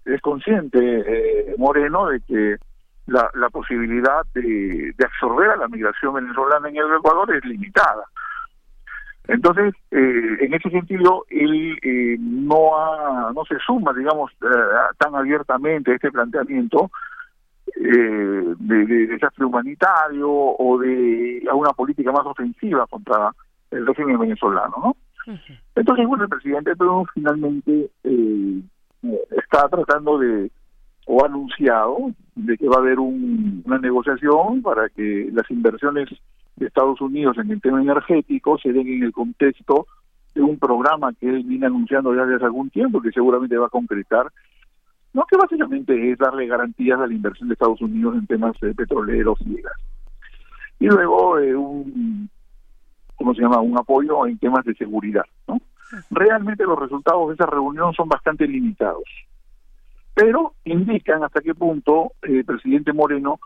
es 0.06 0.22
consciente 0.22 0.80
eh, 0.80 1.56
Moreno 1.58 2.08
de 2.08 2.22
que 2.22 2.58
la, 3.08 3.50
posibilidad 3.52 4.26
de, 4.34 4.94
absorber 5.04 5.52
a 5.52 5.58
la 5.58 5.68
migración 5.68 6.16
venezolana 6.16 6.70
en 6.70 6.78
el 6.78 6.96
Ecuador 6.98 7.36
es 7.36 7.46
limitada. 7.46 8.04
Entonces, 9.28 9.74
eh, 9.92 10.38
en 10.42 10.54
ese 10.54 10.70
sentido, 10.70 11.26
él 11.30 11.78
eh, 11.82 12.18
no 12.20 12.78
ha, 12.78 13.32
no 13.34 13.44
se 13.46 13.58
suma, 13.60 13.94
digamos, 13.94 14.32
tan 15.00 15.16
abiertamente 15.16 15.92
a 15.92 15.96
este 15.96 16.12
planteamiento 16.12 16.92
de, 17.76 18.56
de, 18.60 19.08
desastre 19.08 19.46
humanitario 19.46 20.30
o 20.30 20.78
de 20.80 21.44
a 21.50 21.56
una 21.56 21.72
política 21.72 22.12
más 22.12 22.26
ofensiva 22.26 22.86
contra 22.88 23.32
el 23.72 23.86
régimen 23.86 24.20
venezolano, 24.20 24.74
¿no? 24.78 24.96
Entonces, 25.76 26.08
bueno, 26.08 26.24
el 26.24 26.30
presidente 26.30 26.76
Trump 26.76 27.08
finalmente 27.14 27.90
eh, 28.04 28.62
está 29.32 29.68
tratando 29.70 30.20
de, 30.20 30.52
o 31.08 31.24
ha 31.24 31.28
anunciado, 31.28 32.12
de 32.36 32.58
que 32.58 32.68
va 32.68 32.76
a 32.76 32.80
haber 32.80 33.00
una 33.00 33.80
negociación 33.80 34.62
para 34.62 34.90
que 34.90 35.30
las 35.34 35.50
inversiones 35.50 36.10
de 36.56 36.68
Estados 36.68 37.02
Unidos 37.02 37.38
en 37.38 37.52
el 37.52 37.62
tema 37.62 37.82
energético 37.82 38.58
se 38.58 38.72
den 38.72 38.88
en 38.88 39.04
el 39.04 39.12
contexto 39.12 39.88
de 40.34 40.42
un 40.42 40.60
programa 40.60 41.14
que 41.14 41.30
él 41.30 41.44
viene 41.44 41.66
anunciando 41.66 42.14
ya 42.14 42.26
desde 42.26 42.46
algún 42.46 42.70
tiempo, 42.70 43.02
que 43.02 43.12
seguramente 43.12 43.58
va 43.58 43.68
a 43.68 43.70
concretar, 43.70 44.32
no 45.14 45.26
que 45.30 45.38
básicamente 45.38 46.12
es 46.12 46.18
darle 46.18 46.46
garantías 46.46 47.00
a 47.00 47.08
la 47.08 47.14
inversión 47.14 47.48
de 47.48 47.54
Estados 47.54 47.82
Unidos 47.82 48.16
en 48.16 48.28
temas 48.28 48.56
eh, 48.62 48.74
petroleros 48.76 49.40
y 49.46 49.62
gas. 49.62 49.74
Y 50.78 50.88
luego 50.88 51.40
eh, 51.40 51.56
un, 51.56 52.30
¿cómo 53.16 53.34
se 53.34 53.42
llama?, 53.42 53.60
un 53.60 53.78
apoyo 53.78 54.26
en 54.28 54.38
temas 54.38 54.66
de 54.66 54.76
seguridad, 54.76 55.26
¿no? 55.48 55.60
Realmente 56.10 56.64
los 56.64 56.80
resultados 56.80 57.30
de 57.30 57.36
esa 57.36 57.46
reunión 57.46 57.94
son 57.94 58.10
bastante 58.10 58.48
limitados, 58.48 59.04
pero 60.14 60.54
indican 60.64 61.24
hasta 61.24 61.42
qué 61.42 61.54
punto 61.54 62.14
el 62.22 62.44
presidente 62.44 62.94
Moreno 62.94 63.40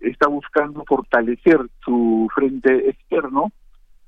está 0.00 0.28
buscando 0.28 0.84
fortalecer 0.86 1.60
su 1.84 2.28
frente 2.34 2.90
externo 2.90 3.52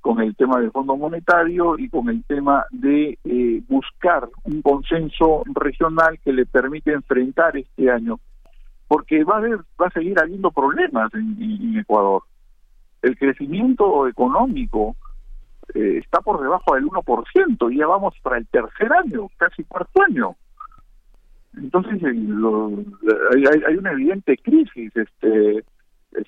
con 0.00 0.20
el 0.20 0.34
tema 0.34 0.58
del 0.58 0.72
Fondo 0.72 0.96
Monetario 0.96 1.78
y 1.78 1.88
con 1.88 2.08
el 2.08 2.24
tema 2.24 2.64
de 2.70 3.18
eh, 3.24 3.62
buscar 3.68 4.28
un 4.44 4.60
consenso 4.60 5.44
regional 5.54 6.18
que 6.24 6.32
le 6.32 6.44
permita 6.44 6.90
enfrentar 6.90 7.56
este 7.56 7.88
año, 7.88 8.18
porque 8.88 9.22
va 9.22 9.36
a 9.36 9.38
haber, 9.38 9.58
va 9.80 9.86
a 9.86 9.92
seguir 9.92 10.18
habiendo 10.18 10.50
problemas 10.50 11.14
en 11.14 11.78
Ecuador 11.78 12.22
el 13.02 13.18
crecimiento 13.18 14.06
económico 14.06 14.96
eh, 15.74 15.98
está 15.98 16.20
por 16.20 16.40
debajo 16.40 16.74
del 16.74 16.84
1% 16.84 17.72
y 17.72 17.78
ya 17.78 17.86
vamos 17.86 18.14
para 18.22 18.38
el 18.38 18.46
tercer 18.46 18.92
año, 18.92 19.28
casi 19.36 19.64
cuarto 19.64 20.02
año. 20.02 20.36
Entonces 21.56 22.02
hay, 22.02 22.16
una 23.76 23.92
evidente 23.92 24.38
crisis 24.38 24.90
este 24.96 25.64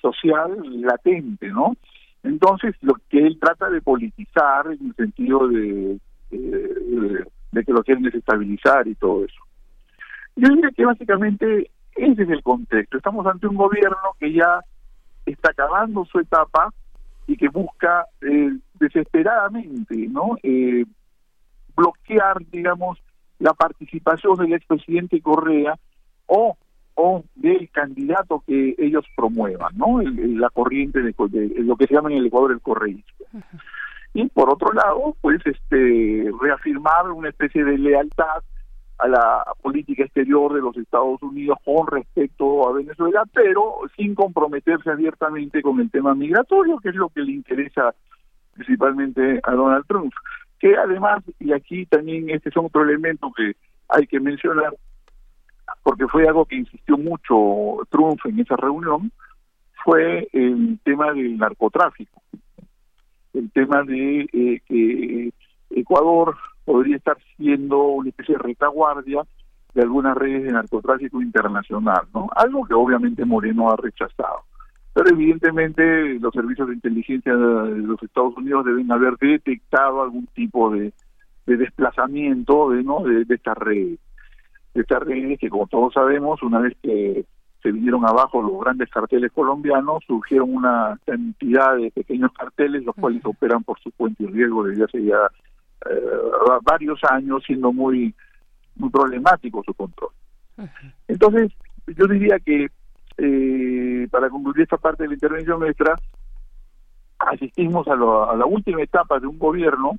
social 0.01 0.51
latente, 0.81 1.47
¿no? 1.47 1.75
Entonces 2.23 2.75
lo 2.81 2.95
que 3.09 3.19
él 3.19 3.39
trata 3.39 3.69
de 3.69 3.81
politizar 3.81 4.67
en 4.67 4.87
el 4.87 4.95
sentido 4.95 5.47
de, 5.47 5.99
de 6.29 7.63
que 7.63 7.73
lo 7.73 7.83
quieren 7.83 8.03
desestabilizar 8.03 8.87
y 8.87 8.95
todo 8.95 9.25
eso. 9.25 9.41
Yo 10.35 10.49
diría 10.49 10.69
que 10.75 10.85
básicamente 10.85 11.71
ese 11.95 12.23
es 12.23 12.29
el 12.29 12.43
contexto. 12.43 12.97
Estamos 12.97 13.25
ante 13.25 13.47
un 13.47 13.55
gobierno 13.55 14.15
que 14.19 14.33
ya 14.33 14.59
está 15.25 15.51
acabando 15.51 16.05
su 16.05 16.19
etapa 16.19 16.73
y 17.27 17.37
que 17.37 17.49
busca 17.49 18.05
eh, 18.21 18.51
desesperadamente 18.75 19.95
no 20.09 20.37
eh, 20.43 20.85
bloquear 21.75 22.45
digamos 22.51 22.99
la 23.39 23.53
participación 23.53 24.35
del 24.35 24.53
expresidente 24.53 25.21
Correa 25.21 25.77
o 26.27 26.57
o 26.97 27.23
del 27.35 27.69
candidato 27.71 28.43
que 28.47 28.75
ellos 28.77 29.05
promuevan 29.15 29.75
no 29.77 30.01
la 30.01 30.49
corriente 30.49 31.01
de, 31.01 31.13
lo 31.63 31.75
que 31.75 31.87
se 31.87 31.93
llama 31.93 32.11
en 32.11 32.19
el 32.19 32.27
Ecuador 32.27 32.51
el 32.53 32.61
correísmo. 32.61 33.03
Y 34.13 34.27
por 34.29 34.49
otro 34.49 34.71
lado 34.71 35.15
pues 35.19 35.41
este 35.45 36.31
reafirmar 36.41 37.11
una 37.11 37.29
especie 37.29 37.65
de 37.65 37.77
lealtad 37.77 38.43
a 38.97 39.07
la 39.07 39.43
política 39.61 40.03
exterior 40.03 40.53
de 40.53 40.61
los 40.61 40.75
Estados 40.77 41.21
Unidos 41.21 41.57
con 41.65 41.87
respecto 41.87 42.67
a 42.67 42.73
Venezuela, 42.73 43.23
pero 43.33 43.81
sin 43.95 44.15
comprometerse 44.15 44.89
abiertamente 44.89 45.61
con 45.61 45.79
el 45.79 45.91
tema 45.91 46.15
migratorio, 46.15 46.79
que 46.79 46.89
es 46.89 46.95
lo 46.95 47.09
que 47.09 47.21
le 47.21 47.33
interesa 47.33 47.93
principalmente 48.53 49.41
a 49.43 49.51
Donald 49.51 49.85
Trump. 49.87 50.13
Que 50.59 50.77
además, 50.77 51.23
y 51.39 51.51
aquí 51.51 51.85
también 51.85 52.29
este 52.29 52.49
es 52.49 52.57
otro 52.57 52.83
elemento 52.83 53.31
que 53.35 53.55
hay 53.89 54.07
que 54.07 54.19
mencionar, 54.19 54.73
porque 55.83 56.07
fue 56.07 56.27
algo 56.27 56.45
que 56.45 56.55
insistió 56.55 56.97
mucho 56.97 57.85
Trump 57.89 58.19
en 58.25 58.39
esa 58.39 58.55
reunión, 58.55 59.11
fue 59.83 60.27
el 60.31 60.79
tema 60.83 61.11
del 61.11 61.37
narcotráfico, 61.37 62.21
el 63.33 63.51
tema 63.51 63.83
de 63.83 64.21
eh, 64.31 64.61
que 64.65 65.31
Ecuador 65.75 66.35
podría 66.63 66.97
estar 66.97 67.17
siendo 67.37 67.83
una 67.83 68.09
especie 68.09 68.35
de 68.35 68.43
retaguardia 68.43 69.21
de 69.73 69.81
algunas 69.81 70.17
redes 70.17 70.43
de 70.43 70.51
narcotráfico 70.51 71.21
internacional, 71.21 72.07
¿no? 72.13 72.29
Algo 72.35 72.65
que 72.65 72.73
obviamente 72.73 73.25
Moreno 73.25 73.69
ha 73.69 73.75
rechazado. 73.75 74.43
Pero 74.93 75.09
evidentemente 75.09 76.17
los 76.19 76.33
servicios 76.33 76.69
de 76.69 76.75
inteligencia 76.75 77.35
de 77.35 77.79
los 77.79 78.01
Estados 78.01 78.35
Unidos 78.37 78.65
deben 78.65 78.89
haber 78.93 79.17
detectado 79.17 80.01
algún 80.01 80.25
tipo 80.27 80.71
de, 80.71 80.93
desplazamiento 81.45 82.69
de, 82.69 82.83
¿no? 82.83 83.03
de, 83.03 83.25
estas 83.27 83.57
redes. 83.57 83.99
De 84.73 84.81
estas 84.81 85.03
redes 85.03 85.37
que, 85.37 85.49
como 85.49 85.67
todos 85.67 85.93
sabemos, 85.93 86.41
una 86.41 86.59
vez 86.59 86.77
que 86.81 87.25
se 87.61 87.71
vinieron 87.73 88.05
abajo 88.05 88.41
los 88.41 88.57
grandes 88.61 88.89
carteles 88.89 89.33
colombianos, 89.33 90.01
surgieron 90.07 90.55
una 90.55 90.97
cantidad 91.05 91.75
de 91.75 91.91
pequeños 91.91 92.31
carteles, 92.31 92.85
los 92.85 92.95
cuales 92.95 93.25
operan 93.25 93.63
por 93.63 93.77
su 93.81 93.91
cuenta 93.91 94.23
y 94.23 94.27
riesgo 94.27 94.63
desde 94.63 94.85
hace 94.85 95.03
ya 95.03 95.17
eh, 95.89 96.01
varios 96.63 96.99
años 97.03 97.43
siendo 97.45 97.71
muy 97.71 98.13
muy 98.75 98.89
problemático 98.89 99.63
su 99.63 99.73
control. 99.73 100.11
Entonces, 101.07 101.51
yo 101.87 102.07
diría 102.07 102.39
que 102.39 102.69
eh, 103.17 104.07
para 104.11 104.29
concluir 104.29 104.61
esta 104.61 104.77
parte 104.77 105.03
de 105.03 105.09
la 105.09 105.15
intervención 105.15 105.59
nuestra, 105.59 105.95
asistimos 107.19 107.87
a, 107.87 107.95
la 107.95 108.45
última 108.45 108.81
etapa 108.81 109.19
de 109.19 109.27
un 109.27 109.39
gobierno 109.39 109.97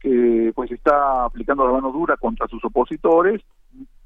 que 0.00 0.52
pues 0.54 0.70
está 0.70 1.24
aplicando 1.24 1.66
la 1.66 1.72
mano 1.72 1.90
dura 1.90 2.16
contra 2.16 2.46
sus 2.46 2.64
opositores. 2.64 3.42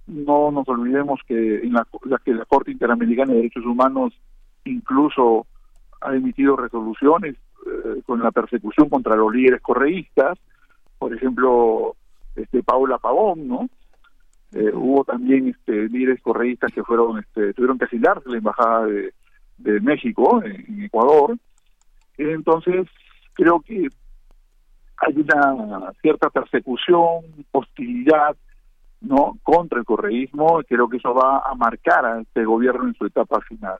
No 0.06 0.50
nos 0.50 0.68
olvidemos 0.68 1.20
que 1.26 1.58
en 1.58 1.72
la, 1.72 1.86
que 2.24 2.34
la 2.34 2.44
Corte 2.44 2.70
Interamericana 2.70 3.32
de 3.32 3.38
Derechos 3.38 3.64
Humanos 3.64 4.14
incluso 4.64 5.46
ha 6.00 6.14
emitido 6.14 6.56
resoluciones 6.56 7.36
eh, 7.66 8.02
con 8.06 8.20
la 8.20 8.30
persecución 8.30 8.88
contra 8.88 9.16
los 9.16 9.32
líderes 9.32 9.60
correístas 9.60 10.38
por 11.02 11.12
ejemplo, 11.12 11.96
este 12.36 12.62
Paula 12.62 12.96
Pavón, 12.96 13.48
¿no? 13.48 13.68
Eh, 14.52 14.70
hubo 14.72 15.02
también 15.02 15.48
este 15.48 15.88
líderes 15.88 16.22
correístas 16.22 16.70
que 16.72 16.84
fueron 16.84 17.18
este, 17.18 17.52
tuvieron 17.54 17.76
que 17.76 17.86
asilarse 17.86 18.28
la 18.28 18.38
embajada 18.38 18.86
de, 18.86 19.80
México 19.80 20.40
en, 20.44 20.84
Ecuador. 20.84 21.36
Entonces 22.18 22.86
creo 23.32 23.58
que 23.62 23.88
hay 24.98 25.16
una 25.16 25.92
cierta 26.02 26.30
persecución 26.30 27.24
hostilidad 27.50 28.36
no 29.00 29.36
contra 29.42 29.80
el 29.80 29.84
correísmo 29.84 30.60
y 30.60 30.64
creo 30.66 30.88
que 30.88 30.98
eso 30.98 31.12
va 31.12 31.38
a 31.38 31.52
marcar 31.56 32.06
a 32.06 32.20
este 32.20 32.44
gobierno 32.44 32.86
en 32.86 32.94
su 32.94 33.06
etapa 33.06 33.40
final. 33.40 33.78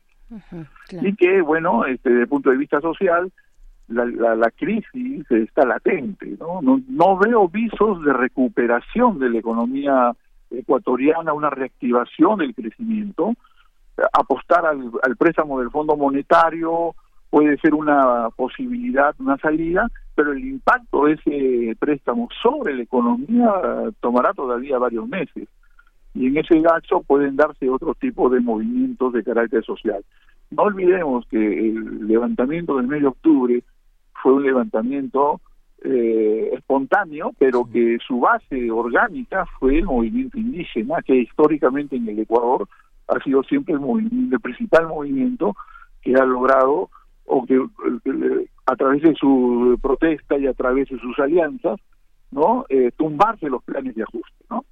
Y 0.90 1.14
que 1.14 1.40
bueno 1.40 1.84
este 1.84 2.10
desde 2.10 2.22
el 2.22 2.28
punto 2.28 2.50
de 2.50 2.56
vista 2.56 2.80
social 2.80 3.30
la, 3.88 4.34
la, 4.34 4.50
crisis 4.50 5.30
está 5.30 5.64
latente, 5.66 6.36
¿no? 6.38 6.60
¿no? 6.62 7.18
veo 7.18 7.48
visos 7.48 8.02
de 8.04 8.12
recuperación 8.12 9.18
de 9.18 9.30
la 9.30 9.38
economía 9.38 10.12
ecuatoriana, 10.50 11.32
una 11.32 11.50
reactivación 11.50 12.38
del 12.38 12.54
crecimiento. 12.54 13.34
Apostar 14.12 14.64
al, 14.66 15.16
préstamo 15.16 15.60
del 15.60 15.70
Fondo 15.70 15.96
Monetario 15.96 16.94
puede 17.30 17.58
ser 17.58 17.74
una 17.74 18.28
posibilidad, 18.36 19.14
una 19.18 19.36
salida, 19.38 19.90
pero 20.14 20.32
el 20.32 20.44
impacto 20.44 21.06
de 21.06 21.14
ese 21.14 21.76
préstamo 21.78 22.28
sobre 22.42 22.74
la 22.74 22.82
economía 22.82 23.52
tomará 24.00 24.32
todavía 24.32 24.78
varios 24.78 25.08
meses. 25.08 25.48
Y 26.14 26.26
en 26.26 26.36
ese 26.36 26.60
gacho 26.60 27.00
pueden 27.00 27.36
darse 27.36 27.70
otro 27.70 27.94
tipo 27.94 28.28
de 28.28 28.40
movimientos 28.40 29.12
de 29.14 29.24
carácter 29.24 29.64
social. 29.64 30.04
No 30.52 30.64
olvidemos 30.64 31.26
que 31.28 31.38
el 31.38 32.06
levantamiento 32.06 32.76
del 32.76 32.86
mes 32.86 33.00
de 33.00 33.08
octubre 33.08 33.62
fue 34.22 34.34
un 34.34 34.44
levantamiento 34.44 35.40
eh, 35.82 36.50
espontáneo, 36.52 37.32
pero 37.38 37.64
que 37.64 37.98
su 38.06 38.20
base 38.20 38.70
orgánica 38.70 39.46
fue 39.58 39.78
el 39.78 39.84
movimiento 39.84 40.38
indígena, 40.38 41.02
que 41.02 41.16
históricamente 41.16 41.96
en 41.96 42.08
el 42.08 42.18
Ecuador 42.20 42.68
ha 43.08 43.18
sido 43.24 43.42
siempre 43.44 43.74
el, 43.74 44.40
principal 44.40 44.88
movimiento 44.88 45.56
que 46.02 46.14
ha 46.14 46.24
logrado, 46.24 46.90
o 47.24 47.46
que 47.46 47.60
a 48.66 48.76
través 48.76 49.02
de 49.02 49.14
su 49.14 49.78
protesta 49.80 50.36
y 50.38 50.46
a 50.46 50.52
través 50.52 50.88
de 50.88 50.98
sus 50.98 51.18
alianzas, 51.18 51.80
no 52.30 52.66
eh, 52.68 52.90
tumbarse 52.96 53.48
los 53.48 53.62
planes 53.64 53.94
de 53.94 54.02
ajuste, 54.02 54.44
¿no? 54.50 54.64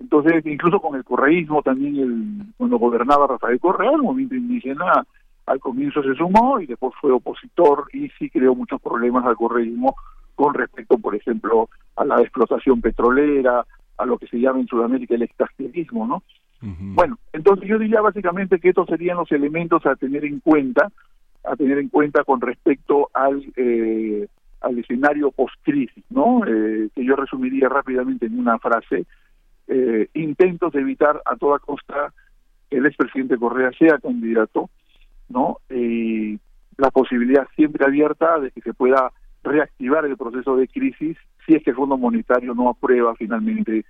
Entonces, 0.00 0.44
incluso 0.46 0.80
con 0.80 0.96
el 0.96 1.04
correísmo 1.04 1.62
también, 1.62 1.96
el, 1.96 2.54
cuando 2.56 2.78
gobernaba 2.78 3.26
Rafael 3.26 3.60
Correa, 3.60 3.92
el 3.92 4.02
movimiento 4.02 4.34
indígena 4.34 5.06
al 5.46 5.60
comienzo 5.60 6.02
se 6.02 6.14
sumó 6.14 6.60
y 6.60 6.66
después 6.66 6.94
fue 7.00 7.12
opositor 7.12 7.86
y 7.92 8.08
sí 8.18 8.30
creó 8.30 8.54
muchos 8.54 8.80
problemas 8.80 9.24
al 9.26 9.36
correísmo 9.36 9.94
con 10.34 10.54
respecto, 10.54 10.96
por 10.98 11.14
ejemplo, 11.14 11.68
a 11.96 12.04
la 12.04 12.20
explotación 12.22 12.80
petrolera, 12.80 13.64
a 13.98 14.06
lo 14.06 14.16
que 14.16 14.26
se 14.26 14.40
llama 14.40 14.60
en 14.60 14.66
Sudamérica 14.66 15.14
el 15.14 15.22
extractivismo, 15.22 16.06
¿no? 16.06 16.22
Bueno, 16.62 17.18
entonces 17.32 17.66
yo 17.66 17.78
diría 17.78 18.02
básicamente 18.02 18.58
que 18.58 18.68
estos 18.68 18.86
serían 18.86 19.16
los 19.16 19.32
elementos 19.32 19.84
a 19.86 19.96
tener 19.96 20.26
en 20.26 20.40
cuenta, 20.40 20.90
a 21.42 21.56
tener 21.56 21.78
en 21.78 21.88
cuenta 21.88 22.22
con 22.22 22.38
respecto 22.38 23.08
al 23.14 23.42
eh, 23.56 24.28
al 24.60 24.78
escenario 24.78 25.30
post-crisis, 25.30 26.04
¿no? 26.10 26.42
Eh, 26.46 26.90
que 26.94 27.04
yo 27.04 27.16
resumiría 27.16 27.68
rápidamente 27.68 28.26
en 28.26 28.38
una 28.38 28.58
frase, 28.58 29.06
eh, 29.70 30.08
intentos 30.14 30.72
de 30.72 30.80
evitar 30.80 31.22
a 31.24 31.36
toda 31.36 31.60
costa 31.60 32.12
que 32.68 32.78
el 32.78 32.86
expresidente 32.86 33.38
Correa 33.38 33.70
sea 33.78 33.98
candidato, 33.98 34.68
¿no? 35.28 35.58
Y 35.70 36.40
la 36.76 36.90
posibilidad 36.90 37.46
siempre 37.54 37.86
abierta 37.86 38.40
de 38.40 38.50
que 38.50 38.62
se 38.62 38.74
pueda 38.74 39.12
reactivar 39.44 40.04
el 40.04 40.16
proceso 40.16 40.56
de 40.56 40.66
crisis 40.66 41.16
si 41.46 41.54
es 41.54 41.66
el 41.66 41.74
Fondo 41.74 41.96
Monetario 41.96 42.52
no 42.54 42.68
aprueba 42.68 43.14
finalmente 43.14 43.84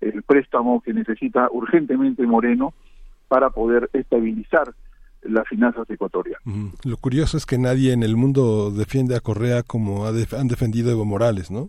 el 0.00 0.22
préstamo 0.22 0.80
que 0.80 0.92
necesita 0.92 1.48
urgentemente 1.50 2.24
Moreno 2.24 2.72
para 3.28 3.50
poder 3.50 3.90
estabilizar 3.92 4.72
las 5.22 5.48
finanzas 5.48 5.90
ecuatorianas. 5.90 6.42
Lo 6.84 6.96
curioso 6.98 7.36
es 7.36 7.46
que 7.46 7.58
nadie 7.58 7.92
en 7.92 8.04
el 8.04 8.16
mundo 8.16 8.70
defiende 8.70 9.16
a 9.16 9.20
Correa 9.20 9.62
como 9.64 10.06
han 10.06 10.48
defendido 10.48 10.92
Evo 10.92 11.04
Morales, 11.04 11.50
¿no? 11.50 11.68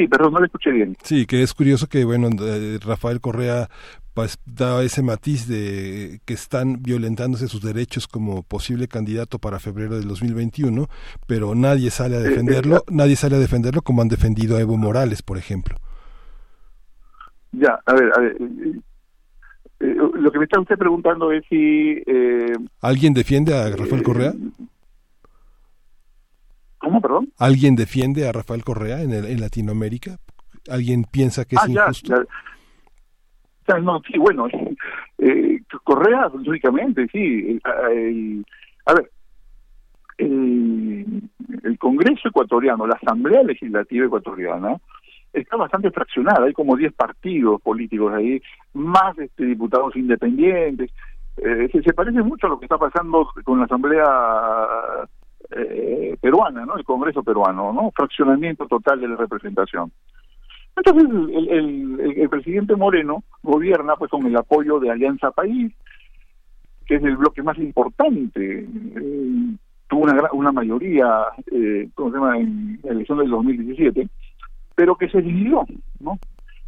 Sí, 0.00 0.08
perdón, 0.08 0.32
no 0.32 0.40
le 0.40 0.46
escuché 0.46 0.70
bien. 0.70 0.96
Sí, 1.02 1.26
que 1.26 1.42
es 1.42 1.52
curioso 1.52 1.86
que, 1.86 2.06
bueno, 2.06 2.30
eh, 2.40 2.78
Rafael 2.82 3.20
Correa 3.20 3.68
pues, 4.14 4.38
da 4.46 4.82
ese 4.82 5.02
matiz 5.02 5.46
de 5.46 6.20
que 6.24 6.32
están 6.32 6.82
violentándose 6.82 7.48
sus 7.48 7.60
derechos 7.60 8.08
como 8.08 8.42
posible 8.42 8.88
candidato 8.88 9.38
para 9.38 9.58
febrero 9.58 9.98
del 9.98 10.08
2021, 10.08 10.86
pero 11.26 11.54
nadie 11.54 11.90
sale 11.90 12.16
a 12.16 12.20
defenderlo, 12.20 12.82
nadie 12.90 13.14
sale 13.14 13.36
a 13.36 13.40
defenderlo 13.40 13.82
como 13.82 14.00
han 14.00 14.08
defendido 14.08 14.56
a 14.56 14.62
Evo 14.62 14.78
Morales, 14.78 15.20
por 15.20 15.36
ejemplo. 15.36 15.76
Ya, 17.52 17.78
a 17.84 17.92
ver, 17.92 18.10
a 18.16 18.20
ver, 18.20 18.36
eh, 19.80 19.94
lo 20.14 20.32
que 20.32 20.38
me 20.38 20.44
está 20.44 20.58
usted 20.60 20.78
preguntando 20.78 21.30
es 21.30 21.44
si... 21.46 22.02
Eh, 22.06 22.54
¿Alguien 22.80 23.12
defiende 23.12 23.54
a 23.54 23.68
Rafael 23.76 24.02
Correa? 24.02 24.32
¿Cómo, 26.80 27.00
perdón? 27.00 27.28
¿Alguien 27.38 27.76
defiende 27.76 28.26
a 28.26 28.32
Rafael 28.32 28.64
Correa 28.64 29.02
en, 29.02 29.12
en 29.12 29.40
Latinoamérica? 29.40 30.16
¿Alguien 30.68 31.04
piensa 31.04 31.44
que 31.44 31.56
es 31.56 31.62
ah, 31.62 31.68
injusto? 31.68 32.24
no, 33.82 34.00
sí, 34.00 34.18
bueno, 34.18 34.48
eh, 35.18 35.60
Correa, 35.84 36.28
lógicamente, 36.34 37.06
sí. 37.12 37.60
a 37.64 38.94
ver, 38.94 39.10
el, 40.18 41.22
el 41.62 41.78
Congreso 41.78 42.28
ecuatoriano, 42.28 42.86
la 42.86 42.98
Asamblea 43.00 43.42
Legislativa 43.42 44.06
ecuatoriana, 44.06 44.76
está 45.32 45.56
bastante 45.56 45.90
fraccionada, 45.90 46.46
hay 46.46 46.52
como 46.52 46.76
10 46.76 46.92
partidos 46.94 47.60
políticos 47.62 48.12
ahí, 48.14 48.42
más 48.72 49.16
este, 49.18 49.44
diputados 49.44 49.94
independientes. 49.96 50.90
Eh, 51.36 51.68
se, 51.72 51.92
parece 51.92 52.22
mucho 52.22 52.46
a 52.46 52.50
lo 52.50 52.58
que 52.58 52.66
está 52.66 52.76
pasando 52.76 53.28
con 53.44 53.58
la 53.58 53.64
Asamblea 53.64 54.04
eh, 55.50 56.16
peruana, 56.20 56.64
¿no? 56.64 56.76
El 56.76 56.84
Congreso 56.84 57.22
peruano, 57.22 57.72
¿no? 57.72 57.90
Fraccionamiento 57.94 58.66
total 58.66 59.00
de 59.00 59.08
la 59.08 59.16
representación. 59.16 59.90
Entonces 60.76 61.10
el, 61.50 62.28
presidente 62.30 62.76
Moreno 62.76 63.24
gobierna 63.42 63.96
pues 63.96 64.10
con 64.10 64.24
el 64.26 64.36
apoyo 64.36 64.78
de 64.78 64.90
Alianza 64.90 65.30
País, 65.32 65.72
que 66.86 66.96
es 66.96 67.02
el 67.02 67.16
bloque 67.16 67.42
más 67.42 67.58
importante. 67.58 68.60
Eh, 68.60 69.56
tuvo 69.88 70.02
una, 70.02 70.28
una 70.32 70.52
mayoría, 70.52 71.24
eh, 71.50 71.88
¿cómo 71.94 72.10
se 72.10 72.16
llama?, 72.16 72.38
en 72.38 72.78
la 72.82 72.92
elección 72.92 73.18
del 73.18 73.30
2017 73.30 74.08
pero 74.80 74.96
que 74.96 75.10
se 75.10 75.20
dividió, 75.20 75.66
¿no? 75.98 76.18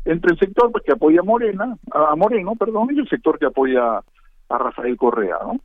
Entre 0.04 0.32
el 0.32 0.38
sector 0.38 0.70
pues, 0.70 0.84
que 0.84 0.92
apoya 0.92 1.20
a 1.20 1.24
Morena, 1.24 1.78
a 1.90 2.14
Moreno, 2.14 2.52
perdón, 2.56 2.88
y 2.92 2.98
el 2.98 3.08
sector 3.08 3.38
que 3.38 3.46
apoya 3.46 4.02
a 4.50 4.58
Rafael 4.58 4.98
Correa, 4.98 5.36
¿no? 5.42 5.58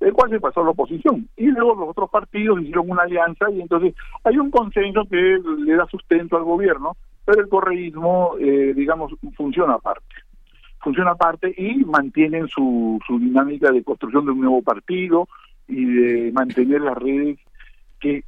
El 0.00 0.12
cual 0.12 0.30
se 0.30 0.40
pasó 0.40 0.60
a 0.60 0.64
la 0.64 0.70
oposición. 0.70 1.28
Y 1.36 1.46
luego 1.46 1.74
los 1.74 1.88
otros 1.90 2.10
partidos 2.10 2.60
hicieron 2.60 2.90
una 2.90 3.02
alianza 3.02 3.50
y 3.50 3.60
entonces 3.60 3.94
hay 4.24 4.38
un 4.38 4.50
consenso 4.50 5.04
que 5.10 5.38
le 5.64 5.74
da 5.74 5.86
sustento 5.86 6.36
al 6.36 6.44
gobierno, 6.44 6.96
pero 7.24 7.40
el 7.40 7.48
correísmo, 7.48 8.36
eh, 8.38 8.72
digamos, 8.74 9.12
funciona 9.36 9.74
aparte. 9.74 10.14
Funciona 10.80 11.12
aparte 11.12 11.52
y 11.56 11.84
mantienen 11.84 12.46
su, 12.48 13.00
su 13.06 13.18
dinámica 13.18 13.72
de 13.72 13.82
construcción 13.82 14.26
de 14.26 14.32
un 14.32 14.40
nuevo 14.40 14.62
partido 14.62 15.28
y 15.66 15.84
de 15.84 16.32
mantener 16.32 16.82
las 16.82 16.96
redes 16.96 17.38
que 17.98 18.22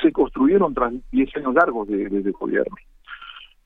se 0.00 0.12
construyeron 0.12 0.72
tras 0.74 0.92
10 1.10 1.36
años 1.36 1.54
largos 1.54 1.88
de, 1.88 2.08
de 2.08 2.30
gobierno. 2.30 2.76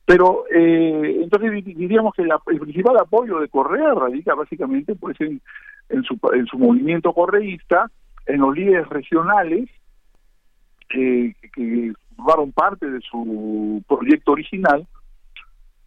Pero 0.05 0.45
eh, 0.53 1.21
entonces 1.23 1.65
diríamos 1.65 2.15
que 2.15 2.23
el 2.23 2.61
principal 2.61 2.99
apoyo 2.99 3.39
de 3.39 3.49
Correa 3.49 3.95
radica 3.95 4.35
básicamente 4.35 4.95
pues 4.97 5.21
en, 5.21 5.41
en, 5.93 6.03
su, 6.03 6.19
en 6.33 6.47
su 6.47 6.59
movimiento 6.59 7.13
correísta, 7.13 7.91
en 8.27 8.41
los 8.41 8.57
líderes 8.57 8.89
regionales 8.89 9.69
que 10.89 11.35
formaron 12.17 12.53
parte 12.53 12.91
de 12.91 13.01
su 13.01 13.83
proyecto 13.89 14.33
original 14.33 14.87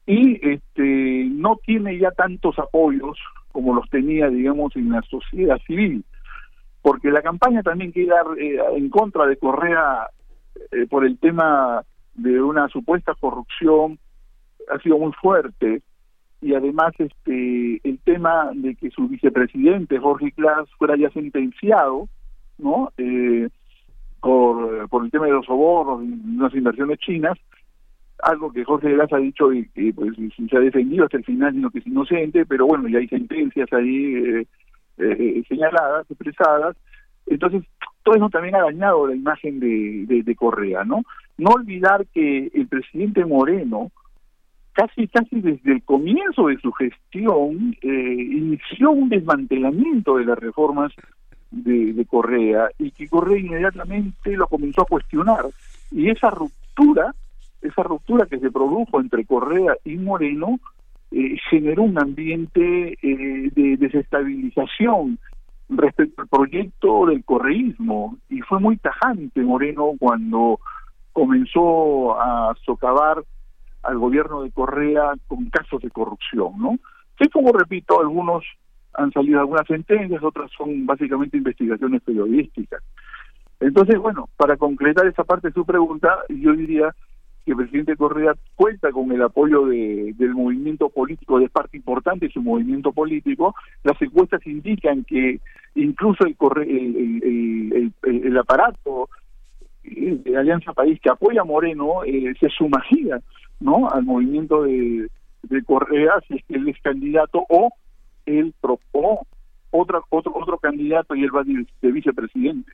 y 0.06 0.40
este 0.49 1.27
no 1.32 1.57
tiene 1.64 1.98
ya 1.98 2.11
tantos 2.11 2.57
apoyos 2.60 3.18
como 3.52 3.73
los 3.73 3.90
tenía 3.90 4.30
digamos 4.30 4.76
en 4.76 4.91
la 4.91 5.02
sociedad 5.03 5.57
civil. 5.65 6.03
Porque 6.82 7.10
la 7.10 7.22
campaña 7.22 7.64
también 7.64 7.91
queda 7.91 8.15
eh, 8.40 8.57
en 8.76 8.90
contra 8.90 9.26
de 9.26 9.38
Correa 9.38 10.07
eh, 10.72 10.86
por 10.88 11.06
el 11.06 11.18
tema 11.18 11.84
de 12.14 12.41
una 12.41 12.68
supuesta 12.69 13.14
corrupción 13.19 13.99
ha 14.72 14.80
sido 14.80 14.98
muy 14.98 15.11
fuerte 15.14 15.82
y 16.45 16.53
además 16.53 16.93
este 16.99 17.81
el 17.84 17.97
tema 18.03 18.51
de 18.53 18.76
que 18.76 18.91
su 18.91 19.07
vicepresidente 19.07 19.97
Jorge 19.97 20.31
Glass 20.38 20.69
fuera 20.77 20.95
ya 20.95 21.09
sentenciado 21.09 22.07
no 22.59 22.91
eh, 22.99 23.49
por, 24.22 24.88
por 24.89 25.05
el 25.05 25.09
tema 25.09 25.26
de 25.26 25.31
los 25.31 25.47
sobornos 25.47 26.03
y 26.05 26.38
unas 26.38 26.53
inversiones 26.53 26.99
chinas 26.99 27.35
algo 28.22 28.51
que 28.51 28.63
Jorge 28.63 28.93
Glass 28.93 29.11
ha 29.13 29.17
dicho 29.17 29.51
y 29.51 29.67
que 29.69 29.91
pues 29.91 30.13
se 30.15 30.55
ha 30.55 30.59
defendido 30.59 31.05
hasta 31.05 31.17
el 31.17 31.26
final 31.26 31.51
sino 31.51 31.72
que 31.72 31.80
es 31.80 31.88
inocente 31.88 32.45
pero 32.45 32.67
bueno 32.67 32.88
ya 32.89 32.99
hay 32.99 33.07
sentencias 33.07 33.73
ahí 33.73 34.15
eh, 34.15 34.47
eh, 34.99 35.43
señaladas 35.49 36.05
expresadas. 36.11 36.77
Entonces 37.26 37.63
todo 38.03 38.17
eso 38.17 38.30
también 38.30 38.53
ha 38.53 38.61
dañado 38.61 39.07
la 39.07 39.15
imagen 39.15 39.59
de, 39.59 40.22
de 40.23 40.35
Correa 40.35 40.84
no 40.84 41.01
no 41.39 41.49
olvidar 41.49 42.05
que 42.13 42.51
el 42.53 42.67
presidente 42.67 43.26
Moreno 43.26 43.91
casi 44.76 45.07
casi 45.07 45.39
desde 45.39 45.72
el 45.72 45.84
comienzo 45.84 46.47
de 46.47 46.57
su 46.60 46.72
gestión 46.73 47.76
eh, 47.81 47.88
inició 47.88 48.91
un 48.91 49.10
desmantelamiento 49.10 50.18
de 50.18 50.26
las 50.26 50.38
reformas 50.38 50.91
de, 51.49 52.06
Correa 52.10 52.69
y 52.77 52.91
que 52.91 53.07
Correa 53.07 53.39
inmediatamente 53.39 54.35
lo 54.35 54.47
comenzó 54.47 54.81
a 54.81 54.85
cuestionar. 54.85 55.45
Y 55.91 56.10
esa 56.10 56.30
ruptura 56.30 57.15
esa 57.61 57.84
ruptura 57.84 58.26
que 58.27 58.39
se 58.39 58.52
produjo 58.52 58.99
entre 58.99 59.26
Correa 59.26 59.76
y 59.84 59.95
Moreno 59.95 60.60
eh, 61.11 61.38
generó 61.49 61.84
un 61.84 61.97
ambiente 61.97 62.97
eh, 63.02 63.49
de 63.56 63.77
desestabilización 63.77 65.18
respecto 65.69 66.22
al 66.22 66.27
proyecto 66.27 67.06
del 67.07 67.23
correísmo. 67.23 68.18
Y 68.30 68.41
fue 68.41 68.60
muy 68.60 68.77
tajante 68.77 69.41
Moreno 69.41 69.93
cuando 69.97 70.60
comenzó 71.14 72.19
a 72.19 72.53
socavar 72.65 73.23
al 73.85 73.97
gobierno 73.97 74.43
de 74.43 74.51
Correa 74.51 75.13
con 75.27 75.49
casos 75.49 75.81
de 75.81 75.91
corrupción, 75.91 76.53
¿no? 76.57 76.77
Que 77.17 77.29
como 77.29 77.51
repito, 77.51 77.99
algunos 77.99 78.43
han 78.93 79.11
salido 79.11 79.39
algunas 79.39 79.67
sentencias, 79.67 80.23
otras 80.23 80.51
son 80.57 80.85
básicamente 80.85 81.37
investigaciones 81.37 82.01
periodísticas. 82.01 82.81
Entonces, 83.59 83.97
bueno, 83.99 84.29
para 84.37 84.57
concretar 84.57 85.05
esa 85.07 85.23
parte 85.23 85.47
de 85.47 85.53
su 85.53 85.65
pregunta, 85.65 86.19
yo 86.29 86.53
diría 86.53 86.93
que 87.45 87.51
el 87.51 87.57
presidente 87.57 87.95
Correa 87.95 88.33
cuenta 88.55 88.91
con 88.91 89.11
el 89.11 89.21
apoyo 89.21 89.67
de, 89.67 90.13
del 90.17 90.33
movimiento 90.33 90.89
político, 90.89 91.39
de 91.39 91.49
parte 91.49 91.77
importante 91.77 92.25
de 92.25 92.31
su 92.31 92.41
movimiento 92.41 92.91
político. 92.91 93.55
Las 93.83 94.01
encuestas 94.01 94.45
indican 94.47 95.03
que 95.03 95.39
incluso 95.75 96.25
el, 96.25 96.35
el, 96.63 97.93
el, 98.03 98.37
aparato 98.37 99.09
de 99.83 100.37
Alianza 100.37 100.73
País 100.73 100.99
que 100.99 101.11
apoya 101.11 101.41
a 101.41 101.45
Moreno 101.45 102.03
eh, 102.03 102.33
se 102.39 102.49
sumaría 102.49 103.21
¿no? 103.60 103.90
al 103.90 104.03
movimiento 104.03 104.64
de, 104.64 105.07
de 105.44 105.64
Correa 105.64 106.14
si 106.27 106.36
es 106.36 106.45
que 106.45 106.56
él 106.56 106.68
es 106.69 106.82
candidato 106.82 107.45
o 107.49 107.72
él 108.26 108.53
propone 108.60 109.19
otra, 109.72 109.99
otro, 110.10 110.34
otro 110.36 110.57
candidato 110.57 111.15
y 111.15 111.23
él 111.23 111.36
va 111.36 111.44
de, 111.44 111.91
vicepresidente. 111.91 112.72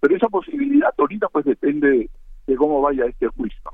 Pero 0.00 0.16
esa 0.16 0.28
posibilidad 0.28 0.92
ahorita 0.96 1.28
pues 1.28 1.44
depende 1.44 2.10
de 2.46 2.56
cómo 2.56 2.80
vaya 2.80 3.06
este 3.06 3.28
juicio. 3.28 3.70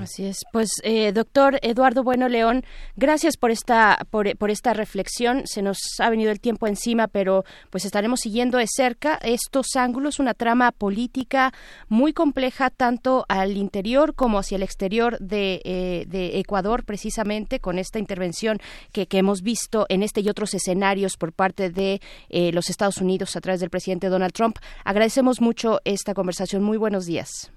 Así 0.00 0.26
es. 0.26 0.44
Pues, 0.52 0.70
eh, 0.82 1.12
doctor 1.12 1.58
Eduardo 1.62 2.02
Bueno 2.02 2.28
León, 2.28 2.64
gracias 2.96 3.36
por 3.36 3.50
esta, 3.50 4.06
por, 4.10 4.50
esta 4.50 4.74
reflexión. 4.74 5.42
Se 5.46 5.62
nos 5.62 5.78
ha 5.98 6.10
venido 6.10 6.30
el 6.30 6.40
tiempo 6.40 6.66
encima, 6.66 7.08
pero 7.08 7.44
pues 7.70 7.84
estaremos 7.84 8.20
siguiendo 8.20 8.58
de 8.58 8.66
cerca 8.68 9.18
estos 9.22 9.76
ángulos, 9.76 10.18
una 10.18 10.34
trama 10.34 10.72
política 10.72 11.52
muy 11.88 12.12
compleja, 12.12 12.70
tanto 12.70 13.24
al 13.28 13.56
interior 13.56 14.14
como 14.14 14.38
hacia 14.38 14.56
el 14.56 14.62
exterior 14.62 15.18
de, 15.18 15.60
eh, 15.64 16.30
Ecuador, 16.34 16.84
precisamente, 16.84 17.60
con 17.60 17.78
esta 17.78 17.98
intervención 17.98 18.58
que, 18.92 19.06
que, 19.06 19.18
hemos 19.18 19.42
visto 19.42 19.86
en 19.88 20.02
este 20.02 20.20
y 20.20 20.28
otros 20.28 20.54
escenarios 20.54 21.16
por 21.16 21.32
parte 21.32 21.70
de 21.70 22.00
eh, 22.28 22.52
los 22.52 22.70
Estados 22.70 22.98
Unidos 22.98 23.36
a 23.36 23.40
través 23.40 23.60
del 23.60 23.70
presidente 23.70 24.08
Donald 24.08 24.32
Trump. 24.32 24.58
Agradecemos 24.84 25.40
mucho 25.40 25.80
esta 25.84 26.14
conversación. 26.14 26.62
Muy 26.62 26.76
buenos 26.76 27.06
días. 27.06 27.50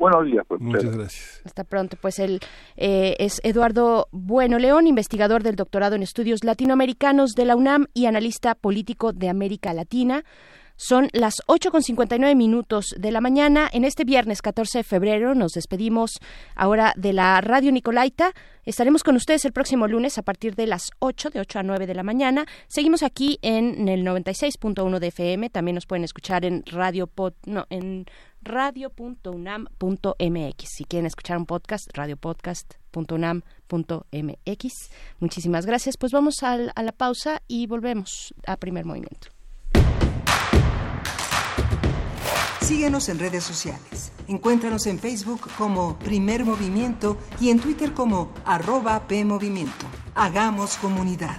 Buenos 0.00 0.24
días. 0.24 0.46
Pues, 0.48 0.62
Muchas 0.62 0.96
gracias. 0.96 1.42
Hasta 1.44 1.62
pronto. 1.62 1.98
Pues 2.00 2.18
él 2.18 2.40
eh, 2.78 3.16
es 3.18 3.38
Eduardo 3.44 4.08
Bueno 4.12 4.58
León, 4.58 4.86
investigador 4.86 5.42
del 5.42 5.56
doctorado 5.56 5.94
en 5.94 6.02
estudios 6.02 6.42
latinoamericanos 6.42 7.32
de 7.32 7.44
la 7.44 7.54
UNAM 7.54 7.86
y 7.92 8.06
analista 8.06 8.54
político 8.54 9.12
de 9.12 9.28
América 9.28 9.74
Latina. 9.74 10.24
Son 10.76 11.10
las 11.12 11.34
8.59 11.46 12.34
minutos 12.34 12.94
de 12.96 13.12
la 13.12 13.20
mañana. 13.20 13.68
En 13.70 13.84
este 13.84 14.04
viernes 14.04 14.40
14 14.40 14.78
de 14.78 14.84
febrero 14.84 15.34
nos 15.34 15.52
despedimos 15.52 16.12
ahora 16.56 16.94
de 16.96 17.12
la 17.12 17.38
Radio 17.42 17.70
Nicolaita. 17.70 18.32
Estaremos 18.64 19.04
con 19.04 19.14
ustedes 19.14 19.44
el 19.44 19.52
próximo 19.52 19.86
lunes 19.86 20.16
a 20.16 20.22
partir 20.22 20.54
de 20.54 20.66
las 20.66 20.88
8, 21.00 21.28
de 21.28 21.40
8 21.40 21.58
a 21.58 21.62
9 21.64 21.86
de 21.86 21.94
la 21.94 22.02
mañana. 22.02 22.46
Seguimos 22.66 23.02
aquí 23.02 23.38
en 23.42 23.90
el 23.90 24.06
96.1 24.06 24.98
de 24.98 25.06
FM. 25.08 25.50
También 25.50 25.74
nos 25.74 25.84
pueden 25.84 26.04
escuchar 26.04 26.46
en 26.46 26.64
radio 26.64 27.06
pod, 27.06 27.34
no, 27.44 27.66
en 27.68 28.06
radio.unam.mx. 28.42 30.68
Si 30.68 30.84
quieren 30.84 31.06
escuchar 31.06 31.38
un 31.38 31.46
podcast, 31.46 31.88
radiopodcast.unam.mx. 31.94 34.90
Muchísimas 35.18 35.66
gracias. 35.66 35.96
Pues 35.96 36.12
vamos 36.12 36.42
a, 36.42 36.56
la 36.56 36.92
pausa 36.92 37.42
y 37.48 37.66
volvemos 37.66 38.32
a 38.46 38.56
primer 38.56 38.84
movimiento. 38.84 39.28
Síguenos 42.60 43.08
en 43.08 43.18
redes 43.18 43.42
sociales. 43.44 44.12
Encuéntranos 44.28 44.86
en 44.86 45.00
Facebook 45.00 45.48
como 45.58 45.98
Primer 45.98 46.44
Movimiento 46.44 47.16
y 47.40 47.50
en 47.50 47.58
Twitter 47.58 47.92
como 47.92 48.32
arroba 48.44 49.08
PMovimiento. 49.08 49.86
Hagamos 50.14 50.76
comunidad. 50.76 51.38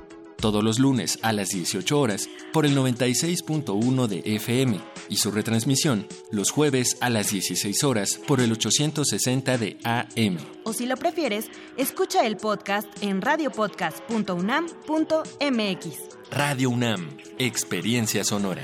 Todos 0.41 0.63
los 0.63 0.79
lunes 0.79 1.19
a 1.21 1.33
las 1.33 1.49
18 1.49 1.99
horas 1.99 2.27
por 2.51 2.65
el 2.65 2.75
96.1 2.75 4.07
de 4.07 4.23
FM 4.25 4.79
y 5.07 5.17
su 5.17 5.29
retransmisión 5.29 6.07
los 6.31 6.49
jueves 6.49 6.97
a 6.99 7.11
las 7.11 7.29
16 7.29 7.83
horas 7.83 8.19
por 8.27 8.41
el 8.41 8.51
860 8.51 9.59
de 9.59 9.77
AM. 9.83 10.37
O 10.63 10.73
si 10.73 10.87
lo 10.87 10.97
prefieres, 10.97 11.45
escucha 11.77 12.25
el 12.25 12.37
podcast 12.37 12.87
en 13.01 13.21
radiopodcast.unam.mx. 13.21 15.99
Radio 16.31 16.71
UNAM, 16.71 17.17
Experiencia 17.37 18.23
Sonora. 18.23 18.63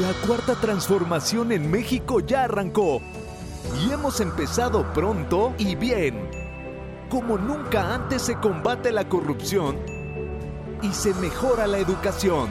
La 0.00 0.14
cuarta 0.26 0.54
transformación 0.54 1.52
en 1.52 1.70
México 1.70 2.20
ya 2.20 2.44
arrancó 2.44 3.02
y 3.86 3.92
hemos 3.92 4.20
empezado 4.20 4.94
pronto 4.94 5.54
y 5.58 5.74
bien. 5.74 6.43
Como 7.08 7.38
nunca 7.38 7.94
antes 7.94 8.22
se 8.22 8.36
combate 8.36 8.90
la 8.90 9.08
corrupción 9.08 9.78
y 10.82 10.92
se 10.92 11.14
mejora 11.14 11.66
la 11.66 11.78
educación. 11.78 12.48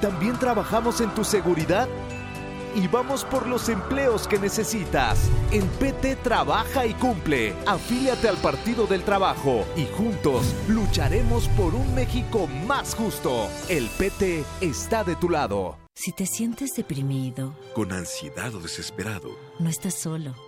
También 0.00 0.38
trabajamos 0.38 1.00
en 1.00 1.10
tu 1.10 1.24
seguridad 1.24 1.88
y 2.74 2.86
vamos 2.86 3.24
por 3.24 3.46
los 3.46 3.68
empleos 3.68 4.28
que 4.28 4.38
necesitas. 4.38 5.18
En 5.50 5.66
PT 5.66 6.16
trabaja 6.16 6.86
y 6.86 6.94
cumple. 6.94 7.54
Afíliate 7.66 8.28
al 8.28 8.36
Partido 8.36 8.86
del 8.86 9.02
Trabajo 9.02 9.64
y 9.76 9.86
juntos 9.86 10.54
lucharemos 10.68 11.48
por 11.48 11.74
un 11.74 11.94
México 11.94 12.46
más 12.66 12.94
justo. 12.94 13.48
El 13.68 13.88
PT 13.88 14.44
está 14.60 15.02
de 15.04 15.16
tu 15.16 15.28
lado. 15.28 15.76
Si 15.94 16.12
te 16.12 16.26
sientes 16.26 16.74
deprimido, 16.76 17.56
con 17.74 17.92
ansiedad 17.92 18.54
o 18.54 18.60
desesperado, 18.60 19.30
no 19.58 19.68
estás 19.68 19.94
solo. 19.94 20.47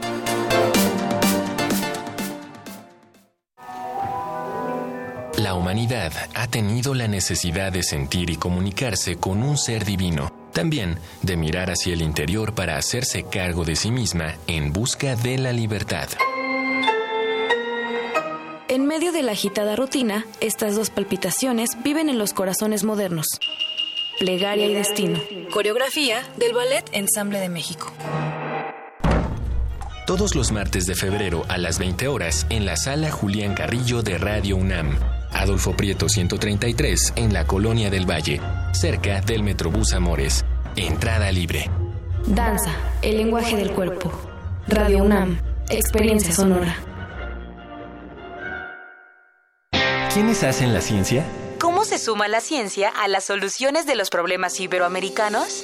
La 5.37 5.53
humanidad 5.53 6.11
ha 6.35 6.47
tenido 6.47 6.93
la 6.93 7.07
necesidad 7.07 7.71
de 7.71 7.83
sentir 7.83 8.29
y 8.29 8.35
comunicarse 8.35 9.15
con 9.15 9.41
un 9.41 9.57
ser 9.57 9.85
divino, 9.85 10.31
también 10.53 10.99
de 11.21 11.37
mirar 11.37 11.71
hacia 11.71 11.93
el 11.93 12.01
interior 12.01 12.53
para 12.53 12.77
hacerse 12.77 13.23
cargo 13.23 13.63
de 13.63 13.75
sí 13.75 13.91
misma 13.91 14.35
en 14.47 14.73
busca 14.73 15.15
de 15.15 15.37
la 15.37 15.53
libertad. 15.53 16.09
En 18.67 18.85
medio 18.85 19.11
de 19.11 19.23
la 19.23 19.31
agitada 19.31 19.75
rutina, 19.75 20.25
estas 20.41 20.75
dos 20.75 20.89
palpitaciones 20.89 21.71
viven 21.83 22.09
en 22.09 22.17
los 22.17 22.33
corazones 22.33 22.83
modernos. 22.83 23.27
Plegaria 24.19 24.67
y 24.67 24.73
Destino. 24.73 25.19
Coreografía 25.51 26.21
del 26.37 26.53
Ballet 26.53 26.85
Ensamble 26.91 27.39
de 27.39 27.49
México. 27.49 27.91
Todos 30.05 30.35
los 30.35 30.51
martes 30.51 30.85
de 30.87 30.95
febrero 30.95 31.43
a 31.47 31.57
las 31.57 31.79
20 31.79 32.07
horas 32.07 32.45
en 32.49 32.65
la 32.65 32.75
sala 32.75 33.11
Julián 33.11 33.55
Carrillo 33.55 34.03
de 34.03 34.17
Radio 34.17 34.57
UNAM. 34.57 35.20
Adolfo 35.33 35.73
Prieto 35.73 36.09
133 36.09 37.13
en 37.15 37.33
la 37.33 37.45
Colonia 37.45 37.89
del 37.89 38.09
Valle, 38.09 38.41
cerca 38.73 39.21
del 39.21 39.43
Metrobús 39.43 39.93
Amores. 39.93 40.45
Entrada 40.75 41.31
libre. 41.31 41.69
Danza, 42.25 42.71
el 43.01 43.17
lenguaje 43.17 43.55
del 43.55 43.71
cuerpo. 43.71 44.11
Radio 44.67 45.03
UNAM, 45.03 45.39
experiencia 45.69 46.33
sonora. 46.33 46.75
¿Quiénes 50.13 50.43
hacen 50.43 50.73
la 50.73 50.81
ciencia? 50.81 51.25
¿Cómo 51.59 51.85
se 51.85 51.97
suma 51.97 52.27
la 52.27 52.41
ciencia 52.41 52.89
a 52.89 53.07
las 53.07 53.23
soluciones 53.25 53.85
de 53.85 53.95
los 53.95 54.09
problemas 54.09 54.59
iberoamericanos? 54.59 55.63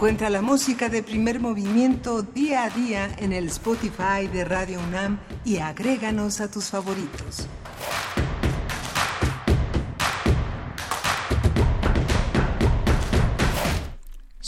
Encuentra 0.00 0.30
la 0.30 0.40
música 0.40 0.88
de 0.88 1.02
primer 1.02 1.40
movimiento 1.40 2.22
día 2.22 2.64
a 2.64 2.70
día 2.70 3.14
en 3.18 3.34
el 3.34 3.48
Spotify 3.48 4.28
de 4.32 4.46
Radio 4.46 4.80
UNAM 4.80 5.20
y 5.44 5.58
agréganos 5.58 6.40
a 6.40 6.50
tus 6.50 6.70
favoritos. 6.70 7.46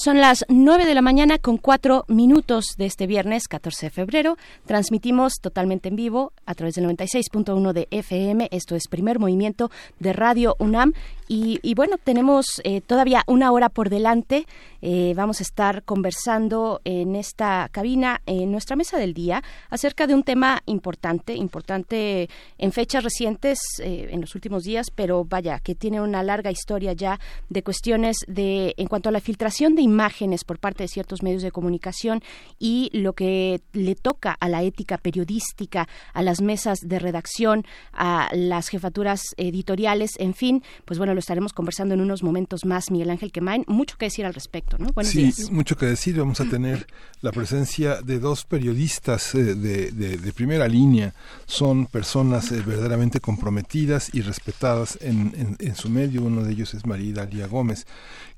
Son 0.04 0.20
las 0.20 0.44
9 0.48 0.84
de 0.84 0.96
la 0.96 1.00
mañana 1.00 1.38
con 1.38 1.58
4 1.58 2.06
minutos 2.08 2.74
de 2.76 2.86
este 2.86 3.06
viernes 3.06 3.46
14 3.46 3.86
de 3.86 3.90
febrero. 3.90 4.36
Transmitimos 4.66 5.34
totalmente 5.40 5.90
en 5.90 5.94
vivo 5.94 6.32
a 6.44 6.56
través 6.56 6.74
del 6.74 6.86
96.1 6.86 7.72
de 7.72 7.86
FM. 7.92 8.48
Esto 8.50 8.74
es 8.74 8.88
Primer 8.88 9.20
Movimiento 9.20 9.70
de 10.00 10.12
Radio 10.12 10.56
UNAM. 10.58 10.92
Y, 11.32 11.60
y 11.62 11.72
bueno, 11.72 11.96
tenemos 11.96 12.60
eh, 12.62 12.82
todavía 12.82 13.24
una 13.26 13.52
hora 13.52 13.70
por 13.70 13.88
delante. 13.88 14.46
Eh, 14.82 15.14
vamos 15.16 15.40
a 15.40 15.44
estar 15.44 15.82
conversando 15.82 16.82
en 16.84 17.16
esta 17.16 17.70
cabina, 17.72 18.20
en 18.26 18.52
nuestra 18.52 18.76
mesa 18.76 18.98
del 18.98 19.14
día, 19.14 19.42
acerca 19.70 20.06
de 20.06 20.14
un 20.14 20.24
tema 20.24 20.60
importante, 20.66 21.34
importante 21.34 22.28
en 22.58 22.72
fechas 22.72 23.02
recientes, 23.02 23.60
eh, 23.78 24.08
en 24.10 24.20
los 24.20 24.34
últimos 24.34 24.64
días, 24.64 24.90
pero 24.94 25.24
vaya, 25.24 25.58
que 25.58 25.74
tiene 25.74 26.02
una 26.02 26.22
larga 26.22 26.50
historia 26.50 26.92
ya 26.92 27.18
de 27.48 27.62
cuestiones 27.62 28.18
de, 28.26 28.74
en 28.76 28.86
cuanto 28.86 29.08
a 29.08 29.12
la 29.12 29.20
filtración 29.20 29.74
de 29.74 29.80
imágenes 29.80 30.44
por 30.44 30.58
parte 30.58 30.84
de 30.84 30.88
ciertos 30.88 31.22
medios 31.22 31.40
de 31.40 31.50
comunicación 31.50 32.22
y 32.58 32.90
lo 32.92 33.14
que 33.14 33.62
le 33.72 33.94
toca 33.94 34.36
a 34.38 34.50
la 34.50 34.64
ética 34.64 34.98
periodística, 34.98 35.88
a 36.12 36.22
las 36.22 36.42
mesas 36.42 36.80
de 36.82 36.98
redacción, 36.98 37.64
a 37.94 38.28
las 38.34 38.68
jefaturas 38.68 39.22
editoriales, 39.38 40.10
en 40.18 40.34
fin, 40.34 40.62
pues 40.84 40.98
bueno, 40.98 41.14
lo 41.14 41.21
estaremos 41.22 41.52
conversando 41.52 41.94
en 41.94 42.00
unos 42.00 42.22
momentos 42.22 42.64
más, 42.64 42.90
Miguel 42.90 43.10
Ángel 43.10 43.32
Quemain, 43.32 43.64
mucho 43.66 43.96
que 43.98 44.06
decir 44.06 44.26
al 44.26 44.34
respecto, 44.34 44.76
¿no? 44.78 44.88
Buenos 44.94 45.12
sí, 45.12 45.22
días. 45.24 45.50
mucho 45.50 45.76
que 45.76 45.86
decir. 45.86 46.16
Vamos 46.18 46.40
a 46.40 46.44
tener 46.44 46.86
la 47.20 47.32
presencia 47.32 48.02
de 48.02 48.18
dos 48.18 48.44
periodistas 48.44 49.34
eh, 49.34 49.54
de, 49.54 49.90
de- 49.92 50.18
de 50.18 50.32
primera 50.32 50.68
línea. 50.68 51.14
Son 51.46 51.86
personas 51.86 52.52
eh, 52.52 52.62
verdaderamente 52.66 53.20
comprometidas 53.20 54.10
y 54.14 54.20
respetadas 54.20 54.98
en, 55.00 55.32
en- 55.36 55.56
en 55.58 55.74
su 55.76 55.88
medio. 55.88 56.22
Uno 56.22 56.42
de 56.44 56.52
ellos 56.52 56.74
es 56.74 56.84
María 56.86 57.14
Dalia 57.14 57.46
Gómez 57.46 57.86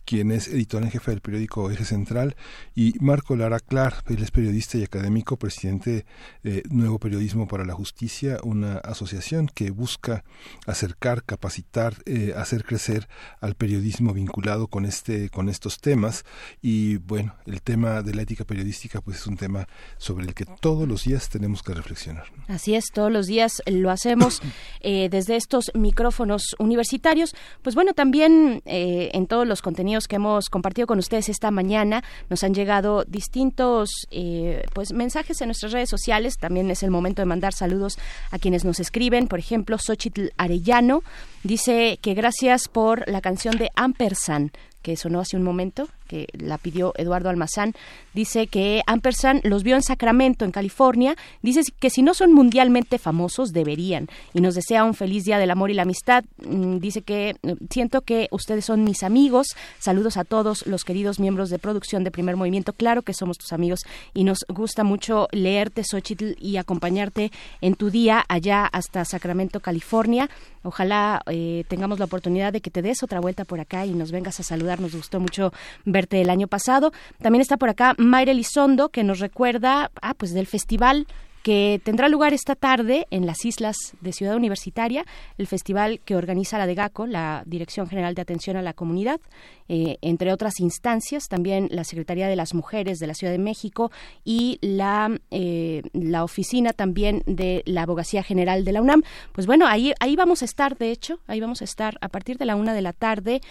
quien 0.04 0.30
es 0.30 0.48
editor 0.48 0.82
en 0.82 0.90
jefe 0.90 1.10
del 1.10 1.20
periódico 1.20 1.70
Eje 1.70 1.84
Central, 1.84 2.36
y 2.74 2.94
Marco 3.00 3.36
Lara 3.36 3.60
Clar, 3.60 4.02
él 4.08 4.22
es 4.22 4.30
periodista 4.30 4.78
y 4.78 4.84
académico, 4.84 5.38
presidente 5.38 6.06
de 6.42 6.62
Nuevo 6.68 6.98
Periodismo 6.98 7.48
para 7.48 7.64
la 7.64 7.74
Justicia, 7.74 8.38
una 8.42 8.78
asociación 8.78 9.48
que 9.48 9.70
busca 9.70 10.24
acercar, 10.66 11.24
capacitar, 11.24 11.94
eh, 12.06 12.34
hacer 12.36 12.64
crecer 12.64 13.08
al 13.40 13.54
periodismo 13.54 14.12
vinculado 14.12 14.66
con 14.68 14.84
este, 14.84 15.30
con 15.30 15.48
estos 15.48 15.78
temas. 15.78 16.24
Y 16.60 16.96
bueno, 16.98 17.34
el 17.46 17.62
tema 17.62 18.02
de 18.02 18.14
la 18.14 18.22
ética 18.22 18.44
periodística, 18.44 19.00
pues 19.00 19.18
es 19.18 19.26
un 19.26 19.36
tema 19.36 19.66
sobre 19.96 20.26
el 20.26 20.34
que 20.34 20.44
todos 20.44 20.86
los 20.86 21.04
días 21.04 21.28
tenemos 21.28 21.62
que 21.62 21.74
reflexionar. 21.74 22.26
Así 22.48 22.74
es, 22.74 22.86
todos 22.92 23.10
los 23.10 23.26
días 23.26 23.62
lo 23.66 23.90
hacemos 23.90 24.40
eh, 24.80 25.08
desde 25.10 25.36
estos 25.36 25.70
micrófonos 25.74 26.54
universitarios. 26.58 27.34
Pues 27.62 27.74
bueno, 27.74 27.94
también 27.94 28.62
eh, 28.66 29.10
en 29.14 29.26
todos 29.26 29.46
los 29.46 29.62
contenidos 29.62 29.93
que 30.08 30.16
hemos 30.16 30.50
compartido 30.50 30.86
con 30.86 30.98
ustedes 30.98 31.28
esta 31.28 31.50
mañana 31.50 32.02
nos 32.28 32.42
han 32.42 32.54
llegado 32.54 33.04
distintos 33.04 33.90
eh, 34.10 34.64
pues 34.74 34.92
mensajes 34.92 35.40
en 35.40 35.48
nuestras 35.48 35.72
redes 35.72 35.88
sociales. 35.88 36.36
También 36.38 36.70
es 36.70 36.82
el 36.82 36.90
momento 36.90 37.22
de 37.22 37.26
mandar 37.26 37.52
saludos 37.52 37.98
a 38.30 38.38
quienes 38.38 38.64
nos 38.64 38.80
escriben. 38.80 39.28
Por 39.28 39.38
ejemplo, 39.38 39.78
Xochitl 39.78 40.28
Arellano 40.36 41.02
dice 41.44 41.98
que 42.02 42.14
gracias 42.14 42.68
por 42.68 43.08
la 43.08 43.20
canción 43.20 43.56
de 43.56 43.70
Ampersand 43.76 44.50
que 44.84 44.96
sonó 44.98 45.20
hace 45.20 45.38
un 45.38 45.42
momento, 45.42 45.88
que 46.06 46.26
la 46.32 46.58
pidió 46.58 46.92
Eduardo 46.96 47.28
Almazán, 47.28 47.74
dice 48.12 48.46
que 48.46 48.82
Ampersand 48.86 49.44
los 49.44 49.62
vio 49.62 49.76
en 49.76 49.82
Sacramento, 49.82 50.44
en 50.44 50.52
California, 50.52 51.16
dice 51.42 51.62
que 51.78 51.90
si 51.90 52.02
no 52.02 52.14
son 52.14 52.32
mundialmente 52.32 52.98
famosos, 52.98 53.52
deberían, 53.52 54.08
y 54.32 54.40
nos 54.40 54.54
desea 54.54 54.84
un 54.84 54.94
feliz 54.94 55.24
Día 55.24 55.38
del 55.38 55.50
Amor 55.50 55.70
y 55.70 55.74
la 55.74 55.82
Amistad, 55.82 56.24
Mm, 56.44 56.78
dice 56.78 57.02
que 57.02 57.36
eh, 57.42 57.56
siento 57.70 58.02
que 58.02 58.28
ustedes 58.30 58.64
son 58.64 58.84
mis 58.84 59.02
amigos, 59.02 59.48
saludos 59.78 60.16
a 60.16 60.24
todos 60.24 60.66
los 60.66 60.84
queridos 60.84 61.18
miembros 61.18 61.50
de 61.50 61.58
producción 61.58 62.04
de 62.04 62.10
Primer 62.10 62.36
Movimiento, 62.36 62.72
claro 62.72 63.02
que 63.02 63.14
somos 63.14 63.38
tus 63.38 63.52
amigos, 63.52 63.80
y 64.12 64.24
nos 64.24 64.44
gusta 64.48 64.84
mucho 64.84 65.28
leerte, 65.32 65.82
Xochitl, 65.84 66.34
y 66.38 66.56
acompañarte 66.56 67.32
en 67.60 67.74
tu 67.74 67.90
día 67.90 68.24
allá 68.28 68.66
hasta 68.66 69.04
Sacramento, 69.04 69.60
California, 69.60 70.28
ojalá 70.64 71.22
eh, 71.26 71.64
tengamos 71.68 71.98
la 71.98 72.06
oportunidad 72.06 72.52
de 72.52 72.60
que 72.60 72.70
te 72.70 72.82
des 72.82 73.02
otra 73.02 73.20
vuelta 73.20 73.44
por 73.44 73.60
acá 73.60 73.86
y 73.86 73.92
nos 73.92 74.10
vengas 74.10 74.40
a 74.40 74.42
saludar. 74.42 74.80
Nos 74.80 74.94
gustó 74.94 75.20
mucho 75.20 75.52
verte 75.94 76.20
el 76.20 76.28
año 76.28 76.48
pasado. 76.48 76.92
También 77.22 77.40
está 77.40 77.56
por 77.56 77.70
acá 77.70 77.94
Mayra 77.96 78.32
Elizondo, 78.32 78.90
que 78.90 79.04
nos 79.04 79.20
recuerda 79.20 79.90
ah, 80.02 80.14
pues 80.14 80.34
del 80.34 80.46
festival 80.46 81.06
que 81.44 81.78
tendrá 81.84 82.08
lugar 82.08 82.32
esta 82.32 82.54
tarde 82.54 83.06
en 83.10 83.26
las 83.26 83.44
islas 83.44 83.76
de 84.00 84.14
Ciudad 84.14 84.34
Universitaria, 84.34 85.04
el 85.36 85.46
festival 85.46 86.00
que 86.06 86.16
organiza 86.16 86.56
la 86.56 86.66
DEGACO, 86.66 87.06
la 87.06 87.42
Dirección 87.44 87.86
General 87.86 88.14
de 88.14 88.22
Atención 88.22 88.56
a 88.56 88.62
la 88.62 88.72
Comunidad, 88.72 89.20
eh, 89.68 89.98
entre 90.00 90.32
otras 90.32 90.58
instancias, 90.58 91.28
también 91.28 91.68
la 91.70 91.84
Secretaría 91.84 92.28
de 92.28 92.36
las 92.36 92.54
Mujeres 92.54 92.98
de 92.98 93.06
la 93.06 93.12
Ciudad 93.12 93.30
de 93.30 93.38
México 93.38 93.92
y 94.24 94.58
la, 94.62 95.20
eh, 95.30 95.82
la 95.92 96.24
oficina 96.24 96.72
también 96.72 97.22
de 97.26 97.62
la 97.66 97.82
Abogacía 97.82 98.22
General 98.22 98.64
de 98.64 98.72
la 98.72 98.80
UNAM. 98.80 99.02
Pues 99.32 99.46
bueno, 99.46 99.66
ahí, 99.66 99.92
ahí 100.00 100.16
vamos 100.16 100.40
a 100.40 100.46
estar, 100.46 100.78
de 100.78 100.92
hecho, 100.92 101.20
ahí 101.26 101.40
vamos 101.40 101.60
a 101.60 101.64
estar 101.64 101.98
a 102.00 102.08
partir 102.08 102.38
de 102.38 102.46
la 102.46 102.56
una 102.56 102.72
de 102.72 102.80
la 102.80 102.94
tarde, 102.94 103.42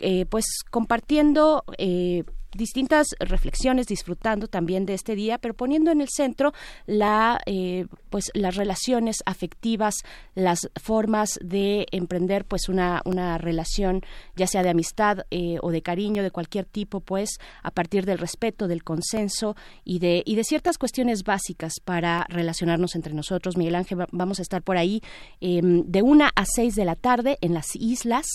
eh, 0.00 0.26
pues 0.26 0.44
compartiendo 0.70 1.64
eh, 1.78 2.24
distintas 2.52 3.06
reflexiones, 3.20 3.86
disfrutando 3.86 4.48
también 4.48 4.84
de 4.84 4.94
este 4.94 5.14
día, 5.14 5.38
pero 5.38 5.54
poniendo 5.54 5.92
en 5.92 6.00
el 6.00 6.08
centro 6.08 6.52
la, 6.84 7.40
eh, 7.46 7.86
pues 8.10 8.24
las 8.34 8.56
relaciones 8.56 9.18
afectivas, 9.24 9.94
las 10.34 10.68
formas 10.82 11.38
de 11.44 11.86
emprender 11.92 12.44
pues 12.44 12.68
una, 12.68 13.02
una 13.04 13.38
relación, 13.38 14.02
ya 14.34 14.48
sea 14.48 14.64
de 14.64 14.70
amistad 14.70 15.18
eh, 15.30 15.58
o 15.62 15.70
de 15.70 15.82
cariño 15.82 16.24
de 16.24 16.32
cualquier 16.32 16.64
tipo, 16.64 16.98
pues 16.98 17.38
a 17.62 17.70
partir 17.70 18.04
del 18.04 18.18
respeto, 18.18 18.66
del 18.66 18.82
consenso 18.82 19.54
y 19.84 20.00
de, 20.00 20.24
y 20.26 20.34
de 20.34 20.42
ciertas 20.42 20.76
cuestiones 20.76 21.22
básicas 21.22 21.74
para 21.84 22.26
relacionarnos 22.30 22.96
entre 22.96 23.14
nosotros. 23.14 23.56
Miguel 23.56 23.76
Ángel, 23.76 24.00
va- 24.00 24.08
vamos 24.10 24.40
a 24.40 24.42
estar 24.42 24.60
por 24.62 24.76
ahí 24.76 25.02
eh, 25.40 25.60
de 25.62 26.02
una 26.02 26.32
a 26.34 26.44
seis 26.46 26.74
de 26.74 26.84
la 26.84 26.96
tarde 26.96 27.38
en 27.42 27.54
las 27.54 27.76
islas 27.76 28.26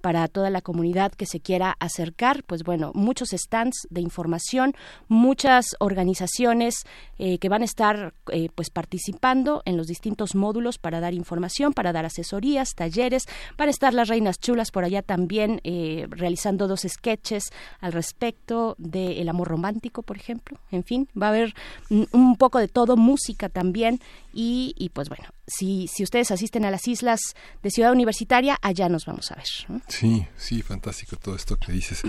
para 0.00 0.28
toda 0.28 0.50
la 0.50 0.60
comunidad 0.60 1.12
que 1.12 1.26
se 1.26 1.40
quiera 1.40 1.76
acercar, 1.80 2.44
pues 2.44 2.62
bueno, 2.62 2.92
muchos 2.94 3.30
stands 3.30 3.86
de 3.90 4.00
información, 4.00 4.74
muchas 5.08 5.76
organizaciones 5.80 6.84
eh, 7.18 7.38
que 7.38 7.48
van 7.48 7.62
a 7.62 7.64
estar 7.64 8.14
eh, 8.32 8.48
pues 8.54 8.70
participando 8.70 9.62
en 9.64 9.76
los 9.76 9.86
distintos 9.86 10.34
módulos 10.34 10.78
para 10.78 11.00
dar 11.00 11.14
información, 11.14 11.72
para 11.72 11.92
dar 11.92 12.04
asesorías, 12.04 12.74
talleres, 12.74 13.24
para 13.56 13.70
estar 13.70 13.94
las 13.94 14.08
reinas 14.08 14.38
chulas 14.38 14.70
por 14.70 14.84
allá 14.84 15.02
también 15.02 15.60
eh, 15.64 16.06
realizando 16.10 16.68
dos 16.68 16.86
sketches 16.88 17.44
al 17.80 17.92
respecto 17.92 18.74
del 18.78 19.28
amor 19.28 19.48
romántico, 19.48 20.02
por 20.02 20.16
ejemplo. 20.16 20.58
En 20.70 20.84
fin, 20.84 21.08
va 21.20 21.26
a 21.26 21.30
haber 21.30 21.54
un 21.90 22.36
poco 22.36 22.58
de 22.58 22.68
todo, 22.68 22.96
música 22.96 23.48
también 23.48 24.00
y, 24.32 24.74
y 24.78 24.90
pues 24.90 25.08
bueno, 25.08 25.28
si, 25.48 25.88
si 25.88 26.02
ustedes 26.04 26.30
asisten 26.30 26.64
a 26.64 26.70
las 26.70 26.86
islas 26.86 27.20
de 27.62 27.70
Ciudad 27.70 27.92
Universitaria, 27.92 28.58
allá 28.62 28.88
nos 28.88 29.06
vamos 29.06 29.30
a 29.32 29.36
ver. 29.36 29.82
Sí, 29.88 30.26
sí, 30.36 30.62
fantástico 30.62 31.16
todo 31.16 31.34
esto 31.34 31.56
que 31.56 31.72
dices. 31.72 32.02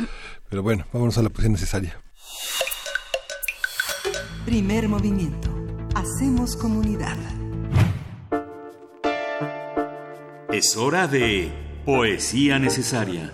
Pero 0.49 0.61
bueno, 0.61 0.85
vámonos 0.93 1.17
a 1.17 1.23
la 1.23 1.29
posición 1.29 1.53
necesaria. 1.53 1.99
Primer 4.45 4.89
movimiento. 4.89 5.49
Hacemos 5.95 6.55
comunidad. 6.55 7.17
Es 10.51 10.75
hora 10.75 11.07
de 11.07 11.51
Poesía 11.85 12.59
Necesaria. 12.59 13.33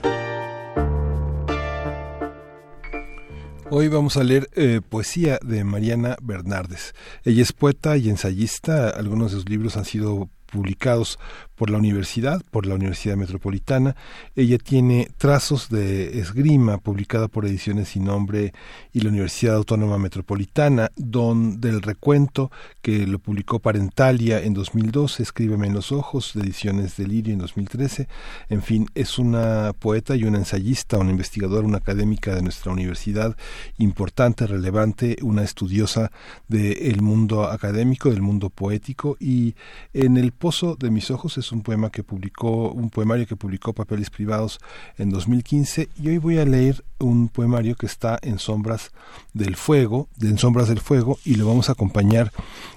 Hoy 3.72 3.88
vamos 3.88 4.15
a 4.15 4.23
leer 4.23 4.49
eh, 4.53 4.80
poesía 4.88 5.39
de 5.43 5.63
Mariana 5.63 6.17
Bernardes. 6.22 6.93
Ella 7.23 7.41
es 7.41 7.51
poeta 7.51 7.97
y 7.97 8.09
ensayista. 8.09 8.89
Algunos 8.89 9.31
de 9.31 9.38
sus 9.38 9.49
libros 9.49 9.76
han 9.76 9.85
sido 9.85 10.30
publicados 10.45 11.19
por 11.56 11.69
la 11.69 11.77
universidad, 11.77 12.41
por 12.52 12.65
la 12.65 12.76
Universidad 12.76 13.15
Metropolitana. 13.15 13.95
Ella 14.36 14.57
tiene 14.57 15.10
Trazos 15.18 15.69
de 15.69 16.19
Esgrima, 16.19 16.77
publicada 16.77 17.27
por 17.27 17.45
Ediciones 17.45 17.90
Sin 17.90 18.06
Nombre 18.06 18.53
y 18.94 18.99
la 18.99 19.10
Universidad 19.10 19.56
Autónoma 19.56 19.98
Metropolitana, 19.98 20.91
Don 20.95 21.61
del 21.61 21.82
Recuento, 21.82 22.52
que 22.82 23.07
lo 23.07 23.19
publicó 23.19 23.60
Parentalia 23.60 24.41
en 24.41 24.53
2012, 24.53 25.23
Escríbeme 25.23 25.68
en 25.68 25.73
los 25.73 25.91
Ojos, 25.91 26.32
de 26.36 26.41
Ediciones 26.41 26.98
Delirio 26.98 27.34
en 27.34 27.40
2013. 27.40 28.07
En 28.49 28.61
fin, 28.61 28.88
es 28.94 29.18
una 29.18 29.73
poeta 29.80 30.15
y 30.15 30.26
una 30.26 30.38
ensayista, 30.38 30.98
una 30.98 31.11
investigadora, 31.11 31.65
una 31.65 31.77
académica 31.77 32.36
de 32.36 32.41
nuestra 32.41 32.72
universidad, 32.72 33.36
importante, 33.77 34.48
relevante, 34.48 35.18
una 35.22 35.44
estudiosa 35.44 36.11
del 36.48 37.02
mundo 37.02 37.45
académico, 37.45 38.10
del 38.10 38.22
mundo 38.22 38.49
poético, 38.49 39.18
y 39.19 39.56
en 39.94 40.18
el 40.18 40.32
pozo 40.32 40.76
de 40.76 40.90
mis 40.90 41.11
ojos 41.11 41.38
es 41.38 41.44
un 41.51 41.61
poema 41.61 41.89
que 41.89 42.03
publicó, 42.03 42.72
un 42.72 42.89
poemario 42.89 43.27
que 43.27 43.35
publicó 43.35 43.73
Papeles 43.73 44.09
Privados 44.09 44.59
en 44.97 45.09
2015 45.09 45.89
y 46.01 46.07
hoy 46.09 46.17
voy 46.17 46.38
a 46.38 46.45
leer 46.45 46.84
un 46.99 47.30
poemario 47.30 47.76
que 47.76 47.85
está 47.85 48.17
en 48.22 48.39
Sombras 48.39 48.91
del 49.34 49.55
Fuego, 49.55 50.07
de 50.15 50.30
En 50.30 50.38
Sombras 50.38 50.69
del 50.69 50.80
Fuego 50.80 51.19
y 51.26 51.35
lo 51.35 51.47
vamos 51.47 51.69
a 51.69 51.73
acompañar 51.73 52.31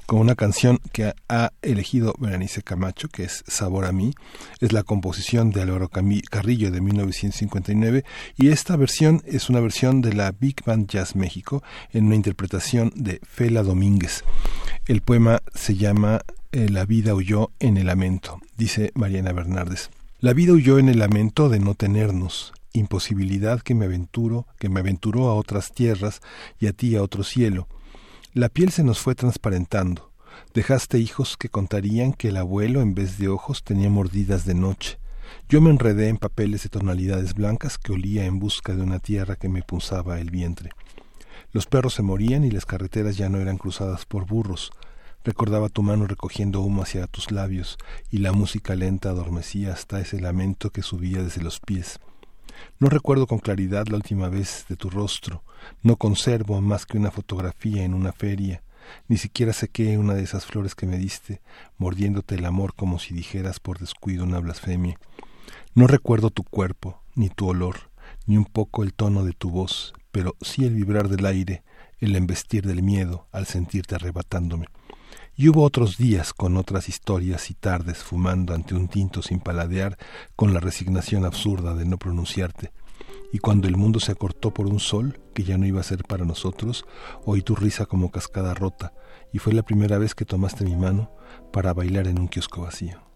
con 0.06 0.20
una 0.20 0.34
canción 0.34 0.80
que 0.92 1.12
ha 1.28 1.52
elegido 1.62 2.14
Berenice 2.18 2.62
Camacho, 2.62 3.08
que 3.08 3.24
es 3.24 3.44
Sabor 3.46 3.84
a 3.84 3.92
mí, 3.92 4.14
es 4.60 4.72
la 4.72 4.82
composición 4.82 5.50
de 5.50 5.62
Álvaro 5.62 5.88
Carrillo 5.88 6.70
de 6.70 6.80
1959 6.80 8.04
y 8.36 8.48
esta 8.48 8.76
versión 8.76 9.22
es 9.26 9.50
una 9.50 9.60
versión 9.60 10.00
de 10.00 10.14
la 10.14 10.32
Big 10.32 10.64
Band 10.64 10.88
Jazz 10.88 11.14
México 11.14 11.62
en 11.92 12.06
una 12.06 12.16
interpretación 12.16 12.92
de 12.96 13.20
Fela 13.22 13.62
Domínguez. 13.62 14.24
El 14.86 15.02
poema 15.02 15.42
se 15.54 15.76
llama 15.76 16.22
eh, 16.52 16.68
La 16.68 16.84
vida 16.84 17.14
huyó 17.14 17.50
en 17.58 17.76
el 17.76 17.86
lamento, 17.86 18.40
dice 18.56 18.92
Mariana 18.94 19.32
Bernardes. 19.32 19.90
La 20.20 20.32
vida 20.32 20.52
huyó 20.52 20.78
en 20.78 20.88
el 20.88 20.98
lamento 20.98 21.48
de 21.48 21.60
no 21.60 21.74
tenernos, 21.74 22.52
imposibilidad 22.72 23.60
que 23.60 23.74
me 23.74 23.86
aventuro, 23.86 24.46
que 24.58 24.68
me 24.68 24.80
aventuró 24.80 25.28
a 25.28 25.34
otras 25.34 25.72
tierras 25.72 26.20
y 26.58 26.66
a 26.66 26.72
ti 26.72 26.96
a 26.96 27.02
otro 27.02 27.22
cielo. 27.24 27.68
La 28.34 28.48
piel 28.48 28.70
se 28.70 28.84
nos 28.84 28.98
fue 28.98 29.14
transparentando. 29.14 30.10
Dejaste 30.54 30.98
hijos 30.98 31.36
que 31.36 31.48
contarían 31.48 32.12
que 32.12 32.28
el 32.28 32.36
abuelo 32.36 32.80
en 32.80 32.94
vez 32.94 33.18
de 33.18 33.28
ojos 33.28 33.62
tenía 33.62 33.90
mordidas 33.90 34.44
de 34.44 34.54
noche. 34.54 34.98
Yo 35.48 35.60
me 35.60 35.70
enredé 35.70 36.08
en 36.08 36.16
papeles 36.16 36.62
de 36.62 36.68
tonalidades 36.68 37.34
blancas 37.34 37.78
que 37.78 37.92
olía 37.92 38.24
en 38.24 38.38
busca 38.38 38.74
de 38.74 38.82
una 38.82 38.98
tierra 38.98 39.36
que 39.36 39.48
me 39.48 39.62
punzaba 39.62 40.20
el 40.20 40.30
vientre. 40.30 40.70
Los 41.52 41.66
perros 41.66 41.94
se 41.94 42.02
morían 42.02 42.44
y 42.44 42.50
las 42.50 42.66
carreteras 42.66 43.16
ya 43.16 43.28
no 43.28 43.38
eran 43.38 43.56
cruzadas 43.56 44.04
por 44.04 44.26
burros. 44.26 44.70
Recordaba 45.28 45.68
tu 45.68 45.82
mano 45.82 46.06
recogiendo 46.06 46.62
humo 46.62 46.84
hacia 46.84 47.06
tus 47.06 47.30
labios, 47.30 47.76
y 48.10 48.16
la 48.16 48.32
música 48.32 48.74
lenta 48.74 49.10
adormecía 49.10 49.74
hasta 49.74 50.00
ese 50.00 50.22
lamento 50.22 50.70
que 50.70 50.80
subía 50.80 51.22
desde 51.22 51.42
los 51.42 51.60
pies. 51.60 52.00
No 52.78 52.88
recuerdo 52.88 53.26
con 53.26 53.38
claridad 53.38 53.88
la 53.88 53.96
última 53.96 54.30
vez 54.30 54.64
de 54.70 54.76
tu 54.76 54.88
rostro, 54.88 55.42
no 55.82 55.96
conservo 55.96 56.58
más 56.62 56.86
que 56.86 56.96
una 56.96 57.10
fotografía 57.10 57.84
en 57.84 57.92
una 57.92 58.14
feria, 58.14 58.62
ni 59.06 59.18
siquiera 59.18 59.52
sequé 59.52 59.98
una 59.98 60.14
de 60.14 60.22
esas 60.22 60.46
flores 60.46 60.74
que 60.74 60.86
me 60.86 60.96
diste, 60.96 61.42
mordiéndote 61.76 62.36
el 62.36 62.46
amor 62.46 62.72
como 62.74 62.98
si 62.98 63.12
dijeras 63.12 63.60
por 63.60 63.78
descuido 63.80 64.24
una 64.24 64.38
blasfemia. 64.38 64.98
No 65.74 65.88
recuerdo 65.88 66.30
tu 66.30 66.42
cuerpo, 66.42 67.02
ni 67.14 67.28
tu 67.28 67.48
olor, 67.48 67.90
ni 68.24 68.38
un 68.38 68.46
poco 68.46 68.82
el 68.82 68.94
tono 68.94 69.24
de 69.24 69.34
tu 69.34 69.50
voz, 69.50 69.92
pero 70.10 70.36
sí 70.40 70.64
el 70.64 70.72
vibrar 70.72 71.10
del 71.10 71.26
aire, 71.26 71.64
el 71.98 72.16
embestir 72.16 72.66
del 72.66 72.82
miedo 72.82 73.26
al 73.30 73.44
sentirte 73.44 73.94
arrebatándome. 73.94 74.68
Y 75.40 75.48
hubo 75.48 75.62
otros 75.62 75.96
días 75.98 76.32
con 76.32 76.56
otras 76.56 76.88
historias 76.88 77.48
y 77.52 77.54
tardes 77.54 77.98
fumando 77.98 78.54
ante 78.54 78.74
un 78.74 78.88
tinto 78.88 79.22
sin 79.22 79.38
paladear 79.38 79.96
con 80.34 80.52
la 80.52 80.58
resignación 80.58 81.24
absurda 81.24 81.76
de 81.76 81.84
no 81.84 81.96
pronunciarte. 81.96 82.72
Y 83.32 83.38
cuando 83.38 83.68
el 83.68 83.76
mundo 83.76 84.00
se 84.00 84.10
acortó 84.10 84.52
por 84.52 84.66
un 84.66 84.80
sol 84.80 85.20
que 85.36 85.44
ya 85.44 85.56
no 85.56 85.64
iba 85.64 85.78
a 85.78 85.84
ser 85.84 86.02
para 86.02 86.24
nosotros, 86.24 86.84
oí 87.24 87.42
tu 87.42 87.54
risa 87.54 87.86
como 87.86 88.10
cascada 88.10 88.52
rota, 88.52 88.94
y 89.32 89.38
fue 89.38 89.52
la 89.52 89.62
primera 89.62 89.96
vez 89.98 90.16
que 90.16 90.24
tomaste 90.24 90.64
mi 90.64 90.74
mano 90.74 91.12
para 91.52 91.72
bailar 91.72 92.08
en 92.08 92.18
un 92.18 92.26
kiosco 92.26 92.62
vacío. 92.62 93.07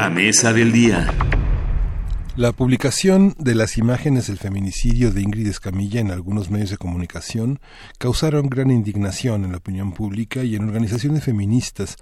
La 0.00 0.10
mesa 0.10 0.52
del 0.52 0.70
día. 0.70 1.12
La 2.36 2.52
publicación 2.52 3.34
de 3.36 3.56
las 3.56 3.78
imágenes 3.78 4.28
del 4.28 4.38
feminicidio 4.38 5.10
de 5.10 5.22
Ingrid 5.22 5.48
Escamilla 5.48 5.98
en 5.98 6.12
algunos 6.12 6.50
medios 6.50 6.70
de 6.70 6.76
comunicación 6.76 7.58
causaron 7.98 8.48
gran 8.48 8.70
indignación 8.70 9.44
en 9.44 9.50
la 9.50 9.58
opinión 9.58 9.90
pública 9.90 10.44
y 10.44 10.54
en 10.54 10.68
organizaciones 10.68 11.24
feministas, 11.24 11.96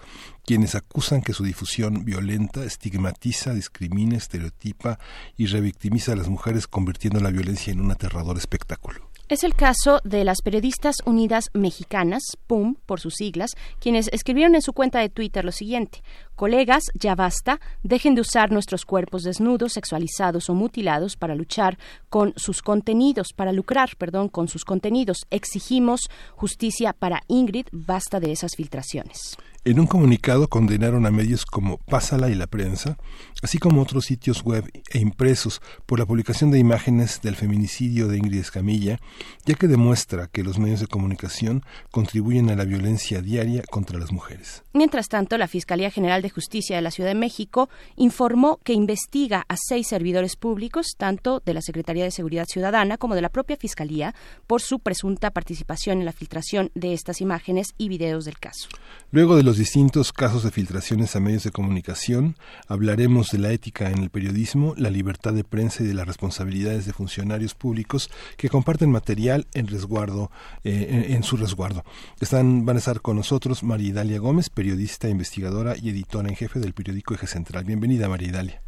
quienes 0.44 0.74
acusan 0.74 1.22
que 1.22 1.32
su 1.32 1.42
difusión 1.42 2.04
violenta 2.04 2.64
estigmatiza, 2.64 3.54
discrimina, 3.54 4.18
estereotipa 4.18 4.98
y 5.38 5.46
revictimiza 5.46 6.12
a 6.12 6.16
las 6.16 6.28
mujeres, 6.28 6.66
convirtiendo 6.66 7.20
la 7.20 7.30
violencia 7.30 7.72
en 7.72 7.80
un 7.80 7.92
aterrador 7.92 8.36
espectáculo. 8.36 9.05
Es 9.28 9.42
el 9.42 9.56
caso 9.56 9.98
de 10.04 10.22
las 10.22 10.40
periodistas 10.40 10.98
unidas 11.04 11.50
mexicanas, 11.52 12.22
PUM 12.46 12.76
por 12.86 13.00
sus 13.00 13.14
siglas, 13.14 13.50
quienes 13.80 14.06
escribieron 14.12 14.54
en 14.54 14.62
su 14.62 14.72
cuenta 14.72 15.00
de 15.00 15.08
Twitter 15.08 15.44
lo 15.44 15.50
siguiente. 15.50 16.04
Colegas, 16.36 16.84
ya 16.94 17.16
basta, 17.16 17.58
dejen 17.82 18.14
de 18.14 18.20
usar 18.20 18.52
nuestros 18.52 18.84
cuerpos 18.84 19.24
desnudos, 19.24 19.72
sexualizados 19.72 20.48
o 20.48 20.54
mutilados 20.54 21.16
para 21.16 21.34
luchar 21.34 21.76
con 22.08 22.34
sus 22.36 22.62
contenidos, 22.62 23.32
para 23.34 23.50
lucrar, 23.50 23.96
perdón, 23.96 24.28
con 24.28 24.46
sus 24.46 24.64
contenidos. 24.64 25.26
Exigimos 25.30 26.02
justicia 26.36 26.92
para 26.92 27.22
Ingrid, 27.26 27.66
basta 27.72 28.20
de 28.20 28.30
esas 28.30 28.52
filtraciones. 28.54 29.36
En 29.66 29.80
un 29.80 29.88
comunicado 29.88 30.46
condenaron 30.46 31.06
a 31.06 31.10
medios 31.10 31.44
como 31.44 31.78
Pásala 31.78 32.30
y 32.30 32.36
la 32.36 32.46
prensa, 32.46 32.98
así 33.42 33.58
como 33.58 33.82
otros 33.82 34.04
sitios 34.04 34.44
web 34.44 34.64
e 34.92 35.00
impresos 35.00 35.60
por 35.86 35.98
la 35.98 36.06
publicación 36.06 36.52
de 36.52 36.60
imágenes 36.60 37.20
del 37.20 37.34
feminicidio 37.34 38.06
de 38.06 38.16
Ingrid 38.16 38.38
Escamilla, 38.38 39.00
ya 39.44 39.56
que 39.56 39.66
demuestra 39.66 40.28
que 40.28 40.44
los 40.44 40.60
medios 40.60 40.78
de 40.78 40.86
comunicación 40.86 41.64
contribuyen 41.90 42.48
a 42.48 42.54
la 42.54 42.64
violencia 42.64 43.22
diaria 43.22 43.64
contra 43.68 43.98
las 43.98 44.12
mujeres. 44.12 44.62
Mientras 44.72 45.08
tanto, 45.08 45.36
la 45.36 45.48
Fiscalía 45.48 45.90
General 45.90 46.22
de 46.22 46.30
Justicia 46.30 46.76
de 46.76 46.82
la 46.82 46.92
Ciudad 46.92 47.10
de 47.10 47.16
México 47.16 47.68
informó 47.96 48.60
que 48.62 48.72
investiga 48.72 49.46
a 49.48 49.56
seis 49.56 49.88
servidores 49.88 50.36
públicos, 50.36 50.94
tanto 50.96 51.42
de 51.44 51.54
la 51.54 51.60
Secretaría 51.60 52.04
de 52.04 52.12
Seguridad 52.12 52.46
Ciudadana 52.46 52.98
como 52.98 53.16
de 53.16 53.22
la 53.22 53.30
propia 53.30 53.56
Fiscalía, 53.56 54.14
por 54.46 54.62
su 54.62 54.78
presunta 54.78 55.32
participación 55.32 55.98
en 55.98 56.04
la 56.04 56.12
filtración 56.12 56.70
de 56.76 56.92
estas 56.92 57.20
imágenes 57.20 57.74
y 57.78 57.88
videos 57.88 58.26
del 58.26 58.38
caso. 58.38 58.68
Luego 59.10 59.34
de 59.34 59.42
los 59.42 59.55
distintos 59.56 60.12
casos 60.12 60.42
de 60.42 60.50
filtraciones 60.50 61.16
a 61.16 61.20
medios 61.20 61.44
de 61.44 61.50
comunicación, 61.50 62.34
hablaremos 62.68 63.30
de 63.30 63.38
la 63.38 63.52
ética 63.52 63.90
en 63.90 64.02
el 64.02 64.10
periodismo, 64.10 64.74
la 64.76 64.90
libertad 64.90 65.32
de 65.32 65.44
prensa 65.44 65.82
y 65.82 65.86
de 65.86 65.94
las 65.94 66.06
responsabilidades 66.06 66.86
de 66.86 66.92
funcionarios 66.92 67.54
públicos 67.54 68.10
que 68.36 68.48
comparten 68.48 68.90
material 68.90 69.46
en 69.54 69.66
resguardo, 69.66 70.30
eh, 70.64 71.04
en, 71.08 71.14
en, 71.16 71.22
su 71.22 71.36
resguardo. 71.36 71.84
Están, 72.20 72.64
van 72.64 72.76
a 72.76 72.78
estar 72.78 73.00
con 73.00 73.16
nosotros 73.16 73.62
María 73.62 73.88
Idalia 73.88 74.18
Gómez, 74.18 74.50
periodista, 74.50 75.08
investigadora 75.08 75.74
y 75.80 75.90
editora 75.90 76.28
en 76.28 76.36
jefe 76.36 76.58
del 76.58 76.72
periódico 76.72 77.14
Eje 77.14 77.26
Central. 77.26 77.64
Bienvenida, 77.64 78.08
María 78.08 78.28
Idalia. 78.28 78.62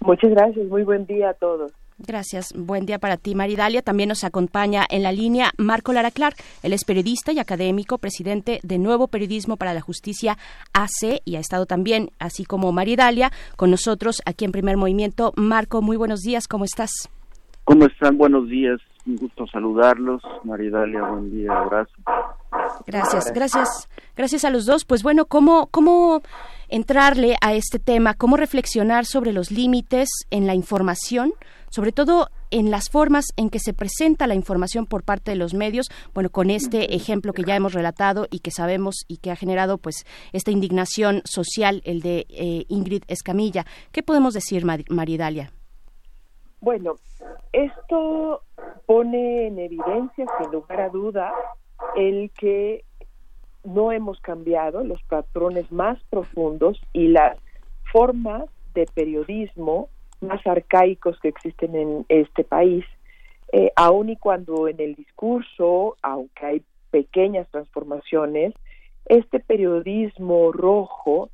Muchas 0.00 0.30
gracias, 0.30 0.66
muy 0.68 0.82
buen 0.82 1.06
día 1.06 1.30
a 1.30 1.34
todos. 1.34 1.72
Gracias. 1.98 2.52
Buen 2.56 2.86
día 2.86 2.98
para 2.98 3.16
ti, 3.16 3.34
Maridalia. 3.34 3.80
También 3.80 4.08
nos 4.08 4.24
acompaña 4.24 4.84
en 4.90 5.04
la 5.04 5.12
línea 5.12 5.52
Marco 5.58 5.92
Lara 5.92 6.10
Clark. 6.10 6.36
Él 6.62 6.72
es 6.72 6.84
periodista 6.84 7.32
y 7.32 7.38
académico, 7.38 7.98
presidente 7.98 8.58
de 8.64 8.78
Nuevo 8.78 9.06
Periodismo 9.06 9.56
para 9.56 9.74
la 9.74 9.80
Justicia 9.80 10.36
AC 10.72 11.22
y 11.24 11.36
ha 11.36 11.40
estado 11.40 11.66
también, 11.66 12.10
así 12.18 12.44
como 12.44 12.72
Maridalia, 12.72 13.30
con 13.56 13.70
nosotros 13.70 14.22
aquí 14.26 14.44
en 14.44 14.52
Primer 14.52 14.76
Movimiento. 14.76 15.32
Marco, 15.36 15.82
muy 15.82 15.96
buenos 15.96 16.22
días. 16.22 16.48
¿Cómo 16.48 16.64
estás? 16.64 16.90
¿Cómo 17.64 17.86
están? 17.86 18.18
Buenos 18.18 18.48
días. 18.48 18.80
Un 19.06 19.16
gusto 19.16 19.46
saludarlos. 19.46 20.22
Maridalia, 20.42 21.02
buen 21.02 21.30
día. 21.30 21.52
Abrazo. 21.52 21.92
Gracias, 22.86 23.32
gracias. 23.32 23.88
Gracias 24.16 24.44
a 24.44 24.50
los 24.50 24.66
dos. 24.66 24.84
Pues 24.84 25.02
bueno, 25.02 25.26
¿cómo, 25.26 25.68
cómo 25.70 26.22
entrarle 26.68 27.36
a 27.40 27.54
este 27.54 27.78
tema? 27.78 28.14
¿Cómo 28.14 28.36
reflexionar 28.36 29.04
sobre 29.04 29.32
los 29.32 29.50
límites 29.50 30.08
en 30.30 30.46
la 30.46 30.54
información? 30.54 31.32
Sobre 31.74 31.90
todo 31.90 32.28
en 32.52 32.70
las 32.70 32.88
formas 32.88 33.32
en 33.36 33.50
que 33.50 33.58
se 33.58 33.74
presenta 33.74 34.28
la 34.28 34.36
información 34.36 34.86
por 34.86 35.02
parte 35.02 35.32
de 35.32 35.36
los 35.36 35.54
medios, 35.54 35.88
bueno, 36.14 36.30
con 36.30 36.50
este 36.50 36.94
ejemplo 36.94 37.32
que 37.32 37.42
ya 37.42 37.56
hemos 37.56 37.72
relatado 37.72 38.28
y 38.30 38.38
que 38.38 38.52
sabemos 38.52 39.04
y 39.08 39.16
que 39.16 39.32
ha 39.32 39.36
generado 39.36 39.78
pues 39.78 40.06
esta 40.32 40.52
indignación 40.52 41.22
social, 41.24 41.82
el 41.84 42.00
de 42.00 42.26
eh, 42.28 42.64
Ingrid 42.68 43.02
Escamilla. 43.08 43.64
¿Qué 43.90 44.04
podemos 44.04 44.34
decir, 44.34 44.64
Maridalia? 44.64 45.50
Bueno, 46.60 46.94
esto 47.52 48.42
pone 48.86 49.48
en 49.48 49.58
evidencia, 49.58 50.26
sin 50.38 50.52
lugar 50.52 50.80
a 50.80 50.90
duda, 50.90 51.32
el 51.96 52.30
que 52.38 52.84
no 53.64 53.90
hemos 53.90 54.20
cambiado 54.20 54.84
los 54.84 55.02
patrones 55.02 55.72
más 55.72 56.00
profundos 56.04 56.80
y 56.92 57.08
las 57.08 57.36
formas 57.92 58.44
de 58.74 58.86
periodismo 58.94 59.88
más 60.20 60.46
arcaicos 60.46 61.18
que 61.20 61.28
existen 61.28 61.74
en 61.74 62.06
este 62.08 62.44
país, 62.44 62.84
eh, 63.52 63.72
aun 63.76 64.10
y 64.10 64.16
cuando 64.16 64.68
en 64.68 64.80
el 64.80 64.94
discurso, 64.94 65.96
aunque 66.02 66.46
hay 66.46 66.62
pequeñas 66.90 67.48
transformaciones, 67.50 68.54
este 69.06 69.40
periodismo 69.40 70.52
rojo 70.52 71.30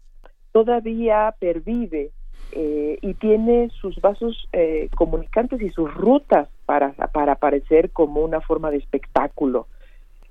todavía 0.52 1.34
pervive 1.38 2.10
eh, 2.52 2.98
y 3.00 3.14
tiene 3.14 3.70
sus 3.80 4.00
vasos 4.00 4.48
eh, 4.52 4.88
comunicantes 4.96 5.62
y 5.62 5.70
sus 5.70 5.92
rutas 5.94 6.48
para, 6.66 6.92
para 6.92 7.32
aparecer 7.32 7.90
como 7.90 8.22
una 8.22 8.40
forma 8.40 8.70
de 8.70 8.78
espectáculo, 8.78 9.68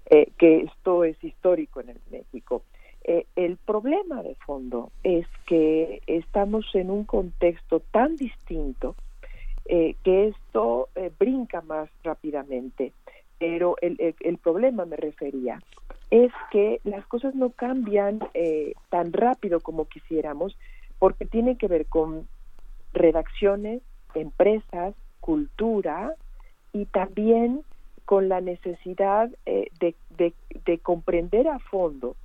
eh, 0.09 0.31
que 0.37 0.61
esto 0.61 1.05
es 1.05 1.21
histórico 1.23 1.79
en 1.79 1.89
el 1.89 1.99
México. 2.11 2.63
Eh, 3.11 3.25
el 3.35 3.57
problema 3.57 4.21
de 4.21 4.35
fondo 4.35 4.91
es 5.03 5.25
que 5.47 6.03
estamos 6.05 6.67
en 6.75 6.91
un 6.91 7.05
contexto 7.05 7.79
tan 7.79 8.15
distinto 8.17 8.95
eh, 9.65 9.95
que 10.03 10.27
esto 10.27 10.89
eh, 10.93 11.11
brinca 11.17 11.61
más 11.61 11.89
rápidamente. 12.03 12.93
Pero 13.39 13.77
el, 13.81 13.95
el, 13.97 14.13
el 14.19 14.37
problema, 14.37 14.85
me 14.85 14.95
refería, 14.95 15.59
es 16.11 16.31
que 16.51 16.81
las 16.83 17.03
cosas 17.07 17.33
no 17.33 17.49
cambian 17.49 18.19
tan 18.89 19.11
rápido 19.11 19.59
como 19.59 19.85
quisiéramos 19.85 20.55
porque 20.99 21.25
tiene 21.25 21.57
que 21.57 21.67
ver 21.67 21.87
con 21.87 22.27
redacciones, 22.93 23.81
empresas, 24.13 24.93
cultura 25.19 26.13
y 26.73 26.85
también 26.85 27.63
con 28.05 28.29
la 28.29 28.39
necesidad 28.41 29.31
de, 29.45 29.95
de, 30.17 30.33
de 30.65 30.77
comprender 30.79 31.47
a 31.47 31.57
fondo 31.57 32.15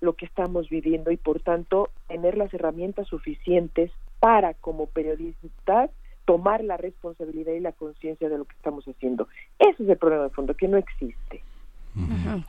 lo 0.00 0.14
que 0.14 0.26
estamos 0.26 0.68
viviendo 0.68 1.10
y 1.10 1.16
por 1.16 1.40
tanto 1.40 1.90
tener 2.06 2.36
las 2.36 2.52
herramientas 2.54 3.08
suficientes 3.08 3.90
para 4.20 4.54
como 4.54 4.86
periodistas 4.86 5.90
tomar 6.24 6.62
la 6.62 6.76
responsabilidad 6.76 7.54
y 7.54 7.60
la 7.60 7.72
conciencia 7.72 8.28
de 8.28 8.36
lo 8.36 8.44
que 8.44 8.54
estamos 8.54 8.84
haciendo. 8.86 9.28
Ese 9.58 9.82
es 9.82 9.88
el 9.88 9.96
problema 9.96 10.24
de 10.24 10.30
fondo, 10.30 10.54
que 10.54 10.68
no 10.68 10.76
existe. 10.76 11.42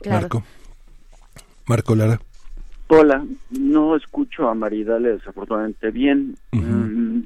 claro. 0.02 0.20
Marco. 0.20 0.42
Marco 1.66 1.94
Lara. 1.94 2.20
Hola, 2.88 3.24
no 3.50 3.96
escucho 3.96 4.48
a 4.48 4.54
Maridale 4.54 5.12
desafortunadamente 5.12 5.90
bien. 5.92 6.36
Mm, 6.52 7.20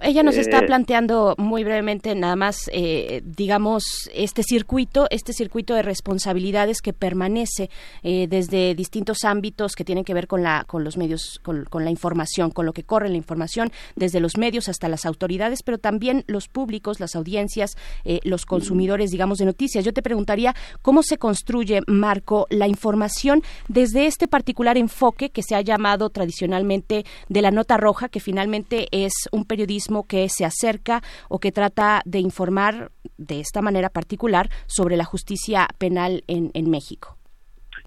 Ella 0.00 0.22
nos 0.22 0.36
está 0.36 0.58
Eh, 0.58 0.66
planteando 0.66 1.34
muy 1.38 1.62
brevemente 1.62 2.14
nada 2.14 2.34
más, 2.36 2.68
eh, 2.72 3.22
digamos, 3.24 3.84
este 4.12 4.42
circuito, 4.42 5.06
este 5.10 5.32
circuito 5.32 5.72
de 5.74 5.82
responsabilidades 5.82 6.80
que 6.80 6.92
permanece 6.92 7.70
eh, 8.02 8.26
desde 8.28 8.74
distintos 8.74 9.24
ámbitos 9.24 9.76
que 9.76 9.84
tienen 9.84 10.04
que 10.04 10.12
ver 10.12 10.26
con 10.26 10.42
la, 10.42 10.64
con 10.66 10.82
los 10.82 10.96
medios, 10.96 11.38
con, 11.42 11.64
con 11.64 11.84
la 11.84 11.90
información, 11.90 12.50
con 12.50 12.66
lo 12.66 12.72
que 12.72 12.82
corre 12.82 13.08
la 13.08 13.16
información, 13.16 13.70
desde 13.94 14.18
los 14.18 14.36
medios 14.36 14.68
hasta 14.68 14.88
las 14.88 15.06
autoridades, 15.06 15.62
pero 15.62 15.78
también 15.78 16.24
los 16.26 16.48
públicos, 16.48 16.98
las 16.98 17.14
audiencias, 17.14 17.76
eh, 18.04 18.18
los 18.24 18.46
consumidores, 18.46 19.12
digamos, 19.12 19.38
de 19.38 19.44
noticias. 19.44 19.84
Yo 19.84 19.92
te 19.92 20.02
preguntaría 20.02 20.56
cómo 20.82 21.02
se 21.04 21.18
construye, 21.18 21.80
Marco, 21.86 22.46
la 22.50 22.66
información 22.66 23.42
desde 23.68 24.06
este 24.06 24.26
particular 24.26 24.76
enfoque 24.76 25.30
que 25.30 25.42
se 25.42 25.54
ha 25.54 25.60
llamado 25.60 26.10
tradicionalmente 26.10 27.04
de 27.28 27.42
la 27.42 27.52
nota 27.52 27.76
roja, 27.76 28.08
que 28.08 28.18
finalmente 28.18 28.88
es 28.90 29.12
un 29.30 29.44
periodismo 29.44 29.83
que 30.06 30.28
se 30.28 30.44
acerca 30.44 31.02
o 31.28 31.38
que 31.38 31.52
trata 31.52 32.02
de 32.04 32.18
informar 32.18 32.90
de 33.18 33.40
esta 33.40 33.62
manera 33.62 33.88
particular 33.88 34.48
sobre 34.66 34.96
la 34.96 35.04
justicia 35.04 35.68
penal 35.78 36.24
en, 36.26 36.50
en 36.54 36.70
México. 36.70 37.16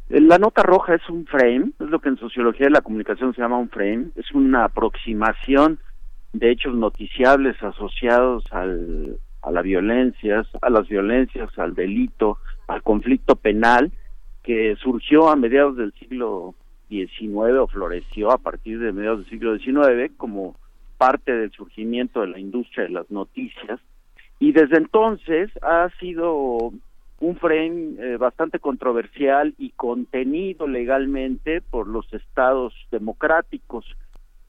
La 0.10 0.38
nota 0.38 0.64
roja 0.64 0.96
es 0.96 1.10
un 1.10 1.26
frame, 1.26 1.72
es 1.80 1.90
lo 1.90 2.00
que 2.00 2.10
en 2.10 2.18
sociología 2.18 2.68
de 2.68 2.72
la 2.72 2.82
comunicación 2.82 3.34
se 3.34 3.42
llama 3.42 3.58
un 3.58 3.70
frame, 3.70 4.08
es 4.16 4.32
una 4.34 4.64
aproximación 4.66 5.80
de 6.32 6.52
hechos 6.52 6.76
noticiables 6.76 7.62
asociados 7.62 8.46
al, 8.52 9.18
a 9.42 9.52
la 9.52 9.62
violencia, 9.62 10.46
a 10.62 10.70
las 10.70 10.88
violencias, 10.88 11.50
al 11.58 11.74
delito, 11.74 12.38
al 12.68 12.84
conflicto 12.84 13.36
penal, 13.36 13.92
que 14.44 14.76
surgió 14.82 15.30
a 15.30 15.36
mediados 15.36 15.76
del 15.76 15.92
siglo 15.94 16.56
XIX 16.90 17.60
o 17.60 17.68
floreció 17.68 18.32
a 18.32 18.38
partir 18.38 18.80
de 18.80 18.94
mediados 18.94 19.20
del 19.20 19.30
siglo 19.30 19.58
XIX 19.58 20.12
como 20.16 20.56
parte 20.98 21.32
del 21.32 21.52
surgimiento 21.52 22.22
de 22.22 22.28
la 22.28 22.40
industria 22.40 22.86
de 22.86 22.92
las 22.92 23.10
noticias 23.12 23.80
y 24.40 24.52
desde 24.52 24.78
entonces 24.78 25.50
ha 25.62 25.90
sido 26.00 26.72
un 27.20 27.36
frame 27.38 27.96
eh, 28.00 28.18
bastante 28.18 28.60
controversial 28.60 29.56
y 29.58 29.72
contenido 29.72 30.68
legalmente 30.68 31.62
por 31.62 31.88
los 31.88 32.12
estados 32.14 32.74
democráticos. 32.92 33.86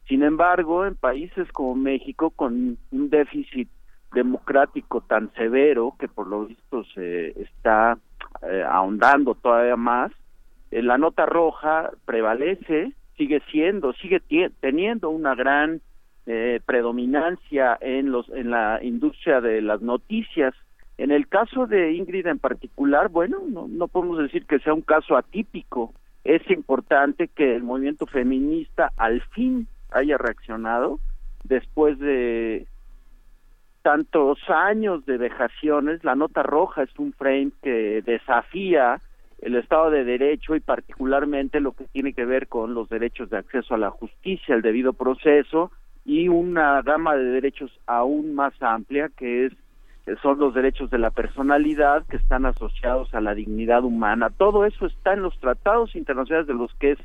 Sin 0.06 0.22
embargo, 0.22 0.84
en 0.84 0.94
países 0.94 1.50
como 1.52 1.74
México, 1.74 2.30
con 2.30 2.76
un 2.90 3.10
déficit 3.10 3.68
democrático 4.12 5.00
tan 5.02 5.32
severo 5.34 5.94
que 5.98 6.08
por 6.08 6.26
lo 6.26 6.46
visto 6.46 6.84
se 6.94 7.28
está 7.40 7.98
eh, 8.42 8.64
ahondando 8.66 9.34
todavía 9.34 9.76
más, 9.76 10.12
eh, 10.70 10.82
la 10.82 10.98
nota 10.98 11.24
roja 11.24 11.90
prevalece, 12.04 12.92
sigue 13.16 13.40
siendo, 13.50 13.92
sigue 13.94 14.20
teniendo 14.60 15.10
una 15.10 15.34
gran 15.34 15.80
eh, 16.30 16.60
predominancia 16.66 17.78
en 17.80 18.12
los 18.12 18.28
en 18.28 18.50
la 18.50 18.80
industria 18.82 19.40
de 19.40 19.62
las 19.62 19.80
noticias. 19.80 20.54
En 20.98 21.10
el 21.10 21.26
caso 21.26 21.66
de 21.66 21.92
Ingrid 21.92 22.26
en 22.26 22.38
particular, 22.38 23.08
bueno, 23.08 23.38
no, 23.48 23.66
no 23.66 23.88
podemos 23.88 24.18
decir 24.18 24.44
que 24.44 24.58
sea 24.58 24.74
un 24.74 24.82
caso 24.82 25.16
atípico. 25.16 25.94
Es 26.24 26.42
importante 26.50 27.28
que 27.28 27.56
el 27.56 27.62
movimiento 27.62 28.04
feminista 28.04 28.92
al 28.98 29.22
fin 29.22 29.68
haya 29.90 30.18
reaccionado 30.18 31.00
después 31.44 31.98
de 31.98 32.66
tantos 33.80 34.38
años 34.48 35.06
de 35.06 35.16
vejaciones. 35.16 36.04
La 36.04 36.14
nota 36.14 36.42
roja 36.42 36.82
es 36.82 36.90
un 36.98 37.14
frame 37.14 37.52
que 37.62 38.02
desafía 38.02 39.00
el 39.40 39.56
Estado 39.56 39.90
de 39.90 40.04
Derecho 40.04 40.56
y 40.56 40.60
particularmente 40.60 41.60
lo 41.60 41.72
que 41.72 41.84
tiene 41.84 42.12
que 42.12 42.26
ver 42.26 42.48
con 42.48 42.74
los 42.74 42.90
derechos 42.90 43.30
de 43.30 43.38
acceso 43.38 43.74
a 43.74 43.78
la 43.78 43.90
justicia, 43.90 44.54
el 44.54 44.60
debido 44.60 44.92
proceso 44.92 45.70
y 46.08 46.26
una 46.28 46.80
gama 46.80 47.16
de 47.16 47.24
derechos 47.24 47.70
aún 47.86 48.34
más 48.34 48.54
amplia 48.62 49.10
que 49.14 49.44
es 49.44 49.52
que 50.06 50.16
son 50.22 50.38
los 50.38 50.54
derechos 50.54 50.88
de 50.88 50.96
la 50.96 51.10
personalidad 51.10 52.06
que 52.06 52.16
están 52.16 52.46
asociados 52.46 53.14
a 53.14 53.20
la 53.20 53.34
dignidad 53.34 53.84
humana. 53.84 54.30
Todo 54.30 54.64
eso 54.64 54.86
está 54.86 55.12
en 55.12 55.20
los 55.20 55.38
tratados 55.38 55.94
internacionales 55.94 56.46
de 56.46 56.54
los 56.54 56.72
que 56.76 56.92
es 56.92 56.98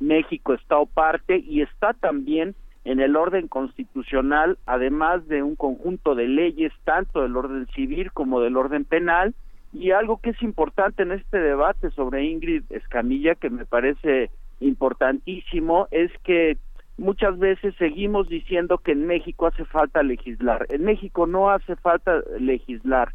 México 0.00 0.52
Estado 0.52 0.84
parte 0.84 1.38
y 1.38 1.62
está 1.62 1.94
también 1.94 2.54
en 2.84 3.00
el 3.00 3.16
orden 3.16 3.48
constitucional, 3.48 4.58
además 4.66 5.26
de 5.28 5.42
un 5.42 5.56
conjunto 5.56 6.14
de 6.14 6.28
leyes, 6.28 6.74
tanto 6.84 7.22
del 7.22 7.34
orden 7.34 7.66
civil 7.68 8.12
como 8.12 8.42
del 8.42 8.58
orden 8.58 8.84
penal, 8.84 9.34
y 9.72 9.92
algo 9.92 10.18
que 10.18 10.30
es 10.30 10.42
importante 10.42 11.04
en 11.04 11.12
este 11.12 11.38
debate 11.38 11.90
sobre 11.92 12.24
Ingrid 12.24 12.64
Escamilla, 12.68 13.34
que 13.34 13.48
me 13.48 13.64
parece 13.64 14.28
importantísimo, 14.60 15.88
es 15.90 16.10
que 16.22 16.58
muchas 16.98 17.38
veces 17.38 17.74
seguimos 17.78 18.28
diciendo 18.28 18.78
que 18.78 18.92
en 18.92 19.06
México 19.06 19.46
hace 19.46 19.64
falta 19.64 20.02
legislar. 20.02 20.66
En 20.70 20.84
México 20.84 21.26
no 21.26 21.50
hace 21.50 21.76
falta 21.76 22.22
legislar. 22.38 23.12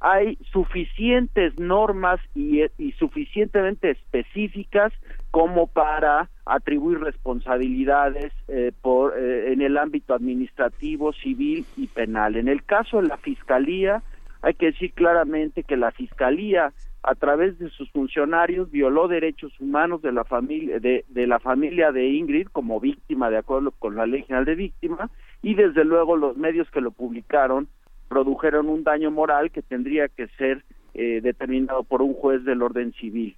Hay 0.00 0.36
suficientes 0.52 1.58
normas 1.58 2.20
y, 2.34 2.62
y 2.78 2.92
suficientemente 2.92 3.90
específicas 3.90 4.92
como 5.30 5.66
para 5.66 6.28
atribuir 6.44 7.00
responsabilidades 7.00 8.32
eh, 8.48 8.72
por, 8.82 9.18
eh, 9.18 9.52
en 9.52 9.62
el 9.62 9.76
ámbito 9.78 10.14
administrativo, 10.14 11.12
civil 11.12 11.66
y 11.76 11.88
penal. 11.88 12.36
En 12.36 12.48
el 12.48 12.64
caso 12.64 13.00
de 13.00 13.08
la 13.08 13.16
Fiscalía, 13.16 14.02
hay 14.42 14.54
que 14.54 14.66
decir 14.66 14.92
claramente 14.92 15.64
que 15.64 15.76
la 15.76 15.90
Fiscalía 15.90 16.72
a 17.06 17.14
través 17.14 17.56
de 17.58 17.70
sus 17.70 17.88
funcionarios 17.92 18.70
violó 18.70 19.06
derechos 19.06 19.52
humanos 19.60 20.02
de 20.02 20.10
la 20.10 20.24
familia 20.24 20.80
de, 20.80 21.04
de 21.08 21.26
la 21.28 21.38
familia 21.38 21.92
de 21.92 22.08
Ingrid 22.08 22.48
como 22.48 22.80
víctima 22.80 23.30
de 23.30 23.38
acuerdo 23.38 23.70
con 23.70 23.94
la 23.94 24.06
ley 24.06 24.22
general 24.22 24.44
de 24.44 24.56
víctima 24.56 25.08
y 25.40 25.54
desde 25.54 25.84
luego 25.84 26.16
los 26.16 26.36
medios 26.36 26.68
que 26.70 26.80
lo 26.80 26.90
publicaron 26.90 27.68
produjeron 28.08 28.68
un 28.68 28.82
daño 28.82 29.12
moral 29.12 29.52
que 29.52 29.62
tendría 29.62 30.08
que 30.08 30.26
ser 30.36 30.64
eh, 30.94 31.20
determinado 31.22 31.84
por 31.84 32.02
un 32.02 32.14
juez 32.14 32.44
del 32.44 32.62
orden 32.62 32.92
civil. 32.94 33.36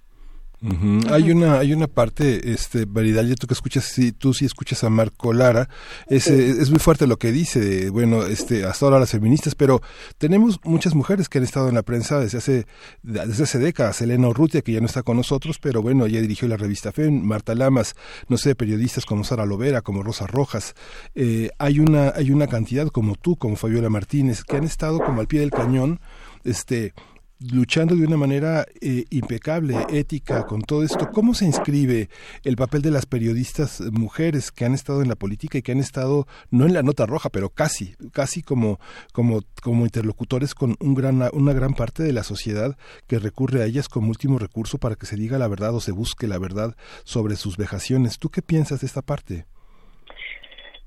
Hay 1.09 1.31
una 1.31 1.59
hay 1.59 1.71
una 1.71 1.87
parte 1.87 2.51
este 2.51 2.83
Varidalia, 2.83 3.35
tú 3.35 3.47
que 3.47 3.53
escuchas 3.53 3.85
sí, 3.85 4.11
tú 4.11 4.33
sí 4.33 4.43
escuchas 4.43 4.83
a 4.83 4.89
Marco 4.89 5.31
Lara 5.31 5.69
es, 6.07 6.27
eh, 6.27 6.49
es 6.49 6.69
muy 6.69 6.79
fuerte 6.79 7.07
lo 7.07 7.17
que 7.17 7.31
dice 7.31 7.89
bueno 7.89 8.25
este 8.25 8.65
hasta 8.65 8.85
ahora 8.85 8.99
las 8.99 9.11
feministas 9.11 9.55
pero 9.55 9.81
tenemos 10.17 10.59
muchas 10.65 10.95
mujeres 10.95 11.29
que 11.29 11.37
han 11.37 11.45
estado 11.45 11.69
en 11.69 11.75
la 11.75 11.83
prensa 11.83 12.19
desde 12.19 12.39
hace 12.39 12.67
desde 13.03 13.43
hace 13.43 13.57
décadas 13.57 14.01
Elena 14.01 14.27
Urrutia 14.27 14.61
que 14.61 14.73
ya 14.73 14.81
no 14.81 14.87
está 14.87 15.01
con 15.01 15.15
nosotros 15.15 15.59
pero 15.59 15.81
bueno 15.81 16.07
ella 16.07 16.19
dirigió 16.19 16.45
la 16.49 16.57
revista 16.57 16.91
FEM 16.91 17.21
Marta 17.21 17.55
Lamas 17.55 17.95
no 18.27 18.37
sé 18.37 18.53
periodistas 18.53 19.05
como 19.05 19.23
Sara 19.23 19.45
Lovera 19.45 19.81
como 19.81 20.03
Rosa 20.03 20.27
Rojas 20.27 20.75
eh, 21.15 21.51
hay 21.57 21.79
una 21.79 22.09
hay 22.09 22.31
una 22.31 22.47
cantidad 22.47 22.89
como 22.89 23.15
tú 23.15 23.37
como 23.37 23.55
Fabiola 23.55 23.89
Martínez 23.89 24.43
que 24.43 24.57
han 24.57 24.65
estado 24.65 24.99
como 24.99 25.21
al 25.21 25.27
pie 25.27 25.39
del 25.39 25.51
cañón 25.51 26.01
este 26.43 26.93
luchando 27.39 27.95
de 27.95 28.05
una 28.05 28.17
manera 28.17 28.65
eh, 28.81 29.05
impecable, 29.09 29.77
ética, 29.89 30.45
con 30.45 30.61
todo 30.61 30.83
esto. 30.83 31.09
¿Cómo 31.11 31.33
se 31.33 31.45
inscribe 31.45 32.09
el 32.43 32.55
papel 32.55 32.81
de 32.81 32.91
las 32.91 33.05
periodistas 33.05 33.81
mujeres 33.91 34.51
que 34.51 34.65
han 34.65 34.73
estado 34.73 35.01
en 35.01 35.07
la 35.07 35.15
política 35.15 35.57
y 35.57 35.61
que 35.61 35.71
han 35.71 35.79
estado, 35.79 36.27
no 36.51 36.65
en 36.65 36.73
la 36.73 36.83
nota 36.83 37.05
roja, 37.05 37.29
pero 37.29 37.49
casi, 37.49 37.95
casi 38.11 38.41
como, 38.41 38.79
como, 39.13 39.41
como 39.61 39.85
interlocutores 39.85 40.53
con 40.53 40.75
un 40.79 40.95
gran, 40.95 41.23
una 41.33 41.53
gran 41.53 41.73
parte 41.73 42.03
de 42.03 42.13
la 42.13 42.23
sociedad 42.23 42.77
que 43.07 43.19
recurre 43.19 43.61
a 43.61 43.65
ellas 43.65 43.87
como 43.87 44.09
último 44.09 44.37
recurso 44.37 44.77
para 44.77 44.95
que 44.95 45.05
se 45.05 45.15
diga 45.15 45.37
la 45.37 45.47
verdad 45.47 45.73
o 45.73 45.79
se 45.79 45.91
busque 45.91 46.27
la 46.27 46.39
verdad 46.39 46.75
sobre 47.03 47.35
sus 47.35 47.57
vejaciones? 47.57 48.19
¿Tú 48.19 48.29
qué 48.29 48.41
piensas 48.41 48.81
de 48.81 48.87
esta 48.87 49.01
parte? 49.01 49.45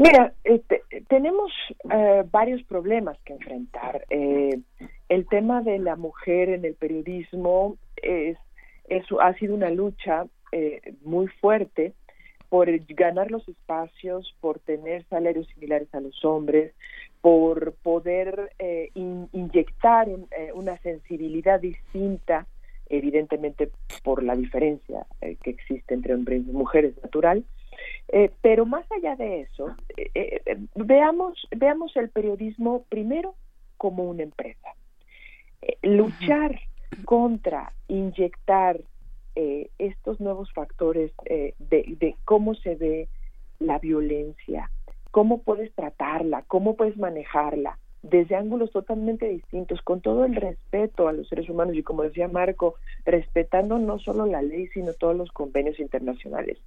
Mira, 0.02 0.32
este, 0.42 0.82
tenemos 1.08 1.52
eh, 1.88 2.24
varios 2.28 2.60
problemas 2.64 3.16
que 3.24 3.34
enfrentar. 3.34 4.04
Eh, 4.10 4.58
el 5.08 5.28
tema 5.28 5.62
de 5.62 5.78
la 5.78 5.94
mujer 5.94 6.48
en 6.48 6.64
el 6.64 6.74
periodismo 6.74 7.76
es, 8.02 8.36
eso 8.88 9.20
ha 9.20 9.32
sido 9.34 9.54
una 9.54 9.70
lucha 9.70 10.26
eh, 10.50 10.80
muy 11.04 11.28
fuerte 11.28 11.92
por 12.48 12.68
ganar 12.96 13.30
los 13.30 13.48
espacios, 13.48 14.34
por 14.40 14.58
tener 14.58 15.04
salarios 15.04 15.46
similares 15.54 15.94
a 15.94 16.00
los 16.00 16.24
hombres, 16.24 16.74
por 17.20 17.72
poder 17.74 18.50
inyectar 18.94 20.08
una 20.54 20.76
sensibilidad 20.78 21.60
distinta, 21.60 22.48
evidentemente 22.88 23.70
por 24.02 24.24
la 24.24 24.34
diferencia 24.34 25.06
que 25.20 25.50
existe 25.50 25.94
entre 25.94 26.14
hombres 26.14 26.42
y 26.46 26.50
mujeres 26.50 27.00
natural, 27.00 27.44
eh, 28.08 28.30
pero 28.40 28.66
más 28.66 28.84
allá 28.92 29.16
de 29.16 29.42
eso, 29.42 29.74
eh, 29.96 30.10
eh, 30.14 30.56
veamos, 30.74 31.46
veamos 31.56 31.96
el 31.96 32.10
periodismo 32.10 32.84
primero 32.88 33.34
como 33.76 34.04
una 34.04 34.22
empresa. 34.22 34.68
luchar 35.82 36.60
contra 37.04 37.72
inyectar 37.88 38.80
estos 39.78 40.20
nuevos 40.20 40.52
factores 40.52 41.12
de, 41.24 41.52
de 41.98 42.16
cómo 42.24 42.54
se 42.54 42.74
ve 42.74 43.08
la 43.58 43.78
violencia, 43.78 44.70
cómo 45.10 45.42
puedes 45.42 45.72
tratarla, 45.74 46.42
cómo 46.48 46.76
puedes 46.76 46.98
manejarla, 46.98 47.78
desde 48.02 48.34
ángulos 48.34 48.72
totalmente 48.72 49.28
distintos, 49.28 49.80
con 49.82 50.00
todo 50.00 50.24
el 50.24 50.34
respeto 50.34 51.08
a 51.08 51.12
los 51.12 51.28
seres 51.28 51.48
humanos 51.48 51.76
y 51.76 51.82
como 51.82 52.02
decía 52.02 52.28
Marco, 52.28 52.74
respetando 53.04 53.78
no 53.78 53.98
solo 54.00 54.26
la 54.26 54.42
ley, 54.42 54.66
sino 54.68 54.92
todos 54.92 55.16
los 55.16 55.30
convenios 55.30 55.78
internacionales, 55.78 56.58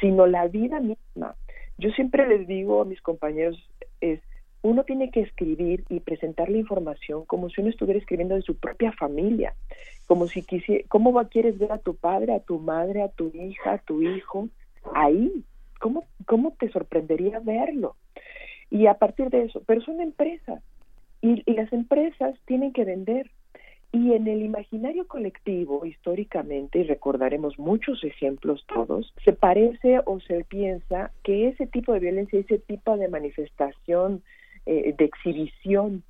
sino 0.00 0.26
la 0.26 0.46
vida 0.46 0.80
misma. 0.80 1.36
Yo 1.78 1.90
siempre 1.92 2.28
les 2.28 2.46
digo 2.46 2.82
a 2.82 2.84
mis 2.84 3.00
compañeros, 3.00 3.56
es, 4.00 4.20
uno 4.62 4.84
tiene 4.84 5.10
que 5.10 5.20
escribir 5.20 5.84
y 5.88 6.00
presentar 6.00 6.50
la 6.50 6.58
información 6.58 7.24
como 7.24 7.48
si 7.48 7.60
uno 7.60 7.70
estuviera 7.70 7.98
escribiendo 7.98 8.34
de 8.34 8.42
su 8.42 8.56
propia 8.56 8.92
familia, 8.92 9.54
como 10.06 10.26
si 10.26 10.42
quisiera, 10.42 10.84
¿cómo 10.88 11.12
va, 11.12 11.28
quieres 11.28 11.58
ver 11.58 11.72
a 11.72 11.78
tu 11.78 11.94
padre, 11.94 12.34
a 12.34 12.40
tu 12.40 12.58
madre, 12.58 13.02
a 13.02 13.08
tu 13.08 13.30
hija, 13.34 13.74
a 13.74 13.78
tu 13.78 14.02
hijo? 14.02 14.48
Ahí, 14.94 15.44
¿cómo, 15.80 16.04
cómo 16.26 16.54
te 16.58 16.70
sorprendería 16.70 17.40
verlo? 17.40 17.96
Y 18.70 18.86
a 18.86 18.94
partir 18.94 19.30
de 19.30 19.44
eso, 19.44 19.62
pero 19.66 19.80
son 19.80 20.00
empresas 20.00 20.62
y, 21.20 21.42
las 21.52 21.72
empresas 21.72 22.34
tienen 22.46 22.72
que 22.72 22.84
vender. 22.84 23.30
Y 23.90 24.12
en 24.12 24.26
el 24.26 24.42
imaginario 24.42 25.08
colectivo, 25.08 25.86
históricamente, 25.86 26.80
y 26.80 26.82
recordaremos 26.82 27.58
muchos 27.58 28.04
ejemplos 28.04 28.64
todos, 28.66 29.14
se 29.24 29.32
parece 29.32 30.00
o 30.04 30.20
se 30.20 30.44
piensa 30.44 31.10
que 31.22 31.48
ese 31.48 31.66
tipo 31.66 31.94
de 31.94 32.00
violencia, 32.00 32.38
ese 32.38 32.58
tipo 32.58 32.98
de 32.98 33.08
manifestación, 33.08 34.22
eh, 34.66 34.94
de 34.96 35.04
exhibición 35.06 36.02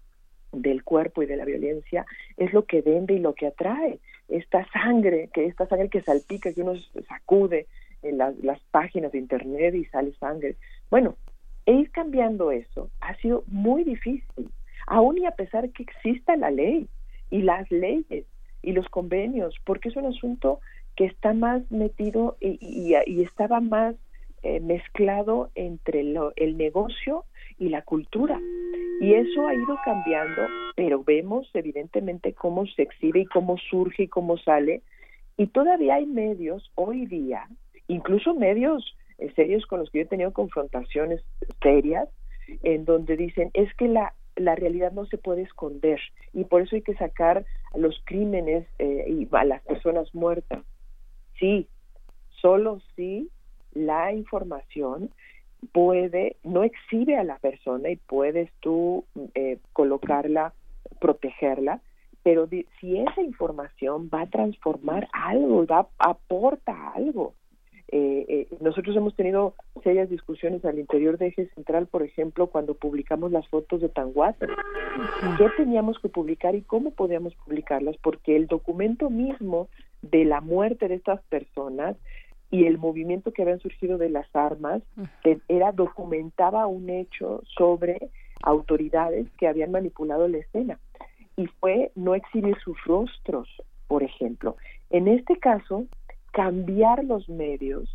del 0.50 0.82
cuerpo 0.82 1.22
y 1.22 1.26
de 1.26 1.36
la 1.36 1.44
violencia, 1.44 2.04
es 2.36 2.52
lo 2.52 2.64
que 2.64 2.82
vende 2.82 3.14
y 3.14 3.20
lo 3.20 3.34
que 3.34 3.46
atrae. 3.46 4.00
Esta 4.28 4.66
sangre, 4.72 5.30
que 5.32 5.46
esta 5.46 5.68
sangre 5.68 5.88
que 5.88 6.02
salpica, 6.02 6.52
que 6.52 6.62
uno 6.62 6.74
sacude 7.08 7.66
en 8.02 8.18
las, 8.18 8.36
las 8.38 8.58
páginas 8.72 9.12
de 9.12 9.18
internet 9.18 9.76
y 9.76 9.84
sale 9.84 10.12
sangre. 10.14 10.56
Bueno, 10.90 11.14
e 11.68 11.72
ir 11.72 11.90
cambiando 11.90 12.50
eso 12.50 12.90
ha 12.98 13.14
sido 13.16 13.44
muy 13.46 13.84
difícil, 13.84 14.48
aún 14.86 15.18
y 15.18 15.26
a 15.26 15.32
pesar 15.32 15.68
que 15.68 15.82
exista 15.82 16.34
la 16.34 16.50
ley 16.50 16.88
y 17.30 17.42
las 17.42 17.70
leyes 17.70 18.24
y 18.62 18.72
los 18.72 18.88
convenios, 18.88 19.54
porque 19.66 19.90
es 19.90 19.96
un 19.96 20.06
asunto 20.06 20.60
que 20.96 21.04
está 21.04 21.34
más 21.34 21.70
metido 21.70 22.38
y, 22.40 22.94
estaba 23.22 23.60
más 23.60 23.96
eh, 24.42 24.60
mezclado 24.60 25.50
entre 25.54 26.00
el 26.00 26.56
negocio 26.56 27.26
y 27.58 27.68
la 27.68 27.82
cultura. 27.82 28.40
Y 29.02 29.12
eso 29.12 29.46
ha 29.46 29.54
ido 29.54 29.76
cambiando, 29.84 30.46
pero 30.74 31.04
vemos 31.04 31.50
evidentemente 31.52 32.32
cómo 32.32 32.64
se 32.64 32.80
exhibe 32.80 33.20
y 33.20 33.26
cómo 33.26 33.58
surge 33.58 34.04
y 34.04 34.08
cómo 34.08 34.38
sale. 34.38 34.80
Y 35.36 35.48
todavía 35.48 35.96
hay 35.96 36.06
medios 36.06 36.72
hoy 36.76 37.04
día, 37.04 37.46
incluso 37.88 38.34
medios 38.34 38.96
serios 39.34 39.66
con 39.66 39.80
los 39.80 39.90
que 39.90 39.98
yo 39.98 40.04
he 40.04 40.08
tenido 40.08 40.32
confrontaciones 40.32 41.22
serias, 41.62 42.08
en 42.62 42.84
donde 42.84 43.16
dicen, 43.16 43.50
es 43.54 43.72
que 43.74 43.88
la, 43.88 44.14
la 44.36 44.54
realidad 44.54 44.92
no 44.92 45.06
se 45.06 45.18
puede 45.18 45.42
esconder 45.42 46.00
y 46.32 46.44
por 46.44 46.62
eso 46.62 46.76
hay 46.76 46.82
que 46.82 46.94
sacar 46.94 47.44
los 47.74 48.00
crímenes 48.04 48.66
eh, 48.78 49.04
y 49.08 49.28
a 49.32 49.44
las 49.44 49.62
personas 49.62 50.14
muertas. 50.14 50.64
Sí, 51.38 51.68
solo 52.40 52.80
si 52.96 53.30
la 53.72 54.12
información 54.12 55.10
puede, 55.72 56.36
no 56.44 56.62
exhibe 56.62 57.16
a 57.16 57.24
la 57.24 57.38
persona 57.38 57.90
y 57.90 57.96
puedes 57.96 58.50
tú 58.60 59.04
eh, 59.34 59.58
colocarla, 59.72 60.52
protegerla, 61.00 61.80
pero 62.22 62.48
si 62.80 62.98
esa 62.98 63.22
información 63.22 64.10
va 64.12 64.22
a 64.22 64.30
transformar 64.30 65.08
algo, 65.12 65.66
va, 65.66 65.88
aporta 65.98 66.92
algo, 66.92 67.34
eh, 67.90 68.26
eh, 68.28 68.56
nosotros 68.60 68.94
hemos 68.96 69.14
tenido 69.16 69.54
serias 69.82 70.10
discusiones 70.10 70.64
al 70.64 70.78
interior 70.78 71.16
de 71.16 71.28
Eje 71.28 71.48
Central, 71.54 71.86
por 71.86 72.02
ejemplo, 72.02 72.48
cuando 72.48 72.74
publicamos 72.74 73.32
las 73.32 73.48
fotos 73.48 73.80
de 73.80 73.88
Tanguata. 73.88 74.46
¿Qué 75.38 75.46
teníamos 75.56 75.98
que 75.98 76.08
publicar 76.08 76.54
y 76.54 76.62
cómo 76.62 76.90
podíamos 76.90 77.34
publicarlas? 77.36 77.96
Porque 78.02 78.36
el 78.36 78.46
documento 78.46 79.08
mismo 79.08 79.68
de 80.02 80.26
la 80.26 80.42
muerte 80.42 80.88
de 80.88 80.96
estas 80.96 81.22
personas 81.24 81.96
y 82.50 82.66
el 82.66 82.78
movimiento 82.78 83.32
que 83.32 83.42
habían 83.42 83.60
surgido 83.60 83.96
de 83.96 84.10
las 84.10 84.26
armas 84.34 84.82
era 85.48 85.72
documentaba 85.72 86.66
un 86.66 86.90
hecho 86.90 87.42
sobre 87.56 88.10
autoridades 88.42 89.26
que 89.38 89.48
habían 89.48 89.70
manipulado 89.70 90.28
la 90.28 90.38
escena 90.38 90.78
y 91.36 91.46
fue 91.60 91.90
no 91.94 92.14
exhibir 92.14 92.56
sus 92.58 92.76
rostros, 92.84 93.48
por 93.86 94.02
ejemplo. 94.02 94.56
En 94.90 95.08
este 95.08 95.38
caso, 95.38 95.86
cambiar 96.38 97.04
los 97.04 97.28
medios 97.28 97.92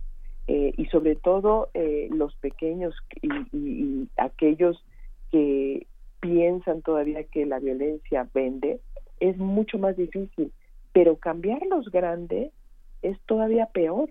eh, 0.47 0.73
y 0.75 0.87
sobre 0.87 1.15
todo 1.15 1.69
eh, 1.73 2.09
los 2.11 2.35
pequeños 2.35 2.93
y, 3.21 4.09
aquellos 4.17 4.83
que 5.31 5.87
piensan 6.19 6.81
todavía 6.81 7.23
que 7.23 7.45
la 7.45 7.59
violencia 7.59 8.27
vende 8.33 8.81
es 9.21 9.37
mucho 9.37 9.77
más 9.77 9.95
difícil, 9.95 10.51
pero 10.91 11.15
cambiar 11.15 11.65
los 11.67 11.89
grandes 11.89 12.51
es 13.01 13.17
todavía 13.27 13.67
peor 13.67 14.09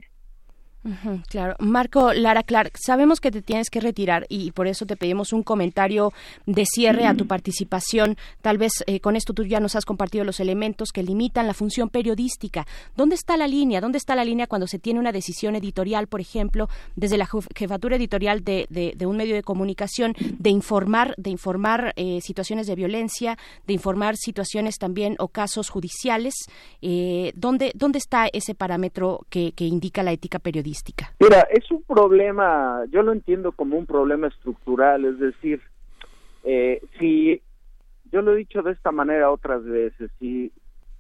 claro. 1.29 1.55
Marco 1.61 2.13
Lara 2.13 2.43
Clark, 2.43 2.73
sabemos 2.75 3.21
que 3.21 3.31
te 3.31 3.41
tienes 3.41 3.71
que 3.71 3.81
retirar 3.81 4.27
y 4.29 4.51
por 4.51 4.67
eso 4.67 4.85
te 4.85 4.97
pedimos 4.97 5.33
un 5.33 5.43
comentario 5.43 6.13
de 6.47 6.65
cierre 6.67 7.07
a 7.07 7.15
tu 7.15 7.27
participación. 7.27 8.17
Tal 8.41 8.59
vez 8.59 8.73
eh, 8.87 8.99
con 8.99 9.15
esto 9.15 9.33
tú 9.33 9.45
ya 9.45 9.61
nos 9.61 9.77
has 9.77 9.85
compartido 9.85 10.25
los 10.25 10.41
elementos 10.41 10.91
que 10.91 11.03
limitan 11.03 11.47
la 11.47 11.55
función 11.55 11.89
periodística. 11.89 12.67
¿Dónde 12.97 13.15
está 13.15 13.37
la 13.37 13.47
línea? 13.47 13.81
¿Dónde 13.81 13.99
está 13.99 14.17
la 14.17 14.25
línea 14.25 14.47
cuando 14.47 14.67
se 14.67 14.79
tiene 14.79 14.99
una 14.99 15.13
decisión 15.13 15.55
editorial, 15.55 16.09
por 16.09 16.21
ejemplo, 16.21 16.69
desde 16.97 17.17
la 17.17 17.29
jefatura 17.55 17.97
editorial 17.97 18.43
de, 18.43 18.97
un 19.07 19.17
medio 19.17 19.35
de 19.35 19.43
comunicación, 19.43 20.15
de 20.19 20.51
informar, 20.51 21.15
de 21.17 21.31
informar 21.31 21.93
eh, 21.97 22.21
situaciones 22.21 22.67
de 22.67 22.75
violencia, 22.75 23.39
de 23.67 23.75
informar 23.75 24.17
situaciones 24.17 24.79
también 24.79 25.15
o 25.19 25.29
casos 25.29 25.69
judiciales? 25.69 26.35
Eh, 26.81 27.33
¿dónde, 27.37 27.73
¿Dónde 27.75 27.99
está 27.99 28.27
ese 28.33 28.55
parámetro 28.55 29.27
que 29.31 29.53
indica 29.59 30.03
la 30.03 30.13
ética 30.13 30.39
periodística? 30.39 30.72
Mira, 31.21 31.41
es 31.51 31.71
un 31.71 31.83
problema, 31.83 32.85
yo 32.91 33.03
lo 33.03 33.13
entiendo 33.13 33.53
como 33.53 33.77
un 33.77 33.87
problema 33.87 34.29
estructural, 34.29 35.05
es 35.05 35.19
decir, 35.19 35.61
eh, 36.45 36.81
si 36.99 37.41
yo 38.11 38.23
lo 38.23 38.33
he 38.33 38.37
dicho 38.37 38.63
de 38.63 38.73
esta 38.73 38.93
manera 38.93 39.31
otras 39.31 39.65
veces, 39.65 40.11
si 40.19 40.53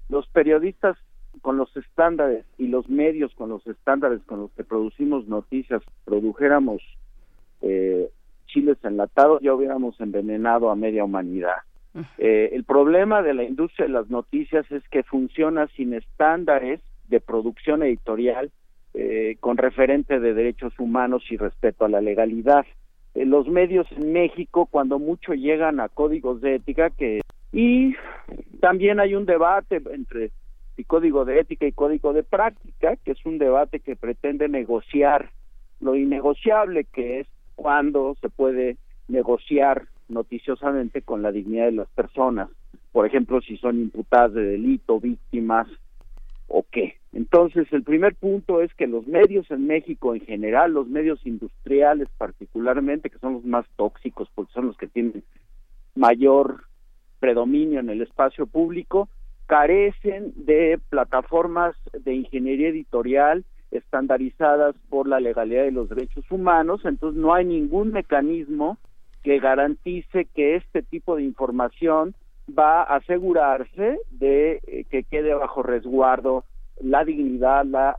los 0.08 0.26
periodistas 0.28 0.96
con 1.40 1.56
los 1.56 1.74
estándares 1.76 2.44
y 2.58 2.68
los 2.68 2.88
medios 2.88 3.34
con 3.34 3.48
los 3.48 3.66
estándares 3.66 4.20
con 4.26 4.40
los 4.40 4.50
que 4.52 4.64
producimos 4.64 5.26
noticias 5.26 5.82
produjéramos 6.04 6.82
eh, 7.62 8.10
chiles 8.46 8.76
enlatados, 8.84 9.40
ya 9.40 9.54
hubiéramos 9.54 9.98
envenenado 10.00 10.70
a 10.70 10.76
media 10.76 11.04
humanidad. 11.04 11.56
Eh, 12.16 12.50
el 12.52 12.64
problema 12.64 13.22
de 13.22 13.34
la 13.34 13.44
industria 13.44 13.86
de 13.86 13.92
las 13.92 14.08
noticias 14.08 14.70
es 14.70 14.82
que 14.88 15.02
funciona 15.02 15.66
sin 15.76 15.92
estándares 15.92 16.80
de 17.08 17.20
producción 17.20 17.82
editorial 17.82 18.50
eh, 18.94 19.36
con 19.40 19.56
referente 19.56 20.20
de 20.20 20.34
derechos 20.34 20.72
humanos 20.78 21.22
y 21.30 21.36
respeto 21.36 21.84
a 21.84 21.88
la 21.88 22.00
legalidad. 22.00 22.66
Eh, 23.14 23.24
los 23.24 23.48
medios 23.48 23.86
en 23.92 24.12
México, 24.12 24.66
cuando 24.66 24.98
mucho 24.98 25.34
llegan 25.34 25.80
a 25.80 25.88
códigos 25.88 26.40
de 26.40 26.56
ética 26.56 26.90
que 26.90 27.20
y 27.52 27.94
también 28.60 28.98
hay 28.98 29.14
un 29.14 29.26
debate 29.26 29.82
entre 29.92 30.30
el 30.76 30.86
código 30.86 31.26
de 31.26 31.40
ética 31.40 31.66
y 31.66 31.72
código 31.72 32.14
de 32.14 32.22
práctica, 32.22 32.96
que 32.96 33.12
es 33.12 33.26
un 33.26 33.36
debate 33.38 33.80
que 33.80 33.94
pretende 33.94 34.48
negociar 34.48 35.30
lo 35.80 35.94
innegociable, 35.96 36.84
que 36.84 37.20
es 37.20 37.26
cuando 37.54 38.16
se 38.20 38.30
puede 38.30 38.78
negociar 39.08 39.84
noticiosamente 40.08 41.02
con 41.02 41.20
la 41.20 41.30
dignidad 41.30 41.66
de 41.66 41.72
las 41.72 41.88
personas, 41.88 42.48
por 42.92 43.06
ejemplo, 43.06 43.40
si 43.40 43.56
son 43.56 43.80
imputadas 43.80 44.34
de 44.34 44.44
delito, 44.44 45.00
víctimas 45.00 45.66
o 46.48 46.64
qué. 46.70 46.96
Entonces, 47.12 47.66
el 47.72 47.82
primer 47.82 48.14
punto 48.14 48.62
es 48.62 48.72
que 48.74 48.86
los 48.86 49.06
medios 49.06 49.50
en 49.50 49.66
México 49.66 50.14
en 50.14 50.20
general, 50.22 50.72
los 50.72 50.88
medios 50.88 51.24
industriales 51.26 52.08
particularmente, 52.16 53.10
que 53.10 53.18
son 53.18 53.34
los 53.34 53.44
más 53.44 53.66
tóxicos 53.76 54.28
porque 54.34 54.52
son 54.52 54.66
los 54.66 54.76
que 54.76 54.86
tienen 54.86 55.22
mayor 55.94 56.64
predominio 57.20 57.80
en 57.80 57.90
el 57.90 58.02
espacio 58.02 58.46
público, 58.46 59.08
carecen 59.46 60.32
de 60.36 60.80
plataformas 60.88 61.76
de 61.92 62.14
ingeniería 62.14 62.68
editorial 62.68 63.44
estandarizadas 63.70 64.74
por 64.88 65.08
la 65.08 65.20
legalidad 65.20 65.64
de 65.64 65.72
los 65.72 65.88
derechos 65.88 66.24
humanos, 66.30 66.82
entonces 66.84 67.20
no 67.20 67.34
hay 67.34 67.44
ningún 67.44 67.92
mecanismo 67.92 68.78
que 69.22 69.38
garantice 69.38 70.26
que 70.34 70.56
este 70.56 70.82
tipo 70.82 71.16
de 71.16 71.22
información 71.22 72.14
va 72.48 72.82
a 72.82 72.96
asegurarse 72.96 73.98
de 74.10 74.60
eh, 74.66 74.84
que 74.90 75.04
quede 75.04 75.34
bajo 75.34 75.62
resguardo 75.62 76.44
la 76.80 77.04
dignidad, 77.04 77.64
la 77.64 77.96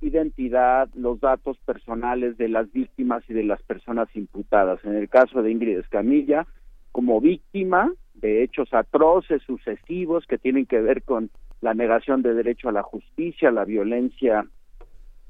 identidad, 0.00 0.88
los 0.94 1.20
datos 1.20 1.58
personales 1.58 2.36
de 2.36 2.48
las 2.48 2.70
víctimas 2.72 3.22
y 3.28 3.34
de 3.34 3.44
las 3.44 3.62
personas 3.62 4.08
imputadas. 4.14 4.80
En 4.84 4.96
el 4.96 5.08
caso 5.08 5.42
de 5.42 5.50
Ingrid 5.50 5.78
Escamilla, 5.78 6.46
como 6.90 7.20
víctima 7.20 7.92
de 8.14 8.42
hechos 8.42 8.72
atroces, 8.72 9.42
sucesivos, 9.42 10.26
que 10.26 10.38
tienen 10.38 10.66
que 10.66 10.80
ver 10.80 11.02
con 11.02 11.30
la 11.60 11.74
negación 11.74 12.22
de 12.22 12.34
derecho 12.34 12.68
a 12.68 12.72
la 12.72 12.82
justicia, 12.82 13.50
la 13.50 13.64
violencia, 13.64 14.44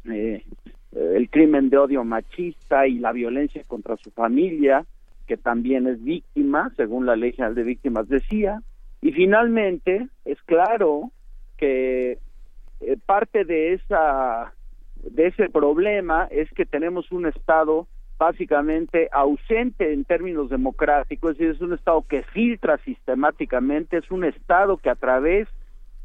eh, 0.04 0.44
el 0.92 1.30
crimen 1.30 1.70
de 1.70 1.78
odio 1.78 2.04
machista 2.04 2.86
y 2.86 2.98
la 2.98 3.12
violencia 3.12 3.62
contra 3.66 3.96
su 3.96 4.10
familia, 4.10 4.84
que 5.32 5.38
también 5.38 5.86
es 5.86 6.04
víctima, 6.04 6.70
según 6.76 7.06
la 7.06 7.16
Ley 7.16 7.32
General 7.32 7.54
de 7.54 7.62
Víctimas 7.62 8.06
decía. 8.06 8.60
Y 9.00 9.12
finalmente, 9.12 10.08
es 10.26 10.38
claro 10.42 11.10
que 11.56 12.18
eh, 12.82 12.98
parte 13.06 13.46
de 13.46 13.72
esa 13.72 14.52
de 14.96 15.28
ese 15.28 15.48
problema 15.48 16.28
es 16.30 16.50
que 16.50 16.66
tenemos 16.66 17.10
un 17.12 17.24
estado 17.24 17.88
básicamente 18.18 19.08
ausente 19.10 19.94
en 19.94 20.04
términos 20.04 20.50
democráticos, 20.50 21.30
es 21.30 21.38
decir, 21.38 21.54
es 21.54 21.60
un 21.62 21.72
estado 21.72 22.04
que 22.06 22.24
filtra 22.24 22.76
sistemáticamente, 22.84 23.96
es 23.96 24.10
un 24.10 24.24
estado 24.24 24.76
que 24.76 24.90
a 24.90 24.96
través 24.96 25.48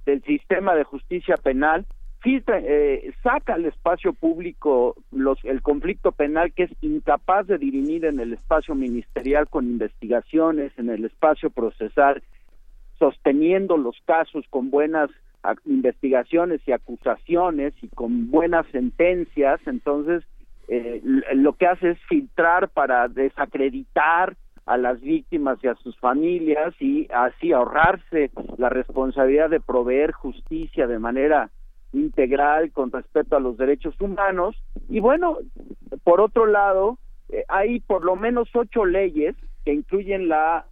del 0.05 0.23
sistema 0.23 0.73
de 0.73 0.85
justicia 0.85 1.35
penal 1.35 1.85
filtra, 2.19 2.59
eh, 2.59 3.13
saca 3.23 3.53
al 3.53 3.65
espacio 3.65 4.13
público 4.13 4.95
los, 5.11 5.37
el 5.43 5.61
conflicto 5.61 6.11
penal 6.11 6.53
que 6.53 6.63
es 6.63 6.71
incapaz 6.81 7.47
de 7.47 7.57
dirimir 7.57 8.05
en 8.05 8.19
el 8.19 8.33
espacio 8.33 8.75
ministerial 8.75 9.47
con 9.47 9.65
investigaciones, 9.65 10.71
en 10.77 10.89
el 10.89 11.05
espacio 11.05 11.49
procesal, 11.49 12.23
sosteniendo 12.97 13.77
los 13.77 13.95
casos 14.05 14.45
con 14.49 14.69
buenas 14.69 15.09
investigaciones 15.65 16.61
y 16.65 16.71
acusaciones 16.71 17.73
y 17.81 17.87
con 17.87 18.29
buenas 18.29 18.65
sentencias, 18.71 19.61
entonces 19.65 20.23
eh, 20.67 21.01
lo 21.33 21.53
que 21.53 21.67
hace 21.67 21.91
es 21.91 21.99
filtrar 22.09 22.69
para 22.69 23.07
desacreditar 23.07 24.35
a 24.65 24.75
las 24.75 24.99
víctimas 24.99 25.57
y 25.63 25.67
a 25.67 25.75
sus 25.75 25.97
familias 25.97 26.73
y 26.81 27.07
así 27.13 27.53
ahorrarse 27.53 28.31
la 28.57 28.67
responsabilidad 28.67 29.49
de 29.49 29.61
proveer 29.61 30.11
justicia 30.11 30.87
de 30.87 30.99
manera 30.99 31.49
integral 31.93 32.71
con 32.71 32.91
respecto 32.91 33.35
a 33.35 33.39
los 33.39 33.57
derechos 33.57 33.99
humanos. 33.99 34.55
Y 34.89 34.99
bueno 34.99 35.37
por 36.03 36.21
otro 36.21 36.45
lado 36.45 36.97
eh, 37.29 37.43
hay 37.47 37.79
por 37.81 38.03
lo 38.03 38.15
menos 38.15 38.49
ocho 38.53 38.85
leyes 38.85 39.35
que 39.65 39.73
incluyen 39.73 40.29
la 40.29 40.65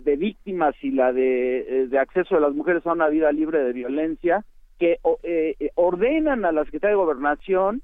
de 0.00 0.16
víctimas 0.16 0.74
y 0.82 0.90
la 0.90 1.12
de, 1.12 1.58
eh, 1.58 1.86
de 1.88 1.98
acceso 1.98 2.34
de 2.34 2.40
las 2.40 2.54
mujeres 2.54 2.86
a 2.86 2.92
una 2.92 3.08
vida 3.08 3.32
libre 3.32 3.62
de 3.62 3.72
violencia 3.72 4.44
que 4.78 4.98
eh, 5.22 5.70
ordenan 5.74 6.44
a 6.44 6.52
la 6.52 6.64
Secretaría 6.64 6.96
de 6.96 7.02
Gobernación 7.02 7.82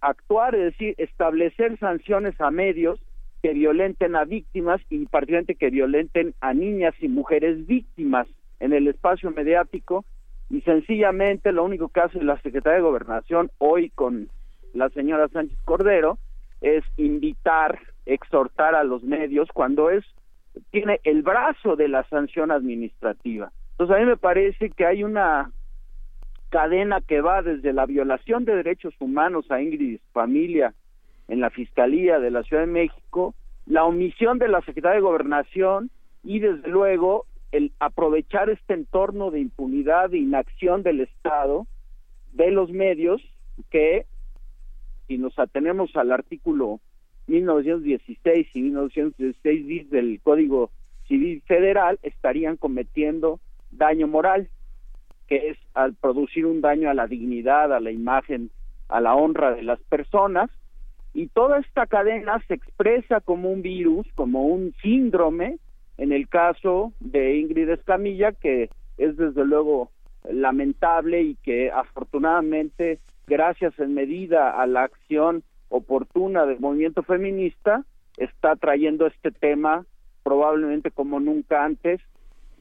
actuar, 0.00 0.54
es 0.54 0.72
decir, 0.72 0.94
establecer 0.98 1.78
sanciones 1.78 2.40
a 2.40 2.50
medios 2.50 3.00
que 3.42 3.52
violenten 3.52 4.16
a 4.16 4.24
víctimas 4.24 4.80
y 4.88 5.06
particularmente 5.06 5.54
que 5.54 5.70
violenten 5.70 6.34
a 6.40 6.54
niñas 6.54 6.94
y 7.00 7.08
mujeres 7.08 7.66
víctimas 7.66 8.26
en 8.60 8.72
el 8.72 8.88
espacio 8.88 9.30
mediático 9.30 10.04
y 10.50 10.60
sencillamente 10.62 11.52
lo 11.52 11.64
único 11.64 11.88
que 11.88 12.00
hace 12.00 12.22
la 12.22 12.40
Secretaría 12.40 12.78
de 12.78 12.82
Gobernación 12.82 13.50
hoy 13.58 13.90
con 13.90 14.28
la 14.72 14.88
señora 14.90 15.28
Sánchez 15.28 15.58
Cordero 15.64 16.18
es 16.60 16.84
invitar, 16.96 17.78
exhortar 18.06 18.74
a 18.74 18.84
los 18.84 19.02
medios 19.02 19.48
cuando 19.52 19.90
es 19.90 20.04
tiene 20.70 21.00
el 21.04 21.22
brazo 21.22 21.76
de 21.76 21.88
la 21.88 22.02
sanción 22.08 22.50
administrativa. 22.50 23.52
Entonces 23.72 23.96
a 23.96 24.00
mí 24.00 24.06
me 24.06 24.16
parece 24.16 24.70
que 24.70 24.86
hay 24.86 25.04
una 25.04 25.52
cadena 26.48 27.00
que 27.00 27.20
va 27.20 27.42
desde 27.42 27.72
la 27.72 27.86
violación 27.86 28.44
de 28.44 28.56
derechos 28.56 28.94
humanos 28.98 29.50
a 29.50 29.60
Ingrid 29.60 30.00
familia 30.12 30.74
en 31.28 31.40
la 31.40 31.50
Fiscalía 31.50 32.18
de 32.18 32.30
la 32.30 32.42
Ciudad 32.42 32.62
de 32.62 32.72
México, 32.72 33.34
la 33.66 33.84
omisión 33.84 34.38
de 34.38 34.48
la 34.48 34.62
Secretaría 34.62 34.96
de 34.96 35.02
Gobernación 35.02 35.90
y 36.24 36.40
desde 36.40 36.68
luego 36.68 37.26
el 37.52 37.72
aprovechar 37.80 38.50
este 38.50 38.74
entorno 38.74 39.30
de 39.30 39.40
impunidad 39.40 40.12
e 40.12 40.18
inacción 40.18 40.82
del 40.82 41.00
Estado, 41.00 41.66
de 42.32 42.50
los 42.50 42.70
medios, 42.70 43.22
que 43.70 44.06
si 45.06 45.18
nos 45.18 45.38
atenemos 45.38 45.94
al 45.96 46.12
artículo 46.12 46.80
1916 47.26 48.48
y 48.54 48.62
1916 48.62 49.90
del 49.90 50.20
Código 50.22 50.70
Civil 51.06 51.42
Federal, 51.46 51.98
estarían 52.02 52.56
cometiendo 52.56 53.40
daño 53.70 54.06
moral 54.06 54.48
que 55.28 55.50
es 55.50 55.58
al 55.74 55.94
producir 55.94 56.46
un 56.46 56.62
daño 56.62 56.90
a 56.90 56.94
la 56.94 57.06
dignidad, 57.06 57.72
a 57.72 57.80
la 57.80 57.90
imagen, 57.90 58.50
a 58.88 59.00
la 59.00 59.14
honra 59.14 59.52
de 59.52 59.62
las 59.62 59.78
personas, 59.80 60.50
y 61.12 61.28
toda 61.28 61.58
esta 61.58 61.86
cadena 61.86 62.42
se 62.48 62.54
expresa 62.54 63.20
como 63.20 63.50
un 63.50 63.60
virus, 63.60 64.06
como 64.14 64.46
un 64.46 64.74
síndrome, 64.82 65.58
en 65.98 66.12
el 66.12 66.28
caso 66.28 66.92
de 67.00 67.36
Ingrid 67.36 67.68
Escamilla, 67.68 68.32
que 68.32 68.70
es 68.96 69.16
desde 69.16 69.44
luego 69.44 69.90
lamentable 70.30 71.22
y 71.22 71.34
que 71.36 71.70
afortunadamente, 71.70 73.00
gracias 73.26 73.78
en 73.78 73.94
medida 73.94 74.50
a 74.50 74.66
la 74.66 74.84
acción 74.84 75.42
oportuna 75.68 76.46
del 76.46 76.60
movimiento 76.60 77.02
feminista, 77.02 77.84
está 78.16 78.56
trayendo 78.56 79.06
este 79.06 79.30
tema 79.30 79.84
probablemente 80.22 80.90
como 80.90 81.20
nunca 81.20 81.64
antes 81.64 82.00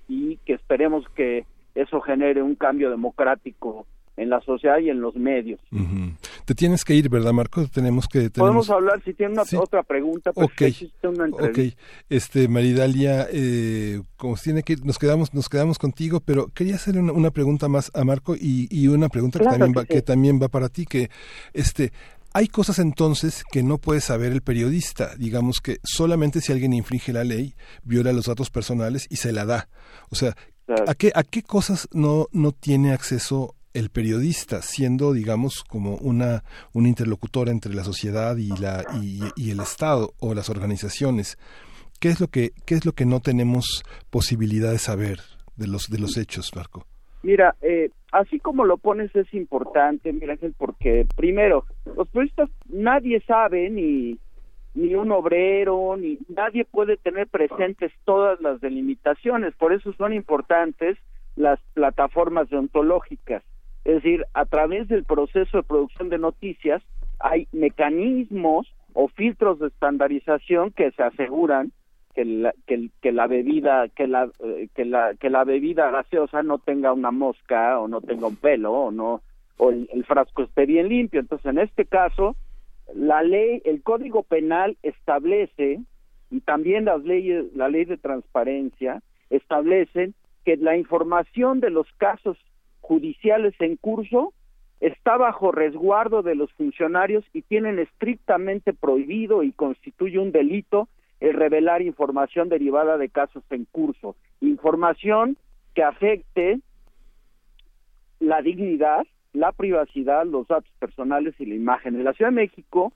y 0.07 0.37
que 0.45 0.53
esperemos 0.53 1.07
que 1.09 1.45
eso 1.75 2.01
genere 2.01 2.41
un 2.41 2.55
cambio 2.55 2.89
democrático 2.89 3.85
en 4.15 4.29
la 4.29 4.41
sociedad 4.41 4.79
y 4.79 4.89
en 4.89 5.01
los 5.01 5.15
medios. 5.15 5.59
Te 6.47 6.55
tienes 6.55 6.85
que 6.85 6.95
ir, 6.95 7.09
¿verdad, 7.09 7.33
Marco? 7.33 7.67
Tenemos 7.67 8.07
que... 8.07 8.29
Podemos 8.29 8.69
hablar, 8.69 9.01
si 9.03 9.13
tiene 9.13 9.33
una, 9.33 9.43
otra 9.59 9.83
pregunta, 9.83 10.31
pues 10.31 10.47
okay. 10.47 10.93
una 11.03 11.25
ok, 11.25 11.59
este, 12.09 12.47
Maridalia, 12.47 13.27
eh, 13.29 14.01
como 14.15 14.37
tiene 14.37 14.63
que 14.63 14.73
ir, 14.73 14.85
nos 14.85 14.97
quedamos, 14.97 15.33
nos 15.33 15.49
quedamos 15.49 15.77
contigo, 15.77 16.21
pero 16.21 16.47
quería 16.47 16.75
hacer 16.75 16.97
una, 16.97 17.31
pregunta 17.31 17.67
más 17.67 17.91
a 17.93 18.05
Marco 18.05 18.33
y, 18.33 18.69
y 18.71 18.87
una 18.87 19.09
pregunta 19.09 19.39
que, 19.39 19.45
también 19.45 19.73
va, 19.77 19.83
que 19.83 20.01
también 20.01 20.39
va 20.41 20.47
para 20.47 20.69
ti, 20.69 20.85
que 20.85 21.09
este, 21.51 21.91
hay 22.31 22.47
cosas 22.47 22.79
entonces 22.79 23.43
que 23.51 23.61
no 23.61 23.77
puede 23.77 23.99
saber 23.99 24.31
el 24.31 24.41
periodista, 24.41 25.17
digamos 25.17 25.59
que 25.59 25.79
solamente 25.83 26.39
si 26.39 26.53
alguien 26.53 26.71
infringe 26.71 27.11
la 27.11 27.25
ley, 27.25 27.55
viola 27.83 28.13
los 28.13 28.27
datos 28.27 28.51
personales 28.51 29.05
y 29.09 29.17
se 29.17 29.33
la 29.33 29.43
da. 29.43 29.67
O 30.11 30.15
sea, 30.15 30.33
¿A 30.85 30.95
qué, 30.95 31.11
¿A 31.15 31.23
qué 31.23 31.43
cosas 31.43 31.87
no, 31.93 32.27
no 32.31 32.51
tiene 32.51 32.91
acceso 32.91 33.55
el 33.73 33.89
periodista, 33.89 34.61
siendo, 34.61 35.13
digamos, 35.13 35.63
como 35.63 35.95
una, 35.97 36.43
un 36.73 36.85
interlocutor 36.85 37.49
entre 37.49 37.73
la 37.73 37.83
sociedad 37.83 38.37
y, 38.37 38.49
la, 38.59 38.85
y, 39.01 39.51
el 39.51 39.59
Estado 39.59 40.13
o 40.19 40.33
las 40.33 40.49
organizaciones? 40.49 41.37
¿Qué 41.99 42.09
es 42.09 42.21
lo 42.21 42.27
que, 42.27 42.51
qué 42.65 42.75
es 42.75 42.85
lo 42.85 42.93
que 42.93 43.05
no 43.05 43.19
tenemos 43.19 43.83
posibilidad 44.09 44.71
de 44.71 44.79
saber 44.79 45.19
de 45.55 45.67
los, 45.67 45.89
de 45.89 45.99
los 45.99 46.17
hechos, 46.17 46.55
Marco? 46.55 46.85
Mira, 47.23 47.55
eh, 47.61 47.89
así 48.11 48.39
como 48.39 48.65
lo 48.65 48.77
pones 48.77 49.15
es 49.15 49.33
importante, 49.33 50.13
mira 50.13 50.33
Ángel, 50.33 50.53
porque 50.57 51.07
primero, 51.15 51.65
los 51.95 52.07
periodistas 52.09 52.49
nadie 52.69 53.21
sabe 53.27 53.69
ni 53.69 54.19
ni 54.77 54.93
un 54.93 55.11
obrero, 55.11 55.97
ni 55.97 56.19
nadie 56.29 56.63
puede 56.63 56.97
tener 56.97 57.27
presentes 57.27 57.91
todas 58.05 58.39
las 58.41 58.61
delimitaciones, 58.61 59.55
por 59.55 59.73
eso 59.73 59.91
son 59.93 60.13
importantes 60.13 60.99
las 61.35 61.59
plataformas 61.73 62.47
deontológicas, 62.49 63.43
es 63.87 64.03
decir, 64.03 64.25
a 64.33 64.43
través 64.43 64.89
del 64.89 65.05
proceso 65.05 65.57
de 65.57 65.63
producción 65.63 66.09
de 66.09 66.17
noticias 66.17 66.83
hay 67.19 67.47
mecanismos 67.53 68.67
o 68.91 69.07
filtros 69.07 69.59
de 69.59 69.67
estandarización 69.67 70.71
que 70.71 70.91
se 70.91 71.03
aseguran 71.03 71.71
que 72.13 72.25
la, 72.25 72.53
que, 72.65 73.11
la 73.13 73.27
bebida 73.27 73.87
que 73.87 74.07
la 74.07 74.29
eh, 74.43 74.67
que 74.75 74.83
la 74.83 75.15
que 75.15 75.29
la 75.29 75.45
bebida 75.45 75.89
gaseosa 75.89 76.43
no 76.43 76.57
tenga 76.57 76.91
una 76.91 77.11
mosca 77.11 77.79
o 77.79 77.87
no 77.87 78.01
tenga 78.01 78.27
un 78.27 78.35
pelo 78.35 78.73
o 78.73 78.91
no 78.91 79.21
o 79.55 79.69
el, 79.69 79.87
el 79.93 80.03
frasco 80.03 80.43
esté 80.43 80.65
bien 80.65 80.89
limpio. 80.89 81.21
Entonces 81.21 81.45
en 81.45 81.59
este 81.59 81.85
caso 81.85 82.35
la 82.93 83.23
ley 83.23 83.61
el 83.63 83.83
código 83.83 84.23
penal 84.23 84.77
establece 84.83 85.79
y 86.29 86.41
también 86.41 86.83
las 86.83 87.05
leyes 87.05 87.45
la 87.55 87.69
ley 87.69 87.85
de 87.85 87.95
transparencia 87.95 89.01
establecen 89.29 90.13
que 90.43 90.57
la 90.57 90.75
información 90.75 91.61
de 91.61 91.69
los 91.69 91.87
casos 91.97 92.37
judiciales 92.87 93.53
en 93.59 93.75
curso 93.75 94.33
está 94.79 95.17
bajo 95.17 95.51
resguardo 95.51 96.23
de 96.23 96.35
los 96.35 96.51
funcionarios 96.53 97.25
y 97.33 97.41
tienen 97.41 97.79
estrictamente 97.79 98.73
prohibido 98.73 99.43
y 99.43 99.51
constituye 99.51 100.19
un 100.19 100.31
delito 100.31 100.87
el 101.19 101.33
revelar 101.33 101.81
información 101.81 102.47
derivada 102.47 102.97
de 102.97 103.09
casos 103.09 103.43
en 103.49 103.65
curso, 103.65 104.15
información 104.39 105.35
que 105.75 105.83
afecte 105.83 106.61
la 108.19 108.41
dignidad, 108.41 109.05
la 109.33 109.51
privacidad, 109.51 110.25
los 110.25 110.47
datos 110.47 110.71
personales 110.79 111.35
y 111.39 111.45
la 111.45 111.55
imagen. 111.55 111.95
En 111.95 112.05
la 112.05 112.13
Ciudad 112.13 112.31
de 112.31 112.35
México 112.35 112.93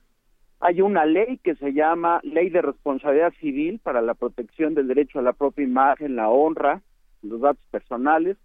hay 0.62 0.80
una 0.82 1.06
ley 1.06 1.38
que 1.44 1.56
se 1.56 1.74
llama 1.74 2.22
Ley 2.24 2.50
de 2.50 2.62
Responsabilidad 2.62 3.34
Civil 3.42 3.80
para 3.84 4.02
la 4.02 4.14
protección 4.14 4.74
del 4.74 4.88
derecho 4.88 5.20
a 5.20 5.24
la 5.24 5.34
propia 5.34 5.66
imagen, 5.66 6.16
la 6.16 6.30
honra, 6.30 6.82
los 7.24 7.42
datos 7.42 7.66
personales, 7.72 8.38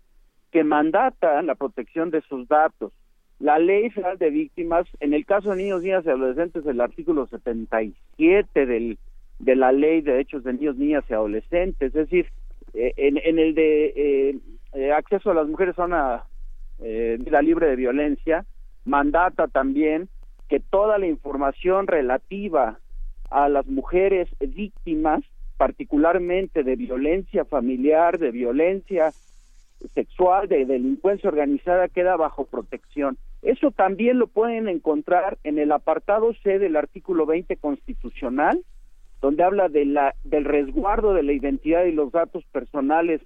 que 0.51 0.65
mandata 0.65 1.43
la 1.43 1.55
protección 1.55 2.11
de 2.11 2.19
esos 2.19 2.49
datos. 2.49 2.93
La 3.39 3.59
Ley 3.59 3.91
Federal 3.91 4.19
de 4.19 4.31
Víctimas, 4.31 4.87
en 5.01 5.13
el 5.13 5.27
caso 5.27 5.51
de 5.51 5.57
niños, 5.57 5.83
niñas 5.83 6.07
y 6.07 6.09
adolescentes, 6.09 6.65
el 6.65 6.81
artículo 6.81 7.27
77 7.27 8.67
del, 8.67 8.99
de 9.39 9.57
la 9.57 9.73
Ley 9.73 10.01
de 10.01 10.13
Derechos 10.13 10.45
de 10.45 10.55
Niños, 10.55 10.77
Niñas 10.77 11.05
y 11.09 11.13
Adolescentes, 11.13 11.89
es 11.89 11.93
decir, 11.93 12.27
eh, 12.73 12.93
en, 12.97 13.19
en 13.19 13.39
el 13.39 13.55
de 13.55 13.87
eh, 13.95 14.39
eh, 14.73 14.93
acceso 14.93 15.31
a 15.31 15.35
las 15.35 15.49
mujeres 15.49 15.79
a 15.79 15.85
una 15.85 16.25
vida 16.79 17.41
libre 17.41 17.69
de 17.69 17.77
violencia, 17.77 18.45
mandata 18.85 19.49
también 19.49 20.11
que 20.49 20.61
toda 20.61 20.99
la 20.99 21.07
información 21.07 21.87
relativa 21.87 22.79
a 23.31 23.49
las 23.49 23.67
mujeres 23.67 24.29
víctimas, 24.41 25.23
particularmente 25.57 26.63
de 26.63 26.77
violencia 26.77 27.45
familiar, 27.45 28.19
de 28.19 28.31
violencia 28.31 29.13
sexual, 29.95 30.49
de 30.49 30.65
delincuencia 30.65 31.29
organizada, 31.29 31.89
queda 31.89 32.17
bajo 32.17 32.45
protección. 32.45 33.19
Eso 33.43 33.71
también 33.71 34.19
lo 34.19 34.27
pueden 34.27 34.69
encontrar 34.69 35.39
en 35.45 35.59
el 35.59 35.73
apartado 35.73 36.33
C 36.43 36.59
del 36.59 36.77
artículo 36.77 37.27
20 37.27 37.57
constitucional, 37.57 38.63
donde 39.21 39.43
habla 39.43 39.69
de 39.69 39.85
la, 39.85 40.15
del 40.25 40.45
resguardo 40.45 41.15
de 41.15 41.23
la 41.23 41.33
identidad 41.33 41.85
y 41.85 41.93
los 41.93 42.13
datos 42.13 42.45
personales 42.53 43.21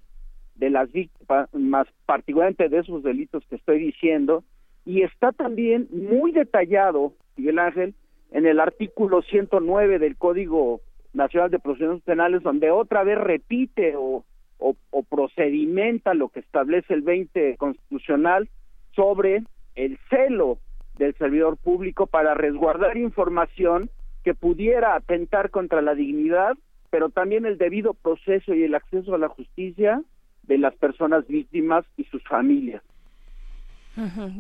de 0.57 0.71
las 0.71 0.93
víctimas, 0.93 1.89
particularmente 2.07 2.69
de 2.69 2.79
esos 2.79 3.03
delitos 3.03 3.45
que 3.47 3.57
estoy 3.57 3.79
diciendo, 3.79 4.45
y 4.85 5.03
está 5.03 5.33
también 5.33 5.89
muy 5.91 6.33
detallado, 6.33 7.13
Miguel 7.37 7.59
Ángel, 7.59 7.95
en 8.31 8.47
el 8.47 8.61
artículo 8.61 9.23
109 9.23 9.99
del 9.99 10.17
Código 10.17 10.81
Nacional 11.13 11.51
de 11.51 11.59
Procedimientos 11.59 12.05
Penales, 12.05 12.43
donde 12.43 12.71
otra 12.71 13.03
vez 13.05 13.19
repite 13.19 13.95
o, 13.97 14.25
o, 14.61 14.77
o 14.91 15.03
procedimenta 15.03 16.15
lo 16.15 16.29
que 16.29 16.41
establece 16.41 16.95
el 16.95 17.03
20 17.03 17.57
constitucional 17.57 18.49
sobre 18.95 19.45
el 19.75 19.99
celo 20.09 20.59
del 20.99 21.15
servidor 21.15 21.57
público 21.57 22.07
para 22.07 22.35
resguardar 22.35 22.97
información 22.97 23.91
que 24.23 24.35
pudiera 24.35 24.95
atentar 24.95 25.51
contra 25.51 25.81
la 25.81 25.95
dignidad, 25.95 26.57
pero 26.91 27.09
también 27.09 27.47
el 27.47 27.59
debido 27.59 27.95
proceso 27.95 28.55
y 28.55 28.65
el 28.65 28.75
acceso 28.75 29.15
a 29.15 29.19
la 29.19 29.29
justicia 29.29 30.03
de 30.43 30.59
las 30.59 30.75
personas 30.75 31.27
víctimas 31.27 31.85
y 31.97 32.05
sus 32.05 32.23
familias. 32.25 32.83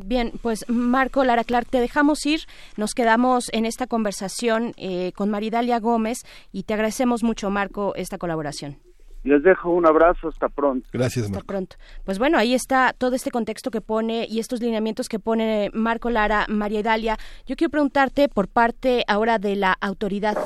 Bien, 0.04 0.32
pues 0.42 0.64
Marco 0.68 1.24
Lara 1.24 1.44
Clark, 1.44 1.68
te 1.68 1.80
dejamos 1.80 2.24
ir. 2.24 2.40
Nos 2.76 2.94
quedamos 2.94 3.50
en 3.52 3.66
esta 3.66 3.86
conversación 3.86 4.72
eh, 4.76 5.12
con 5.12 5.28
Maridalia 5.30 5.80
Gómez 5.80 6.18
y 6.52 6.62
te 6.62 6.74
agradecemos 6.74 7.22
mucho, 7.24 7.50
Marco, 7.50 7.94
esta 7.96 8.16
colaboración. 8.16 8.76
Les 9.22 9.42
dejo 9.42 9.70
un 9.70 9.86
abrazo, 9.86 10.28
hasta 10.28 10.48
pronto. 10.48 10.88
Gracias, 10.92 11.26
Hasta 11.26 11.40
pronto. 11.40 11.76
Pues 12.04 12.18
bueno, 12.18 12.38
ahí 12.38 12.54
está 12.54 12.94
todo 12.96 13.14
este 13.14 13.30
contexto 13.30 13.70
que 13.70 13.82
pone 13.82 14.26
y 14.26 14.38
estos 14.38 14.60
lineamientos 14.60 15.08
que 15.08 15.18
pone 15.18 15.70
Marco 15.74 16.08
Lara, 16.08 16.46
María 16.48 16.82
Dalia. 16.82 17.18
Yo 17.46 17.54
quiero 17.56 17.70
preguntarte 17.70 18.30
por 18.30 18.48
parte 18.48 19.04
ahora 19.06 19.38
de 19.38 19.56
la 19.56 19.76
autoridad, 19.80 20.38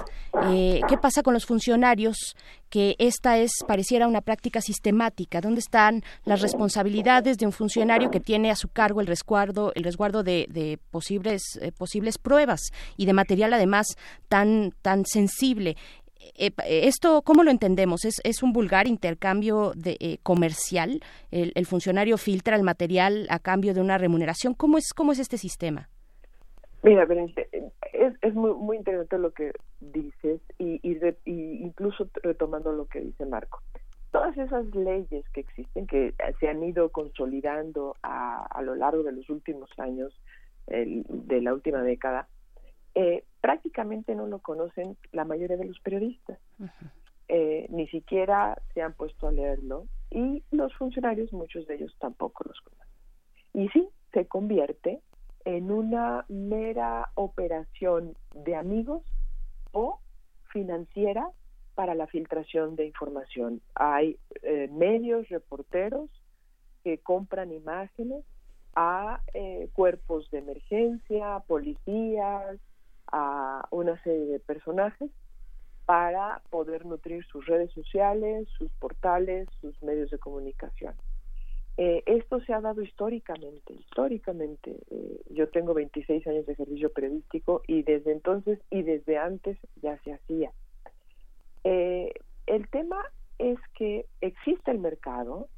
eh, 0.49 0.81
¿qué 0.89 0.99
pasa 0.99 1.23
con 1.23 1.35
los 1.35 1.47
funcionarios? 1.47 2.35
Que 2.69 2.97
esta 2.99 3.39
es, 3.39 3.53
pareciera 3.69 4.09
una 4.09 4.23
práctica 4.23 4.61
sistemática. 4.61 5.41
¿Dónde 5.41 5.61
están 5.61 6.03
las 6.25 6.41
responsabilidades 6.41 7.39
de 7.39 7.47
un 7.47 7.53
funcionario 7.53 8.11
que 8.11 8.19
tiene 8.19 8.51
a 8.51 8.57
su 8.57 8.69
cargo 8.69 9.01
el 9.01 9.07
resguardo, 9.07 9.71
el 9.77 9.85
resguardo 9.85 10.25
de, 10.25 10.47
de 10.51 10.81
posibles, 10.91 11.43
eh, 11.61 11.71
posibles 11.71 12.19
pruebas 12.19 12.73
y 12.97 13.07
de 13.07 13.13
material 13.13 13.53
además 13.53 13.87
tan, 14.29 14.73
tan 14.83 15.05
sensible? 15.07 15.77
Eh, 16.37 16.53
esto 16.67 17.23
cómo 17.23 17.43
lo 17.43 17.51
entendemos 17.51 18.05
es, 18.05 18.21
es 18.25 18.43
un 18.43 18.53
vulgar 18.53 18.87
intercambio 18.87 19.73
de, 19.75 19.97
eh, 20.01 20.19
comercial. 20.23 21.01
El, 21.31 21.67
funcionario 21.67 22.19
filtra 22.19 22.57
el 22.57 22.63
material 22.63 23.27
a 23.31 23.39
cambio 23.39 23.75
de 23.75 23.81
una 23.81 23.99
remuneración. 23.99 24.55
Cómo 24.55 24.79
es 24.79 24.93
cómo 24.95 25.13
es 25.13 25.19
este 25.19 25.39
sistema 25.39 25.89
mira 26.83 27.07
es, 27.93 28.15
es 28.21 28.35
muy 28.35 28.53
muy 28.53 28.77
interesante 28.77 29.19
lo 29.19 29.33
que 29.33 29.53
dices 29.81 30.41
y, 30.59 30.79
y, 30.83 30.99
y 31.25 31.63
incluso 31.63 32.09
retomando 32.23 32.73
lo 32.73 32.87
que 32.87 33.01
dice 33.01 33.25
Marco. 33.25 33.63
Todas 34.11 34.37
esas 34.37 34.67
leyes 34.75 35.25
que 35.31 35.41
existen 35.41 35.87
que 35.87 36.15
se 36.39 36.49
han 36.49 36.63
ido 36.63 36.91
consolidando 36.91 37.97
a, 38.03 38.47
a 38.47 38.63
lo 38.63 38.75
largo 38.75 39.03
de 39.03 39.13
los 39.13 39.29
últimos 39.31 39.71
años 39.79 40.13
el, 40.67 41.05
de 41.09 41.41
la 41.41 41.53
última 41.53 41.83
década 41.83 42.29
eh, 42.95 43.25
prácticamente 43.41 44.15
no 44.15 44.27
lo 44.27 44.39
conocen 44.41 44.97
la 45.13 45.25
mayoría 45.25 45.57
de 45.57 45.67
los 45.67 45.81
periodistas. 45.81 46.39
Uh 46.59 46.65
-huh. 46.65 46.91
eh, 47.29 47.67
ni 47.71 47.87
siquiera 47.89 48.61
se 48.73 48.83
han 48.83 48.93
puesto 48.95 49.27
a 49.27 49.33
leerlo 49.33 49.87
y 50.11 50.45
los 50.51 50.75
funcionarios, 50.75 51.33
muchos 51.33 51.67
de 51.67 51.75
ellos 51.75 51.95
tampoco 51.99 52.45
los 52.47 52.61
conocen. 52.61 52.89
Y 53.53 53.69
sí, 53.71 53.89
se 54.13 54.27
convierte 54.27 55.01
en 55.45 55.71
una 55.71 56.25
mera 56.29 57.11
operación 57.15 58.17
de 58.35 58.57
amigos 58.57 59.03
o 59.73 60.01
financiera 60.53 61.29
para 61.75 61.95
la 61.95 62.07
filtración 62.07 62.77
de 62.77 62.87
información. 62.87 63.61
Hay 63.75 64.19
eh, 64.43 64.69
medios 64.73 65.29
reporteros 65.29 66.09
que 66.85 66.99
compran 66.99 67.53
imágenes 67.53 68.25
a 68.77 69.21
eh, 69.33 69.69
cuerpos 69.73 70.31
de 70.31 70.39
emergencia, 70.39 71.43
policías, 71.47 72.59
a 73.17 73.69
una 73.71 73.97
serie 74.03 74.27
de 74.27 74.41
personajes 74.41 75.09
para 75.87 76.43
poder 76.51 76.85
nutrir 76.85 77.25
sus 77.27 77.47
redes 77.47 77.71
sociales, 77.73 78.49
sus 78.59 78.73
portales, 78.73 79.49
sus 79.61 79.81
medios 79.85 80.11
de 80.11 80.19
comunicación. 80.19 80.95
Eh, 81.77 82.03
esto 82.07 82.41
se 82.41 82.53
ha 82.53 82.61
dado 82.61 82.83
históricamente, 82.83 83.73
históricamente. 83.73 84.77
Eh, 84.91 85.21
yo 85.31 85.49
tengo 85.49 85.75
26 85.75 86.27
años 86.27 86.47
de 86.47 86.57
servicio 86.57 86.93
periodístico 86.93 87.63
y 87.69 87.85
desde 87.85 88.11
entonces 88.11 88.59
y 88.71 88.83
desde 88.83 89.17
antes 89.17 89.59
ya 89.81 89.97
se 90.03 90.15
hacía. 90.15 90.51
Eh, 91.63 92.13
el 92.47 92.69
tema 92.69 92.99
es 93.39 93.59
que 93.77 94.07
existe 94.21 94.71
el 94.71 94.79
mercado 94.79 95.49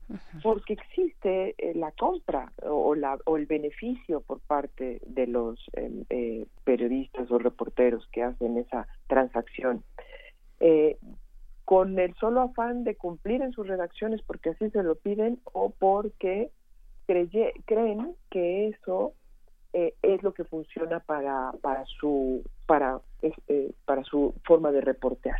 porque 0.42 0.74
existe 0.74 1.54
eh, 1.58 1.74
la 1.74 1.92
compra 1.92 2.52
o, 2.62 2.94
la, 2.94 3.18
o 3.26 3.36
el 3.36 3.46
beneficio 3.46 4.20
por 4.20 4.40
parte 4.40 5.00
de 5.06 5.26
los 5.26 5.58
eh, 5.74 6.04
eh, 6.10 6.46
periodistas 6.64 7.30
o 7.30 7.38
reporteros 7.38 8.06
que 8.12 8.22
hacen 8.22 8.56
esa 8.56 8.86
transacción. 9.08 9.82
Eh, 10.60 10.98
con 11.64 11.98
el 11.98 12.14
solo 12.14 12.42
afán 12.42 12.84
de 12.84 12.94
cumplir 12.94 13.42
en 13.42 13.52
sus 13.52 13.66
redacciones 13.66 14.22
porque 14.22 14.50
así 14.50 14.70
se 14.70 14.82
lo 14.84 14.94
piden 14.94 15.40
o 15.52 15.70
porque 15.70 16.50
creye, 17.06 17.52
creen 17.66 18.14
que 18.30 18.68
eso 18.68 19.14
eh, 19.72 19.94
es 20.00 20.22
lo 20.22 20.32
que 20.32 20.44
funciona 20.44 21.00
para, 21.00 21.52
para, 21.60 21.84
su, 21.84 22.42
para, 22.66 23.00
eh, 23.20 23.72
para 23.84 24.04
su 24.04 24.34
forma 24.44 24.70
de 24.70 24.80
reportear. 24.80 25.38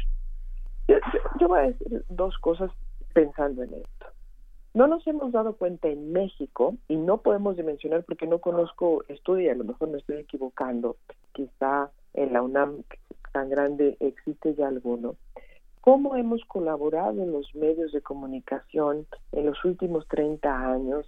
Yo, 0.89 1.48
voy 1.48 1.58
a 1.58 1.62
decir 1.62 2.05
dos 2.08 2.36
cosas 2.39 2.70
pensando 3.12 3.62
en 3.62 3.74
esto. 3.74 4.06
No 4.74 4.86
nos 4.86 5.06
hemos 5.06 5.32
dado 5.32 5.56
cuenta 5.56 5.89
en 5.89 6.12
México, 6.12 6.74
y 6.86 6.97
no 6.97 7.18
podemos 7.18 7.56
dimensionar 7.56 8.05
porque 8.05 8.26
no 8.26 8.40
conozco 8.40 9.05
estudio, 9.08 9.50
a 9.50 9.55
lo 9.55 9.65
mejor 9.65 9.89
me 9.89 9.98
estoy 9.98 10.16
equivocando, 10.16 10.97
quizá 11.32 11.90
en 12.15 12.32
la 12.32 12.42
UNAM 12.42 12.82
tan 13.32 13.48
grande 13.48 13.97
existe 14.00 14.55
ya 14.55 14.68
alguno, 14.68 15.16
cómo 15.81 16.16
hemos 16.16 16.44
colaborado 16.44 17.23
en 17.23 17.32
los 17.32 17.55
medios 17.55 17.92
de 17.92 18.02
comunicación 18.02 19.06
en 19.32 19.47
los 19.47 19.65
últimos 19.65 20.06
30 20.08 20.73
años 20.73 21.06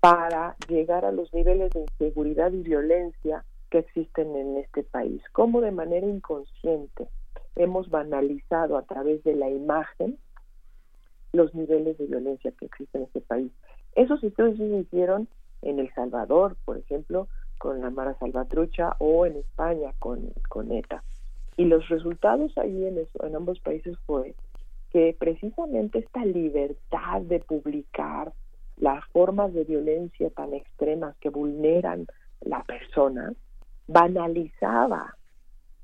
para 0.00 0.56
llegar 0.68 1.04
a 1.04 1.12
los 1.12 1.32
niveles 1.32 1.70
de 1.72 1.80
inseguridad 1.80 2.52
y 2.52 2.62
violencia 2.62 3.44
que 3.70 3.78
existen 3.78 4.34
en 4.36 4.58
este 4.58 4.82
país, 4.82 5.22
cómo 5.32 5.60
de 5.60 5.70
manera 5.70 6.06
inconsciente 6.06 7.08
hemos 7.56 7.88
banalizado 7.90 8.76
a 8.76 8.82
través 8.82 9.22
de 9.24 9.34
la 9.34 9.50
imagen 9.50 10.18
los 11.32 11.54
niveles 11.54 11.98
de 11.98 12.06
violencia 12.06 12.52
que 12.52 12.66
existen 12.66 13.02
en 13.02 13.06
este 13.06 13.20
país. 13.20 13.52
Esos 13.94 14.22
estudios 14.22 14.56
se 14.56 14.64
hicieron 14.64 15.28
en 15.62 15.78
El 15.78 15.92
Salvador, 15.94 16.56
por 16.64 16.78
ejemplo, 16.78 17.28
con 17.58 17.80
la 17.80 17.90
Mara 17.90 18.16
Salvatrucha 18.18 18.96
o 18.98 19.26
en 19.26 19.36
España 19.36 19.92
con, 19.98 20.32
con 20.48 20.72
ETA. 20.72 21.02
Y 21.56 21.64
los 21.64 21.88
resultados 21.88 22.56
ahí 22.58 22.86
en, 22.86 22.98
en 22.98 23.36
ambos 23.36 23.60
países 23.60 23.96
fue 24.06 24.34
que 24.90 25.16
precisamente 25.18 25.98
esta 25.98 26.24
libertad 26.24 27.22
de 27.22 27.40
publicar 27.40 28.32
las 28.76 29.04
formas 29.06 29.52
de 29.52 29.64
violencia 29.64 30.30
tan 30.30 30.54
extremas 30.54 31.16
que 31.18 31.30
vulneran 31.30 32.06
la 32.40 32.62
persona 32.64 33.32
banalizaba 33.86 35.16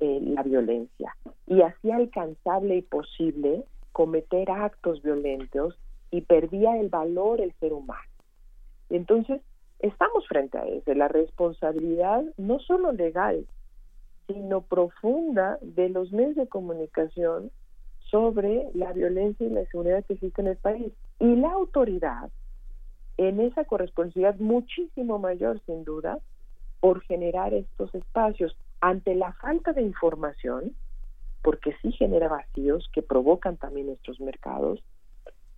la 0.01 0.43
violencia 0.43 1.17
y 1.47 1.63
hacía 1.63 1.97
alcanzable 1.97 2.77
y 2.77 2.83
posible 2.83 3.65
cometer 3.93 4.51
actos 4.51 5.03
violentos 5.03 5.79
y 6.11 6.23
perdía 6.23 6.79
el 6.79 6.89
valor 6.89 7.41
el 7.41 7.53
ser 7.61 7.73
humano. 7.73 8.01
Entonces, 8.89 9.41
estamos 9.79 10.27
frente 10.27 10.59
a 10.59 10.67
eso, 10.67 10.95
la 10.95 11.09
responsabilidad 11.09 12.23
no 12.37 12.59
solo 12.61 12.93
legal, 12.93 13.47
sino 14.27 14.63
profunda 14.63 15.59
de 15.61 15.89
los 15.89 16.13
medios 16.13 16.37
de 16.37 16.49
comunicación 16.49 17.51
sobre 18.11 18.69
la 18.75 18.93
violencia 18.93 19.47
y 19.47 19.51
la 19.51 19.61
inseguridad 19.63 20.05
que 20.05 20.15
existe 20.15 20.41
en 20.43 20.49
el 20.49 20.57
país. 20.57 20.93
Y 21.19 21.37
la 21.37 21.53
autoridad, 21.53 22.31
en 23.17 23.41
esa 23.41 23.65
corresponsabilidad 23.65 24.37
muchísimo 24.37 25.19
mayor, 25.19 25.61
sin 25.67 25.85
duda, 25.85 26.19
por 26.81 27.03
generar 27.03 27.55
estos 27.55 27.95
espacios 27.95 28.57
ante 28.81 29.15
la 29.15 29.33
falta 29.35 29.73
de 29.73 29.83
información, 29.83 30.75
porque 31.43 31.75
sí 31.83 31.93
genera 31.93 32.29
vacíos 32.29 32.89
que 32.93 33.03
provocan 33.03 33.57
también 33.57 33.89
estos 33.89 34.21
mercados, 34.21 34.83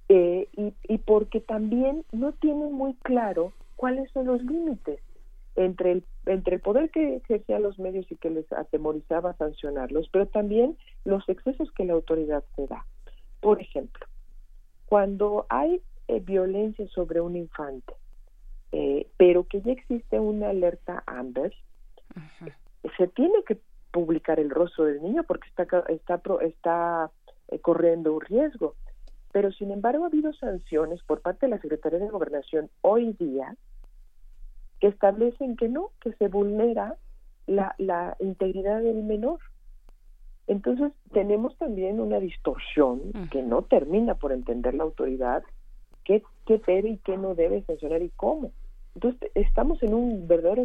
eh, 0.09 0.49
y, 0.53 0.75
y 0.85 0.99
porque 0.99 1.41
también 1.41 2.05
no 2.13 2.33
tienen 2.33 2.73
muy 2.73 2.95
claro 2.97 3.53
cuáles 3.77 4.11
son 4.13 4.27
los 4.27 4.43
límites 4.43 5.01
entre 5.57 5.93
el, 5.93 6.05
entre 6.27 6.57
el 6.57 6.61
poder 6.61 6.91
que 6.91 7.17
ejercía 7.17 7.59
los 7.59 7.79
medios 7.79 8.11
y 8.11 8.17
que 8.17 8.31
les 8.31 8.51
atemorizaba 8.53 9.35
sancionarlos, 9.35 10.09
pero 10.13 10.27
también 10.27 10.77
los 11.05 11.29
excesos 11.29 11.71
que 11.73 11.85
la 11.85 11.95
autoridad 11.95 12.45
se 12.57 12.67
da. 12.67 12.87
Por 13.41 13.61
ejemplo, 13.61 14.07
cuando 14.87 15.47
hay 15.49 15.81
eh, 16.09 16.21
violencia 16.21 16.87
sobre 16.89 17.21
un 17.21 17.37
infante, 17.37 17.95
eh, 18.73 19.09
pero 19.17 19.45
que 19.45 19.61
ya 19.61 19.73
existe 19.73 20.19
una 20.19 20.51
alerta 20.51 21.03
Amber, 21.07 21.53
se 22.97 23.09
tiene 23.09 23.43
que 23.47 23.59
publicar 23.93 24.41
el 24.41 24.51
rostro 24.51 24.85
del 24.85 25.03
niño 25.03 25.23
porque 25.25 25.49
está 25.49 25.65
está 25.89 26.21
está 26.41 27.11
eh, 27.49 27.59
corriendo 27.61 28.15
un 28.15 28.21
riesgo. 28.21 28.75
Pero 29.33 29.51
sin 29.53 29.71
embargo 29.71 30.05
ha 30.05 30.09
habido 30.09 30.33
sanciones 30.35 31.03
por 31.05 31.21
parte 31.21 31.47
de 31.47 31.51
la 31.51 31.61
Secretaría 31.61 31.99
de 31.99 32.09
Gobernación 32.09 32.71
hoy 32.83 33.13
día 33.15 33.57
que 34.81 34.89
establecen 34.89 35.57
que 35.57 35.69
no, 35.69 35.91
que 36.01 36.13
se 36.15 36.29
vulnera 36.29 36.97
la, 37.47 37.75
la 37.79 38.17
integridad 38.21 38.83
del 38.83 39.03
menor. 39.05 39.39
Entonces 40.49 40.93
tenemos 41.13 41.57
también 41.57 42.01
una 42.01 42.19
distorsión 42.19 43.13
que 43.31 43.43
no 43.43 43.63
termina 43.63 44.17
por 44.17 44.33
entender 44.33 44.75
la 44.75 44.83
autoridad 44.83 45.45
qué, 46.05 46.23
qué 46.47 46.61
debe 46.67 46.91
y 46.91 46.99
qué 46.99 47.17
no 47.17 47.35
debe 47.35 47.63
sancionar 47.63 48.03
y 48.03 48.11
cómo. 48.11 48.53
Entonces 48.95 49.31
estamos 49.35 49.83
en 49.83 49.95
un 49.95 50.27
verdadero 50.27 50.65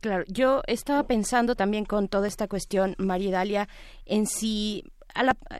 Claro, 0.00 0.24
yo 0.28 0.62
estaba 0.66 1.04
pensando 1.04 1.56
también 1.56 1.84
con 1.84 2.08
toda 2.08 2.28
esta 2.28 2.46
cuestión, 2.46 2.94
María 2.98 3.32
Dalia, 3.32 3.68
en 4.06 4.26
si 4.26 4.84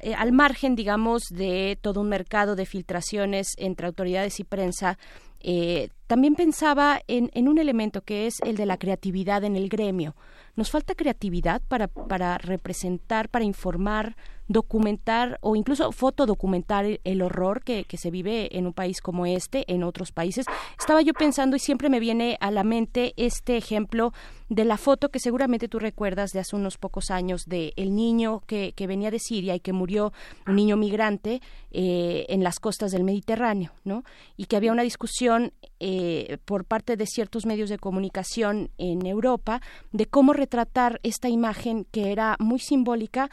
eh, 0.01 0.15
al 0.15 0.33
margen, 0.33 0.77
digamos, 0.77 1.25
de 1.31 1.79
todo 1.81 2.01
un 2.01 2.09
mercado 2.09 2.55
de 2.55 2.67
filtraciones 2.67 3.49
entre 3.59 3.87
autoridades 3.87 4.39
y 4.41 4.45
prensa, 4.45 4.99
eh, 5.41 5.89
también 6.07 6.35
pensaba 6.35 7.01
en, 7.09 7.31
en 7.35 7.49
un 7.49 7.59
elemento 7.59 8.03
que 8.03 8.27
es 8.27 8.35
el 8.45 8.57
de 8.57 8.67
la 8.67 8.77
creatividad 8.77 9.45
en 9.45 9.57
el 9.57 9.69
gremio. 9.69 10.15
Nos 10.55 10.71
falta 10.71 10.95
creatividad 10.95 11.63
para, 11.67 11.89
para 11.89 12.39
representar, 12.39 13.29
para 13.29 13.45
informar, 13.45 14.17
documentar 14.51 15.39
o 15.43 15.55
incluso 15.55 15.93
fotodocumentar 15.93 16.85
el, 16.85 17.01
el 17.05 17.23
horror 17.23 17.63
que, 17.63 17.85
que 17.85 17.97
se 17.97 18.11
vive 18.11 18.59
en 18.59 18.67
un 18.67 18.73
país 18.73 19.01
como 19.01 19.25
este, 19.25 19.65
en 19.73 19.85
otros 19.85 20.11
países. 20.11 20.45
Estaba 20.77 21.03
yo 21.03 21.15
pensando 21.15 21.55
y 21.55 21.61
siempre 21.61 21.89
me 21.89 22.01
viene 22.01 22.37
a 22.41 22.51
la 22.51 22.65
mente 22.65 23.15
este 23.17 23.57
ejemplo 23.57 24.13
de 24.49 24.65
la 24.65 24.77
foto 24.77 25.11
que 25.11 25.21
seguramente 25.21 25.69
tú 25.69 25.79
recuerdas 25.79 26.33
de 26.33 26.41
hace 26.41 26.57
unos 26.57 26.79
pocos 26.79 27.13
años 27.13 27.45
de 27.47 27.73
el 27.77 27.95
niño 27.95 28.43
que, 28.49 28.73
que 28.73 28.89
venía 28.89 29.13
de 29.13 29.21
Siria 29.21 29.55
y 29.55 29.61
que 29.61 29.73
murió, 29.73 30.13
un 30.49 30.57
niño 30.57 30.77
migrante 30.77 31.41
eh, 31.71 32.27
en 32.29 32.43
las 32.43 32.59
costas 32.59 32.91
del 32.91 33.05
Mediterráneo, 33.05 33.71
¿no? 33.85 34.03
Y 34.37 34.47
que 34.47 34.57
había 34.57 34.73
una 34.73 34.83
discusión 34.83 35.53
eh, 35.79 36.39
por 36.45 36.65
parte 36.65 36.97
de 36.97 37.07
ciertos 37.07 37.47
medios 37.47 37.71
de 37.71 37.79
comunicación 37.79 38.71
en 38.79 39.07
Europa 39.07 39.63
de 39.93 40.07
cómo 40.07 40.33
retratar 40.33 40.99
esta 41.05 41.29
imagen 41.29 41.87
que 41.93 42.11
era 42.11 42.35
muy 42.41 42.59
simbólica 42.59 43.31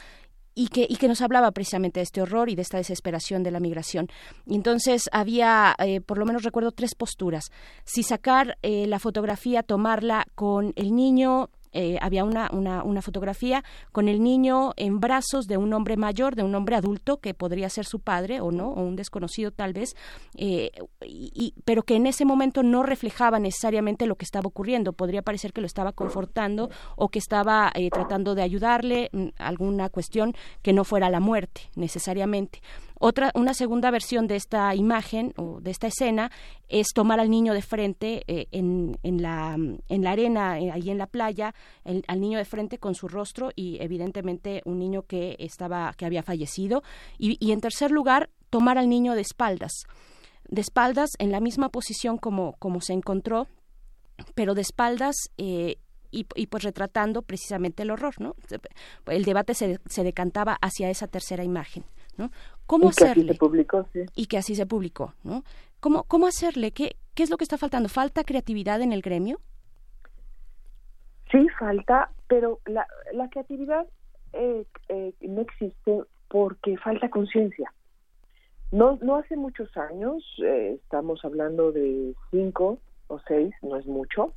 y 0.58 0.66
que, 0.66 0.88
y 0.90 0.96
que 0.96 1.06
nos 1.06 1.22
hablaba 1.22 1.52
precisamente 1.52 2.00
de 2.00 2.04
este 2.04 2.20
horror 2.20 2.50
y 2.50 2.56
de 2.56 2.62
esta 2.62 2.78
desesperación 2.78 3.44
de 3.44 3.52
la 3.52 3.60
migración. 3.60 4.08
Y 4.44 4.56
entonces 4.56 5.08
había, 5.12 5.76
eh, 5.78 6.00
por 6.00 6.18
lo 6.18 6.26
menos 6.26 6.42
recuerdo, 6.42 6.72
tres 6.72 6.96
posturas. 6.96 7.52
Si 7.84 8.02
sacar 8.02 8.58
eh, 8.62 8.88
la 8.88 8.98
fotografía, 8.98 9.62
tomarla 9.62 10.26
con 10.34 10.72
el 10.74 10.96
niño. 10.96 11.50
Eh, 11.72 11.98
había 12.00 12.24
una, 12.24 12.48
una, 12.52 12.82
una 12.82 13.02
fotografía 13.02 13.64
con 13.92 14.08
el 14.08 14.22
niño 14.22 14.72
en 14.76 15.00
brazos 15.00 15.46
de 15.46 15.56
un 15.56 15.72
hombre 15.72 15.96
mayor, 15.96 16.34
de 16.36 16.42
un 16.42 16.54
hombre 16.54 16.76
adulto 16.76 17.18
que 17.18 17.34
podría 17.34 17.68
ser 17.70 17.84
su 17.84 18.00
padre 18.00 18.40
o 18.40 18.50
no, 18.52 18.68
o 18.70 18.80
un 18.82 18.96
desconocido 18.96 19.50
tal 19.50 19.72
vez, 19.72 19.94
eh, 20.36 20.70
y- 21.04 21.54
pero 21.64 21.82
que 21.82 21.96
en 21.96 22.06
ese 22.06 22.24
momento 22.24 22.62
no 22.62 22.82
reflejaba 22.82 23.38
necesariamente 23.38 24.06
lo 24.06 24.16
que 24.16 24.24
estaba 24.24 24.46
ocurriendo. 24.48 24.92
Podría 24.92 25.22
parecer 25.22 25.52
que 25.52 25.60
lo 25.60 25.66
estaba 25.66 25.92
confortando 25.92 26.70
o 26.96 27.08
que 27.08 27.18
estaba 27.18 27.70
eh, 27.74 27.90
tratando 27.90 28.34
de 28.34 28.42
ayudarle 28.42 29.10
mm, 29.12 29.28
alguna 29.38 29.88
cuestión 29.88 30.34
que 30.62 30.72
no 30.72 30.84
fuera 30.84 31.10
la 31.10 31.20
muerte 31.20 31.62
necesariamente. 31.76 32.60
Otra, 33.00 33.30
una 33.34 33.54
segunda 33.54 33.90
versión 33.90 34.26
de 34.26 34.36
esta 34.36 34.74
imagen 34.74 35.32
o 35.36 35.60
de 35.60 35.70
esta 35.70 35.86
escena 35.86 36.30
es 36.68 36.88
tomar 36.94 37.20
al 37.20 37.30
niño 37.30 37.54
de 37.54 37.62
frente 37.62 38.24
eh, 38.26 38.48
en, 38.50 38.98
en, 39.02 39.22
la, 39.22 39.54
en 39.54 40.02
la 40.02 40.10
arena, 40.10 40.58
eh, 40.58 40.70
ahí 40.72 40.90
en 40.90 40.98
la 40.98 41.06
playa, 41.06 41.54
el- 41.84 42.04
al 42.08 42.20
niño 42.20 42.38
de 42.38 42.44
frente 42.44 42.78
con 42.78 42.94
su 42.94 43.06
rostro 43.06 43.50
y 43.54 43.80
evidentemente 43.80 44.62
un 44.64 44.78
niño 44.78 45.02
que 45.02 45.36
estaba, 45.38 45.92
que 45.96 46.06
había 46.06 46.22
fallecido. 46.22 46.82
Y, 47.18 47.36
y 47.38 47.52
en 47.52 47.60
tercer 47.60 47.90
lugar, 47.90 48.30
tomar 48.50 48.78
al 48.78 48.88
niño 48.88 49.14
de 49.14 49.20
espaldas. 49.20 49.72
De 50.48 50.60
espaldas 50.60 51.10
en 51.18 51.30
la 51.30 51.40
misma 51.40 51.68
posición 51.68 52.18
como, 52.18 52.54
como 52.58 52.80
se 52.80 52.94
encontró, 52.94 53.46
pero 54.34 54.54
de 54.54 54.62
espaldas 54.62 55.14
eh, 55.36 55.76
y, 56.10 56.26
y, 56.34 56.46
pues 56.46 56.64
retratando 56.64 57.22
precisamente 57.22 57.82
el 57.82 57.90
horror, 57.90 58.14
¿no? 58.18 58.34
El 59.06 59.24
debate 59.24 59.54
se, 59.54 59.78
se 59.86 60.02
decantaba 60.02 60.56
hacia 60.62 60.88
esa 60.90 61.06
tercera 61.06 61.44
imagen, 61.44 61.84
¿no? 62.18 62.30
¿Cómo 62.66 62.90
Y 62.90 62.94
que 62.94 63.04
así 63.04 63.04
hacerle? 63.04 63.32
se 63.32 63.38
publicó, 63.38 63.86
sí. 63.92 64.00
Y 64.14 64.26
que 64.26 64.36
así 64.38 64.54
se 64.54 64.66
publicó, 64.66 65.14
¿no? 65.24 65.44
¿Cómo, 65.80 66.04
cómo 66.04 66.26
hacerle? 66.26 66.72
¿Qué, 66.72 66.96
¿Qué 67.14 67.22
es 67.22 67.30
lo 67.30 67.36
que 67.38 67.44
está 67.44 67.56
faltando? 67.56 67.88
¿Falta 67.88 68.24
creatividad 68.24 68.82
en 68.82 68.92
el 68.92 69.00
gremio? 69.00 69.40
Sí, 71.30 71.46
falta, 71.58 72.10
pero 72.26 72.60
la, 72.66 72.86
la 73.12 73.28
creatividad 73.28 73.86
eh, 74.32 74.64
eh, 74.88 75.12
no 75.20 75.42
existe 75.42 76.02
porque 76.28 76.76
falta 76.78 77.08
conciencia. 77.10 77.72
No, 78.70 78.98
no 79.02 79.16
hace 79.16 79.36
muchos 79.36 79.74
años, 79.76 80.22
eh, 80.42 80.78
estamos 80.82 81.24
hablando 81.24 81.72
de 81.72 82.14
cinco 82.30 82.78
o 83.06 83.18
seis, 83.26 83.54
no 83.62 83.76
es 83.76 83.86
mucho, 83.86 84.32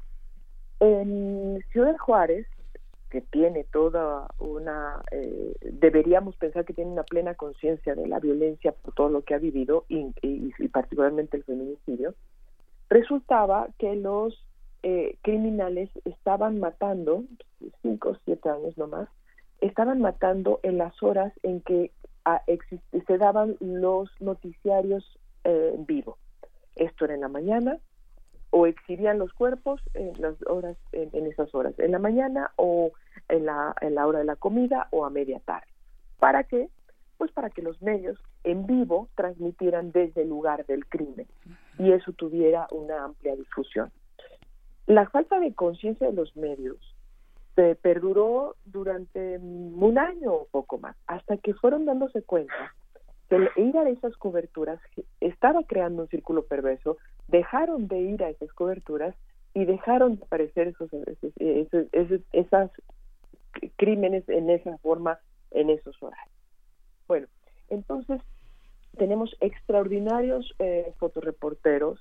en 0.80 1.62
Ciudad 1.72 1.98
Juárez, 1.98 2.48
que 3.12 3.22
tiene 3.22 3.66
toda 3.66 4.34
una, 4.40 5.04
eh, 5.12 5.54
deberíamos 5.62 6.38
pensar 6.38 6.64
que 6.64 6.74
tiene 6.74 6.92
una 6.92 7.04
plena 7.04 7.36
conciencia 7.36 7.94
de 7.94 8.08
la 8.08 8.20
violencia 8.20 8.72
por 8.72 8.94
todo 8.96 9.10
lo 9.10 9.22
que 9.24 9.36
ha 9.36 9.38
vivido 9.38 9.84
y, 9.90 10.14
particularmente 10.70 11.36
el 11.38 11.44
feminicidio, 11.44 12.16
resultaba 12.90 13.68
que 13.78 13.98
los 13.98 14.34
eh, 14.84 15.18
criminales 15.24 15.90
estaban 16.06 16.60
matando, 16.60 17.26
cinco 17.82 18.12
o 18.12 18.18
siete 18.24 18.50
años 18.50 18.78
nomás, 18.78 19.10
estaban 19.60 20.00
matando 20.00 20.62
en 20.64 20.78
las 20.78 21.04
horas 21.04 21.34
en 21.44 21.60
que 21.62 21.92
ah, 22.24 22.42
se 23.08 23.18
daban 23.18 23.58
los 23.60 24.10
noticiarios 24.22 25.04
eh, 25.44 25.74
en 25.76 25.86
vivo. 25.86 26.18
Esto 26.78 27.04
era 27.04 27.16
en 27.16 27.22
la 27.22 27.28
mañana, 27.28 27.78
o 28.52 28.68
exhibían 28.68 29.18
los 29.18 29.34
cuerpos 29.34 29.82
en 29.94 30.14
las 30.22 30.36
horas, 30.48 30.78
en, 30.92 31.26
esas 31.26 31.54
horas, 31.56 31.74
en 31.80 31.92
la 31.92 32.00
mañana 32.00 32.52
o 32.58 32.92
en 33.30 33.46
la, 33.46 33.74
en 33.82 33.96
la 33.96 34.06
hora 34.06 34.20
de 34.20 34.26
la 34.26 34.36
comida 34.36 34.88
o 34.92 35.06
a 35.06 35.10
media 35.10 35.40
tarde. 35.40 35.68
¿Para 36.20 36.44
qué? 36.44 36.70
Pues 37.18 37.32
para 37.32 37.50
que 37.50 37.62
los 37.62 37.82
medios 37.82 38.20
en 38.44 38.66
vivo 38.66 39.08
transmitieran 39.16 39.92
desde 39.92 40.24
el 40.24 40.30
lugar 40.30 40.66
del 40.66 40.86
crimen 40.86 41.28
y 41.80 41.92
eso 41.92 42.12
tuviera 42.14 42.68
una 42.72 43.06
amplia 43.06 43.36
difusión. 43.36 43.92
La 44.86 45.08
falta 45.10 45.40
de 45.40 45.54
conciencia 45.54 46.08
de 46.08 46.14
los 46.14 46.36
medios 46.36 46.78
se 47.56 47.76
perduró 47.76 48.56
durante 48.66 49.38
un 49.38 49.98
año 49.98 50.34
o 50.34 50.48
poco 50.52 50.78
más, 50.78 50.96
hasta 51.08 51.38
que 51.38 51.54
fueron 51.54 51.86
dándose 51.86 52.22
cuenta 52.24 52.74
que 53.30 53.36
el 53.38 53.50
ir 53.56 53.78
a 53.78 53.90
esas 53.90 54.16
coberturas 54.18 54.80
estaba 55.20 55.64
creando 55.64 56.04
un 56.04 56.10
círculo 56.10 56.44
perverso, 56.44 56.98
dejaron 57.32 57.88
de 57.88 58.00
ir 58.00 58.24
a 58.24 58.30
esas 58.30 58.52
coberturas 58.54 59.16
y 59.54 59.66
dejaron 59.66 60.18
de 60.18 60.24
aparecer 60.24 60.68
esos, 60.68 60.90
esos, 60.94 61.88
esos- 61.92 62.72
crímenes 63.76 64.28
en 64.30 64.50
esa 64.50 64.78
forma, 64.80 65.20
en 65.52 65.70
esos 65.70 66.02
horarios. 66.02 66.36
Bueno, 67.08 67.28
entonces 67.70 68.22
tenemos 68.98 69.36
extraordinarios 69.40 70.54
eh, 70.60 70.94
fotoreporteros, 71.00 72.00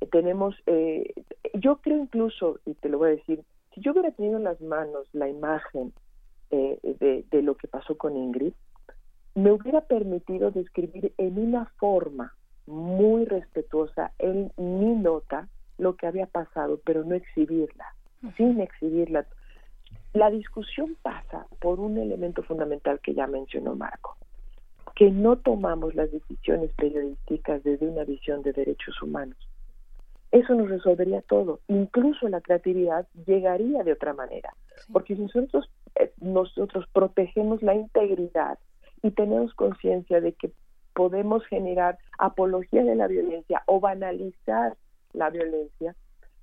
eh, 0.00 0.06
tenemos, 0.06 0.54
eh, 0.66 1.12
yo 1.54 1.76
creo 1.78 1.98
incluso, 1.98 2.60
y 2.64 2.74
te 2.74 2.88
lo 2.88 2.98
voy 2.98 3.08
a 3.08 3.16
decir, 3.16 3.42
si 3.74 3.80
yo 3.80 3.92
hubiera 3.92 4.10
tenido 4.12 4.36
en 4.38 4.44
las 4.44 4.60
manos 4.60 5.06
la 5.12 5.28
imagen 5.28 5.92
eh, 6.50 6.78
de, 6.82 7.24
de 7.30 7.42
lo 7.42 7.56
que 7.56 7.68
pasó 7.68 7.96
con 7.96 8.16
Ingrid, 8.16 8.52
me 9.34 9.52
hubiera 9.52 9.82
permitido 9.82 10.50
describir 10.50 11.12
en 11.18 11.38
una 11.38 11.66
forma 11.78 12.34
muy 12.66 13.24
respetuosa 13.24 14.12
en 14.18 14.52
mi 14.56 14.94
nota 14.94 15.48
lo 15.78 15.96
que 15.96 16.06
había 16.06 16.26
pasado, 16.26 16.80
pero 16.84 17.04
no 17.04 17.14
exhibirla, 17.14 17.86
sin 18.36 18.60
exhibirla. 18.60 19.26
La 20.12 20.30
discusión 20.30 20.96
pasa 21.02 21.46
por 21.60 21.78
un 21.78 21.98
elemento 21.98 22.42
fundamental 22.42 23.00
que 23.00 23.14
ya 23.14 23.26
mencionó 23.26 23.74
Marco, 23.74 24.16
que 24.94 25.10
no 25.10 25.36
tomamos 25.36 25.94
las 25.94 26.10
decisiones 26.10 26.72
periodísticas 26.72 27.62
desde 27.62 27.86
una 27.86 28.04
visión 28.04 28.42
de 28.42 28.52
derechos 28.52 29.00
humanos. 29.02 29.36
Eso 30.32 30.54
nos 30.54 30.68
resolvería 30.68 31.22
todo, 31.22 31.60
incluso 31.68 32.28
la 32.28 32.40
creatividad 32.40 33.06
llegaría 33.26 33.84
de 33.84 33.92
otra 33.92 34.12
manera, 34.12 34.54
porque 34.92 35.14
si 35.14 35.22
nosotros 35.22 35.70
eh, 36.00 36.12
nosotros 36.20 36.86
protegemos 36.92 37.62
la 37.62 37.74
integridad 37.74 38.58
y 39.02 39.10
tenemos 39.12 39.54
conciencia 39.54 40.20
de 40.20 40.32
que 40.32 40.50
podemos 40.96 41.44
generar 41.48 41.98
apología 42.18 42.82
de 42.82 42.94
la 42.94 43.06
violencia 43.06 43.62
o 43.66 43.80
banalizar 43.80 44.76
la 45.12 45.28
violencia, 45.28 45.94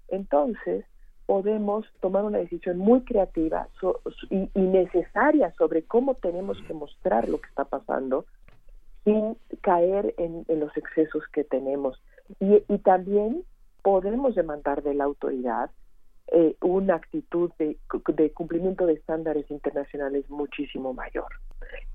entonces 0.10 0.86
podemos 1.26 1.88
tomar 2.02 2.24
una 2.24 2.38
decisión 2.38 2.78
muy 2.78 3.02
creativa 3.02 3.68
so- 3.82 4.00
y, 4.30 4.48
necesaria 4.54 5.52
sobre 5.58 5.84
cómo 5.86 6.14
tenemos 6.14 6.62
que 6.68 6.76
mostrar 6.76 7.28
lo 7.30 7.42
que 7.42 7.50
está 7.50 7.66
pasando 7.66 8.26
sin 9.04 9.36
caer 9.62 10.14
en, 10.20 10.46
los 10.60 10.78
excesos 10.78 11.24
que 11.34 11.44
tenemos. 11.44 12.00
Y, 12.40 12.62
y 12.68 12.78
también 12.78 13.44
podemos 13.82 14.36
demandar 14.36 14.84
de 14.84 14.94
la 14.94 15.06
autoridad 15.06 15.72
eh, 16.32 16.56
una 16.62 16.96
actitud 16.96 17.52
de, 17.58 17.78
de 18.08 18.32
cumplimiento 18.34 18.86
de 18.86 18.94
estándares 18.94 19.50
internacionales 19.50 20.30
muchísimo 20.30 20.94
mayor 20.94 21.34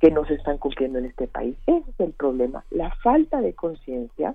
que 0.00 0.10
no 0.10 0.24
se 0.26 0.34
están 0.34 0.58
cumpliendo 0.58 0.98
en 0.98 1.06
este 1.06 1.26
país. 1.26 1.56
Ese 1.66 1.90
es 1.90 2.00
el 2.00 2.12
problema, 2.12 2.64
la 2.70 2.90
falta 3.02 3.40
de 3.40 3.54
conciencia 3.54 4.34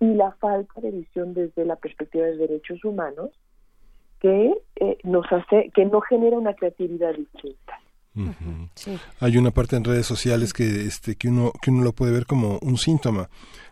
y 0.00 0.14
la 0.14 0.32
falta 0.32 0.80
de 0.80 0.90
visión 0.90 1.34
desde 1.34 1.64
la 1.64 1.76
perspectiva 1.76 2.26
de 2.26 2.36
derechos 2.36 2.84
humanos 2.84 3.30
que 4.20 4.54
eh, 4.76 4.98
nos 5.04 5.26
hace 5.30 5.70
que 5.74 5.84
no 5.84 6.00
genera 6.00 6.38
una 6.38 6.54
creatividad 6.54 7.14
distinta. 7.14 7.80
Hay 9.20 9.36
una 9.36 9.50
parte 9.50 9.76
en 9.76 9.84
redes 9.84 10.06
sociales 10.06 10.52
que 10.52 10.86
este 10.86 11.16
que 11.16 11.28
uno 11.28 11.50
que 11.60 11.70
uno 11.70 11.82
lo 11.82 11.92
puede 11.92 12.12
ver 12.12 12.26
como 12.26 12.58
un 12.62 12.76
síntoma. 12.76 13.28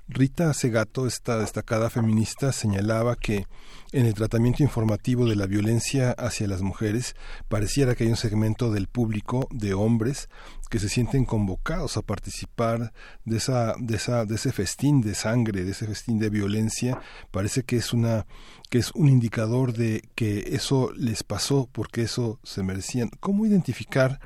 Rita 0.08 0.52
Segato, 0.52 1.06
esta 1.06 1.39
destacada 1.39 1.89
feminista, 1.89 2.52
señalaba 2.52 3.16
que 3.16 3.47
en 3.92 4.06
el 4.06 4.14
tratamiento 4.14 4.62
informativo 4.62 5.26
de 5.26 5.36
la 5.36 5.47
violencia 5.47 6.12
hacia 6.12 6.48
las 6.48 6.60
mujeres 6.60 7.14
pareciera 7.48 7.94
que 7.94 8.05
hay 8.05 8.10
un 8.10 8.16
segmento 8.16 8.72
del 8.72 8.89
público 8.89 9.48
de 9.50 9.74
hombres 9.74 10.28
que 10.70 10.78
se 10.78 10.89
sienten 10.89 11.24
convocados 11.24 11.97
a 11.97 12.02
participar 12.02 12.92
de 13.24 13.36
esa 13.36 13.74
de 13.78 13.97
esa 13.97 14.24
de 14.24 14.34
ese 14.34 14.52
festín 14.52 15.02
de 15.02 15.14
sangre, 15.14 15.64
de 15.64 15.70
ese 15.70 15.86
festín 15.86 16.18
de 16.18 16.31
violencia, 16.31 17.00
parece 17.31 17.62
que 17.62 17.76
es 17.76 17.92
una 17.92 18.26
que 18.70 18.78
es 18.78 18.90
un 18.92 19.08
indicador 19.08 19.72
de 19.72 20.02
que 20.14 20.55
eso 20.55 20.92
les 20.97 21.22
pasó 21.22 21.68
porque 21.70 22.02
eso 22.02 22.40
se 22.42 22.62
merecían. 22.62 23.10
¿Cómo 23.20 23.47
identificar 23.47 24.18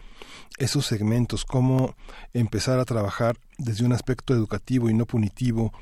esos 0.58 0.86
segmentos, 0.86 1.44
cómo 1.44 1.96
empezar 2.32 2.78
a 2.78 2.84
trabajar 2.84 3.36
desde 3.58 3.84
un 3.84 3.92
aspecto 3.92 4.34
educativo 4.34 4.90
y 4.90 4.94
no 4.94 5.06
punitivo 5.06 5.72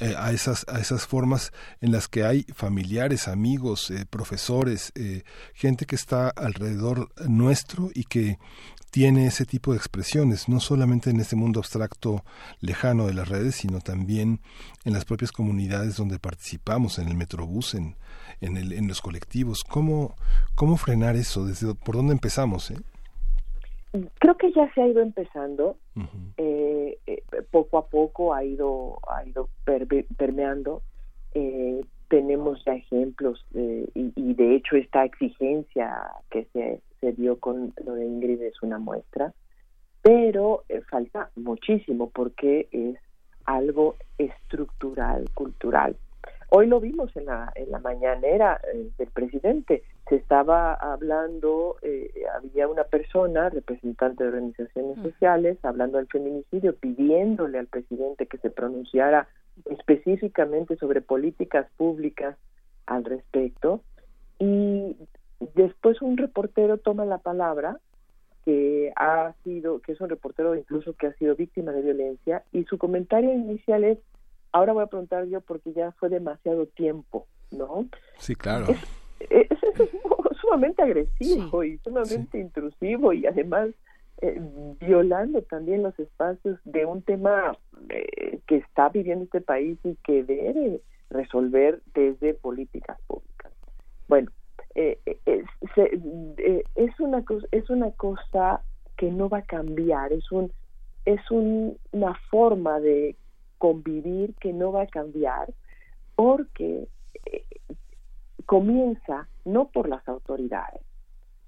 eh, 0.00 0.14
a 0.18 0.32
esas 0.32 0.66
a 0.68 0.80
esas 0.80 1.06
formas 1.06 1.52
en 1.80 1.92
las 1.92 2.08
que 2.08 2.24
hay 2.24 2.44
familiares, 2.54 3.28
amigos, 3.28 3.90
eh, 3.90 4.06
profesores, 4.08 4.92
eh, 4.94 5.22
gente 5.54 5.86
que 5.86 5.96
está 5.96 6.28
alrededor 6.28 7.10
nuestro 7.26 7.90
y 7.94 8.04
que 8.04 8.38
tiene 8.90 9.26
ese 9.26 9.46
tipo 9.46 9.72
de 9.72 9.78
expresiones, 9.78 10.50
no 10.50 10.60
solamente 10.60 11.08
en 11.08 11.18
este 11.18 11.34
mundo 11.34 11.60
abstracto 11.60 12.24
lejano 12.60 13.06
de 13.06 13.14
las 13.14 13.26
redes, 13.26 13.54
sino 13.56 13.80
también 13.80 14.40
en 14.84 14.92
las 14.92 15.06
propias 15.06 15.32
comunidades 15.32 15.96
donde 15.96 16.18
participamos, 16.18 16.98
en 16.98 17.08
el 17.08 17.14
metrobús, 17.14 17.72
en, 17.74 17.96
en, 18.42 18.58
el, 18.58 18.72
en 18.72 18.88
los 18.88 19.00
colectivos. 19.00 19.64
¿Cómo, 19.64 20.14
¿Cómo 20.54 20.76
frenar 20.76 21.16
eso? 21.16 21.46
¿Desde 21.46 21.74
por 21.74 21.96
dónde 21.96 22.12
empezamos? 22.12 22.70
Eh? 22.70 22.76
Creo 24.18 24.36
que 24.36 24.52
ya 24.52 24.72
se 24.72 24.80
ha 24.80 24.86
ido 24.86 25.02
empezando, 25.02 25.76
eh, 26.38 26.98
eh, 27.06 27.22
poco 27.50 27.78
a 27.78 27.86
poco 27.86 28.32
ha 28.32 28.42
ido 28.42 28.98
ha 29.08 29.24
ido 29.26 29.48
permeando. 30.16 30.82
Eh, 31.34 31.82
tenemos 32.08 32.62
ya 32.66 32.74
ejemplos 32.74 33.42
eh, 33.54 33.88
y, 33.94 34.12
y 34.16 34.34
de 34.34 34.54
hecho 34.54 34.76
esta 34.76 35.02
exigencia 35.02 36.10
que 36.30 36.46
se, 36.52 36.82
se 37.00 37.12
dio 37.12 37.38
con 37.38 37.72
lo 37.84 37.94
de 37.94 38.04
Ingrid 38.04 38.42
es 38.42 38.62
una 38.62 38.78
muestra, 38.78 39.32
pero 40.02 40.64
eh, 40.68 40.82
falta 40.90 41.30
muchísimo 41.36 42.10
porque 42.10 42.68
es 42.70 42.98
algo 43.46 43.96
estructural, 44.18 45.30
cultural. 45.32 45.96
Hoy 46.54 46.66
lo 46.66 46.80
vimos 46.80 47.16
en 47.16 47.24
la, 47.24 47.50
en 47.54 47.70
la 47.70 47.78
mañanera 47.78 48.60
eh, 48.74 48.90
del 48.98 49.08
presidente. 49.08 49.84
Se 50.06 50.16
estaba 50.16 50.74
hablando, 50.74 51.76
eh, 51.80 52.12
había 52.36 52.68
una 52.68 52.84
persona, 52.84 53.48
representante 53.48 54.22
de 54.22 54.28
organizaciones 54.28 54.98
sociales, 55.02 55.56
hablando 55.62 55.96
del 55.96 56.08
feminicidio, 56.08 56.76
pidiéndole 56.76 57.58
al 57.58 57.68
presidente 57.68 58.26
que 58.26 58.36
se 58.36 58.50
pronunciara 58.50 59.28
específicamente 59.64 60.76
sobre 60.76 61.00
políticas 61.00 61.66
públicas 61.78 62.36
al 62.84 63.06
respecto. 63.06 63.80
Y 64.38 64.98
después 65.54 66.02
un 66.02 66.18
reportero 66.18 66.76
toma 66.76 67.06
la 67.06 67.16
palabra 67.16 67.78
que 68.44 68.92
ha 68.96 69.32
sido, 69.42 69.80
que 69.80 69.92
es 69.92 70.00
un 70.02 70.10
reportero 70.10 70.54
incluso 70.54 70.92
que 70.98 71.06
ha 71.06 71.14
sido 71.14 71.34
víctima 71.34 71.72
de 71.72 71.80
violencia, 71.80 72.42
y 72.52 72.64
su 72.64 72.76
comentario 72.76 73.32
inicial 73.32 73.84
es 73.84 73.98
ahora 74.52 74.72
voy 74.72 74.84
a 74.84 74.86
preguntar 74.86 75.26
yo 75.26 75.40
porque 75.40 75.72
ya 75.72 75.92
fue 75.92 76.08
demasiado 76.08 76.66
tiempo, 76.66 77.26
¿no? 77.50 77.86
Sí, 78.18 78.34
claro. 78.34 78.66
Es, 78.68 78.78
es, 79.30 79.50
es 79.50 79.90
sumamente 80.40 80.82
agresivo 80.82 81.64
y 81.64 81.78
sumamente 81.78 82.38
intrusivo 82.38 83.12
y 83.12 83.26
además 83.26 83.70
eh, 84.20 84.40
violando 84.80 85.42
también 85.42 85.82
los 85.82 85.98
espacios 85.98 86.58
de 86.64 86.86
un 86.86 87.02
tema 87.02 87.56
eh, 87.88 88.38
que 88.46 88.56
está 88.56 88.88
viviendo 88.88 89.24
este 89.24 89.40
país 89.40 89.78
y 89.84 89.96
que 90.04 90.22
debe 90.22 90.80
resolver 91.10 91.80
desde 91.94 92.34
políticas 92.34 92.98
públicas. 93.06 93.52
Bueno, 94.08 94.30
eh, 94.74 94.98
es, 95.26 95.44
se, 95.74 96.00
eh, 96.38 96.64
es 96.74 97.00
una 97.00 97.24
cosa, 97.24 97.46
es 97.50 97.68
una 97.68 97.90
cosa 97.90 98.62
que 98.96 99.10
no 99.10 99.28
va 99.28 99.38
a 99.38 99.42
cambiar, 99.42 100.12
es 100.12 100.30
un 100.30 100.52
es 101.04 101.30
un, 101.32 101.76
una 101.90 102.14
forma 102.30 102.78
de 102.78 103.16
convivir 103.62 104.34
que 104.40 104.52
no 104.52 104.72
va 104.72 104.82
a 104.82 104.86
cambiar 104.88 105.54
porque 106.16 106.88
eh, 107.26 107.44
comienza 108.44 109.28
no 109.44 109.68
por 109.68 109.88
las 109.88 110.06
autoridades, 110.08 110.82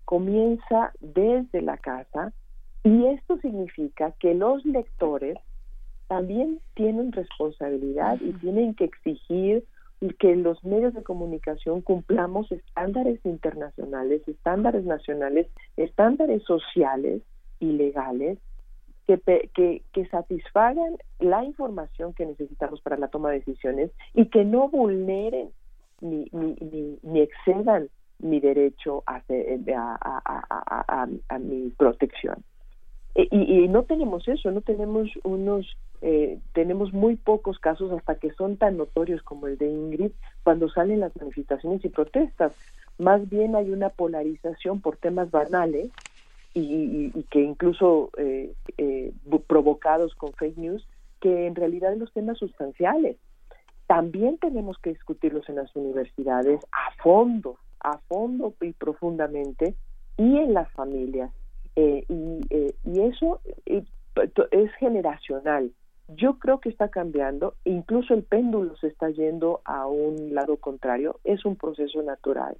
comienza 0.05 0.93
desde 1.01 1.61
la 1.61 1.77
casa 1.77 2.33
y 2.85 3.07
esto 3.07 3.37
significa 3.39 4.13
que 4.21 4.33
los 4.33 4.65
lectores 4.65 5.39
también 6.07 6.61
tienen 6.75 7.11
responsabilidad 7.11 8.21
y 8.21 8.33
tienen 8.35 8.75
que 8.75 8.85
exigir 8.85 9.65
que 10.21 10.37
los 10.37 10.63
medios 10.63 10.95
de 10.95 11.03
comunicación 11.03 11.81
cumplamos 11.81 12.53
estándares 12.53 13.19
internacionales, 13.25 14.23
estándares 14.29 14.85
nacionales, 14.85 15.49
estándares 15.77 16.45
sociales 16.45 17.23
y 17.59 17.73
legales 17.73 18.39
que, 19.07 19.19
que, 19.55 19.83
que, 19.93 20.07
satisfagan 20.07 20.97
la 21.19 21.45
información 21.45 22.15
que 22.15 22.27
necesitamos 22.27 22.81
para 22.81 22.97
la 22.97 23.09
toma 23.09 23.31
de 23.31 23.39
decisiones 23.39 23.91
y 24.15 24.27
que 24.27 24.45
no 24.45 24.69
vulneren 24.69 25.51
ni, 26.01 26.29
ni, 26.33 26.55
ni, 26.61 26.99
ni 27.03 27.21
excedan 27.21 27.89
mi 28.19 28.41
derecho 28.41 29.03
a, 29.07 29.17
a, 29.17 29.99
a, 30.01 30.85
a, 30.89 31.09
a 31.29 31.39
mi 31.39 31.71
protección. 31.71 32.43
Y, 33.15 33.29
y, 33.31 33.69
no 33.69 33.85
tenemos 33.85 34.27
eso, 34.27 34.51
no 34.51 34.61
tenemos 34.61 35.09
unos, 35.23 35.77
eh, 36.03 36.41
tenemos 36.53 36.93
muy 36.93 37.15
pocos 37.15 37.59
casos 37.61 37.93
hasta 37.93 38.17
que 38.17 38.33
son 38.33 38.57
tan 38.57 38.77
notorios 38.77 39.23
como 39.23 39.47
el 39.47 39.57
de 39.57 39.71
Ingrid 39.71 40.11
cuando 40.43 40.69
salen 40.69 41.01
las 41.01 41.15
manifestaciones 41.17 41.85
y 41.85 41.91
protestas. 41.91 42.53
Más 42.99 43.29
bien 43.29 43.55
hay 43.55 43.71
una 43.71 43.91
polarización 43.91 44.81
por 44.81 44.97
temas 44.97 45.31
banales 45.31 45.91
y, 46.55 47.13
y- 47.15 47.23
que 47.25 47.41
incluso 47.41 48.11
eh, 48.17 48.55
eh, 48.79 49.13
provocados 49.47 50.15
con 50.15 50.33
fake 50.33 50.57
news, 50.57 50.87
que 51.21 51.47
en 51.47 51.55
realidad 51.55 51.95
los 51.97 52.13
temas 52.13 52.39
sustanciales 52.39 53.17
también 53.87 54.39
tenemos 54.39 54.79
que 54.79 54.91
discutirlos 54.91 55.49
en 55.49 55.57
las 55.57 55.75
universidades 55.77 56.61
a 56.73 56.91
fondo, 57.03 57.59
a 57.81 57.99
fondo 58.09 58.55
y 58.61 58.73
profundamente, 58.73 59.75
y 60.17 60.39
en 60.39 60.55
las 60.55 60.71
familias. 60.73 61.31
Eh, 61.77 62.05
y, 62.09 62.41
eh, 62.51 62.75
y 62.85 63.01
eso 63.01 63.41
eh, 63.67 63.85
es 64.53 64.73
generacional. 64.77 65.73
Yo 66.09 66.39
creo 66.39 66.61
que 66.61 66.69
está 66.69 66.89
cambiando, 66.89 67.55
incluso 67.65 68.15
el 68.15 68.23
péndulo 68.23 68.77
se 68.77 68.87
está 68.89 69.11
yendo 69.11 69.61
a 69.65 69.87
un 69.87 70.35
lado 70.35 70.57
contrario, 70.59 71.19
es 71.25 71.45
un 71.45 71.57
proceso 71.57 72.03
natural, 72.03 72.57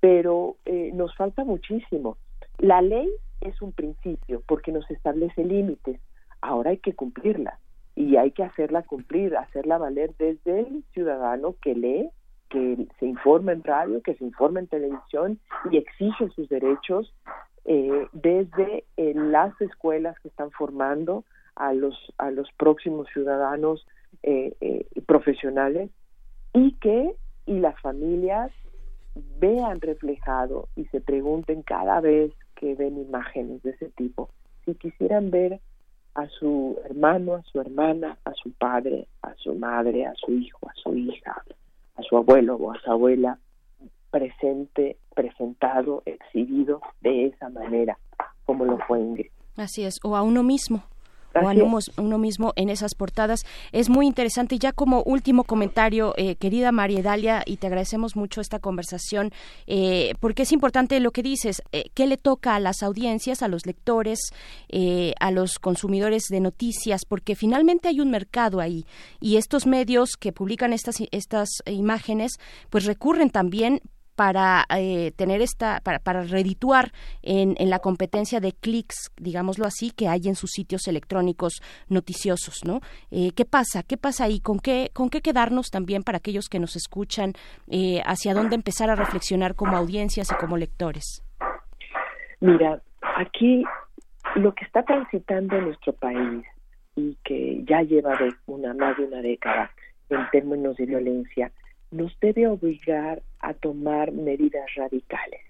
pero 0.00 0.56
nos 0.94 1.14
falta 1.14 1.44
muchísimo. 1.44 2.16
La 2.58 2.82
ley 2.82 3.10
es 3.40 3.60
un 3.62 3.72
principio 3.72 4.42
porque 4.46 4.72
nos 4.72 4.88
establece 4.90 5.44
límites, 5.44 6.00
ahora 6.40 6.70
hay 6.70 6.78
que 6.78 6.94
cumplirla 6.94 7.58
y 7.94 8.16
hay 8.16 8.30
que 8.30 8.44
hacerla 8.44 8.82
cumplir, 8.82 9.36
hacerla 9.36 9.78
valer 9.78 10.14
desde 10.18 10.60
el 10.60 10.84
ciudadano 10.92 11.56
que 11.60 11.74
lee, 11.74 12.10
que 12.48 12.86
se 12.98 13.06
informa 13.06 13.52
en 13.52 13.64
radio, 13.64 14.02
que 14.02 14.14
se 14.14 14.24
informa 14.24 14.60
en 14.60 14.66
televisión 14.66 15.38
y 15.70 15.76
exige 15.76 16.28
sus 16.30 16.48
derechos 16.48 17.12
eh, 17.64 18.06
desde 18.12 18.84
eh, 18.96 19.12
las 19.14 19.58
escuelas 19.60 20.18
que 20.20 20.28
están 20.28 20.50
formando 20.50 21.24
a 21.54 21.72
los 21.74 21.94
a 22.18 22.30
los 22.30 22.50
próximos 22.52 23.08
ciudadanos 23.12 23.86
eh, 24.22 24.54
eh, 24.60 24.86
profesionales 25.06 25.90
y 26.52 26.72
que 26.74 27.14
y 27.46 27.58
las 27.58 27.78
familias 27.80 28.50
vean 29.14 29.80
reflejado 29.80 30.68
y 30.76 30.86
se 30.86 31.00
pregunten 31.00 31.62
cada 31.62 32.00
vez 32.00 32.32
que 32.54 32.74
ven 32.74 32.98
imágenes 32.98 33.62
de 33.62 33.70
ese 33.70 33.90
tipo 33.90 34.30
si 34.64 34.74
quisieran 34.74 35.30
ver 35.30 35.60
a 36.14 36.28
su 36.28 36.78
hermano, 36.84 37.34
a 37.34 37.42
su 37.42 37.60
hermana, 37.60 38.18
a 38.24 38.32
su 38.34 38.52
padre, 38.52 39.08
a 39.22 39.34
su 39.36 39.54
madre, 39.54 40.06
a 40.06 40.14
su 40.14 40.32
hijo, 40.32 40.68
a 40.68 40.74
su 40.74 40.94
hija, 40.94 41.42
a 41.96 42.02
su 42.02 42.16
abuelo 42.16 42.56
o 42.56 42.72
a 42.72 42.80
su 42.80 42.90
abuela 42.90 43.38
presente, 44.10 44.98
presentado, 45.14 46.02
exhibido 46.04 46.82
de 47.00 47.26
esa 47.26 47.48
manera, 47.48 47.98
como 48.44 48.64
lo 48.66 48.78
fue 48.86 49.00
Ingrid. 49.00 49.30
Así 49.56 49.84
es, 49.84 49.98
o 50.04 50.16
a 50.16 50.22
uno 50.22 50.42
mismo. 50.42 50.82
O 51.34 51.48
a 51.48 51.50
Así 51.52 51.60
uno, 51.60 51.78
uno 51.96 52.18
mismo 52.18 52.52
en 52.56 52.68
esas 52.68 52.94
portadas. 52.94 53.40
Es 53.72 53.88
muy 53.88 54.06
interesante. 54.06 54.56
Y 54.56 54.58
ya 54.58 54.72
como 54.72 55.02
último 55.02 55.44
comentario, 55.44 56.14
eh, 56.16 56.36
querida 56.36 56.72
María 56.72 57.02
Dalia, 57.02 57.42
y 57.46 57.56
te 57.56 57.66
agradecemos 57.66 58.16
mucho 58.16 58.40
esta 58.40 58.58
conversación, 58.58 59.30
eh, 59.66 60.14
porque 60.20 60.42
es 60.42 60.52
importante 60.52 60.98
lo 61.00 61.10
que 61.10 61.22
dices, 61.22 61.62
eh, 61.72 61.90
qué 61.94 62.06
le 62.06 62.16
toca 62.16 62.54
a 62.54 62.60
las 62.60 62.82
audiencias, 62.82 63.42
a 63.42 63.48
los 63.48 63.66
lectores, 63.66 64.18
eh, 64.68 65.14
a 65.20 65.30
los 65.30 65.58
consumidores 65.58 66.24
de 66.28 66.40
noticias, 66.40 67.04
porque 67.06 67.34
finalmente 67.34 67.88
hay 67.88 68.00
un 68.00 68.10
mercado 68.10 68.60
ahí. 68.60 68.84
Y 69.20 69.36
estos 69.36 69.66
medios 69.66 70.16
que 70.18 70.32
publican 70.32 70.72
estas, 70.72 70.96
estas 71.10 71.48
imágenes, 71.66 72.32
pues 72.70 72.84
recurren 72.84 73.30
también 73.30 73.80
para 74.22 74.64
eh, 74.78 75.10
tener 75.16 75.42
esta 75.42 75.80
para, 75.80 75.98
para 75.98 76.22
redituar 76.22 76.92
en, 77.22 77.56
en 77.58 77.70
la 77.70 77.80
competencia 77.80 78.38
de 78.38 78.52
clics 78.52 79.10
digámoslo 79.16 79.66
así 79.66 79.90
que 79.90 80.06
hay 80.06 80.20
en 80.26 80.36
sus 80.36 80.52
sitios 80.52 80.86
electrónicos 80.86 81.60
noticiosos 81.88 82.64
no 82.64 82.78
Eh, 83.10 83.32
qué 83.34 83.44
pasa 83.44 83.82
qué 83.82 83.96
pasa 83.96 84.24
ahí 84.26 84.38
con 84.38 84.60
qué 84.60 84.90
con 84.92 85.10
qué 85.10 85.22
quedarnos 85.22 85.70
también 85.70 86.04
para 86.04 86.18
aquellos 86.18 86.48
que 86.48 86.60
nos 86.60 86.76
escuchan 86.76 87.32
eh, 87.66 88.00
hacia 88.06 88.32
dónde 88.32 88.54
empezar 88.54 88.90
a 88.90 88.94
reflexionar 88.94 89.56
como 89.56 89.76
audiencias 89.76 90.30
y 90.30 90.36
como 90.36 90.56
lectores 90.56 91.24
Mira, 92.38 92.80
aquí 93.16 93.64
lo 94.36 94.54
que 94.54 94.64
está 94.64 94.84
transitando 94.84 95.56
en 95.56 95.64
nuestro 95.64 95.92
país 95.94 96.44
y 96.94 97.16
que 97.24 97.64
ya 97.68 97.82
lleva 97.82 98.12
de 98.22 98.32
una 98.46 98.72
más 98.72 98.96
de 98.98 99.04
una 99.04 99.20
década 99.20 99.72
en 100.10 100.30
términos 100.30 100.76
de 100.76 100.86
violencia 100.86 101.50
nos 101.92 102.18
debe 102.20 102.48
obligar 102.48 103.22
a 103.38 103.54
tomar 103.54 104.12
medidas 104.12 104.66
radicales. 104.74 105.40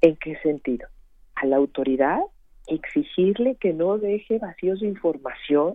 ¿En 0.00 0.16
qué 0.16 0.36
sentido? 0.42 0.88
A 1.34 1.46
la 1.46 1.56
autoridad 1.56 2.20
exigirle 2.66 3.56
que 3.56 3.72
no 3.72 3.98
deje 3.98 4.38
vacíos 4.38 4.80
de 4.80 4.88
información 4.88 5.74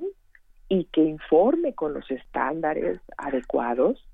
y 0.69 0.85
que 0.85 1.01
informe 1.01 1.73
con 1.73 1.93
los 1.93 2.09
estándares 2.11 2.99
adecuados, 3.17 4.05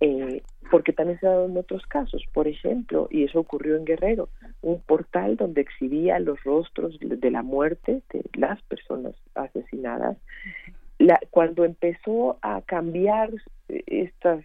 eh, 0.00 0.42
porque 0.70 0.92
también 0.92 1.18
se 1.18 1.26
ha 1.26 1.30
dado 1.30 1.46
en 1.46 1.56
otros 1.56 1.84
casos. 1.86 2.22
Por 2.32 2.46
ejemplo, 2.46 3.08
y 3.10 3.24
eso 3.24 3.40
ocurrió 3.40 3.76
en 3.76 3.84
Guerrero, 3.84 4.28
un 4.62 4.80
portal 4.80 5.36
donde 5.36 5.60
exhibía 5.60 6.18
los 6.20 6.42
rostros 6.44 6.98
de 7.00 7.30
la 7.30 7.42
muerte 7.42 8.02
de 8.12 8.24
las 8.34 8.62
personas 8.62 9.14
asesinadas. 9.34 10.16
La, 10.98 11.20
cuando 11.30 11.64
empezó 11.64 12.38
a 12.42 12.62
cambiar 12.62 13.30
eh, 13.68 13.82
estas 13.86 14.44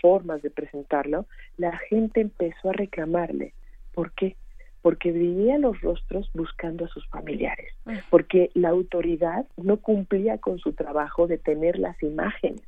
formas 0.00 0.42
de 0.42 0.50
presentarlo, 0.50 1.26
la 1.56 1.76
gente 1.76 2.20
empezó 2.20 2.70
a 2.70 2.72
reclamarle. 2.72 3.54
¿Por 3.94 4.12
qué? 4.12 4.36
Porque 4.80 5.12
veía 5.12 5.58
los 5.58 5.80
rostros 5.80 6.30
buscando 6.34 6.84
a 6.84 6.88
sus 6.88 7.06
familiares, 7.08 7.72
porque 8.10 8.50
la 8.54 8.70
autoridad 8.70 9.46
no 9.56 9.76
cumplía 9.76 10.38
con 10.38 10.58
su 10.58 10.72
trabajo 10.72 11.26
de 11.26 11.38
tener 11.38 11.78
las 11.78 12.02
imágenes. 12.02 12.62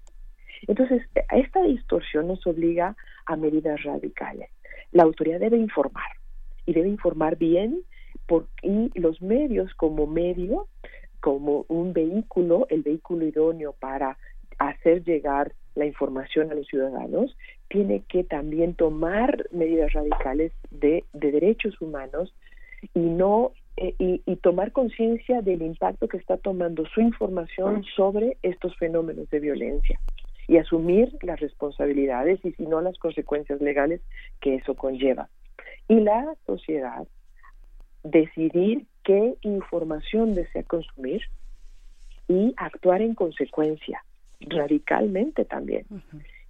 Entonces, 0.66 1.02
esta 1.32 1.62
distorsión 1.62 2.28
nos 2.28 2.46
obliga 2.46 2.96
a 3.26 3.36
medidas 3.36 3.82
radicales. 3.82 4.50
La 4.92 5.02
autoridad 5.02 5.40
debe 5.40 5.58
informar 5.58 6.10
y 6.66 6.72
debe 6.72 6.88
informar 6.88 7.36
bien 7.36 7.82
por, 8.26 8.46
y 8.62 8.90
los 8.98 9.20
medios 9.20 9.74
como 9.74 10.06
medio, 10.06 10.68
como 11.20 11.64
un 11.68 11.92
vehículo, 11.92 12.66
el 12.70 12.82
vehículo 12.82 13.26
idóneo 13.26 13.72
para 13.72 14.16
hacer 14.58 15.02
llegar 15.02 15.52
la 15.74 15.86
información 15.86 16.50
a 16.50 16.54
los 16.54 16.66
ciudadanos, 16.66 17.36
tiene 17.68 18.02
que 18.08 18.24
también 18.24 18.74
tomar 18.74 19.46
medidas 19.50 19.92
radicales 19.92 20.52
de, 20.70 21.04
de 21.12 21.32
derechos 21.32 21.80
humanos 21.80 22.34
y 22.94 23.00
no 23.00 23.52
eh, 23.76 23.94
y, 23.98 24.22
y 24.24 24.36
tomar 24.36 24.70
conciencia 24.72 25.42
del 25.42 25.62
impacto 25.62 26.06
que 26.06 26.16
está 26.16 26.36
tomando 26.36 26.86
su 26.86 27.00
información 27.00 27.84
sobre 27.96 28.36
estos 28.42 28.76
fenómenos 28.76 29.28
de 29.30 29.40
violencia 29.40 29.98
y 30.46 30.58
asumir 30.58 31.16
las 31.22 31.40
responsabilidades 31.40 32.38
y 32.44 32.52
si 32.52 32.66
no 32.66 32.80
las 32.80 32.98
consecuencias 32.98 33.60
legales 33.60 34.00
que 34.40 34.56
eso 34.56 34.74
conlleva. 34.74 35.28
Y 35.88 36.00
la 36.00 36.34
sociedad 36.46 37.06
decidir 38.04 38.86
qué 39.02 39.34
información 39.42 40.34
desea 40.34 40.62
consumir 40.62 41.22
y 42.28 42.54
actuar 42.56 43.02
en 43.02 43.14
consecuencia, 43.14 44.04
radicalmente 44.44 45.44
también. 45.44 45.86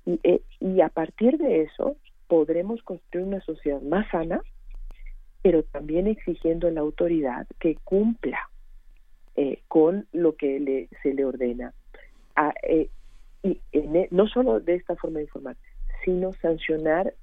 y, 0.06 0.20
eh, 0.22 0.42
y 0.60 0.80
a 0.80 0.88
partir 0.88 1.38
de 1.38 1.62
eso 1.62 1.96
podremos 2.26 2.82
construir 2.82 3.26
una 3.26 3.40
sociedad 3.40 3.80
más 3.82 4.08
sana, 4.10 4.40
pero 5.42 5.62
también 5.62 6.06
exigiendo 6.06 6.68
a 6.68 6.70
la 6.70 6.80
autoridad 6.80 7.46
que 7.58 7.76
cumpla 7.84 8.38
eh, 9.36 9.62
con 9.68 10.06
lo 10.12 10.36
que 10.36 10.60
le, 10.60 10.88
se 11.02 11.12
le 11.12 11.24
ordena. 11.24 11.74
A, 12.36 12.54
eh, 12.62 12.88
y 13.42 13.60
en 13.72 13.96
e- 13.96 14.08
no 14.10 14.26
solo 14.26 14.60
de 14.60 14.74
esta 14.74 14.96
forma 14.96 15.18
de 15.18 15.24
informar, 15.24 15.56
sino 16.04 16.32
sancionar 16.34 17.14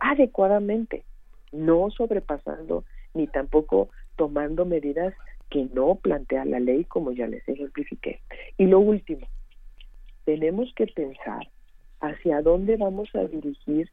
adecuadamente, 0.00 1.04
no 1.52 1.90
sobrepasando 1.90 2.84
ni 3.14 3.26
tampoco 3.26 3.90
tomando 4.16 4.64
medidas 4.64 5.14
que 5.48 5.68
no 5.74 5.96
plantea 5.96 6.44
la 6.44 6.60
ley, 6.60 6.84
como 6.84 7.12
ya 7.12 7.26
les 7.26 7.46
ejemplifiqué. 7.48 8.20
Y 8.56 8.66
lo 8.66 8.78
último, 8.80 9.26
tenemos 10.24 10.72
que 10.74 10.86
pensar 10.86 11.48
hacia 12.00 12.42
dónde 12.42 12.76
vamos 12.76 13.08
a 13.14 13.24
dirigir 13.24 13.90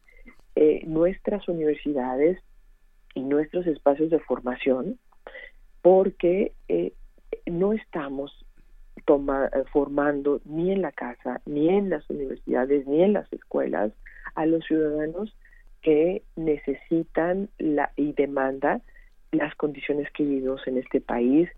eh, 0.56 0.82
nuestras 0.86 1.46
universidades 1.48 2.38
y 3.14 3.20
nuestros 3.20 3.66
espacios 3.66 4.10
de 4.10 4.18
formación, 4.20 4.98
porque 5.82 6.52
eh, 6.68 6.92
no 7.46 7.72
estamos 7.72 8.32
toma- 9.06 9.50
eh, 9.54 9.64
formando 9.72 10.40
ni 10.44 10.72
en 10.72 10.82
la 10.82 10.92
casa, 10.92 11.40
ni 11.46 11.68
en 11.68 11.90
las 11.90 12.08
universidades, 12.10 12.86
ni 12.86 13.02
en 13.02 13.12
las 13.12 13.32
escuelas 13.32 13.92
a 14.34 14.46
los 14.46 14.64
ciudadanos 14.64 15.34
que 15.82 16.22
necesitan 16.36 17.48
la, 17.58 17.92
y 17.96 18.12
demandan 18.12 18.82
las 19.32 19.54
condiciones 19.54 20.10
que 20.12 20.24
vivimos 20.24 20.66
en 20.66 20.78
este 20.78 21.00
país, 21.00 21.48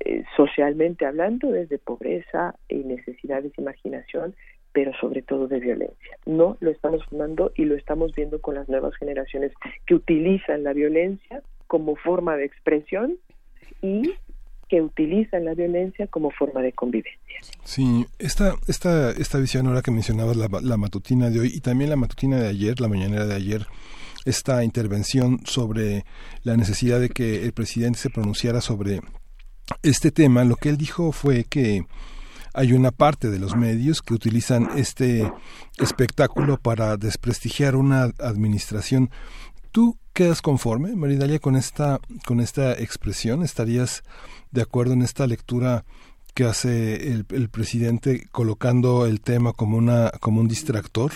eh, 0.00 0.24
socialmente 0.36 1.06
hablando, 1.06 1.50
desde 1.50 1.78
pobreza 1.78 2.54
y 2.68 2.76
necesidades 2.76 3.52
de 3.56 3.62
imaginación, 3.62 4.34
pero 4.72 4.92
sobre 5.00 5.22
todo 5.22 5.48
de 5.48 5.60
violencia. 5.60 6.18
No 6.26 6.56
lo 6.60 6.70
estamos 6.70 7.04
formando 7.06 7.52
y 7.56 7.64
lo 7.64 7.74
estamos 7.74 8.14
viendo 8.14 8.40
con 8.40 8.54
las 8.54 8.68
nuevas 8.68 8.94
generaciones 8.96 9.52
que 9.86 9.94
utilizan 9.94 10.62
la 10.62 10.72
violencia 10.72 11.42
como 11.66 11.96
forma 11.96 12.36
de 12.36 12.44
expresión 12.44 13.18
y 13.82 14.14
que 14.68 14.82
utilizan 14.82 15.46
la 15.46 15.54
violencia 15.54 16.06
como 16.06 16.30
forma 16.30 16.60
de 16.60 16.72
convivencia. 16.72 17.40
Sí, 17.64 18.04
esta, 18.18 18.54
esta, 18.66 19.10
esta 19.12 19.38
visión 19.38 19.66
ahora 19.66 19.82
que 19.82 19.90
mencionabas 19.90 20.36
la, 20.36 20.48
la 20.62 20.76
matutina 20.76 21.30
de 21.30 21.40
hoy 21.40 21.52
y 21.54 21.60
también 21.60 21.90
la 21.90 21.96
matutina 21.96 22.36
de 22.36 22.48
ayer, 22.48 22.80
la 22.80 22.88
mañanera 22.88 23.26
de 23.26 23.34
ayer, 23.34 23.66
esta 24.26 24.62
intervención 24.62 25.40
sobre 25.44 26.04
la 26.42 26.56
necesidad 26.56 27.00
de 27.00 27.08
que 27.08 27.44
el 27.44 27.52
presidente 27.52 27.98
se 27.98 28.10
pronunciara 28.10 28.60
sobre 28.60 29.00
este 29.82 30.10
tema, 30.10 30.44
lo 30.44 30.56
que 30.56 30.68
él 30.68 30.76
dijo 30.76 31.12
fue 31.12 31.44
que 31.44 31.82
hay 32.54 32.72
una 32.72 32.90
parte 32.90 33.30
de 33.30 33.38
los 33.38 33.56
medios 33.56 34.02
que 34.02 34.14
utilizan 34.14 34.68
este 34.76 35.30
espectáculo 35.78 36.56
para 36.56 36.96
desprestigiar 36.96 37.76
una 37.76 38.10
administración. 38.18 39.10
¿Tú 39.70 39.96
quedas 40.12 40.42
conforme, 40.42 40.96
Maridalia, 40.96 41.38
con 41.38 41.56
esta, 41.56 42.00
con 42.26 42.40
esta 42.40 42.72
expresión? 42.72 43.42
¿Estarías 43.42 44.02
de 44.50 44.62
acuerdo 44.62 44.94
en 44.94 45.02
esta 45.02 45.26
lectura 45.26 45.84
que 46.34 46.44
hace 46.44 47.12
el, 47.12 47.26
el 47.30 47.48
presidente 47.48 48.22
colocando 48.32 49.06
el 49.06 49.20
tema 49.20 49.52
como, 49.52 49.76
una, 49.76 50.10
como 50.20 50.40
un 50.40 50.48
distractor? 50.48 51.12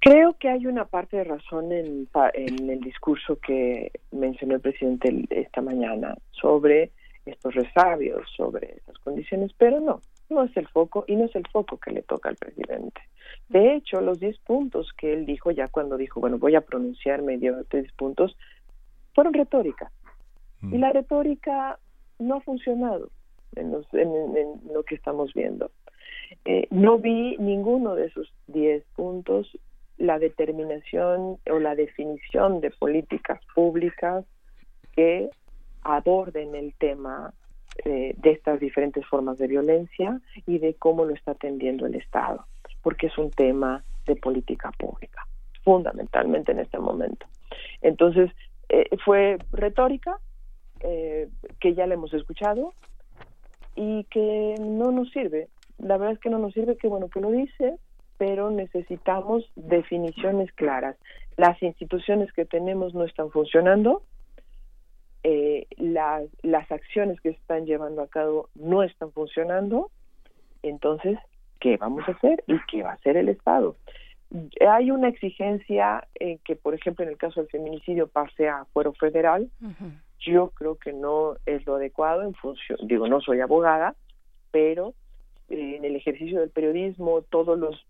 Creo 0.00 0.36
que 0.38 0.48
hay 0.48 0.66
una 0.66 0.84
parte 0.84 1.16
de 1.16 1.24
razón 1.24 1.72
en, 1.72 2.08
en 2.34 2.70
el 2.70 2.80
discurso 2.80 3.38
que 3.44 3.90
mencionó 4.12 4.56
el 4.56 4.60
presidente 4.60 5.24
esta 5.30 5.60
mañana 5.60 6.16
sobre 6.30 6.92
estos 7.28 7.54
resabios, 7.54 8.28
sobre 8.36 8.74
estas 8.76 8.98
condiciones, 8.98 9.52
pero 9.56 9.80
no, 9.80 10.00
no 10.30 10.44
es 10.44 10.56
el 10.56 10.66
foco 10.68 11.04
y 11.06 11.16
no 11.16 11.24
es 11.26 11.34
el 11.36 11.46
foco 11.48 11.78
que 11.78 11.90
le 11.92 12.02
toca 12.02 12.28
al 12.28 12.36
presidente. 12.36 13.00
De 13.48 13.74
hecho, 13.74 14.00
los 14.00 14.20
10 14.20 14.38
puntos 14.40 14.92
que 14.96 15.12
él 15.12 15.26
dijo 15.26 15.50
ya 15.50 15.68
cuando 15.68 15.96
dijo, 15.96 16.20
bueno, 16.20 16.38
voy 16.38 16.54
a 16.54 16.60
pronunciarme 16.62 17.34
y 17.34 17.38
dio 17.38 17.62
10 17.70 17.92
puntos, 17.92 18.36
fueron 19.14 19.32
retórica. 19.34 19.90
Y 20.62 20.78
la 20.78 20.90
retórica 20.92 21.78
no 22.18 22.36
ha 22.36 22.40
funcionado 22.40 23.10
en, 23.54 23.70
los- 23.72 23.92
en- 23.94 24.14
en- 24.14 24.36
en 24.36 24.72
lo 24.74 24.82
que 24.82 24.94
estamos 24.96 25.32
viendo. 25.34 25.70
Eh, 26.44 26.66
no 26.70 26.98
vi 26.98 27.36
ninguno 27.38 27.94
de 27.94 28.06
esos 28.06 28.32
10 28.48 28.84
puntos 28.96 29.50
la 29.98 30.18
determinación 30.18 31.38
o 31.50 31.58
la 31.58 31.74
definición 31.74 32.60
de 32.60 32.70
políticas 32.70 33.40
públicas 33.54 34.24
que 34.92 35.30
aborden 35.82 36.54
el 36.54 36.74
tema 36.74 37.32
eh, 37.84 38.14
de 38.16 38.30
estas 38.30 38.58
diferentes 38.58 39.06
formas 39.06 39.38
de 39.38 39.46
violencia 39.46 40.20
y 40.46 40.58
de 40.58 40.74
cómo 40.74 41.04
lo 41.04 41.14
está 41.14 41.32
atendiendo 41.32 41.86
el 41.86 41.94
Estado, 41.94 42.44
porque 42.82 43.06
es 43.06 43.18
un 43.18 43.30
tema 43.30 43.84
de 44.06 44.16
política 44.16 44.72
pública, 44.72 45.26
fundamentalmente 45.62 46.52
en 46.52 46.60
este 46.60 46.78
momento. 46.78 47.26
Entonces, 47.80 48.30
eh, 48.68 48.88
fue 49.04 49.38
retórica, 49.52 50.18
eh, 50.80 51.28
que 51.60 51.74
ya 51.74 51.86
la 51.86 51.94
hemos 51.94 52.12
escuchado, 52.14 52.74
y 53.76 54.04
que 54.04 54.56
no 54.58 54.90
nos 54.90 55.10
sirve. 55.10 55.48
La 55.78 55.98
verdad 55.98 56.14
es 56.14 56.20
que 56.20 56.30
no 56.30 56.38
nos 56.38 56.54
sirve, 56.54 56.76
que 56.76 56.88
bueno 56.88 57.08
que 57.08 57.20
lo 57.20 57.30
dice, 57.30 57.76
pero 58.16 58.50
necesitamos 58.50 59.44
definiciones 59.54 60.50
claras. 60.52 60.96
Las 61.36 61.62
instituciones 61.62 62.32
que 62.32 62.44
tenemos 62.44 62.92
no 62.94 63.04
están 63.04 63.30
funcionando, 63.30 64.02
eh, 65.30 65.66
las, 65.76 66.24
las 66.40 66.72
acciones 66.72 67.20
que 67.20 67.32
se 67.32 67.36
están 67.36 67.66
llevando 67.66 68.00
a 68.00 68.08
cabo 68.08 68.48
no 68.54 68.82
están 68.82 69.12
funcionando, 69.12 69.90
entonces, 70.62 71.18
¿qué 71.60 71.76
vamos 71.76 72.08
a 72.08 72.12
hacer 72.12 72.42
y 72.46 72.54
qué 72.66 72.82
va 72.82 72.92
a 72.92 72.94
hacer 72.94 73.18
el 73.18 73.28
Estado? 73.28 73.76
Hay 74.66 74.90
una 74.90 75.08
exigencia 75.08 76.08
en 76.14 76.38
que, 76.38 76.56
por 76.56 76.72
ejemplo, 76.72 77.04
en 77.04 77.10
el 77.10 77.18
caso 77.18 77.40
del 77.40 77.50
feminicidio 77.50 78.08
pase 78.08 78.48
a 78.48 78.64
fuero 78.72 78.94
federal. 78.94 79.50
Yo 80.18 80.48
creo 80.54 80.76
que 80.76 80.94
no 80.94 81.36
es 81.44 81.66
lo 81.66 81.74
adecuado 81.74 82.22
en 82.22 82.32
función, 82.32 82.78
digo, 82.84 83.06
no 83.06 83.20
soy 83.20 83.40
abogada, 83.40 83.96
pero 84.50 84.94
eh, 85.50 85.76
en 85.76 85.84
el 85.84 85.94
ejercicio 85.94 86.40
del 86.40 86.48
periodismo, 86.48 87.20
todos 87.20 87.58
los 87.58 87.86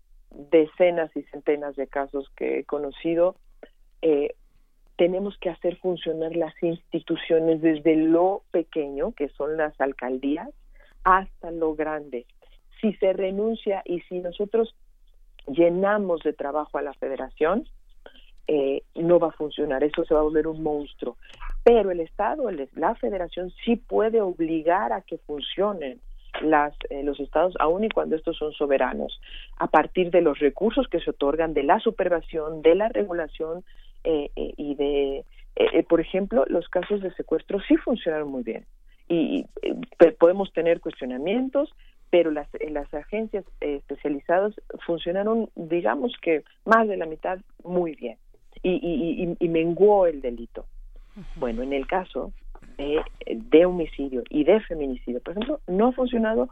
decenas 0.51 1.09
y 1.15 1.23
centenas 1.23 1.77
de 1.77 1.87
casos 1.87 2.29
que 2.35 2.59
he 2.59 2.63
conocido, 2.65 3.37
eh, 4.01 4.35
tenemos 4.99 5.37
que 5.37 5.49
hacer 5.49 5.77
funcionar 5.77 6.35
las 6.35 6.53
instituciones 6.61 7.61
desde 7.61 7.95
lo 7.95 8.43
pequeño, 8.51 9.13
que 9.13 9.29
son 9.29 9.55
las 9.55 9.79
alcaldías, 9.79 10.49
hasta 11.05 11.51
lo 11.51 11.73
grande. 11.73 12.25
Si 12.81 12.91
se 12.95 13.13
renuncia 13.13 13.81
y 13.85 14.01
si 14.01 14.19
nosotros 14.19 14.75
llenamos 15.47 16.21
de 16.23 16.33
trabajo 16.33 16.77
a 16.77 16.81
la 16.81 16.93
federación, 16.95 17.65
eh, 18.47 18.83
no 18.95 19.19
va 19.19 19.29
a 19.29 19.39
funcionar, 19.43 19.85
eso 19.85 20.03
se 20.03 20.13
va 20.13 20.19
a 20.19 20.23
volver 20.23 20.47
un 20.47 20.61
monstruo. 20.61 21.15
Pero 21.63 21.91
el 21.91 22.01
Estado, 22.01 22.51
la 22.51 22.93
federación 22.95 23.53
sí 23.63 23.77
puede 23.77 24.19
obligar 24.19 24.91
a 24.91 24.99
que 25.03 25.17
funcionen 25.19 26.01
las, 26.41 26.73
eh, 26.89 27.03
los 27.03 27.21
estados, 27.21 27.53
aun 27.59 27.85
y 27.85 27.89
cuando 27.89 28.17
estos 28.17 28.35
son 28.35 28.51
soberanos, 28.51 29.21
a 29.59 29.67
partir 29.67 30.11
de 30.11 30.19
los 30.19 30.39
recursos 30.39 30.89
que 30.89 30.99
se 30.99 31.11
otorgan, 31.11 31.53
de 31.53 31.63
la 31.63 31.79
supervisión, 31.79 32.61
de 32.61 32.75
la 32.75 32.89
regulación 32.89 33.63
eh, 34.03 34.29
eh, 34.35 34.53
y 34.57 34.75
de, 34.75 35.17
eh, 35.17 35.25
eh, 35.55 35.83
por 35.83 35.99
ejemplo, 35.99 36.45
los 36.47 36.67
casos 36.69 37.01
de 37.01 37.13
secuestro 37.13 37.59
sí 37.67 37.75
funcionaron 37.77 38.29
muy 38.29 38.43
bien. 38.43 38.65
Y 39.07 39.45
eh, 39.61 40.11
podemos 40.19 40.51
tener 40.53 40.79
cuestionamientos, 40.79 41.73
pero 42.09 42.31
las, 42.31 42.47
las 42.69 42.93
agencias 42.93 43.45
especializadas 43.59 44.53
funcionaron, 44.85 45.49
digamos 45.55 46.13
que 46.21 46.43
más 46.65 46.87
de 46.87 46.97
la 46.97 47.05
mitad, 47.05 47.39
muy 47.63 47.95
bien. 47.95 48.17
Y, 48.61 48.71
y, 48.71 49.23
y, 49.23 49.37
y 49.39 49.49
menguó 49.49 50.05
el 50.05 50.21
delito. 50.21 50.65
Bueno, 51.35 51.63
en 51.63 51.73
el 51.73 51.87
caso 51.87 52.33
de, 52.77 53.01
de 53.27 53.65
homicidio 53.65 54.23
y 54.29 54.43
de 54.43 54.59
feminicidio, 54.61 55.21
por 55.21 55.31
ejemplo, 55.33 55.59
no 55.67 55.87
ha 55.87 55.91
funcionado 55.91 56.49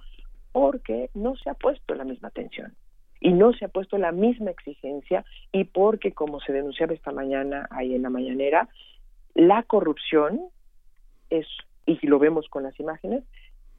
porque 0.51 1.09
no 1.14 1.35
se 1.35 1.50
ha 1.50 1.53
puesto 1.53 1.93
la 1.95 2.03
misma 2.03 2.30
atención 2.30 2.74
y 3.19 3.33
no 3.33 3.53
se 3.53 3.65
ha 3.65 3.69
puesto 3.69 3.97
la 3.97 4.11
misma 4.11 4.51
exigencia 4.51 5.25
y 5.51 5.63
porque, 5.65 6.13
como 6.13 6.39
se 6.39 6.53
denunciaba 6.53 6.93
esta 6.93 7.11
mañana 7.11 7.67
ahí 7.71 7.95
en 7.95 8.01
la 8.03 8.09
mañanera, 8.09 8.69
la 9.33 9.63
corrupción 9.63 10.41
es, 11.29 11.45
y 11.85 12.05
lo 12.07 12.19
vemos 12.19 12.47
con 12.49 12.63
las 12.63 12.79
imágenes, 12.79 13.23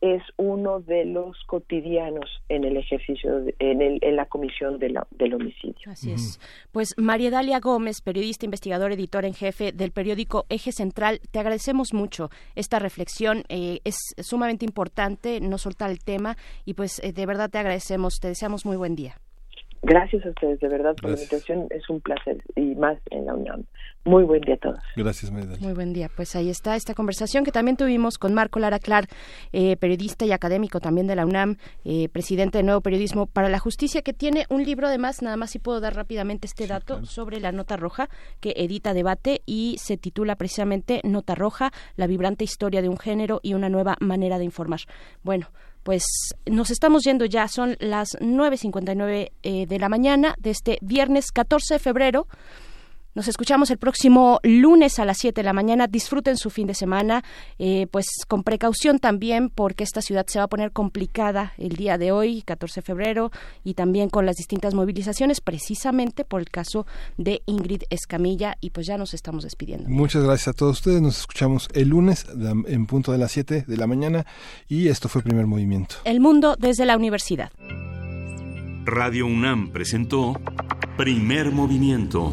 es 0.00 0.23
uno 0.36 0.78
de 0.78 1.05
los 1.07 1.36
cotidianos 1.47 2.31
en 2.49 2.62
el 2.62 2.76
ejercicio, 2.76 3.41
de- 3.41 3.57
en, 3.58 3.83
el, 3.83 3.99
en 4.02 4.15
la 4.15 4.26
comisión 4.26 4.78
de 4.78 4.91
la- 4.91 5.08
del 5.10 5.34
homicidio. 5.34 5.91
Así 5.91 6.12
es. 6.12 6.39
Pues 6.70 6.94
María 6.97 7.33
Dalia 7.33 7.58
Gómez, 7.58 8.00
periodista, 8.00 8.44
investigadora, 8.44 8.94
editora 8.94 9.26
en 9.26 9.34
jefe 9.34 9.73
del 9.73 9.91
periódico 9.91 10.47
Eje 10.50 10.70
Central, 10.70 11.18
te 11.33 11.41
agradecemos 11.41 11.92
mucho 11.94 12.31
esta 12.55 12.78
reflexión. 12.78 13.42
eh, 13.49 13.81
es 13.84 13.97
sumamente 14.20 14.65
importante 14.65 15.41
no 15.41 15.58
soltar 15.58 15.91
el 15.91 15.99
tema 15.99 16.36
y 16.65 16.75
pues 16.75 17.00
eh, 17.02 17.12
de 17.12 17.26
verdad 17.26 17.50
te 17.50 17.58
agradecemos. 17.58 18.20
Te 18.20 18.28
deseamos 18.28 18.65
muy 18.65 18.76
buen 18.76 18.94
día. 18.94 19.17
Gracias 19.83 20.25
a 20.27 20.31
ustedes, 20.31 20.61
de 20.61 20.69
verdad, 20.69 20.95
por 20.97 21.11
Gracias. 21.11 21.31
la 21.31 21.37
invitación. 21.37 21.67
Es 21.71 21.89
un 21.89 22.01
placer 22.01 22.43
y 22.57 22.75
más 22.75 22.99
en 23.11 23.27
la 23.27 23.35
Unión. 23.35 23.67
Muy 24.05 24.25
buen 24.25 24.41
día 24.41 24.55
a 24.55 24.59
todos. 24.59 24.79
Gracias. 24.97 25.31
Muy 25.31 25.73
buen 25.73 25.93
día. 25.93 26.11
Pues 26.15 26.35
ahí 26.35 26.49
está 26.51 26.77
esta 26.77 26.95
conversación 26.95 27.45
que 27.45 27.53
también 27.53 27.77
tuvimos 27.77 28.19
con 28.19 28.35
Marco 28.35 28.59
Lara 28.59 28.79
Clar, 28.79 29.07
eh, 29.53 29.77
periodista 29.77 30.25
y 30.25 30.33
académico 30.33 30.81
también 30.81 31.07
de 31.07 31.17
la 31.17 31.27
UNAM, 31.27 31.57
eh, 31.85 32.09
presidente 32.09 32.59
de 32.59 32.65
Nuevo 32.65 32.81
Periodismo 32.81 33.27
para 33.27 33.49
la 33.49 33.59
Justicia, 33.59 34.03
que 34.03 34.13
tiene 34.13 34.47
un 34.49 34.65
libro 34.65 34.87
además, 34.87 35.23
nada 35.23 35.37
más 35.37 35.51
si 35.51 35.59
puedo 35.59 35.81
dar 35.81 35.95
rápidamente 35.95 36.47
este 36.47 36.67
dato 36.67 37.05
sobre 37.05 37.41
la 37.41 37.53
nota 37.53 37.77
roja 37.77 38.09
que 38.41 38.55
edita 38.57 38.95
debate 38.95 39.43
y 39.47 39.77
se 39.79 39.97
titula 39.97 40.37
precisamente 40.37 41.01
Nota 41.05 41.35
Roja, 41.35 41.71
la 41.97 42.07
vibrante 42.07 42.45
historia 42.45 42.83
de 42.83 42.89
un 42.89 42.99
género 42.99 43.41
y 43.43 43.55
una 43.55 43.69
nueva 43.69 43.97
manera 44.01 44.39
de 44.39 44.45
informar. 44.45 44.81
Bueno, 45.23 45.49
pues 45.89 46.05
nos 46.44 46.70
estamos 46.70 47.02
yendo 47.05 47.25
ya, 47.25 47.49
son 47.49 47.78
las 47.81 48.10
9.59 48.20 49.31
eh, 49.42 49.67
de 49.67 49.78
la 49.78 49.89
mañana 49.89 50.34
de 50.39 50.50
este 50.50 50.76
viernes 50.83 51.33
14 51.33 51.76
de 51.76 51.78
febrero. 51.78 52.26
Nos 53.19 53.27
escuchamos 53.27 53.69
el 53.73 53.79
próximo 53.79 54.39
lunes 54.45 55.01
a 55.01 55.05
las 55.05 55.19
7 55.19 55.41
de 55.41 55.45
la 55.45 55.53
mañana. 55.53 55.89
Disfruten 55.89 56.37
su 56.37 56.51
fin 56.51 56.69
de 56.69 56.75
semana, 56.75 57.25
eh, 57.59 57.89
pues 57.91 58.07
con 58.29 58.45
precaución 58.45 59.01
también, 59.01 59.51
porque 59.51 59.83
esta 59.83 60.03
ciudad 60.03 60.25
se 60.29 60.39
va 60.39 60.45
a 60.45 60.49
poner 60.49 60.71
complicada 60.71 61.53
el 61.59 61.71
día 61.71 61.99
de 61.99 62.13
hoy, 62.13 62.43
14 62.43 62.81
de 62.81 62.83
febrero, 62.85 63.33
y 63.65 63.75
también 63.75 64.09
con 64.09 64.25
las 64.25 64.37
distintas 64.37 64.73
movilizaciones, 64.75 65.41
precisamente 65.41 66.25
por 66.25 66.41
el 66.41 66.49
caso 66.49 66.87
de 67.17 67.43
Ingrid 67.47 67.83
Escamilla. 67.91 68.57
Y 68.61 68.71
pues 68.71 68.87
ya 68.87 68.97
nos 68.97 69.13
estamos 69.15 69.43
despidiendo. 69.43 69.89
Muchas 69.89 70.23
gracias 70.23 70.47
a 70.47 70.53
todos 70.53 70.77
ustedes. 70.77 71.03
Nos 71.03 71.19
escuchamos 71.19 71.69
el 71.75 71.89
lunes 71.89 72.25
en 72.69 72.87
punto 72.87 73.11
de 73.11 73.19
las 73.19 73.33
7 73.33 73.65
de 73.67 73.77
la 73.77 73.89
mañana 73.89 74.27
y 74.69 74.87
esto 74.87 75.09
fue 75.09 75.23
Primer 75.23 75.49
Movimiento. 75.49 75.97
El 76.05 76.21
mundo 76.21 76.55
desde 76.57 76.87
la 76.87 76.97
universidad. 76.97 77.51
Radio 78.85 79.27
UNAM 79.27 79.73
presentó 79.73 80.41
Primer 80.97 81.51
Movimiento. 81.51 82.33